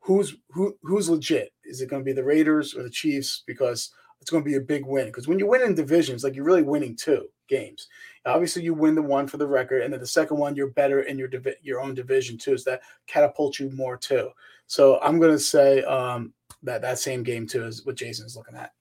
who's 0.00 0.36
who 0.50 0.76
who's 0.82 1.10
legit? 1.10 1.52
Is 1.64 1.80
it 1.80 1.90
going 1.90 2.00
to 2.00 2.04
be 2.04 2.12
the 2.12 2.24
Raiders 2.24 2.74
or 2.74 2.82
the 2.82 2.90
Chiefs? 2.90 3.42
Because 3.46 3.90
it's 4.20 4.30
going 4.30 4.42
to 4.42 4.48
be 4.48 4.56
a 4.56 4.60
big 4.60 4.86
win. 4.86 5.06
Because 5.06 5.28
when 5.28 5.38
you 5.38 5.46
win 5.46 5.62
in 5.62 5.74
divisions, 5.74 6.24
like 6.24 6.34
you're 6.34 6.44
really 6.44 6.62
winning 6.62 6.96
two 6.96 7.26
games. 7.48 7.88
Obviously, 8.26 8.62
you 8.62 8.74
win 8.74 8.94
the 8.94 9.02
one 9.02 9.26
for 9.26 9.36
the 9.36 9.46
record, 9.46 9.82
and 9.82 9.92
then 9.92 10.00
the 10.00 10.06
second 10.06 10.38
one, 10.38 10.56
you're 10.56 10.70
better 10.70 11.02
in 11.02 11.18
your 11.18 11.28
divi- 11.28 11.56
your 11.62 11.80
own 11.80 11.94
division 11.94 12.38
too. 12.38 12.56
So 12.56 12.70
that 12.70 12.82
catapults 13.06 13.60
you 13.60 13.70
more 13.70 13.96
too. 13.96 14.30
So 14.66 14.98
I'm 15.00 15.18
to 15.32 15.38
say 15.38 15.82
um, 15.82 16.32
that 16.62 16.82
that 16.82 16.98
same 16.98 17.22
game 17.22 17.46
too 17.46 17.64
is 17.66 17.84
what 17.84 17.96
Jason's 17.96 18.36
looking 18.36 18.56
at. 18.56 18.72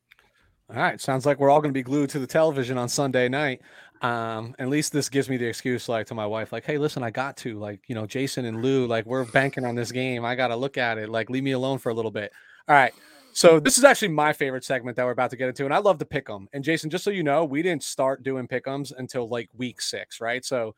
All 0.70 0.78
right, 0.78 1.00
sounds 1.00 1.26
like 1.26 1.40
we're 1.40 1.50
all 1.50 1.62
to 1.74 1.74
be 1.74 1.84
glued 1.84 2.10
to 2.12 2.20
the 2.20 2.28
television 2.28 2.78
on 2.78 2.88
Sunday 2.88 3.28
night. 3.28 3.62
Um, 4.02 4.56
at 4.60 4.70
least 4.70 4.92
this 4.92 5.08
gives 5.08 5.30
me 5.30 5.38
the 5.38 5.46
excuse, 5.46 5.88
like 5.88 6.08
to 6.08 6.16
my 6.16 6.26
wife, 6.26 6.52
like, 6.52 6.66
"Hey, 6.66 6.78
listen, 6.78 7.04
I 7.04 7.12
got 7.12 7.38
to, 7.38 7.58
like, 7.60 7.82
you 7.88 7.96
know, 7.96 8.06
Jason 8.06 8.46
and 8.46 8.62
Lou, 8.62 8.88
like, 8.88 9.06
we're 9.06 9.24
banking 9.26 9.66
on 9.66 9.76
this 9.76 9.92
game. 9.92 10.26
I 10.26 10.36
got 10.36 10.48
to 10.50 10.56
look 10.56 10.78
at 10.78 10.98
it. 10.98 11.10
Like, 11.10 11.30
leave 11.30 11.44
me 11.44 11.52
alone 11.52 11.78
for 11.80 11.90
a 11.90 11.94
little 11.94 12.12
bit." 12.12 12.32
All 12.68 12.76
right. 12.76 12.94
So 13.34 13.60
this 13.60 13.78
is 13.78 13.84
actually 13.84 14.10
my 14.10 14.32
favorite 14.32 14.64
segment 14.64 14.96
that 14.98 15.06
we're 15.06 15.12
about 15.12 15.32
to 15.32 15.36
get 15.36 15.50
into, 15.50 15.66
and 15.66 15.74
I 15.74 15.80
love 15.80 15.98
to 16.00 16.06
pick 16.06 16.28
them. 16.28 16.48
And 16.54 16.64
Jason, 16.64 16.90
just 16.90 17.04
so 17.04 17.10
you 17.10 17.24
know, 17.24 17.44
we 17.46 17.64
didn't 17.64 17.84
start 17.84 18.22
doing 18.22 18.48
pick'ems 18.48 18.92
until 18.96 19.28
like 19.28 19.50
week 19.58 19.82
six, 19.82 20.22
right? 20.22 20.46
So 20.46 20.76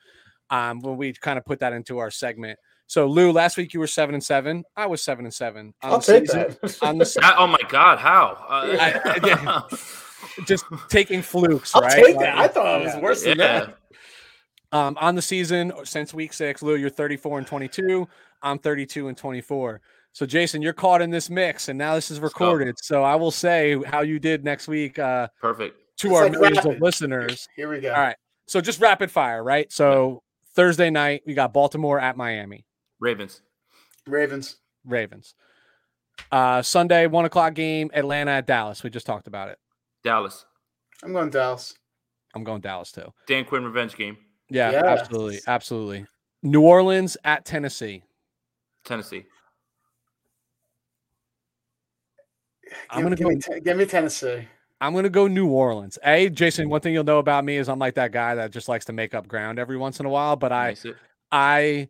um, 0.50 0.80
when 0.80 0.96
we 0.96 1.14
kind 1.14 1.38
of 1.38 1.46
put 1.46 1.60
that 1.60 1.74
into 1.74 1.98
our 1.98 2.10
segment. 2.10 2.58
So 2.88 3.08
Lou, 3.08 3.32
last 3.32 3.58
week 3.58 3.74
you 3.74 3.80
were 3.80 3.88
seven 3.88 4.16
and 4.16 4.24
seven. 4.24 4.64
I 4.76 4.86
was 4.86 5.02
seven 5.04 5.26
and 5.26 5.34
seven. 5.34 5.74
On 5.82 5.94
I'll 5.94 6.00
take 6.00 6.28
season, 6.28 6.56
that. 6.62 6.84
on 6.84 6.98
the, 6.98 7.36
oh 7.38 7.48
my 7.48 7.60
god, 7.68 8.00
how? 8.00 8.38
Uh, 8.48 8.78
I, 8.80 9.02
I, 9.06 9.20
yeah, 9.26 9.62
just 10.46 10.66
taking 10.88 11.22
flukes, 11.22 11.76
I'll 11.76 11.82
right? 11.82 12.04
Take 12.04 12.20
that. 12.20 12.38
I 12.38 12.48
thought 12.48 12.82
it 12.82 12.86
was 12.86 12.96
yeah. 12.96 13.02
worse 13.02 13.24
than 13.24 13.38
yeah. 13.38 13.60
that. 13.60 13.78
Um, 14.72 14.98
on 15.00 15.16
the 15.16 15.22
season 15.22 15.72
since 15.84 16.14
week 16.14 16.34
six, 16.34 16.62
Lou, 16.62 16.76
you're 16.76 16.90
34 16.90 17.40
and 17.40 17.48
22. 17.48 18.08
I'm 18.42 18.60
32 18.60 19.08
and 19.08 19.18
24. 19.18 19.82
So, 20.16 20.26
Jason, 20.26 20.62
you're 20.62 20.72
caught 20.72 21.02
in 21.02 21.10
this 21.10 21.30
mix, 21.30 21.68
and 21.68 21.78
now 21.78 21.94
this 21.96 22.10
is 22.10 22.22
recorded. 22.22 22.78
So, 22.82 23.04
I 23.04 23.16
will 23.16 23.32
say 23.32 23.78
how 23.86 24.00
you 24.00 24.18
did 24.18 24.46
next 24.46 24.70
week. 24.70 24.98
Uh, 24.98 25.28
Perfect. 25.42 25.78
To 25.98 26.08
it's 26.08 26.16
our 26.16 26.24
like 26.24 26.32
millions 26.32 26.58
rapid. 26.60 26.76
of 26.76 26.82
listeners. 26.82 27.50
Here 27.54 27.70
we 27.70 27.82
go. 27.82 27.92
All 27.92 28.00
right. 28.00 28.16
So, 28.48 28.62
just 28.62 28.80
rapid 28.80 29.12
fire, 29.12 29.44
right? 29.44 29.70
So, 29.74 30.24
Thursday 30.54 30.90
night, 30.90 31.24
we 31.26 31.34
got 31.34 31.52
Baltimore 31.52 32.00
at 32.00 32.16
Miami. 32.16 32.66
Ravens. 33.02 33.42
Ravens. 34.08 34.56
Ravens. 34.86 35.36
Uh, 36.32 36.62
Sunday, 36.62 37.08
one 37.08 37.26
o'clock 37.26 37.54
game, 37.54 37.92
Atlanta 37.94 38.32
at 38.32 38.48
Dallas. 38.48 38.84
We 38.84 38.90
just 38.90 39.06
talked 39.06 39.28
about 39.28 39.50
it. 39.50 39.60
Dallas. 40.02 40.46
I'm 41.04 41.12
going 41.12 41.30
Dallas. 41.30 41.74
I'm 42.34 42.46
going 42.46 42.62
Dallas 42.62 42.94
too. 42.94 43.12
Dan 43.28 43.44
Quinn 43.44 43.66
revenge 43.66 43.98
game. 43.98 44.16
Yeah, 44.50 44.72
yes. 44.72 44.86
absolutely. 44.86 45.40
Absolutely. 45.46 46.06
New 46.42 46.62
Orleans 46.62 47.18
at 47.26 47.44
Tennessee. 47.44 48.04
Tennessee. 48.86 49.26
I'm 52.90 53.04
gonna 53.04 53.16
give, 53.16 53.26
go. 53.28 53.30
me, 53.30 53.40
te- 53.40 53.60
give 53.60 53.78
me 53.78 53.86
Tennessee. 53.86 54.48
I'm 54.82 54.94
gonna 54.94 55.10
go 55.10 55.28
New 55.28 55.48
Orleans. 55.48 55.98
A 56.04 56.30
Jason, 56.30 56.70
one 56.70 56.82
thing 56.82 56.94
you'll 56.94 57.04
know 57.04 57.20
about 57.20 57.46
me 57.46 57.58
is 57.58 57.70
I'm 57.70 57.80
like 57.80 57.96
that 57.96 58.12
guy 58.12 58.36
that 58.36 58.52
just 58.52 58.68
likes 58.68 58.86
to 58.86 58.94
make 58.94 59.14
up 59.14 59.28
ground 59.28 59.60
every 59.60 59.78
once 59.78 60.00
in 60.00 60.06
a 60.06 60.10
while. 60.10 60.36
But 60.36 60.52
I, 60.52 60.70
Nice 60.70 60.86
it. 60.86 60.96
I 61.32 61.90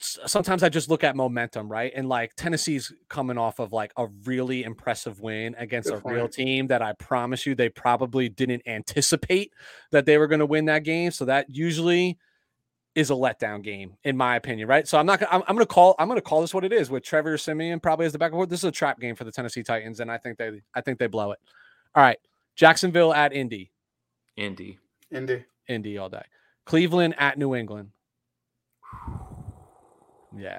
s- 0.00 0.18
sometimes 0.26 0.62
I 0.62 0.68
just 0.68 0.88
look 0.90 1.04
at 1.04 1.16
momentum, 1.16 1.70
right? 1.70 1.92
And 1.94 2.08
like 2.08 2.34
Tennessee's 2.36 2.92
coming 3.08 3.38
off 3.38 3.58
of 3.58 3.72
like 3.72 3.92
a 3.96 4.06
really 4.24 4.62
impressive 4.64 5.20
win 5.20 5.54
against 5.58 5.90
Good 5.90 6.02
a 6.04 6.08
real 6.08 6.28
team 6.28 6.66
that 6.68 6.82
I 6.82 6.92
promise 6.94 7.46
you 7.46 7.54
they 7.54 7.68
probably 7.68 8.28
didn't 8.28 8.62
anticipate 8.66 9.52
that 9.90 10.06
they 10.06 10.18
were 10.18 10.26
going 10.26 10.40
to 10.40 10.46
win 10.46 10.66
that 10.66 10.84
game. 10.84 11.10
So 11.10 11.24
that 11.26 11.46
usually 11.48 12.18
is 12.94 13.10
a 13.10 13.14
letdown 13.14 13.62
game, 13.62 13.96
in 14.04 14.16
my 14.16 14.36
opinion, 14.36 14.66
right? 14.68 14.86
So 14.88 14.98
I'm 14.98 15.06
not 15.06 15.20
gonna 15.20 15.32
I'm, 15.32 15.42
I'm 15.46 15.54
gonna 15.56 15.66
call 15.66 15.94
I'm 15.98 16.08
gonna 16.08 16.20
call 16.20 16.40
this 16.40 16.52
what 16.52 16.64
it 16.64 16.72
is 16.72 16.90
with 16.90 17.02
Trevor 17.04 17.38
Siemian 17.38 17.80
probably 17.80 18.06
as 18.06 18.12
the 18.12 18.18
back 18.18 18.32
and 18.32 18.38
forth. 18.38 18.48
This 18.48 18.60
is 18.60 18.64
a 18.64 18.72
trap 18.72 18.98
game 19.00 19.14
for 19.14 19.24
the 19.24 19.32
Tennessee 19.32 19.62
Titans, 19.62 20.00
and 20.00 20.10
I 20.10 20.18
think 20.18 20.38
they 20.38 20.60
I 20.74 20.80
think 20.80 20.98
they 20.98 21.06
blow 21.06 21.32
it. 21.32 21.38
All 21.94 22.02
right. 22.02 22.18
Jacksonville 22.56 23.14
at 23.14 23.32
Indy. 23.32 23.70
Indy. 24.36 24.78
Indy. 25.10 25.44
Indy 25.68 25.98
all 25.98 26.08
day. 26.08 26.22
Cleveland 26.66 27.14
at 27.18 27.38
New 27.38 27.54
England. 27.54 27.90
Yeah. 30.36 30.58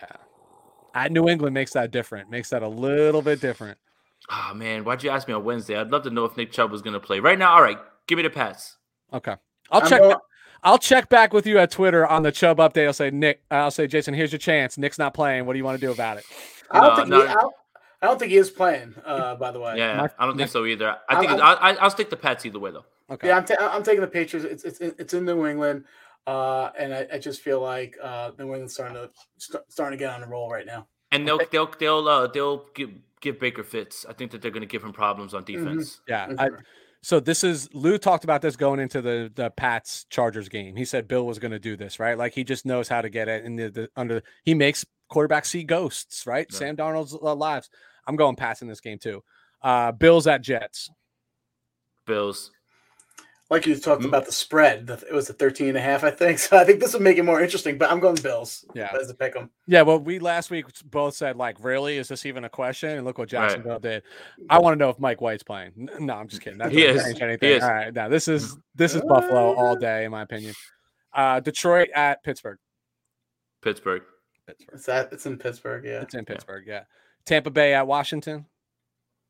At 0.93 1.11
New 1.11 1.29
England 1.29 1.53
makes 1.53 1.73
that 1.73 1.91
different. 1.91 2.29
Makes 2.29 2.49
that 2.49 2.63
a 2.63 2.67
little 2.67 3.21
bit 3.21 3.39
different. 3.39 3.77
Oh 4.29 4.53
man, 4.53 4.83
why'd 4.83 5.03
you 5.03 5.09
ask 5.09 5.27
me 5.27 5.33
on 5.33 5.43
Wednesday? 5.43 5.75
I'd 5.77 5.89
love 5.89 6.03
to 6.03 6.09
know 6.09 6.25
if 6.25 6.37
Nick 6.37 6.51
Chubb 6.51 6.71
was 6.71 6.81
gonna 6.81 6.99
play. 6.99 7.19
Right 7.19 7.39
now, 7.39 7.53
all 7.53 7.61
right, 7.61 7.77
give 8.07 8.17
me 8.17 8.23
the 8.23 8.29
pass. 8.29 8.77
Okay. 9.13 9.35
I'll 9.71 9.81
I'm 9.81 9.89
check 9.89 9.99
going- 10.01 10.15
I'll 10.63 10.77
check 10.77 11.09
back 11.09 11.33
with 11.33 11.47
you 11.47 11.57
at 11.57 11.71
Twitter 11.71 12.05
on 12.05 12.23
the 12.23 12.31
Chubb 12.31 12.57
update. 12.57 12.85
I'll 12.87 12.93
say, 12.93 13.09
Nick, 13.09 13.41
I'll 13.49 13.71
say, 13.71 13.87
Jason, 13.87 14.13
here's 14.13 14.31
your 14.31 14.39
chance. 14.39 14.77
Nick's 14.77 14.99
not 14.99 15.13
playing. 15.13 15.45
What 15.45 15.53
do 15.53 15.57
you 15.59 15.65
want 15.65 15.79
to 15.79 15.85
do 15.85 15.91
about 15.91 16.17
it? 16.17 16.25
I 16.69 16.79
don't 16.81 16.89
No, 16.89 16.95
think 16.97 17.07
no. 17.09 17.21
he, 17.21 17.27
I, 17.27 17.33
don't, 17.33 17.53
I 18.03 18.05
don't 18.07 18.19
think 18.19 18.31
he 18.31 18.37
is 18.37 18.51
playing. 18.51 18.93
Uh, 19.03 19.35
by 19.35 19.51
the 19.51 19.59
way. 19.59 19.75
Yeah, 19.77 19.97
my- 19.97 20.09
I 20.19 20.25
don't 20.25 20.35
my- 20.35 20.43
think 20.43 20.51
so 20.51 20.65
either. 20.65 20.89
I 21.09 21.13
I'm- 21.15 21.19
think 21.21 21.31
it's, 21.33 21.41
I, 21.41 21.53
I, 21.53 21.73
I'll 21.75 21.89
stick 21.89 22.09
the 22.09 22.17
Pats 22.17 22.45
either 22.45 22.59
way 22.59 22.71
though. 22.71 22.85
Okay. 23.09 23.27
Yeah, 23.27 23.37
I'm, 23.37 23.45
ta- 23.45 23.55
I'm 23.59 23.83
taking 23.83 24.01
the 24.01 24.07
Patriots. 24.07 24.45
It's 24.49 24.63
it's 24.81 24.95
it's 24.99 25.13
in 25.13 25.25
New 25.25 25.45
England, 25.45 25.83
uh, 26.27 26.69
and 26.79 26.93
I, 26.93 27.07
I 27.13 27.17
just 27.17 27.41
feel 27.41 27.59
like 27.59 27.97
uh, 28.01 28.31
New 28.39 28.45
England's 28.45 28.73
starting 28.73 28.95
to 28.95 29.09
st- 29.37 29.63
starting 29.67 29.99
to 29.99 30.01
get 30.05 30.13
on 30.13 30.21
the 30.21 30.27
roll 30.27 30.49
right 30.49 30.65
now. 30.65 30.87
And 31.11 31.27
they'll 31.27 31.39
they'll 31.51 31.69
they'll 31.77 32.07
uh, 32.07 32.27
they'll 32.27 32.67
give 32.73 32.91
give 33.19 33.37
Baker 33.37 33.63
fits. 33.65 34.05
I 34.07 34.13
think 34.13 34.31
that 34.31 34.41
they're 34.41 34.49
gonna 34.51 34.65
give 34.65 34.81
him 34.81 34.93
problems 34.93 35.33
on 35.33 35.43
defense. 35.43 35.99
Yeah. 36.07 36.31
I, 36.39 36.49
so 37.03 37.19
this 37.19 37.43
is 37.43 37.69
Lou 37.73 37.97
talked 37.97 38.23
about 38.23 38.41
this 38.41 38.55
going 38.55 38.79
into 38.79 39.01
the 39.01 39.31
the 39.33 39.49
Pats 39.49 40.05
Chargers 40.09 40.49
game. 40.49 40.75
He 40.75 40.85
said 40.85 41.07
Bill 41.07 41.25
was 41.25 41.39
going 41.39 41.51
to 41.51 41.59
do 41.59 41.75
this, 41.75 41.99
right? 41.99 42.17
Like 42.17 42.33
he 42.33 42.43
just 42.43 42.65
knows 42.65 42.87
how 42.87 43.01
to 43.01 43.09
get 43.09 43.27
it 43.27 43.43
in 43.43 43.55
the, 43.55 43.69
the 43.69 43.89
under. 43.95 44.21
He 44.43 44.53
makes 44.53 44.85
quarterbacks 45.11 45.47
see 45.47 45.63
ghosts, 45.63 46.27
right? 46.27 46.47
Yeah. 46.51 46.57
Sam 46.57 46.77
Darnold's 46.77 47.13
uh, 47.13 47.35
lives. 47.35 47.69
I'm 48.07 48.15
going 48.15 48.35
Pats 48.35 48.61
in 48.61 48.67
this 48.67 48.81
game 48.81 48.99
too. 48.99 49.23
Uh, 49.61 49.91
Bills 49.91 50.27
at 50.27 50.41
Jets. 50.41 50.89
Bills. 52.05 52.51
Like 53.51 53.65
you 53.67 53.75
talked 53.75 54.01
Mm. 54.01 54.05
about 54.05 54.25
the 54.25 54.31
spread, 54.31 54.87
the, 54.87 54.93
it 55.07 55.13
was 55.13 55.29
a 55.29 55.33
13 55.33 55.67
and 55.67 55.77
a 55.77 55.81
half, 55.81 56.03
I 56.05 56.09
think. 56.09 56.39
So 56.39 56.57
I 56.57 56.63
think 56.63 56.79
this 56.79 56.93
would 56.93 57.01
make 57.01 57.17
it 57.17 57.23
more 57.23 57.41
interesting, 57.41 57.77
but 57.77 57.91
I'm 57.91 57.99
going 57.99 58.15
Bills 58.15 58.63
Yeah. 58.73 58.91
as 58.99 59.09
a 59.09 59.13
pick 59.13 59.35
'em. 59.35 59.49
Yeah, 59.67 59.81
well, 59.81 59.99
we 59.99 60.19
last 60.19 60.49
week 60.49 60.65
both 60.85 61.15
said 61.15 61.35
like, 61.35 61.57
really, 61.59 61.97
is 61.97 62.07
this 62.07 62.25
even 62.25 62.45
a 62.45 62.49
question? 62.49 62.89
And 62.91 63.03
look 63.05 63.17
what 63.17 63.23
Right. 63.31 63.41
Jacksonville 63.49 63.79
did. 63.79 64.03
I 64.49 64.57
want 64.59 64.73
to 64.73 64.79
know 64.79 64.89
if 64.89 64.97
Mike 64.99 65.19
White's 65.19 65.43
playing. 65.43 65.89
No, 65.99 66.13
I'm 66.15 66.29
just 66.29 66.41
kidding. 66.41 66.59
That 66.59 66.71
He 66.71 66.81
doesn't 66.83 66.95
is. 66.97 67.03
change 67.03 67.17
He 67.17 67.23
anything. 67.25 67.49
is. 67.57 67.63
All 67.63 67.69
right, 67.73 67.93
now 67.93 68.07
this 68.07 68.27
is 68.29 68.57
this 68.73 68.95
is 68.95 69.01
Buffalo 69.01 69.53
all 69.53 69.75
day, 69.75 70.05
in 70.05 70.11
my 70.11 70.21
opinion. 70.21 70.55
Uh, 71.13 71.41
Detroit 71.41 71.89
at 71.93 72.23
Pittsburgh. 72.23 72.57
Pittsburgh. 73.61 74.03
Pittsburgh. 74.47 74.75
It's 74.75 74.85
that 74.85 75.11
it's 75.11 75.25
in 75.25 75.37
Pittsburgh, 75.37 75.83
yeah. 75.83 76.01
It's 76.01 76.13
in 76.15 76.23
Pittsburgh. 76.25 76.63
Yeah. 76.65 76.83
Tampa 77.25 77.49
Bay 77.51 77.73
at 77.73 77.85
Washington. 77.85 78.45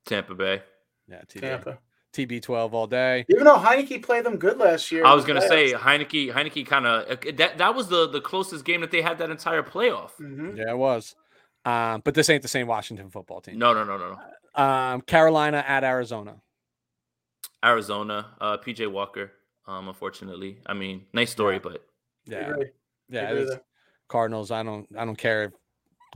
Tampa 0.05 0.35
Bay. 0.35 0.61
Yeah, 1.07 1.21
TB, 1.27 1.41
Tampa. 1.41 1.79
TB12 2.13 2.73
all 2.73 2.87
day. 2.87 3.25
Even 3.29 3.45
though 3.45 3.57
Heinicke 3.57 4.03
played 4.03 4.23
them 4.25 4.37
good 4.37 4.57
last 4.57 4.91
year. 4.91 5.05
I 5.05 5.13
was 5.13 5.23
gonna 5.25 5.41
say 5.47 5.71
playoffs. 5.73 5.79
Heinicke. 5.79 6.33
Heinicke 6.33 6.65
kind 6.67 6.85
of 6.85 7.37
that. 7.37 7.57
That 7.57 7.75
was 7.75 7.87
the 7.87 8.07
the 8.09 8.21
closest 8.21 8.65
game 8.65 8.81
that 8.81 8.91
they 8.91 9.01
had 9.01 9.17
that 9.19 9.29
entire 9.29 9.63
playoff. 9.63 10.11
Mhm. 10.19 10.57
Yeah, 10.57 10.71
it 10.71 10.77
was. 10.77 11.15
Um, 11.63 12.01
but 12.03 12.13
this 12.15 12.29
ain't 12.29 12.41
the 12.41 12.47
same 12.47 12.67
Washington 12.67 13.09
football 13.09 13.39
team. 13.41 13.57
No, 13.59 13.73
no, 13.73 13.83
no, 13.83 13.97
no, 13.97 14.17
no. 14.57 14.63
Um, 14.63 15.01
Carolina 15.01 15.63
at 15.67 15.83
Arizona. 15.83 16.35
Arizona. 17.63 18.27
Uh, 18.39 18.57
PJ 18.57 18.91
Walker. 18.91 19.31
Um, 19.67 19.87
unfortunately, 19.87 20.57
I 20.65 20.73
mean, 20.73 21.05
nice 21.13 21.31
story, 21.31 21.55
Yeah. 21.55 21.59
but 21.63 21.87
Yeah, 22.25 22.49
Agree. 22.49 22.69
yeah. 23.09 23.31
It's- 23.33 23.59
Cardinals. 24.07 24.51
I 24.51 24.63
don't. 24.63 24.87
I 24.97 25.05
don't 25.05 25.15
care 25.17 25.43
if 25.45 25.51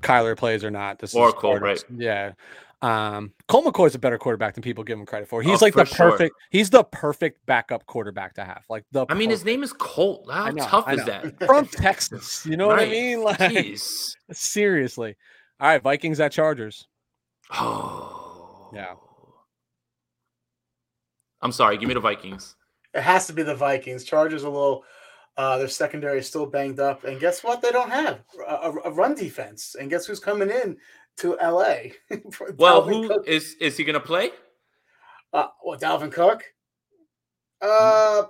Kyler 0.01 0.35
plays 0.37 0.63
or 0.65 0.71
not. 0.71 0.99
This 0.99 1.15
Or 1.15 1.29
is 1.29 1.33
Cole, 1.35 1.51
Cardinals. 1.59 1.85
Yeah. 1.95 2.33
Um, 2.81 3.33
Colt 3.47 3.65
McCoy's 3.65 3.95
a 3.95 3.99
better 3.99 4.17
quarterback 4.17 4.53
than 4.53 4.61
people 4.61 4.83
give 4.83 4.99
him 4.99 5.05
credit 5.05 5.27
for. 5.27 5.41
He's 5.41 5.61
Oh, 5.61 5.65
like 5.65 5.73
for 5.73 5.79
the 5.79 5.85
sure. 5.85 6.11
perfect. 6.11 6.35
He's 6.51 6.69
the 6.69 6.83
perfect 6.83 7.43
backup 7.45 7.85
quarterback 7.85 8.35
to 8.35 8.43
have. 8.43 8.63
Like 8.69 8.83
the. 8.91 9.05
I 9.09 9.13
mean, 9.15 9.29
his 9.29 9.43
name 9.45 9.63
is 9.63 9.73
Colt. 9.73 10.29
How 10.31 10.49
know, 10.51 10.63
tough 10.65 10.91
is 10.91 11.03
that? 11.05 11.39
from 11.45 11.67
Texas. 11.67 12.45
You 12.45 12.57
know 12.57 12.67
what 12.67 12.79
I 12.79 12.85
mean? 12.85 13.21
Like 13.23 13.39
Jeez. 13.39 14.15
seriously. 14.31 15.15
All 15.59 15.67
right, 15.69 15.81
Vikings 15.81 16.19
at 16.19 16.31
Chargers. 16.31 16.87
Oh. 17.51 18.69
Yeah. 18.73 18.93
I'm 21.41 21.51
sorry. 21.51 21.77
Give 21.77 21.87
me 21.87 21.93
the 21.93 21.99
Vikings. 21.99 22.55
It 22.93 23.01
has 23.01 23.27
to 23.27 23.33
be 23.33 23.43
the 23.43 23.55
Vikings. 23.55 24.03
Chargers 24.03 24.43
a 24.43 24.49
little. 24.49 24.83
Uh, 25.37 25.57
their 25.57 25.67
secondary 25.67 26.19
is 26.19 26.27
still 26.27 26.45
banged 26.45 26.79
up, 26.79 27.03
and 27.03 27.19
guess 27.19 27.43
what? 27.43 27.61
They 27.61 27.71
don't 27.71 27.89
have 27.91 28.21
a, 28.47 28.53
a- 28.53 28.81
a 28.85 28.91
run 28.91 29.15
defense. 29.15 29.75
And 29.79 29.89
guess 29.89 30.05
who's 30.05 30.19
coming 30.19 30.49
in 30.49 30.77
to 31.17 31.35
LA? 31.41 31.75
Well, 32.57 32.83
Dalvin 32.83 32.87
who 32.93 33.07
Cook. 33.07 33.27
is 33.27 33.55
is 33.59 33.77
he 33.77 33.83
gonna 33.83 33.99
play? 33.99 34.31
Uh, 35.33 35.47
well, 35.63 35.79
Dalvin 35.79 36.11
Cook? 36.11 36.43
Uh, 37.61 38.23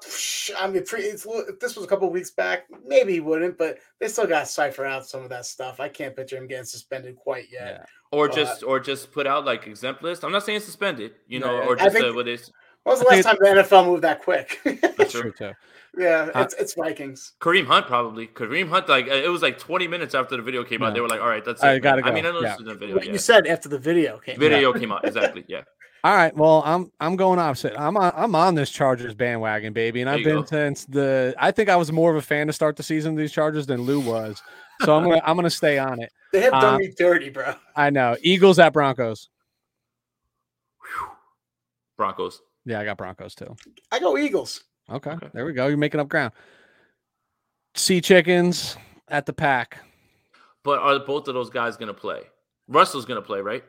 I 0.60 0.68
mean, 0.68 0.86
pre, 0.86 1.02
it's, 1.02 1.26
if 1.26 1.60
this 1.60 1.76
was 1.76 1.84
a 1.84 1.88
couple 1.88 2.10
weeks 2.10 2.32
back, 2.32 2.66
maybe 2.86 3.14
he 3.14 3.20
wouldn't, 3.20 3.58
but 3.58 3.80
they 4.00 4.08
still 4.08 4.28
got 4.28 4.42
to 4.42 4.46
cipher 4.46 4.86
out 4.86 5.08
some 5.08 5.24
of 5.24 5.30
that 5.30 5.46
stuff. 5.46 5.80
I 5.80 5.90
can't 5.90 6.16
picture 6.16 6.38
him 6.38 6.48
getting 6.48 6.64
suspended 6.66 7.16
quite 7.18 7.48
yet. 7.52 7.86
Or 8.12 8.30
Uh, 8.30 8.34
just 8.34 8.64
or 8.64 8.80
just 8.80 9.12
put 9.12 9.28
out 9.28 9.44
like 9.44 9.68
exempt 9.68 10.04
list. 10.04 10.24
I'm 10.24 10.32
not 10.32 10.44
saying 10.46 10.60
suspended, 10.62 11.14
you 11.28 11.40
know, 11.40 11.58
yeah. 11.60 11.66
or 11.66 11.76
just 11.76 11.94
think- 11.94 12.06
uh, 12.06 12.14
what 12.14 12.28
is 12.28 12.52
When 12.84 12.94
was 12.94 13.00
the 13.02 13.08
last 13.08 13.24
time 13.24 13.36
the 13.42 13.48
NFL 13.64 13.86
moved 13.88 14.04
that 14.04 14.22
quick? 14.22 14.60
That's 14.64 15.12
True 15.12 15.22
true. 15.24 15.34
too. 15.34 15.52
Yeah, 15.98 16.30
Uh, 16.34 16.42
it's 16.44 16.54
it's 16.56 16.74
Vikings. 16.76 17.34
Kareem 17.40 17.66
Hunt 17.66 17.88
probably. 17.88 18.28
Kareem 18.28 18.70
Hunt, 18.70 18.88
like 18.90 19.08
uh, 19.08 19.14
it 19.14 19.30
was 19.30 19.42
like 19.42 19.58
20 19.60 19.88
minutes 19.88 20.14
after 20.16 20.36
the 20.38 20.42
video 20.44 20.64
came 20.64 20.82
Yeah. 20.82 20.88
out, 20.90 20.94
they 20.94 21.02
were 21.02 21.08
like, 21.08 21.22
"All 21.22 21.28
right, 21.28 21.44
that's 21.46 21.62
it." 21.64 21.66
I 21.68 21.72
man." 21.74 21.82
gotta 21.82 22.02
go. 22.02 22.10
I 22.10 22.12
mean. 22.12 22.26
I 22.26 22.32
know 22.32 22.42
Yeah. 22.42 22.52
this 22.52 22.60
is 22.60 22.66
the 22.66 22.76
video. 22.76 22.96
What 22.96 23.06
Yeah. 23.06 23.12
you 23.14 23.18
said 23.18 23.48
after 23.48 23.70
the 23.70 23.80
video 23.80 24.18
came. 24.20 24.36
out. 24.36 24.40
Video 24.40 24.74
came 24.74 24.92
out 24.92 25.06
exactly. 25.06 25.46
Yeah. 25.48 25.62
All 26.04 26.16
right. 26.16 26.36
Well, 26.36 26.62
I'm 26.66 26.92
I'm 27.00 27.16
going 27.16 27.40
opposite. 27.40 27.74
I'm 27.80 27.98
on 27.98 28.14
I'm 28.16 28.36
on 28.36 28.54
this 28.56 28.70
Chargers 28.70 29.14
bandwagon, 29.16 29.74
baby, 29.74 30.02
and 30.02 30.08
There 30.08 30.18
I've 30.18 30.24
been 30.24 30.42
go. 30.42 30.46
since 30.46 30.86
the. 30.86 31.34
I 31.40 31.50
think 31.52 31.68
I 31.70 31.76
was 31.76 31.92
more 31.92 32.12
of 32.12 32.18
a 32.18 32.22
fan 32.22 32.48
to 32.48 32.54
start 32.54 32.76
the 32.76 32.84
season 32.84 33.14
of 33.14 33.18
these 33.18 33.32
Chargers 33.32 33.66
than 33.66 33.82
Lou 33.82 34.00
was, 34.02 34.42
so 34.84 34.96
I'm 34.96 35.04
gonna 35.04 35.22
I'm 35.26 35.36
gonna 35.36 35.50
stay 35.50 35.78
on 35.80 36.00
it. 36.02 36.12
They 36.32 36.42
have 36.42 36.52
done 36.54 36.76
Uh, 36.76 36.78
me 36.80 36.94
dirty, 36.98 37.30
bro. 37.30 37.56
I 37.76 37.90
know 37.90 38.16
Eagles 38.22 38.60
at 38.60 38.72
Broncos. 38.74 39.30
Broncos. 41.98 42.42
Yeah, 42.66 42.80
I 42.80 42.86
got 42.86 42.98
Broncos 42.98 43.36
too. 43.36 43.56
I 43.92 44.00
go 44.00 44.18
Eagles. 44.18 44.64
Okay, 44.90 45.12
Okay. 45.12 45.30
there 45.34 45.46
we 45.46 45.54
go. 45.54 45.68
You're 45.68 45.78
making 45.78 46.00
up 46.00 46.08
ground. 46.08 46.34
Sea 47.76 48.02
chickens 48.02 48.78
at 49.08 49.26
the 49.26 49.34
pack. 49.34 49.80
But 50.64 50.80
are 50.80 51.00
both 51.00 51.28
of 51.28 51.34
those 51.34 51.50
guys 51.50 51.78
gonna 51.78 51.94
play? 51.94 52.22
Russell's 52.68 53.06
gonna 53.06 53.22
play, 53.22 53.42
right? 53.42 53.64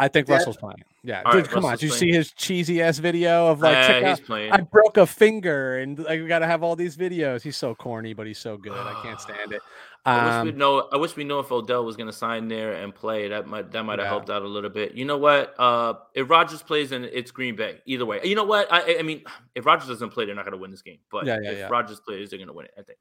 I 0.00 0.08
think 0.08 0.28
Yeah. 0.28 0.34
Russell's 0.36 0.56
playing. 0.56 0.82
Yeah, 1.02 1.22
All 1.24 1.32
dude, 1.32 1.42
right, 1.42 1.50
come 1.50 1.64
on. 1.64 1.72
Did 1.72 1.82
you 1.82 1.90
see 1.90 2.10
his 2.10 2.32
cheesy 2.32 2.82
ass 2.82 2.98
video 2.98 3.46
of 3.48 3.60
like, 3.60 3.76
Uh, 3.76 3.86
check 3.86 4.02
out, 4.04 4.22
playing. 4.22 4.52
I 4.52 4.58
broke 4.60 4.96
a 4.96 5.06
finger, 5.06 5.78
and 5.78 5.98
like 5.98 6.20
we 6.20 6.26
got 6.26 6.40
to 6.40 6.46
have 6.46 6.62
all 6.62 6.74
these 6.76 6.96
videos. 6.96 7.42
He's 7.42 7.56
so 7.56 7.74
corny, 7.74 8.12
but 8.14 8.26
he's 8.26 8.38
so 8.38 8.56
good. 8.56 8.72
I 8.72 9.00
can't 9.02 9.20
stand 9.28 9.52
it. 9.52 9.62
I 10.06 10.24
wish 10.24 10.34
Um, 10.34 10.46
we 10.46 10.52
know. 10.52 10.88
I 10.92 10.96
wish 10.96 11.14
we 11.16 11.24
know 11.24 11.38
if 11.40 11.52
Odell 11.52 11.84
was 11.84 11.96
going 11.96 12.06
to 12.06 12.12
sign 12.14 12.48
there 12.48 12.72
and 12.72 12.94
play. 12.94 13.28
That 13.28 13.46
might 13.46 13.70
that 13.72 13.82
might 13.84 13.98
have 13.98 14.06
Yeah. 14.06 14.10
helped 14.10 14.30
out 14.30 14.40
a 14.42 14.46
little 14.48 14.70
bit. 14.70 14.94
You 14.94 15.04
know 15.04 15.18
what? 15.18 15.54
Uh, 15.58 15.94
if 16.14 16.28
Rodgers 16.30 16.62
plays, 16.62 16.90
then 16.90 17.04
it's 17.12 17.30
Green 17.30 17.54
Bay. 17.56 17.80
Either 17.84 18.06
way, 18.06 18.20
you 18.24 18.34
know 18.34 18.44
what? 18.44 18.72
I, 18.72 18.80
I- 18.80 18.96
I 19.00 19.02
mean, 19.02 19.22
if 19.54 19.66
Rodgers 19.66 19.88
doesn't 19.88 20.10
play, 20.10 20.24
they're 20.24 20.34
not 20.34 20.44
going 20.46 20.52
to 20.56 20.58
win 20.58 20.70
this 20.70 20.82
game. 20.82 20.98
But 21.12 21.26
Yeah, 21.26 21.38
yeah, 21.42 21.50
if 21.50 21.58
yeah. 21.58 21.68
Rodgers 21.68 22.00
plays, 22.00 22.30
they're 22.30 22.38
going 22.38 22.48
to 22.48 22.54
win 22.54 22.66
it. 22.66 22.72
I 22.78 22.82
think. 22.82 22.98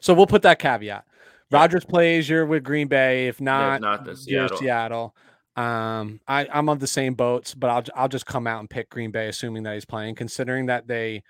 So 0.00 0.14
we'll 0.14 0.26
put 0.28 0.42
that 0.42 0.58
caveat. 0.60 1.04
Rodgers 1.50 1.84
plays, 1.84 2.28
you're 2.28 2.46
with 2.46 2.62
Green 2.64 2.88
Bay. 2.88 3.28
If 3.28 3.40
Yeah, 3.40 3.44
not, 3.44 3.74
if 3.76 3.80
not, 3.82 3.98
then 4.04 4.14
you're 4.26 4.48
Seattle. 4.48 4.58
Seattle. 4.58 5.16
Um, 5.56 6.20
I, 6.28 6.46
I'm 6.52 6.68
on 6.68 6.78
the 6.78 6.86
same 6.86 7.14
boats, 7.14 7.54
but 7.54 7.70
I'll 7.70 7.84
I'll 7.94 8.08
just 8.08 8.26
come 8.26 8.46
out 8.46 8.60
and 8.60 8.68
pick 8.68 8.90
Green 8.90 9.10
Bay, 9.10 9.28
assuming 9.28 9.62
that 9.62 9.74
he's 9.74 9.84
playing, 9.86 10.14
considering 10.14 10.66
that 10.66 10.86
they 10.86 11.22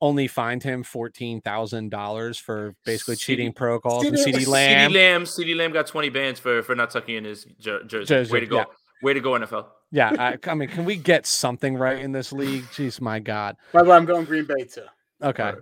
only 0.00 0.26
fined 0.28 0.62
him 0.62 0.82
fourteen 0.82 1.40
thousand 1.40 1.90
dollars 1.90 2.38
for 2.38 2.74
basically 2.84 3.14
CD 3.16 3.36
cheating 3.36 3.52
protocols 3.52 4.04
and 4.04 4.18
CD 4.18 4.32
CD 4.32 4.44
CeeDee 4.46 4.48
Lamb. 4.48 4.90
CeeDee 4.90 4.94
Lamb. 4.94 5.24
CeeDee 5.24 5.56
Lamb 5.56 5.72
got 5.72 5.86
20 5.86 6.08
bands 6.08 6.40
for 6.40 6.62
for 6.62 6.74
not 6.74 6.90
tucking 6.90 7.16
in 7.16 7.24
his 7.24 7.44
jer- 7.60 7.84
jersey. 7.84 8.06
Jersey, 8.06 8.32
Way 8.32 8.40
to 8.40 8.46
go. 8.46 8.56
yeah. 8.58 8.64
Way 9.00 9.14
to 9.14 9.20
go, 9.20 9.30
NFL. 9.32 9.66
Yeah, 9.92 10.10
I, 10.18 10.38
I 10.50 10.54
mean, 10.54 10.68
can 10.68 10.84
we 10.84 10.96
get 10.96 11.24
something 11.24 11.76
right 11.76 11.98
in 12.00 12.10
this 12.12 12.32
league? 12.32 12.64
Jeez, 12.72 13.00
my 13.00 13.20
God. 13.20 13.56
By 13.72 13.82
the 13.84 13.90
way, 13.90 13.96
I'm 13.96 14.04
going 14.04 14.24
Green 14.24 14.44
Bay 14.44 14.64
too. 14.64 14.82
Okay. 15.22 15.52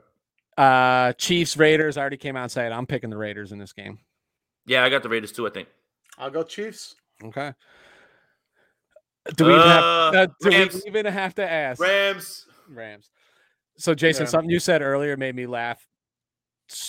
Uh, 0.56 1.12
Chiefs 1.12 1.56
Raiders. 1.56 1.96
I 1.96 2.00
already 2.00 2.16
came 2.16 2.34
out 2.34 2.44
and 2.44 2.50
said 2.50 2.72
I'm 2.72 2.86
picking 2.86 3.10
the 3.10 3.16
Raiders 3.18 3.52
in 3.52 3.58
this 3.58 3.74
game. 3.74 3.98
Yeah, 4.64 4.84
I 4.84 4.88
got 4.88 5.02
the 5.02 5.08
Raiders 5.10 5.32
too. 5.32 5.46
I 5.46 5.50
think. 5.50 5.68
I'll 6.18 6.30
go 6.30 6.42
Chiefs. 6.42 6.94
Okay. 7.22 7.52
Do 9.34 9.44
we, 9.46 9.52
even 9.54 9.62
have, 9.66 9.82
Uh, 9.82 10.16
uh, 10.18 10.26
do 10.40 10.48
we 10.50 10.68
even 10.86 11.06
have 11.06 11.34
to 11.36 11.50
ask? 11.50 11.80
Rams. 11.80 12.46
Rams. 12.68 13.10
So, 13.78 13.94
Jason, 13.94 14.24
Yeah. 14.24 14.30
something 14.30 14.50
you 14.50 14.58
said 14.60 14.82
earlier 14.82 15.16
made 15.16 15.34
me 15.34 15.46
laugh 15.46 15.86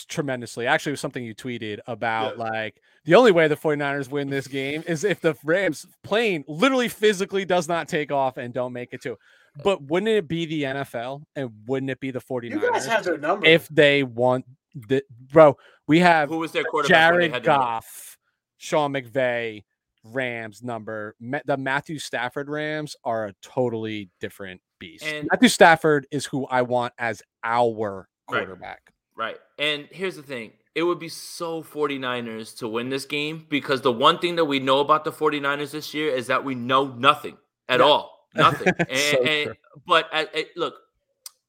tremendously. 0.08 0.66
Actually, 0.66 0.92
it 0.92 0.94
was 0.94 1.00
something 1.02 1.24
you 1.24 1.36
tweeted 1.36 1.80
about 1.88 2.38
Yeah. 2.38 2.44
like 2.46 2.82
the 3.06 3.16
only 3.16 3.32
way 3.32 3.48
the 3.48 3.56
49ers 3.56 4.10
win 4.10 4.30
this 4.30 4.48
game 4.48 4.84
is 4.88 5.04
if 5.04 5.22
the 5.22 5.36
Rams 5.44 5.86
plane 6.04 6.44
literally 6.48 6.88
physically 6.90 7.46
does 7.46 7.68
not 7.68 7.88
take 7.88 8.12
off 8.12 8.38
and 8.38 8.54
don't 8.54 8.74
make 8.74 8.90
it 8.94 9.02
to. 9.04 9.18
But 9.64 9.84
wouldn't 9.84 10.10
it 10.10 10.28
be 10.28 10.46
the 10.46 10.64
NFL 10.66 11.24
and 11.36 11.52
wouldn't 11.68 11.90
it 11.92 12.00
be 12.00 12.12
the 12.12 12.20
49ers 12.22 12.62
You 12.62 12.72
guys 12.72 12.86
have 12.86 13.04
their 13.04 13.18
number. 13.18 13.46
if 13.46 13.68
they 13.70 14.04
want 14.04 14.46
the 14.76 15.04
bro? 15.32 15.58
We 15.88 16.00
have 16.00 16.30
Who 16.30 16.38
was 16.38 16.52
their 16.52 16.64
quarterback? 16.64 17.12
when 17.12 17.20
they 17.22 17.28
Jared 17.30 17.44
Goff, 17.44 18.18
Sean 18.58 18.94
McVay, 18.94 19.64
Rams 20.14 20.64
number. 20.64 21.16
The 21.46 21.58
Matthew 21.58 22.00
Stafford 22.00 22.50
Rams 22.50 22.96
are 23.04 23.28
a 23.28 23.34
totally 23.42 24.10
different 24.20 24.62
beast. 24.80 25.04
And- 25.06 25.28
Matthew 25.32 25.50
Stafford 25.50 26.08
is 26.12 26.26
who 26.26 26.46
I 26.48 26.62
want 26.64 26.94
as 26.98 27.22
our 27.44 28.08
quarterback. 28.28 28.94
Right. 29.16 29.38
And 29.58 29.88
here's 29.92 30.16
the 30.16 30.22
thing. 30.24 30.52
It 30.76 30.84
would 30.84 31.00
be 31.00 31.10
so 31.10 31.64
49ers 31.64 32.56
to 32.60 32.68
win 32.68 32.90
this 32.90 33.06
game 33.06 33.46
because 33.50 33.82
the 33.82 33.92
one 33.92 34.20
thing 34.20 34.36
that 34.36 34.46
we 34.46 34.60
know 34.60 34.80
about 34.80 35.04
the 35.04 35.12
49ers 35.12 35.72
this 35.72 35.94
year 35.94 36.14
is 36.14 36.28
that 36.28 36.44
we 36.44 36.54
know 36.54 36.88
nothing 36.94 37.36
at 37.68 37.80
Yeah. 37.80 37.86
all. 37.88 38.28
Nothing. 38.36 38.68
and, 38.88 38.98
So 38.98 39.24
and- 39.24 39.58
but 39.88 40.08
uh, 40.14 40.26
uh, 40.36 40.42
look, 40.56 40.76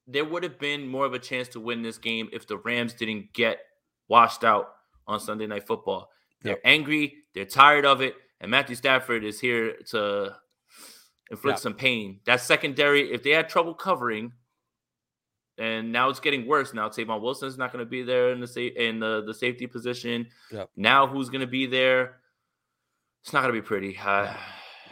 there 0.06 0.24
would 0.24 0.42
have 0.42 0.58
been 0.58 0.88
more 0.88 1.04
of 1.04 1.12
a 1.12 1.18
chance 1.18 1.48
to 1.48 1.60
win 1.60 1.82
this 1.82 1.98
game 1.98 2.30
if 2.32 2.46
the 2.46 2.56
Rams 2.56 2.94
didn't 2.94 3.34
get 3.34 3.58
washed 4.08 4.44
out 4.44 4.70
on 5.06 5.20
Sunday 5.20 5.46
Night 5.46 5.66
Football. 5.66 6.10
They're 6.42 6.52
Yep. 6.54 6.60
angry, 6.64 7.14
they're 7.34 7.44
tired 7.44 7.84
of 7.84 8.00
it, 8.00 8.14
and 8.40 8.50
Matthew 8.50 8.76
Stafford 8.76 9.24
is 9.24 9.40
here 9.40 9.74
to 9.90 10.36
inflict 11.30 11.58
Yeah. 11.58 11.62
some 11.62 11.74
pain. 11.74 12.20
That 12.26 12.40
secondary, 12.40 13.12
if 13.12 13.22
they 13.22 13.30
had 13.30 13.48
trouble 13.48 13.74
covering, 13.74 14.32
and 15.58 15.90
now 15.92 16.08
it's 16.08 16.20
getting 16.20 16.46
worse. 16.46 16.72
Now 16.72 16.88
Tavon 16.88 17.20
Wilson's 17.20 17.58
not 17.58 17.72
going 17.72 17.84
to 17.84 17.88
be 17.90 18.02
there 18.02 18.30
in 18.30 18.40
the 18.40 18.46
sa- 18.46 18.60
in 18.60 19.00
the, 19.00 19.22
the 19.26 19.34
safety 19.34 19.66
position. 19.66 20.28
Yep. 20.52 20.70
Now 20.76 21.06
who's 21.06 21.30
going 21.30 21.40
to 21.40 21.46
be 21.48 21.66
there? 21.66 22.16
It's 23.24 23.32
not 23.32 23.42
going 23.42 23.54
to 23.54 23.60
be 23.60 23.66
pretty. 23.66 23.98
I, 23.98 24.36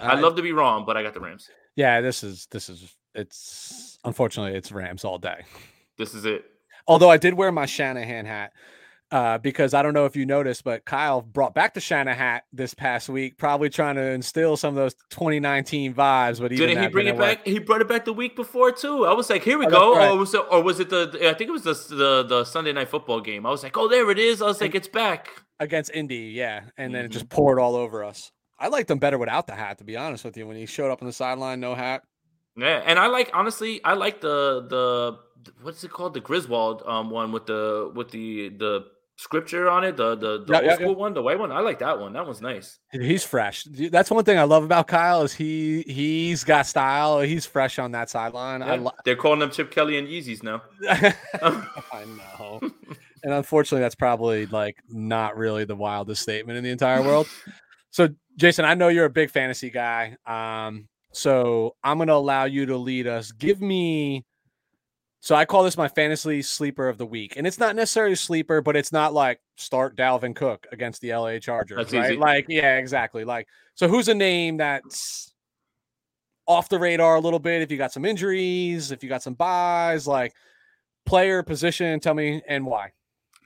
I'd 0.00 0.18
I- 0.18 0.20
love 0.20 0.34
to 0.36 0.42
be 0.42 0.52
wrong, 0.52 0.84
but 0.84 0.96
I 0.96 1.02
got 1.02 1.14
the 1.14 1.20
Rams. 1.20 1.48
Yeah, 1.76 2.00
this 2.00 2.24
is 2.24 2.46
this 2.50 2.68
is 2.68 2.92
it's 3.14 3.98
unfortunately 4.04 4.58
it's 4.58 4.72
Rams 4.72 5.04
all 5.04 5.18
day. 5.18 5.44
This 5.98 6.14
is 6.14 6.24
it. 6.24 6.44
Although 6.88 7.10
I 7.10 7.16
did 7.16 7.34
wear 7.34 7.52
my 7.52 7.66
Shanahan 7.66 8.26
hat 8.26 8.52
uh, 9.12 9.38
because 9.38 9.72
I 9.74 9.82
don't 9.82 9.94
know 9.94 10.04
if 10.04 10.16
you 10.16 10.26
noticed, 10.26 10.64
but 10.64 10.84
Kyle 10.84 11.20
brought 11.22 11.54
back 11.54 11.74
the 11.74 11.80
Shanahan 11.80 12.18
hat 12.18 12.44
this 12.52 12.74
past 12.74 13.08
week, 13.08 13.38
probably 13.38 13.68
trying 13.70 13.94
to 13.96 14.02
instill 14.02 14.56
some 14.56 14.70
of 14.70 14.74
those 14.76 14.94
2019 15.10 15.94
vibes. 15.94 16.40
But 16.40 16.52
even 16.52 16.68
Didn't 16.68 16.82
he 16.82 16.88
bring 16.88 17.06
it 17.06 17.16
work. 17.16 17.38
back? 17.38 17.46
He 17.46 17.58
brought 17.60 17.80
it 17.80 17.88
back 17.88 18.04
the 18.04 18.12
week 18.12 18.34
before 18.34 18.72
too. 18.72 19.06
I 19.06 19.12
was 19.14 19.30
like, 19.30 19.42
"Here 19.44 19.58
we 19.58 19.66
Oh, 19.66 19.70
go." 19.70 19.96
right. 19.96 20.10
Or 20.10 20.16
was 20.18 20.34
it, 20.34 20.44
or 20.50 20.62
was 20.62 20.80
it 20.80 20.90
the? 20.90 21.08
I 21.28 21.34
think 21.34 21.48
it 21.48 21.52
was 21.52 21.62
the, 21.62 21.74
the 21.94 22.22
the 22.24 22.44
Sunday 22.44 22.72
night 22.72 22.88
football 22.88 23.20
game. 23.20 23.46
I 23.46 23.50
was 23.50 23.62
like, 23.62 23.76
"Oh, 23.76 23.88
there 23.88 24.10
it 24.10 24.18
is." 24.18 24.42
I 24.42 24.46
was 24.46 24.60
like, 24.60 24.74
"It's 24.74 24.88
back." 24.88 25.28
against 25.58 25.90
Indy, 25.94 26.32
yeah, 26.34 26.62
and 26.76 26.94
then 26.94 27.02
it 27.04 27.08
Mm-hmm. 27.08 27.12
just 27.12 27.28
poured 27.30 27.58
all 27.58 27.76
over 27.76 28.04
us. 28.04 28.30
I 28.58 28.68
liked 28.68 28.90
him 28.90 28.98
better 28.98 29.16
without 29.18 29.46
the 29.46 29.54
hat, 29.54 29.78
to 29.78 29.84
be 29.84 29.96
honest 29.96 30.24
with 30.24 30.36
you. 30.36 30.46
When 30.46 30.56
he 30.56 30.66
showed 30.66 30.90
up 30.90 31.00
on 31.00 31.06
the 31.06 31.12
sideline, 31.14 31.60
no 31.60 31.74
hat. 31.74 32.02
Yeah, 32.56 32.82
and 32.84 32.98
I 32.98 33.06
like 33.06 33.30
honestly, 33.32 33.82
I 33.84 33.94
like 33.94 34.20
the 34.20 34.66
the 34.68 35.18
what's 35.62 35.84
it 35.84 35.90
called, 35.90 36.14
the 36.14 36.20
Griswold 36.20 36.82
um 36.86 37.08
one 37.10 37.30
with 37.32 37.46
the 37.46 37.92
with 37.94 38.10
the 38.10 38.48
the 38.48 38.86
scripture 39.16 39.68
on 39.68 39.82
it, 39.84 39.96
the 39.96 40.14
the, 40.14 40.44
the 40.44 40.52
Yeah, 40.52 40.56
old 40.58 40.64
yeah, 40.66 40.74
school 40.76 40.90
yeah. 40.90 40.96
one, 40.96 41.14
the 41.14 41.22
white 41.22 41.38
one. 41.38 41.50
I 41.52 41.60
like 41.60 41.78
that 41.80 41.98
one. 41.98 42.12
That 42.12 42.24
one's 42.26 42.40
nice. 42.40 42.78
He's 42.92 43.24
fresh. 43.24 43.64
That's 43.64 44.10
one 44.10 44.24
thing 44.24 44.38
I 44.38 44.44
love 44.44 44.62
about 44.64 44.86
Kyle 44.88 45.22
is 45.22 45.32
he 45.34 45.82
he's 45.82 46.44
got 46.44 46.66
style. 46.66 47.20
He's 47.20 47.46
fresh 47.46 47.78
on 47.78 47.92
that 47.92 48.10
sideline. 48.10 48.60
Lo- 48.84 48.92
They're 49.04 49.16
calling 49.16 49.40
them 49.40 49.50
Chip 49.50 49.70
Kelly 49.70 49.98
and 49.98 50.06
Yeezys 50.08 50.42
now. 50.42 50.62
I 50.90 52.04
know. 52.38 52.60
And 53.24 53.34
unfortunately, 53.34 53.80
that's 53.80 53.96
probably 53.96 54.46
like 54.46 54.76
not 54.88 55.36
really 55.36 55.64
the 55.64 55.74
wildest 55.74 56.22
statement 56.22 56.58
in 56.58 56.62
the 56.62 56.70
entire 56.70 57.02
world. 57.02 57.26
So, 57.90 58.10
Jason, 58.36 58.64
I 58.64 58.74
know 58.74 58.86
you're 58.86 59.06
a 59.06 59.10
big 59.10 59.30
fantasy 59.30 59.68
guy. 59.68 60.16
Um, 60.26 60.86
so 61.12 61.74
I'm 61.82 61.96
going 61.98 62.06
to 62.06 62.14
allow 62.14 62.44
you 62.44 62.66
to 62.66 62.76
lead 62.76 63.08
us. 63.08 63.32
Give 63.32 63.60
me. 63.60 64.24
So 65.26 65.34
I 65.34 65.44
call 65.44 65.64
this 65.64 65.76
my 65.76 65.88
fantasy 65.88 66.40
sleeper 66.40 66.88
of 66.88 66.98
the 66.98 67.04
week, 67.04 67.36
and 67.36 67.48
it's 67.48 67.58
not 67.58 67.74
necessarily 67.74 68.12
a 68.12 68.16
sleeper, 68.16 68.60
but 68.60 68.76
it's 68.76 68.92
not 68.92 69.12
like 69.12 69.40
start 69.56 69.96
Dalvin 69.96 70.36
Cook 70.36 70.68
against 70.70 71.00
the 71.00 71.12
LA 71.12 71.40
Chargers, 71.40 71.78
That's 71.78 71.92
right? 71.92 72.12
easy. 72.12 72.16
Like, 72.16 72.46
yeah, 72.48 72.76
exactly. 72.76 73.24
Like, 73.24 73.48
so 73.74 73.88
who's 73.88 74.06
a 74.06 74.14
name 74.14 74.58
that's 74.58 75.34
off 76.46 76.68
the 76.68 76.78
radar 76.78 77.16
a 77.16 77.20
little 77.20 77.40
bit? 77.40 77.60
If 77.60 77.72
you 77.72 77.76
got 77.76 77.92
some 77.92 78.04
injuries, 78.04 78.92
if 78.92 79.02
you 79.02 79.08
got 79.08 79.20
some 79.20 79.34
byes, 79.34 80.06
like 80.06 80.32
player 81.06 81.42
position, 81.42 81.98
tell 81.98 82.14
me 82.14 82.40
and 82.46 82.64
why. 82.64 82.92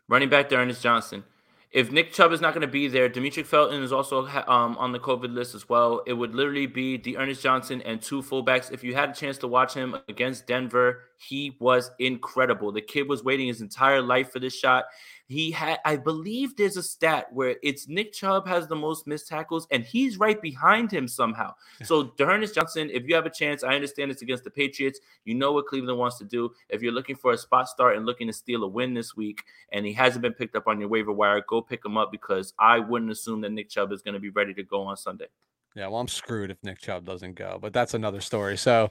Running 0.06 0.28
back 0.28 0.52
Ernest 0.52 0.82
Johnson. 0.82 1.24
If 1.72 1.92
Nick 1.92 2.12
Chubb 2.12 2.32
is 2.32 2.40
not 2.40 2.52
going 2.52 2.66
to 2.66 2.72
be 2.72 2.88
there, 2.88 3.08
Demetric 3.08 3.46
Felton 3.46 3.80
is 3.80 3.92
also 3.92 4.26
um, 4.48 4.76
on 4.76 4.90
the 4.90 4.98
COVID 4.98 5.32
list 5.32 5.54
as 5.54 5.68
well. 5.68 6.02
It 6.04 6.14
would 6.14 6.34
literally 6.34 6.66
be 6.66 6.96
the 6.96 7.16
Ernest 7.16 7.42
Johnson 7.42 7.80
and 7.82 8.02
two 8.02 8.22
fullbacks. 8.22 8.72
If 8.72 8.82
you 8.82 8.92
had 8.92 9.10
a 9.10 9.14
chance 9.14 9.38
to 9.38 9.46
watch 9.46 9.72
him 9.72 9.94
against 10.08 10.48
Denver, 10.48 11.04
he 11.16 11.56
was 11.60 11.92
incredible. 12.00 12.72
The 12.72 12.80
kid 12.80 13.08
was 13.08 13.22
waiting 13.22 13.46
his 13.46 13.60
entire 13.60 14.02
life 14.02 14.32
for 14.32 14.40
this 14.40 14.58
shot. 14.58 14.86
He 15.30 15.52
had, 15.52 15.78
I 15.84 15.94
believe, 15.94 16.56
there's 16.56 16.76
a 16.76 16.82
stat 16.82 17.32
where 17.32 17.54
it's 17.62 17.86
Nick 17.86 18.12
Chubb 18.12 18.48
has 18.48 18.66
the 18.66 18.74
most 18.74 19.06
missed 19.06 19.28
tackles, 19.28 19.68
and 19.70 19.84
he's 19.84 20.16
right 20.16 20.42
behind 20.42 20.90
him 20.90 21.06
somehow. 21.06 21.54
So, 21.84 22.12
D'Ernest 22.16 22.56
Johnson, 22.56 22.90
if 22.92 23.06
you 23.06 23.14
have 23.14 23.26
a 23.26 23.30
chance, 23.30 23.62
I 23.62 23.76
understand 23.76 24.10
it's 24.10 24.22
against 24.22 24.42
the 24.42 24.50
Patriots. 24.50 24.98
You 25.24 25.36
know 25.36 25.52
what 25.52 25.66
Cleveland 25.66 26.00
wants 26.00 26.18
to 26.18 26.24
do. 26.24 26.50
If 26.68 26.82
you're 26.82 26.90
looking 26.90 27.14
for 27.14 27.30
a 27.32 27.38
spot 27.38 27.68
start 27.68 27.96
and 27.96 28.06
looking 28.06 28.26
to 28.26 28.32
steal 28.32 28.64
a 28.64 28.66
win 28.66 28.92
this 28.92 29.16
week, 29.16 29.44
and 29.70 29.86
he 29.86 29.92
hasn't 29.92 30.22
been 30.22 30.32
picked 30.32 30.56
up 30.56 30.66
on 30.66 30.80
your 30.80 30.88
waiver 30.88 31.12
wire, 31.12 31.44
go 31.46 31.62
pick 31.62 31.84
him 31.84 31.96
up 31.96 32.10
because 32.10 32.52
I 32.58 32.80
wouldn't 32.80 33.12
assume 33.12 33.40
that 33.42 33.52
Nick 33.52 33.68
Chubb 33.68 33.92
is 33.92 34.02
going 34.02 34.14
to 34.14 34.20
be 34.20 34.30
ready 34.30 34.52
to 34.54 34.64
go 34.64 34.82
on 34.82 34.96
Sunday. 34.96 35.28
Yeah, 35.76 35.86
well, 35.86 36.00
I'm 36.00 36.08
screwed 36.08 36.50
if 36.50 36.58
Nick 36.64 36.80
Chubb 36.80 37.04
doesn't 37.04 37.34
go, 37.34 37.56
but 37.62 37.72
that's 37.72 37.94
another 37.94 38.20
story. 38.20 38.56
So, 38.56 38.90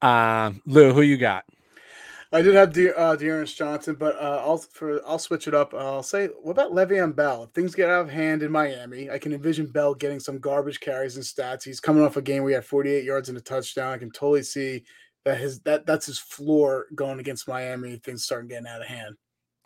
um, 0.00 0.62
Lou, 0.64 0.92
who 0.92 1.02
you 1.02 1.16
got? 1.16 1.44
I 2.32 2.42
did 2.42 2.54
have 2.54 2.72
De- 2.72 2.96
uh, 2.96 3.44
Johnson, 3.44 3.94
but 3.94 4.16
uh, 4.16 4.42
I'll 4.44 4.58
for 4.58 5.00
I'll 5.06 5.18
switch 5.18 5.46
it 5.46 5.54
up. 5.54 5.74
I'll 5.74 6.02
say, 6.02 6.26
what 6.42 6.52
about 6.52 6.72
Le'Veon 6.72 7.14
Bell? 7.14 7.44
If 7.44 7.50
things 7.50 7.74
get 7.74 7.88
out 7.88 8.02
of 8.02 8.10
hand 8.10 8.42
in 8.42 8.50
Miami, 8.50 9.10
I 9.10 9.18
can 9.18 9.32
envision 9.32 9.66
Bell 9.66 9.94
getting 9.94 10.20
some 10.20 10.38
garbage 10.38 10.80
carries 10.80 11.16
and 11.16 11.24
stats. 11.24 11.62
He's 11.62 11.80
coming 11.80 12.04
off 12.04 12.16
a 12.16 12.22
game 12.22 12.42
where 12.42 12.50
he 12.50 12.54
had 12.54 12.64
48 12.64 13.04
yards 13.04 13.28
and 13.28 13.38
a 13.38 13.40
touchdown. 13.40 13.94
I 13.94 13.98
can 13.98 14.10
totally 14.10 14.42
see 14.42 14.84
that 15.24 15.38
his 15.38 15.60
that 15.60 15.86
that's 15.86 16.06
his 16.06 16.18
floor 16.18 16.86
going 16.94 17.20
against 17.20 17.48
Miami. 17.48 17.96
Things 17.96 18.24
starting 18.24 18.48
getting 18.48 18.66
out 18.66 18.80
of 18.80 18.88
hand. 18.88 19.16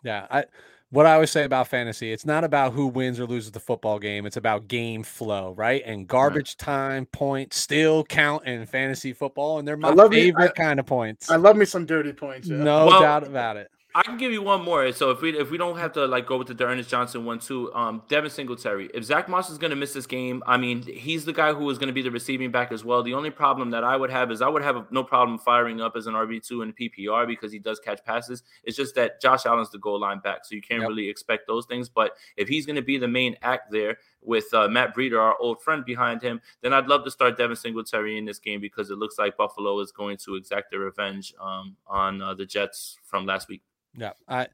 Yeah, 0.03 0.27
I 0.29 0.45
what 0.91 1.05
I 1.05 1.13
always 1.15 1.31
say 1.31 1.43
about 1.45 1.67
fantasy, 1.67 2.11
it's 2.13 2.25
not 2.25 2.43
about 2.43 2.73
who 2.73 2.87
wins 2.87 3.19
or 3.19 3.25
loses 3.25 3.51
the 3.51 3.59
football 3.59 3.97
game. 3.97 4.25
It's 4.25 4.37
about 4.37 4.67
game 4.67 5.03
flow, 5.03 5.53
right? 5.57 5.81
And 5.85 6.07
garbage 6.07 6.57
time 6.57 7.05
points 7.07 7.57
still 7.57 8.03
count 8.03 8.45
in 8.45 8.65
fantasy 8.65 9.13
football, 9.13 9.57
and 9.59 9.67
they're 9.67 9.77
my 9.77 9.89
love 9.91 10.13
you- 10.13 10.19
favorite 10.25 10.51
I- 10.57 10.61
kind 10.61 10.79
of 10.79 10.85
points. 10.85 11.31
I 11.31 11.37
love 11.37 11.55
me 11.55 11.65
some 11.65 11.85
dirty 11.85 12.11
points. 12.13 12.47
yeah. 12.47 12.57
no 12.57 12.85
Well- 12.87 13.01
doubt 13.01 13.25
about 13.25 13.57
it. 13.57 13.71
I 13.93 14.03
can 14.03 14.15
give 14.17 14.31
you 14.31 14.41
one 14.41 14.63
more. 14.63 14.89
So 14.93 15.11
if 15.11 15.21
we 15.21 15.37
if 15.37 15.51
we 15.51 15.57
don't 15.57 15.77
have 15.77 15.91
to 15.93 16.05
like 16.05 16.25
go 16.25 16.37
with 16.37 16.47
the 16.47 16.53
D'Ernest 16.53 16.89
Johnson 16.89 17.25
one 17.25 17.39
too, 17.39 17.73
um, 17.73 18.01
Devin 18.07 18.29
Singletary. 18.29 18.89
If 18.93 19.03
Zach 19.03 19.27
Moss 19.27 19.49
is 19.49 19.57
going 19.57 19.71
to 19.71 19.75
miss 19.75 19.91
this 19.91 20.05
game, 20.05 20.41
I 20.47 20.55
mean 20.55 20.83
he's 20.83 21.25
the 21.25 21.33
guy 21.33 21.51
who 21.51 21.69
is 21.69 21.77
going 21.77 21.87
to 21.87 21.93
be 21.93 22.01
the 22.01 22.09
receiving 22.11 22.51
back 22.51 22.71
as 22.71 22.85
well. 22.85 23.03
The 23.03 23.13
only 23.13 23.31
problem 23.31 23.69
that 23.71 23.83
I 23.83 23.97
would 23.97 24.09
have 24.09 24.31
is 24.31 24.41
I 24.41 24.47
would 24.47 24.61
have 24.61 24.89
no 24.91 25.03
problem 25.03 25.37
firing 25.37 25.81
up 25.81 25.97
as 25.97 26.07
an 26.07 26.13
RB 26.13 26.45
two 26.45 26.61
in 26.61 26.71
PPR 26.71 27.27
because 27.27 27.51
he 27.51 27.59
does 27.59 27.81
catch 27.81 28.01
passes. 28.05 28.43
It's 28.63 28.77
just 28.77 28.95
that 28.95 29.19
Josh 29.19 29.45
Allen's 29.45 29.71
the 29.71 29.79
goal 29.79 29.99
line 29.99 30.19
back, 30.19 30.45
so 30.45 30.55
you 30.55 30.61
can't 30.61 30.81
Yep. 30.81 30.89
really 30.89 31.09
expect 31.09 31.47
those 31.47 31.65
things. 31.65 31.89
But 31.89 32.15
if 32.37 32.47
he's 32.47 32.65
going 32.65 32.77
to 32.77 32.81
be 32.81 32.97
the 32.97 33.09
main 33.09 33.35
act 33.41 33.71
there 33.71 33.97
with 34.21 34.53
uh, 34.53 34.69
Matt 34.69 34.95
Breida, 34.95 35.19
our 35.19 35.35
old 35.41 35.61
friend 35.61 35.83
behind 35.83 36.21
him, 36.21 36.39
then 36.61 36.71
I'd 36.71 36.87
love 36.87 37.03
to 37.03 37.11
start 37.11 37.37
Devin 37.37 37.57
Singletary 37.57 38.17
in 38.17 38.23
this 38.23 38.39
game 38.39 38.61
because 38.61 38.89
it 38.89 38.97
looks 38.97 39.17
like 39.17 39.35
Buffalo 39.35 39.79
is 39.81 39.91
going 39.91 40.15
to 40.17 40.35
exact 40.35 40.71
their 40.71 40.79
revenge 40.79 41.33
um, 41.41 41.75
on 41.87 42.21
uh, 42.21 42.33
the 42.33 42.45
Jets 42.45 42.97
from 43.03 43.25
last 43.25 43.49
week. 43.49 43.61
Yeah, 43.97 44.13
I, 44.27 44.47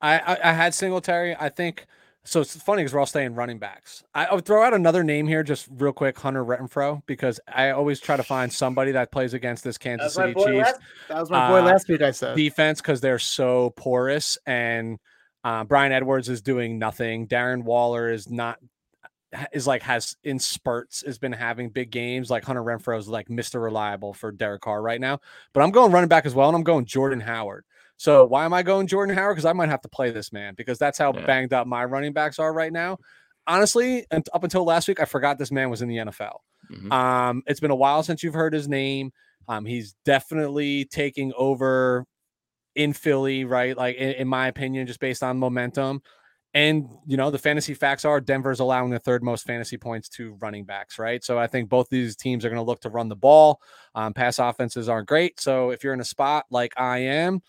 I, 0.00 0.38
I- 0.42 0.52
had 0.52 0.74
Singletary. 0.74 1.36
I 1.38 1.48
think 1.48 1.86
so. 2.24 2.40
It's 2.40 2.56
funny 2.62 2.82
because 2.82 2.94
we're 2.94 3.00
all 3.00 3.06
staying 3.06 3.34
running 3.34 3.58
backs. 3.58 4.02
I, 4.14 4.26
I 4.26 4.34
would 4.34 4.44
throw 4.44 4.62
out 4.62 4.74
another 4.74 5.02
name 5.04 5.26
here, 5.26 5.42
just 5.42 5.68
real 5.70 5.92
quick, 5.92 6.18
Hunter 6.18 6.44
Renfrow, 6.44 7.02
because 7.06 7.40
I 7.52 7.70
always 7.70 8.00
try 8.00 8.16
to 8.16 8.22
find 8.22 8.52
somebody 8.52 8.92
that 8.92 9.12
plays 9.12 9.34
against 9.34 9.64
this 9.64 9.78
Kansas 9.78 10.14
City. 10.14 10.34
Chiefs 10.34 10.46
Last, 10.46 10.80
that 11.08 11.20
was 11.20 11.30
my 11.30 11.48
boy 11.48 11.58
Uh, 11.58 11.62
last 11.62 11.88
week. 11.88 12.02
I 12.02 12.10
said. 12.10 12.36
defense 12.36 12.80
because 12.80 13.00
they're 13.00 13.18
so 13.18 13.70
porous, 13.76 14.38
and 14.46 14.98
uh, 15.44 15.64
Bryan 15.64 15.92
Edwards 15.92 16.28
is 16.28 16.42
doing 16.42 16.78
nothing. 16.78 17.26
Darren 17.28 17.62
Waller 17.62 18.10
is 18.10 18.30
not 18.30 18.58
is 19.52 19.66
like 19.66 19.82
has 19.82 20.16
in 20.24 20.38
spurts 20.38 21.04
has 21.04 21.18
been 21.18 21.32
having 21.32 21.68
big 21.68 21.90
games 21.90 22.30
like 22.30 22.44
Hunter 22.44 22.62
Renfrow 22.62 22.98
is 22.98 23.08
like 23.08 23.28
Mr. 23.28 23.62
Reliable 23.62 24.14
for 24.14 24.32
Derek 24.32 24.62
Carr 24.62 24.80
right 24.80 25.00
now. 25.00 25.20
But 25.52 25.62
I'm 25.62 25.70
going 25.70 25.92
running 25.92 26.08
back 26.08 26.24
as 26.24 26.34
well, 26.34 26.48
and 26.48 26.56
I'm 26.56 26.62
going 26.62 26.86
Jordan 26.86 27.20
Howard. 27.20 27.64
So 27.98 28.24
why 28.24 28.44
am 28.44 28.54
I 28.54 28.62
going 28.62 28.86
Jordan 28.86 29.14
Howard? 29.14 29.34
Because 29.36 29.44
I 29.44 29.52
might 29.52 29.68
have 29.68 29.82
to 29.82 29.88
play 29.88 30.10
this 30.10 30.32
man 30.32 30.54
because 30.56 30.78
that's 30.78 30.96
how 30.98 31.12
Yeah. 31.12 31.26
banged 31.26 31.52
up 31.52 31.66
my 31.66 31.84
running 31.84 32.12
backs 32.12 32.38
are 32.38 32.52
right 32.52 32.72
now. 32.72 32.98
honestly, 33.46 34.04
and 34.10 34.28
up 34.34 34.44
until 34.44 34.62
last 34.62 34.88
week, 34.88 35.00
I 35.00 35.06
forgot 35.06 35.38
this 35.38 35.50
man 35.50 35.70
was 35.70 35.80
in 35.80 35.88
the 35.88 35.96
NFL. 35.96 36.40
Mm-hmm. 36.70 36.92
Um, 36.92 37.42
it's 37.46 37.60
been 37.60 37.70
a 37.70 37.74
while 37.74 38.02
since 38.02 38.22
you've 38.22 38.34
heard 38.34 38.52
his 38.52 38.68
name. 38.68 39.10
Um, 39.48 39.64
he's 39.64 39.94
definitely 40.04 40.84
taking 40.84 41.32
over 41.34 42.04
in 42.76 42.92
Philly, 42.92 43.44
right? 43.44 43.74
Like 43.74 43.96
in, 43.96 44.10
in, 44.10 44.28
my 44.28 44.48
opinion, 44.48 44.86
just 44.86 45.00
based 45.00 45.22
on 45.22 45.38
momentum. 45.38 46.02
And 46.54 46.88
you 47.06 47.16
know, 47.16 47.30
the 47.30 47.38
fantasy 47.38 47.72
facts 47.72 48.04
are 48.04 48.20
Denver's 48.20 48.60
allowing 48.60 48.90
the 48.90 48.98
third 48.98 49.22
most 49.22 49.46
fantasy 49.46 49.78
points 49.78 50.08
to 50.10 50.36
running 50.40 50.64
backs, 50.64 50.98
right? 50.98 51.24
So 51.24 51.38
I 51.38 51.46
think 51.46 51.70
both 51.70 51.88
these 51.90 52.16
teams 52.16 52.44
are 52.44 52.50
going 52.50 52.60
to 52.60 52.66
look 52.66 52.80
to 52.80 52.90
run 52.90 53.08
the 53.08 53.16
ball. 53.16 53.60
Um, 53.94 54.12
pass 54.12 54.38
offenses 54.38 54.88
aren't 54.88 55.08
great. 55.08 55.40
So 55.40 55.70
if 55.70 55.82
you're 55.82 55.94
in 55.94 56.00
a 56.00 56.04
spot 56.04 56.44
like 56.50 56.74
I 56.76 56.98
am, 56.98 57.40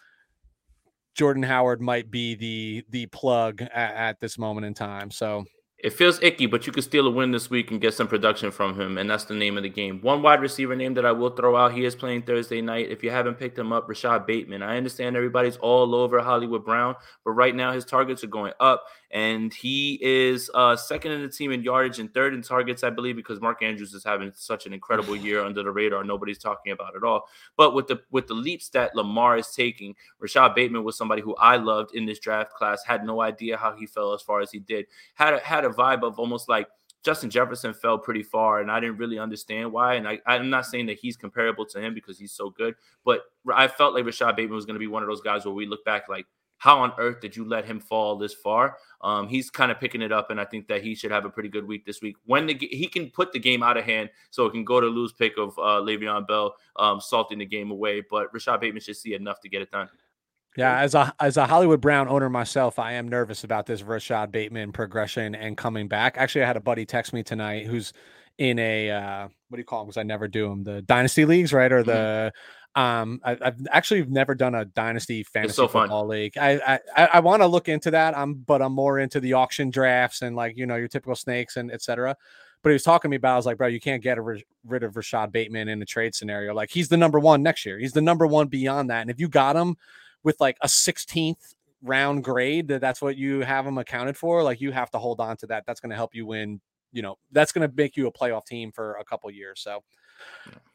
Jordan 1.19 1.43
Howard 1.43 1.81
might 1.81 2.09
be 2.09 2.33
the 2.33 2.85
the 2.89 3.05
plug 3.07 3.61
at, 3.61 3.69
at 3.73 4.19
this 4.21 4.37
moment 4.37 4.65
in 4.65 4.73
time. 4.73 5.11
So 5.11 5.43
it 5.77 5.91
feels 5.91 6.17
icky, 6.23 6.45
but 6.45 6.65
you 6.65 6.71
could 6.71 6.85
steal 6.85 7.05
a 7.07 7.11
win 7.11 7.31
this 7.31 7.49
week 7.49 7.71
and 7.71 7.81
get 7.81 7.93
some 7.93 8.07
production 8.07 8.51
from 8.51 8.79
him, 8.79 8.97
and 8.97 9.09
that's 9.09 9.25
the 9.25 9.33
name 9.33 9.57
of 9.57 9.63
the 9.63 9.69
game. 9.69 9.99
One 10.01 10.21
wide 10.21 10.39
receiver 10.39 10.77
name 10.77 10.93
that 10.93 11.05
I 11.05 11.11
will 11.11 11.31
throw 11.31 11.57
out. 11.57 11.73
He 11.73 11.83
is 11.83 11.93
playing 11.93 12.21
Thursday 12.21 12.61
night. 12.61 12.89
If 12.89 13.03
you 13.03 13.11
haven't 13.11 13.35
picked 13.35 13.59
him 13.59 13.73
up, 13.73 13.89
Rashod 13.89 14.25
Bateman. 14.25 14.63
I 14.63 14.77
understand 14.77 15.17
everybody's 15.17 15.57
all 15.57 15.93
over 15.93 16.21
Hollywood 16.21 16.63
Brown, 16.63 16.95
but 17.25 17.31
right 17.31 17.53
now 17.53 17.73
his 17.73 17.83
targets 17.83 18.23
are 18.23 18.27
going 18.27 18.53
up, 18.61 18.85
and 19.11 19.53
he 19.53 19.99
is 20.01 20.51
uh, 20.53 20.75
second 20.75 21.13
in 21.13 21.21
the 21.21 21.29
team 21.29 21.51
in 21.51 21.63
yardage 21.63 21.99
and 21.99 22.13
third 22.13 22.33
in 22.33 22.41
targets, 22.41 22.83
I 22.83 22.91
believe, 22.91 23.15
because 23.15 23.41
Mark 23.41 23.63
Andrews 23.63 23.93
is 23.93 24.03
having 24.03 24.31
such 24.35 24.65
an 24.65 24.73
incredible 24.73 25.15
year 25.15 25.43
under 25.43 25.63
the 25.63 25.71
radar. 25.71 26.03
Nobody's 26.03 26.37
talking 26.37 26.71
about 26.71 26.95
it 26.95 27.03
all. 27.03 27.27
But 27.57 27.73
with 27.73 27.87
the 27.87 28.01
with 28.11 28.27
the 28.27 28.35
leaps 28.35 28.69
that 28.69 28.95
Lamar 28.95 29.37
is 29.37 29.49
taking, 29.49 29.95
Rashod 30.19 30.53
Bateman 30.55 30.83
was 30.83 30.97
somebody 30.97 31.21
who 31.21 31.35
I 31.35 31.57
loved 31.57 31.95
in 31.95 32.05
this 32.05 32.19
draft 32.19 32.53
class. 32.53 32.83
Had 32.85 33.03
no 33.03 33.21
idea 33.21 33.57
how 33.57 33.75
he 33.75 33.85
fell 33.85 34.13
as 34.13 34.21
far 34.21 34.41
as 34.41 34.51
he 34.51 34.59
did. 34.59 34.85
Had 35.15 35.33
a, 35.33 35.39
had 35.39 35.65
a 35.65 35.69
vibe 35.69 36.03
of 36.03 36.19
almost 36.19 36.47
like 36.47 36.67
Justin 37.03 37.29
Jefferson 37.29 37.73
fell 37.73 37.97
pretty 37.97 38.23
far, 38.23 38.59
and 38.59 38.69
I 38.69 38.79
didn't 38.79 38.97
really 38.97 39.19
understand 39.19 39.71
why. 39.71 39.95
And 39.95 40.07
I, 40.07 40.19
I'm 40.25 40.49
not 40.49 40.65
saying 40.65 40.87
that 40.87 40.99
he's 40.99 41.15
comparable 41.15 41.65
to 41.67 41.79
him 41.79 41.93
because 41.93 42.19
he's 42.19 42.33
so 42.33 42.49
good, 42.49 42.75
but 43.05 43.21
I 43.53 43.67
felt 43.67 43.93
like 43.93 44.05
Rashod 44.05 44.35
Bateman 44.35 44.55
was 44.55 44.65
going 44.65 44.75
to 44.75 44.79
be 44.79 44.87
one 44.87 45.01
of 45.01 45.09
those 45.09 45.21
guys 45.21 45.45
where 45.45 45.53
we 45.53 45.65
look 45.65 45.83
back 45.85 46.09
like, 46.09 46.25
how 46.59 46.79
on 46.79 46.91
earth 46.97 47.21
did 47.21 47.35
you 47.35 47.45
let 47.45 47.65
him 47.65 47.79
fall 47.79 48.17
this 48.17 48.33
far? 48.33 48.77
Um, 49.01 49.27
he's 49.27 49.49
kind 49.49 49.71
of 49.71 49.79
picking 49.79 50.01
it 50.01 50.11
up, 50.11 50.29
and 50.29 50.39
I 50.39 50.45
think 50.45 50.67
that 50.67 50.83
he 50.83 50.93
should 50.93 51.11
have 51.11 51.25
a 51.25 51.29
pretty 51.29 51.49
good 51.49 51.65
week 51.65 51.85
this 51.85 52.01
week. 52.01 52.17
When 52.25 52.45
the, 52.47 52.55
he 52.55 52.87
can 52.87 53.09
put 53.09 53.31
the 53.31 53.39
game 53.39 53.63
out 53.63 53.77
of 53.77 53.85
hand, 53.85 54.09
so 54.29 54.45
it 54.45 54.51
can 54.51 54.65
go 54.65 54.79
to 54.79 54.87
Lou's 54.87 55.13
pick 55.13 55.37
of 55.37 55.57
uh, 55.57 55.81
Le'Veon 55.81 56.27
Bell, 56.27 56.53
um, 56.75 56.99
salting 57.01 57.39
the 57.39 57.45
game 57.45 57.71
away. 57.71 58.03
But 58.07 58.33
Rashod 58.33 58.59
Bateman 58.59 58.81
should 58.81 58.97
see 58.97 59.13
enough 59.13 59.39
to 59.41 59.49
get 59.49 59.61
it 59.61 59.71
done. 59.71 59.89
Yeah, 60.57 60.79
as 60.79 60.95
a 60.95 61.13
as 61.19 61.37
a 61.37 61.45
Hollywood 61.45 61.79
Brown 61.79 62.09
owner 62.09 62.29
myself, 62.29 62.77
I 62.77 62.93
am 62.93 63.07
nervous 63.07 63.45
about 63.45 63.65
this 63.65 63.81
Rashod 63.81 64.31
Bateman 64.31 64.73
progression 64.73 65.35
and 65.35 65.55
coming 65.55 65.87
back. 65.87 66.17
Actually, 66.17 66.43
I 66.43 66.47
had 66.47 66.57
a 66.57 66.61
buddy 66.61 66.85
text 66.85 67.13
me 67.13 67.23
tonight 67.23 67.67
who's 67.67 67.93
in 68.37 68.59
a 68.59 68.89
uh, 68.89 69.27
what 69.47 69.55
do 69.55 69.59
you 69.59 69.65
call 69.65 69.79
them? 69.79 69.87
Because 69.87 69.97
I 69.97 70.03
never 70.03 70.27
do 70.27 70.49
them, 70.49 70.63
the 70.63 70.81
dynasty 70.81 71.23
leagues, 71.25 71.53
right? 71.53 71.71
Or 71.71 71.81
mm-hmm. 71.81 71.89
the 71.89 72.33
mm-hmm. 72.33 72.58
Um, 72.75 73.19
I, 73.23 73.37
have 73.41 73.57
actually 73.71 74.05
never 74.05 74.35
done 74.35 74.55
a 74.55 74.63
dynasty 74.63 75.23
fantasy 75.23 75.55
so 75.55 75.67
football 75.67 76.01
fun. 76.01 76.09
league. 76.09 76.37
I 76.37 76.79
I, 76.95 77.05
I 77.13 77.19
want 77.19 77.41
to 77.41 77.47
look 77.47 77.67
into 77.67 77.91
that. 77.91 78.17
I'm 78.17 78.35
but 78.35 78.61
I'm 78.61 78.73
more 78.73 78.99
into 78.99 79.19
the 79.19 79.33
auction 79.33 79.69
drafts 79.69 80.21
and 80.21 80.35
like 80.35 80.57
you 80.57 80.65
know 80.65 80.75
your 80.75 80.87
typical 80.87 81.15
snakes 81.15 81.57
and 81.57 81.71
etc. 81.71 82.15
But 82.61 82.69
he 82.69 82.73
was 82.73 82.83
talking 82.83 83.07
to 83.07 83.11
me 83.11 83.15
about, 83.15 83.33
I 83.33 83.37
was 83.37 83.45
like, 83.45 83.57
bro, 83.57 83.67
you 83.67 83.79
can't 83.79 84.03
get 84.03 84.17
rid 84.21 84.83
of 84.83 84.97
Rashod 84.97 85.31
Bateman 85.31 85.69
in 85.69 85.81
a 85.81 85.85
trade 85.85 86.13
scenario. 86.13 86.53
Like 86.53 86.69
he's 86.69 86.89
the 86.89 86.97
number 86.97 87.17
one 87.17 87.41
next 87.41 87.65
year. 87.65 87.79
He's 87.79 87.93
the 87.93 88.01
number 88.01 88.27
one 88.27 88.47
beyond 88.47 88.89
that. 88.89 89.01
And 89.01 89.09
if 89.09 89.17
you 89.17 89.29
got 89.29 89.55
him 89.55 89.77
with 90.23 90.39
like 90.41 90.57
a 90.61 90.67
16th 90.67 91.55
round 91.81 92.23
grade 92.23 92.67
that 92.67 92.81
that's 92.81 93.01
what 93.01 93.15
you 93.15 93.39
have 93.39 93.65
him 93.65 93.77
accounted 93.77 94.17
for 94.17 94.43
like 94.43 94.59
you 94.59 94.69
have 94.69 94.91
to 94.91 94.99
hold 94.99 95.21
on 95.21 95.37
to 95.37 95.47
that 95.47 95.63
that's 95.65 95.79
going 95.79 95.89
to 95.89 95.95
help 95.95 96.13
you 96.13 96.25
win 96.25 96.59
you 96.91 97.01
know 97.01 97.17
that's 97.31 97.53
going 97.53 97.65
to 97.65 97.73
make 97.73 97.95
you 97.95 98.07
a 98.07 98.11
playoff 98.11 98.45
team 98.45 98.69
for 98.69 98.95
a 98.95 99.05
couple 99.05 99.31
years 99.31 99.61
so 99.61 99.81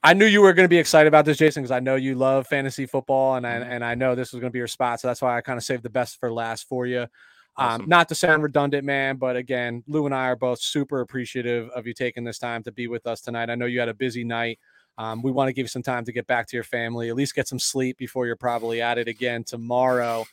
I 0.02 0.12
knew 0.12 0.26
you 0.26 0.42
were 0.42 0.52
going 0.52 0.64
to 0.64 0.68
be 0.68 0.78
excited 0.78 1.08
about 1.08 1.24
this, 1.24 1.38
Jason, 1.38 1.62
because 1.62 1.70
I 1.70 1.80
know 1.80 1.96
you 1.96 2.14
love 2.14 2.46
fantasy 2.46 2.84
football, 2.84 3.36
and 3.36 3.46
I, 3.46 3.54
mm-hmm. 3.54 3.70
and 3.70 3.84
I 3.84 3.94
know 3.94 4.14
this 4.14 4.32
was 4.32 4.40
going 4.40 4.50
to 4.50 4.52
be 4.52 4.58
your 4.58 4.68
spot. 4.68 5.00
So 5.00 5.08
that's 5.08 5.22
why 5.22 5.36
I 5.36 5.40
kind 5.40 5.56
of 5.56 5.64
saved 5.64 5.82
the 5.82 5.90
best 5.90 6.20
for 6.20 6.30
last 6.30 6.68
for 6.68 6.86
you. 6.86 7.00
Um, 7.00 7.08
awesome. 7.56 7.82
Um, 7.82 7.88
not 7.88 8.08
to 8.10 8.14
sound 8.14 8.42
redundant, 8.42 8.84
man, 8.84 9.16
but 9.16 9.36
again, 9.36 9.82
Lou 9.86 10.04
and 10.04 10.14
I 10.14 10.26
are 10.26 10.36
both 10.36 10.60
super 10.60 11.00
appreciative 11.00 11.70
of 11.70 11.86
you 11.86 11.94
taking 11.94 12.22
this 12.22 12.38
time 12.38 12.62
to 12.64 12.72
be 12.72 12.86
with 12.86 13.06
us 13.06 13.22
tonight. 13.22 13.48
I 13.48 13.54
know 13.54 13.66
you 13.66 13.80
had 13.80 13.88
a 13.88 13.94
busy 13.94 14.24
night. 14.24 14.58
Um, 14.98 15.22
we 15.22 15.32
want 15.32 15.48
to 15.48 15.52
give 15.52 15.64
you 15.64 15.68
some 15.68 15.82
time 15.82 16.04
to 16.04 16.12
get 16.12 16.26
back 16.26 16.46
to 16.48 16.56
your 16.56 16.64
family, 16.64 17.08
at 17.08 17.16
least 17.16 17.34
get 17.34 17.48
some 17.48 17.58
sleep 17.58 17.96
before 17.96 18.26
you're 18.26 18.36
probably 18.36 18.82
at 18.82 18.98
it 18.98 19.08
again 19.08 19.42
tomorrow. 19.42 20.24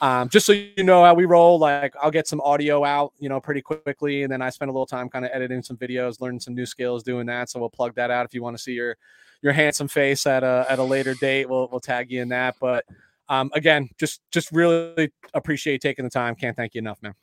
Um, 0.00 0.30
just 0.30 0.46
so 0.46 0.52
you 0.52 0.82
know 0.82 1.04
how 1.04 1.12
we 1.14 1.26
roll, 1.26 1.58
like 1.58 1.94
I'll 2.00 2.10
get 2.10 2.26
some 2.26 2.40
audio 2.40 2.84
out, 2.84 3.12
you 3.18 3.28
know, 3.28 3.38
pretty 3.38 3.60
quickly, 3.60 4.22
and 4.22 4.32
then 4.32 4.40
I 4.40 4.48
spend 4.48 4.70
a 4.70 4.72
little 4.72 4.86
time 4.86 5.10
kind 5.10 5.24
of 5.26 5.30
editing 5.34 5.62
some 5.62 5.76
videos, 5.76 6.20
learning 6.20 6.40
some 6.40 6.54
new 6.54 6.64
skills 6.64 7.02
doing 7.02 7.26
that. 7.26 7.50
So 7.50 7.60
we'll 7.60 7.68
plug 7.68 7.94
that 7.96 8.10
out 8.10 8.24
if 8.24 8.32
you 8.32 8.42
want 8.42 8.56
to 8.56 8.62
see 8.62 8.72
your 8.72 8.96
your 9.42 9.52
handsome 9.52 9.88
face 9.88 10.26
at 10.26 10.42
a 10.42 10.66
at 10.68 10.78
a 10.78 10.82
later 10.82 11.14
date. 11.14 11.48
We'll 11.48 11.68
we'll 11.70 11.80
tag 11.80 12.10
you 12.10 12.22
in 12.22 12.28
that. 12.30 12.56
But 12.60 12.86
um, 13.28 13.50
again, 13.54 13.90
just 13.98 14.22
just 14.30 14.50
really 14.52 15.10
appreciate 15.34 15.82
taking 15.82 16.04
the 16.04 16.10
time. 16.10 16.34
Can't 16.34 16.56
thank 16.56 16.74
you 16.74 16.78
enough, 16.78 17.02
man. 17.02 17.14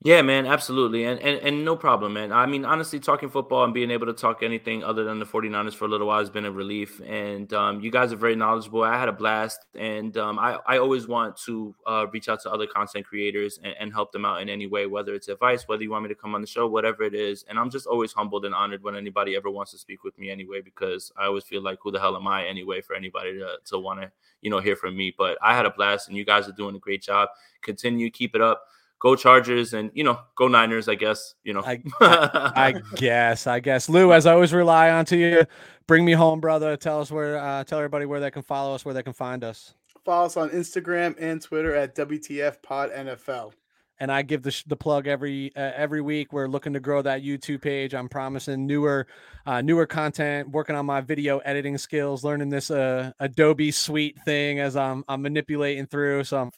Yeah, 0.00 0.22
man, 0.22 0.46
absolutely. 0.46 1.02
And, 1.02 1.18
and 1.18 1.40
and 1.40 1.64
no 1.64 1.74
problem, 1.74 2.12
man. 2.12 2.30
I 2.30 2.46
mean, 2.46 2.64
honestly, 2.64 3.00
talking 3.00 3.28
football 3.28 3.64
and 3.64 3.74
being 3.74 3.90
able 3.90 4.06
to 4.06 4.12
talk 4.12 4.44
anything 4.44 4.84
other 4.84 5.02
than 5.02 5.18
the 5.18 5.26
49ers 5.26 5.74
for 5.74 5.86
a 5.86 5.88
little 5.88 6.06
while 6.06 6.20
has 6.20 6.30
been 6.30 6.44
a 6.44 6.52
relief. 6.52 7.00
And 7.04 7.52
um, 7.52 7.80
you 7.80 7.90
guys 7.90 8.12
are 8.12 8.16
very 8.16 8.36
knowledgeable. 8.36 8.84
I 8.84 8.96
had 8.96 9.08
a 9.08 9.12
blast. 9.12 9.66
And 9.74 10.16
um, 10.16 10.38
I, 10.38 10.58
I 10.68 10.78
always 10.78 11.08
want 11.08 11.36
to 11.38 11.74
uh, 11.84 12.06
reach 12.12 12.28
out 12.28 12.40
to 12.42 12.50
other 12.52 12.68
content 12.68 13.06
creators 13.06 13.58
and, 13.64 13.74
and, 13.80 13.92
help 13.92 14.12
them 14.12 14.24
out 14.24 14.40
in 14.40 14.48
any 14.48 14.68
way, 14.68 14.86
whether 14.86 15.14
it's 15.14 15.26
advice, 15.26 15.66
whether 15.66 15.82
you 15.82 15.90
want 15.90 16.04
me 16.04 16.08
to 16.10 16.14
come 16.14 16.32
on 16.36 16.42
the 16.42 16.46
show, 16.46 16.68
whatever 16.68 17.02
it 17.02 17.14
is. 17.14 17.44
And 17.48 17.58
I'm 17.58 17.68
just 17.70 17.86
always 17.86 18.12
humbled 18.12 18.44
and 18.44 18.54
honored 18.54 18.84
when 18.84 18.94
anybody 18.94 19.34
ever 19.34 19.50
wants 19.50 19.72
to 19.72 19.78
speak 19.78 20.04
with 20.04 20.16
me 20.16 20.30
anyway, 20.30 20.60
because 20.60 21.10
I 21.16 21.24
always 21.24 21.42
feel 21.42 21.62
like, 21.62 21.78
who 21.82 21.90
the 21.90 21.98
hell 21.98 22.14
am 22.14 22.28
I 22.28 22.46
anyway 22.46 22.82
for 22.82 22.94
anybody 22.94 23.36
to, 23.40 23.56
to 23.64 23.78
want 23.80 24.00
to, 24.02 24.12
you 24.42 24.50
know, 24.50 24.60
hear 24.60 24.76
from 24.76 24.96
me. 24.96 25.12
But 25.18 25.38
I 25.42 25.56
had 25.56 25.66
a 25.66 25.70
blast 25.70 26.06
and 26.06 26.16
you 26.16 26.24
guys 26.24 26.46
are 26.46 26.52
doing 26.52 26.76
a 26.76 26.78
great 26.78 27.02
job. 27.02 27.30
Continue, 27.62 28.10
keep 28.10 28.36
it 28.36 28.40
up 28.40 28.62
go 29.00 29.16
Chargers 29.16 29.74
and 29.74 29.90
you 29.94 30.04
know 30.04 30.18
go 30.36 30.48
Niners. 30.48 30.88
I 30.88 30.94
guess 30.94 31.34
you 31.44 31.54
know. 31.54 31.62
I, 31.64 31.82
I, 32.00 32.52
I, 32.56 32.72
guess. 32.96 33.46
I 33.46 33.60
guess. 33.60 33.88
Lou, 33.88 34.12
as 34.12 34.26
I 34.26 34.32
always 34.32 34.52
rely 34.52 34.90
on 34.90 35.04
to 35.06 35.16
you, 35.16 35.44
bring 35.86 36.04
me 36.04 36.12
home, 36.12 36.40
brother. 36.40 36.76
Tell 36.76 37.00
us 37.00 37.10
where. 37.10 37.38
Uh, 37.38 37.64
tell 37.64 37.78
everybody 37.78 38.06
where 38.06 38.20
they 38.20 38.30
can 38.30 38.42
follow 38.42 38.74
us, 38.74 38.84
where 38.84 38.94
they 38.94 39.02
can 39.02 39.12
find 39.12 39.44
us. 39.44 39.74
Follow 40.04 40.26
us 40.26 40.36
on 40.36 40.50
Instagram 40.50 41.14
and 41.18 41.42
Twitter 41.42 41.74
at 41.74 41.94
WTF 41.94 42.62
Pod 42.62 42.90
NFL. 42.92 43.52
And 44.00 44.12
I 44.12 44.22
give 44.22 44.42
the, 44.42 44.52
sh- 44.52 44.62
the 44.64 44.76
plug 44.76 45.08
every 45.08 45.50
uh, 45.56 45.72
every 45.74 46.00
week. 46.00 46.32
We're 46.32 46.46
looking 46.46 46.72
to 46.74 46.80
grow 46.80 47.02
that 47.02 47.22
YouTube 47.22 47.62
page. 47.62 47.94
I'm 47.94 48.08
promising 48.08 48.64
newer 48.64 49.08
uh, 49.44 49.60
newer 49.60 49.86
content. 49.86 50.50
Working 50.50 50.76
on 50.76 50.86
my 50.86 51.00
video 51.00 51.38
editing 51.38 51.76
skills. 51.78 52.22
Learning 52.22 52.48
this 52.48 52.70
uh, 52.70 53.10
Adobe 53.18 53.72
Suite 53.72 54.16
thing 54.24 54.60
as 54.60 54.76
I'm 54.76 55.04
I'm 55.08 55.20
manipulating 55.22 55.86
through. 55.86 56.24
So 56.24 56.40
I'm 56.42 56.52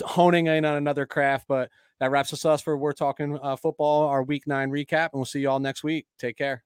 honing 0.00 0.46
in 0.46 0.64
on 0.64 0.76
another 0.76 1.06
craft. 1.06 1.46
But 1.48 1.70
that 2.00 2.10
wraps 2.10 2.32
us 2.32 2.44
up 2.44 2.60
for 2.60 2.76
We're 2.76 2.92
Talking 2.92 3.38
uh, 3.42 3.56
Football, 3.56 4.08
our 4.08 4.22
week 4.22 4.46
nine 4.46 4.70
recap. 4.70 5.10
And 5.12 5.14
we'll 5.14 5.24
see 5.24 5.40
you 5.40 5.50
all 5.50 5.60
next 5.60 5.84
week. 5.84 6.06
Take 6.18 6.36
care. 6.36 6.64